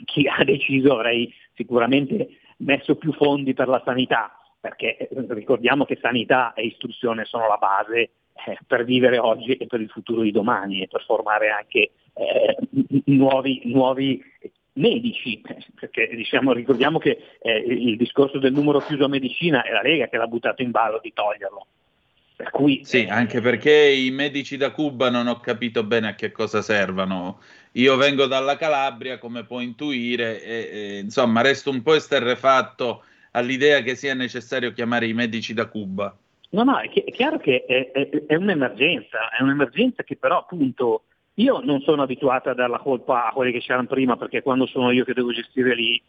chi 0.05 0.27
ha 0.27 0.43
deciso 0.43 0.93
avrei 0.93 1.33
sicuramente 1.53 2.39
messo 2.57 2.95
più 2.95 3.13
fondi 3.13 3.53
per 3.53 3.67
la 3.67 3.81
sanità, 3.85 4.37
perché 4.59 4.97
eh, 4.97 5.07
ricordiamo 5.29 5.85
che 5.85 5.97
sanità 6.01 6.53
e 6.53 6.65
istruzione 6.65 7.25
sono 7.25 7.47
la 7.47 7.57
base 7.57 8.11
eh, 8.45 8.57
per 8.65 8.83
vivere 8.83 9.17
oggi 9.17 9.53
e 9.53 9.67
per 9.67 9.81
il 9.81 9.89
futuro 9.89 10.21
di 10.21 10.31
domani 10.31 10.81
e 10.81 10.87
per 10.87 11.03
formare 11.03 11.49
anche 11.49 11.91
eh, 12.13 12.57
nuovi, 13.05 13.61
nuovi, 13.65 14.21
medici, 14.73 15.41
perché 15.79 16.09
diciamo, 16.15 16.53
ricordiamo 16.53 16.97
che 16.97 17.17
eh, 17.39 17.57
il 17.57 17.97
discorso 17.97 18.39
del 18.39 18.53
numero 18.53 18.79
chiuso 18.79 19.05
a 19.05 19.09
medicina 19.09 19.63
è 19.63 19.71
la 19.71 19.81
Lega 19.81 20.07
che 20.07 20.17
l'ha 20.17 20.27
buttato 20.27 20.61
in 20.61 20.71
ballo 20.71 20.99
di 21.01 21.13
toglierlo. 21.13 21.67
Per 22.43 22.51
cui, 22.51 22.81
sì, 22.83 23.07
anche 23.09 23.39
perché 23.39 23.71
i 23.71 24.11
medici 24.11 24.57
da 24.57 24.71
Cuba 24.71 25.09
non 25.09 25.27
ho 25.27 25.39
capito 25.39 25.85
bene 25.85 26.09
a 26.09 26.15
che 26.15 26.33
cosa 26.33 26.61
servano. 26.61 27.39
Io 27.73 27.95
vengo 27.95 28.25
dalla 28.25 28.57
Calabria, 28.57 29.17
come 29.17 29.45
può 29.45 29.61
intuire, 29.61 30.43
e, 30.43 30.69
e, 30.71 30.99
insomma, 30.99 31.39
resto 31.39 31.69
un 31.69 31.81
po' 31.81 31.93
esterrefatto 31.93 33.05
all'idea 33.31 33.79
che 33.81 33.95
sia 33.95 34.13
necessario 34.13 34.73
chiamare 34.73 35.07
i 35.07 35.13
medici 35.13 35.53
da 35.53 35.67
Cuba. 35.67 36.13
No, 36.49 36.63
no, 36.63 36.77
è, 36.79 36.89
chi- 36.89 36.99
è 37.05 37.11
chiaro 37.11 37.37
che 37.37 37.63
è, 37.63 37.91
è, 37.91 38.09
è, 38.27 38.35
un'emergenza, 38.35 39.29
è 39.29 39.41
un'emergenza 39.41 40.03
che 40.03 40.17
però 40.17 40.39
appunto 40.39 41.03
io 41.35 41.61
non 41.61 41.79
sono 41.79 42.01
abituata 42.01 42.51
a 42.51 42.53
dare 42.53 42.69
la 42.69 42.79
colpa 42.79 43.29
a 43.29 43.31
quelli 43.31 43.53
che 43.53 43.61
c'erano 43.61 43.87
prima 43.87 44.17
perché 44.17 44.41
quando 44.41 44.65
sono 44.65 44.91
io 44.91 45.05
che 45.05 45.13
devo 45.13 45.31
gestire 45.31 45.73
lì 45.73 45.99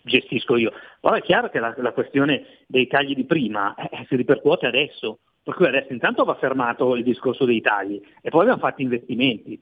gestisco 0.00 0.56
io. 0.56 0.72
Però 1.00 1.14
è 1.14 1.20
chiaro 1.20 1.50
che 1.50 1.60
la, 1.60 1.74
la 1.76 1.92
questione 1.92 2.64
dei 2.66 2.86
tagli 2.86 3.14
di 3.14 3.24
prima 3.24 3.74
eh, 3.74 4.06
si 4.08 4.16
ripercuote 4.16 4.66
adesso, 4.66 5.18
per 5.48 5.56
cui 5.56 5.66
adesso 5.66 5.94
intanto 5.94 6.24
va 6.24 6.34
fermato 6.34 6.94
il 6.94 7.02
discorso 7.02 7.46
dei 7.46 7.62
tagli 7.62 7.98
e 8.20 8.28
poi 8.28 8.42
abbiamo 8.42 8.60
fatto 8.60 8.82
investimenti. 8.82 9.58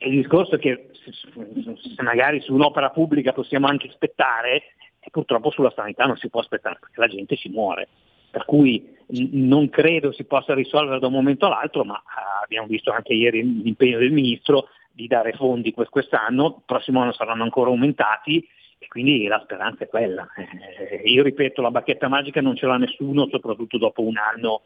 Il 0.00 0.10
discorso 0.10 0.56
è 0.56 0.58
che 0.58 0.90
se, 0.92 2.02
magari 2.02 2.42
su 2.42 2.52
un'opera 2.52 2.90
pubblica 2.90 3.32
possiamo 3.32 3.68
anche 3.68 3.88
aspettare, 3.88 4.56
e 5.00 5.08
purtroppo 5.10 5.50
sulla 5.50 5.72
sanità 5.74 6.04
non 6.04 6.18
si 6.18 6.28
può 6.28 6.40
aspettare 6.40 6.76
perché 6.78 7.00
la 7.00 7.06
gente 7.06 7.36
ci 7.36 7.48
muore. 7.48 7.88
Per 8.30 8.44
cui 8.44 8.98
non 9.30 9.70
credo 9.70 10.12
si 10.12 10.24
possa 10.24 10.52
risolvere 10.52 11.00
da 11.00 11.06
un 11.06 11.14
momento 11.14 11.46
all'altro, 11.46 11.84
ma 11.84 11.94
ah, 11.94 12.42
abbiamo 12.44 12.66
visto 12.66 12.90
anche 12.92 13.14
ieri 13.14 13.62
l'impegno 13.62 13.96
del 13.96 14.12
Ministro 14.12 14.68
di 14.92 15.06
dare 15.06 15.32
fondi 15.32 15.72
quest'anno, 15.72 16.56
il 16.58 16.62
prossimo 16.66 17.00
anno 17.00 17.12
saranno 17.12 17.44
ancora 17.44 17.70
aumentati 17.70 18.46
e 18.76 18.86
quindi 18.88 19.26
la 19.26 19.40
speranza 19.42 19.84
è 19.84 19.88
quella. 19.88 20.28
Eh, 20.36 21.00
io 21.06 21.22
ripeto, 21.22 21.62
la 21.62 21.70
bacchetta 21.70 22.08
magica 22.08 22.42
non 22.42 22.56
ce 22.56 22.66
l'ha 22.66 22.76
nessuno, 22.76 23.26
soprattutto 23.30 23.78
dopo 23.78 24.02
un 24.02 24.18
anno 24.18 24.64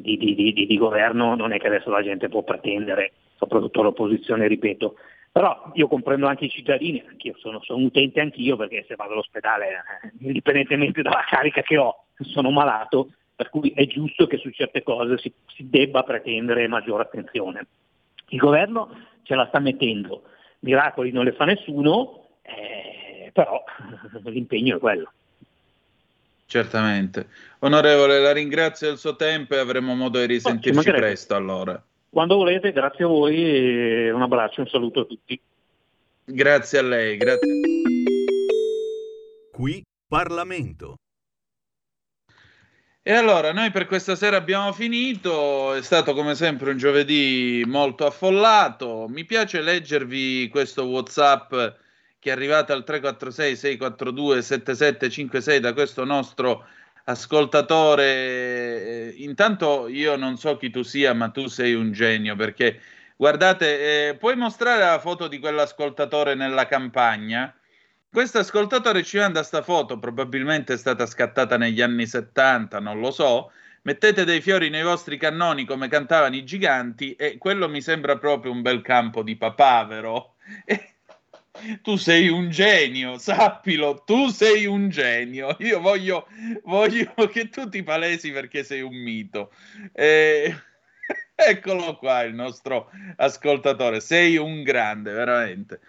di, 0.00 0.16
di, 0.16 0.34
di, 0.34 0.66
di 0.66 0.78
governo, 0.78 1.34
non 1.34 1.52
è 1.52 1.58
che 1.58 1.66
adesso 1.66 1.90
la 1.90 2.02
gente 2.02 2.28
può 2.28 2.42
pretendere, 2.42 3.12
soprattutto 3.36 3.82
l'opposizione, 3.82 4.46
ripeto, 4.46 4.96
però 5.32 5.70
io 5.74 5.86
comprendo 5.86 6.26
anche 6.26 6.46
i 6.46 6.50
cittadini, 6.50 7.02
anch'io 7.06 7.34
sono, 7.38 7.60
sono 7.62 7.84
utente 7.84 8.20
anch'io 8.20 8.56
perché 8.56 8.84
se 8.88 8.96
vado 8.96 9.12
all'ospedale, 9.12 9.66
eh, 9.68 10.26
indipendentemente 10.26 11.02
dalla 11.02 11.24
carica 11.28 11.62
che 11.62 11.76
ho, 11.76 12.06
sono 12.18 12.50
malato, 12.50 13.10
per 13.36 13.48
cui 13.48 13.70
è 13.70 13.86
giusto 13.86 14.26
che 14.26 14.38
su 14.38 14.50
certe 14.50 14.82
cose 14.82 15.18
si, 15.18 15.32
si 15.54 15.68
debba 15.68 16.02
pretendere 16.02 16.66
maggiore 16.66 17.04
attenzione. 17.04 17.66
Il 18.28 18.38
governo 18.38 18.90
ce 19.22 19.34
la 19.34 19.46
sta 19.46 19.60
mettendo, 19.60 20.24
miracoli 20.60 21.12
non 21.12 21.24
le 21.24 21.32
fa 21.32 21.44
nessuno, 21.44 22.26
eh, 22.42 23.30
però 23.32 23.62
l'impegno 24.24 24.76
è 24.76 24.80
quello. 24.80 25.12
Certamente. 26.50 27.28
Onorevole, 27.60 28.18
la 28.18 28.32
ringrazio 28.32 28.88
del 28.88 28.98
suo 28.98 29.14
tempo 29.14 29.54
e 29.54 29.58
avremo 29.58 29.94
modo 29.94 30.18
di 30.18 30.26
risentirci 30.26 30.88
oh, 30.88 30.92
presto 30.94 31.36
allora. 31.36 31.80
Quando 32.08 32.34
volete, 32.34 32.72
grazie 32.72 33.04
a 33.04 33.06
voi 33.06 33.36
e 33.36 34.10
un 34.10 34.20
abbraccio, 34.20 34.62
un 34.62 34.66
saluto 34.66 35.02
a 35.02 35.04
tutti. 35.04 35.40
Grazie 36.24 36.78
a 36.80 36.82
lei, 36.82 37.16
grazie. 37.18 37.48
Qui 39.52 39.84
Parlamento. 40.08 40.96
E 43.00 43.12
allora, 43.12 43.52
noi 43.52 43.70
per 43.70 43.86
questa 43.86 44.16
sera 44.16 44.36
abbiamo 44.36 44.72
finito, 44.72 45.74
è 45.74 45.82
stato 45.82 46.14
come 46.14 46.34
sempre 46.34 46.72
un 46.72 46.78
giovedì 46.78 47.62
molto 47.64 48.06
affollato. 48.06 49.06
Mi 49.08 49.24
piace 49.24 49.60
leggervi 49.60 50.48
questo 50.48 50.84
WhatsApp 50.86 51.54
che 52.20 52.30
è 52.30 52.32
arrivato 52.32 52.72
al 52.72 52.84
346 52.84 53.56
642 53.56 54.42
7756 54.42 55.60
da 55.60 55.72
questo 55.72 56.04
nostro 56.04 56.64
ascoltatore, 57.04 58.04
eh, 58.04 59.14
intanto 59.16 59.88
io 59.88 60.14
non 60.16 60.36
so 60.36 60.56
chi 60.56 60.70
tu 60.70 60.82
sia, 60.82 61.12
ma 61.14 61.30
tu 61.30 61.48
sei 61.48 61.74
un 61.74 61.90
genio 61.92 62.36
perché 62.36 62.80
guardate, 63.16 64.10
eh, 64.10 64.14
puoi 64.16 64.36
mostrare 64.36 64.84
la 64.84 65.00
foto 65.00 65.26
di 65.26 65.40
quell'ascoltatore 65.40 66.34
nella 66.34 66.66
campagna? 66.66 67.52
questo 68.12 68.38
ascoltatore 68.38 69.04
ci 69.04 69.18
manda 69.18 69.42
sta 69.44 69.62
foto, 69.62 69.98
probabilmente 69.98 70.74
è 70.74 70.76
stata 70.76 71.06
scattata 71.06 71.56
negli 71.56 71.80
anni 71.80 72.06
70, 72.06 72.80
non 72.80 72.98
lo 72.98 73.12
so. 73.12 73.52
Mettete 73.82 74.24
dei 74.24 74.40
fiori 74.40 74.68
nei 74.68 74.82
vostri 74.82 75.16
cannoni 75.16 75.64
come 75.64 75.88
cantavano 75.88 76.34
i 76.34 76.44
giganti 76.44 77.14
e 77.14 77.38
quello 77.38 77.68
mi 77.68 77.80
sembra 77.80 78.18
proprio 78.18 78.52
un 78.52 78.62
bel 78.62 78.82
campo 78.82 79.22
di 79.22 79.36
papavero. 79.36 80.34
E 80.64 80.89
tu 81.82 81.96
sei 81.96 82.28
un 82.28 82.50
genio, 82.50 83.18
sappilo, 83.18 84.02
tu 84.04 84.28
sei 84.28 84.66
un 84.66 84.88
genio. 84.88 85.56
Io 85.60 85.80
voglio, 85.80 86.26
voglio 86.64 87.12
che 87.30 87.48
tu 87.48 87.68
ti 87.68 87.82
palesi 87.82 88.30
perché 88.30 88.64
sei 88.64 88.80
un 88.80 88.94
mito. 88.94 89.52
Eh, 89.92 90.54
eccolo 91.34 91.96
qua 91.96 92.22
il 92.22 92.34
nostro 92.34 92.90
ascoltatore, 93.16 94.00
sei 94.00 94.36
un 94.36 94.62
grande, 94.62 95.12
veramente. 95.12 95.80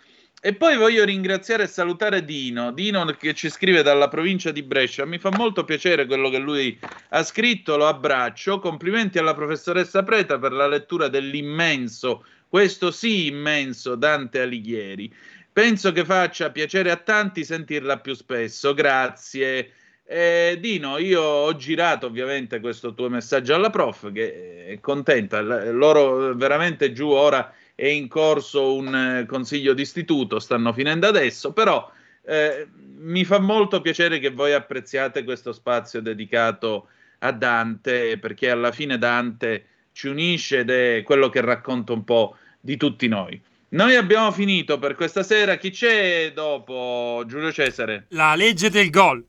E 0.43 0.55
poi 0.55 0.75
voglio 0.75 1.05
ringraziare 1.05 1.63
e 1.63 1.67
salutare 1.67 2.25
Dino, 2.25 2.71
Dino 2.71 3.05
che 3.05 3.35
ci 3.35 3.47
scrive 3.47 3.83
dalla 3.83 4.07
provincia 4.07 4.49
di 4.49 4.63
Brescia. 4.63 5.05
Mi 5.05 5.19
fa 5.19 5.29
molto 5.29 5.63
piacere 5.63 6.07
quello 6.07 6.31
che 6.31 6.39
lui 6.39 6.79
ha 7.09 7.21
scritto, 7.21 7.77
lo 7.77 7.85
abbraccio. 7.85 8.57
Complimenti 8.57 9.19
alla 9.19 9.35
professoressa 9.35 10.01
Preta 10.01 10.39
per 10.39 10.51
la 10.51 10.67
lettura 10.67 11.09
dell'immenso, 11.09 12.25
questo 12.47 12.89
sì 12.89 13.27
immenso 13.27 13.93
Dante 13.93 14.41
Alighieri. 14.41 15.13
Penso 15.53 15.91
che 15.91 16.05
faccia 16.05 16.51
piacere 16.51 16.91
a 16.91 16.95
tanti 16.95 17.43
sentirla 17.43 17.99
più 17.99 18.13
spesso. 18.13 18.73
Grazie. 18.73 19.71
Eh, 20.05 20.57
Dino, 20.59 20.97
io 20.97 21.21
ho 21.21 21.55
girato 21.55 22.05
ovviamente 22.07 22.59
questo 22.59 22.93
tuo 22.93 23.09
messaggio 23.09 23.55
alla 23.55 23.69
prof 23.69 24.11
che 24.11 24.65
è 24.67 24.79
contenta. 24.79 25.41
Loro 25.41 26.33
veramente 26.35 26.93
giù 26.93 27.09
ora 27.09 27.53
è 27.75 27.87
in 27.87 28.07
corso 28.07 28.75
un 28.75 28.95
eh, 28.95 29.25
consiglio 29.25 29.73
d'istituto, 29.73 30.39
stanno 30.39 30.71
finendo 30.73 31.07
adesso, 31.07 31.51
però 31.51 31.89
eh, 32.23 32.67
mi 32.99 33.25
fa 33.25 33.39
molto 33.39 33.81
piacere 33.81 34.19
che 34.19 34.29
voi 34.29 34.53
apprezziate 34.53 35.23
questo 35.23 35.51
spazio 35.51 36.01
dedicato 36.01 36.87
a 37.19 37.31
Dante, 37.31 38.17
perché 38.19 38.49
alla 38.49 38.71
fine 38.71 38.97
Dante 38.97 39.65
ci 39.91 40.07
unisce 40.07 40.59
ed 40.59 40.69
è 40.69 41.03
quello 41.03 41.29
che 41.29 41.41
racconta 41.41 41.93
un 41.93 42.03
po' 42.03 42.35
di 42.59 42.77
tutti 42.77 43.07
noi. 43.07 43.41
Noi 43.73 43.95
abbiamo 43.95 44.33
finito 44.33 44.77
per 44.79 44.95
questa 44.95 45.23
sera. 45.23 45.55
Chi 45.55 45.69
c'è 45.69 46.33
dopo 46.33 47.23
Giulio 47.25 47.53
Cesare? 47.53 48.07
La 48.09 48.35
legge 48.35 48.69
del 48.69 48.89
gol. 48.89 49.25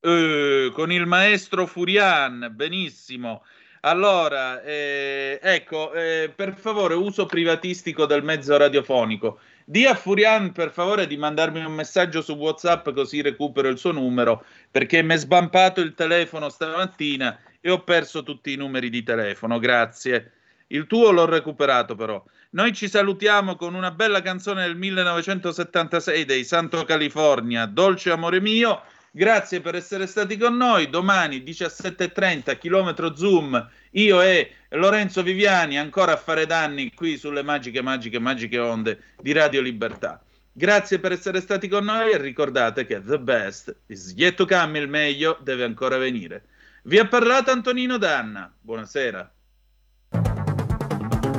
Eh, 0.00 0.70
con 0.72 0.92
il 0.92 1.06
maestro 1.06 1.66
Furian, 1.66 2.52
benissimo. 2.52 3.42
Allora, 3.80 4.62
eh, 4.62 5.40
ecco, 5.42 5.92
eh, 5.92 6.32
per 6.34 6.54
favore, 6.54 6.94
uso 6.94 7.26
privatistico 7.26 8.06
del 8.06 8.22
mezzo 8.22 8.56
radiofonico. 8.56 9.40
Di 9.64 9.86
a 9.86 9.94
Furian, 9.94 10.52
per 10.52 10.70
favore, 10.70 11.08
di 11.08 11.16
mandarmi 11.16 11.64
un 11.64 11.72
messaggio 11.72 12.22
su 12.22 12.34
WhatsApp 12.34 12.90
così 12.90 13.22
recupero 13.22 13.66
il 13.68 13.78
suo 13.78 13.90
numero, 13.90 14.44
perché 14.70 15.02
mi 15.02 15.14
è 15.14 15.16
sbampato 15.16 15.80
il 15.80 15.94
telefono 15.94 16.48
stamattina 16.48 17.36
e 17.60 17.72
ho 17.72 17.82
perso 17.82 18.22
tutti 18.22 18.52
i 18.52 18.56
numeri 18.56 18.88
di 18.88 19.02
telefono. 19.02 19.58
Grazie. 19.58 20.32
Il 20.68 20.86
tuo 20.86 21.10
l'ho 21.10 21.26
recuperato 21.26 21.96
però. 21.96 22.22
Noi 22.50 22.72
ci 22.72 22.88
salutiamo 22.88 23.56
con 23.56 23.74
una 23.74 23.90
bella 23.90 24.22
canzone 24.22 24.62
del 24.62 24.74
1976 24.74 26.24
dei 26.24 26.44
Santo 26.44 26.82
California, 26.84 27.66
Dolce 27.66 28.10
amore 28.10 28.40
mio. 28.40 28.80
Grazie 29.10 29.60
per 29.60 29.74
essere 29.74 30.06
stati 30.06 30.38
con 30.38 30.56
noi. 30.56 30.88
Domani 30.88 31.42
17.30, 31.42 32.56
chilometro 32.56 33.14
Zoom, 33.14 33.68
io 33.90 34.22
e 34.22 34.52
Lorenzo 34.70 35.22
Viviani 35.22 35.78
ancora 35.78 36.12
a 36.12 36.16
fare 36.16 36.46
danni 36.46 36.94
qui 36.94 37.18
sulle 37.18 37.42
magiche, 37.42 37.82
magiche, 37.82 38.18
magiche 38.18 38.58
onde 38.58 38.98
di 39.20 39.32
Radio 39.32 39.60
Libertà. 39.60 40.22
Grazie 40.50 41.00
per 41.00 41.12
essere 41.12 41.42
stati 41.42 41.68
con 41.68 41.84
noi 41.84 42.12
e 42.12 42.16
ricordate 42.16 42.86
che 42.86 43.02
the 43.02 43.18
best 43.18 43.76
is 43.88 44.14
yet 44.16 44.36
to 44.36 44.46
come, 44.46 44.78
il 44.78 44.88
meglio 44.88 45.38
deve 45.42 45.64
ancora 45.64 45.98
venire. 45.98 46.44
Vi 46.84 46.98
ha 46.98 47.06
parlato 47.06 47.50
Antonino 47.50 47.98
Danna. 47.98 48.50
Buonasera. 48.58 49.34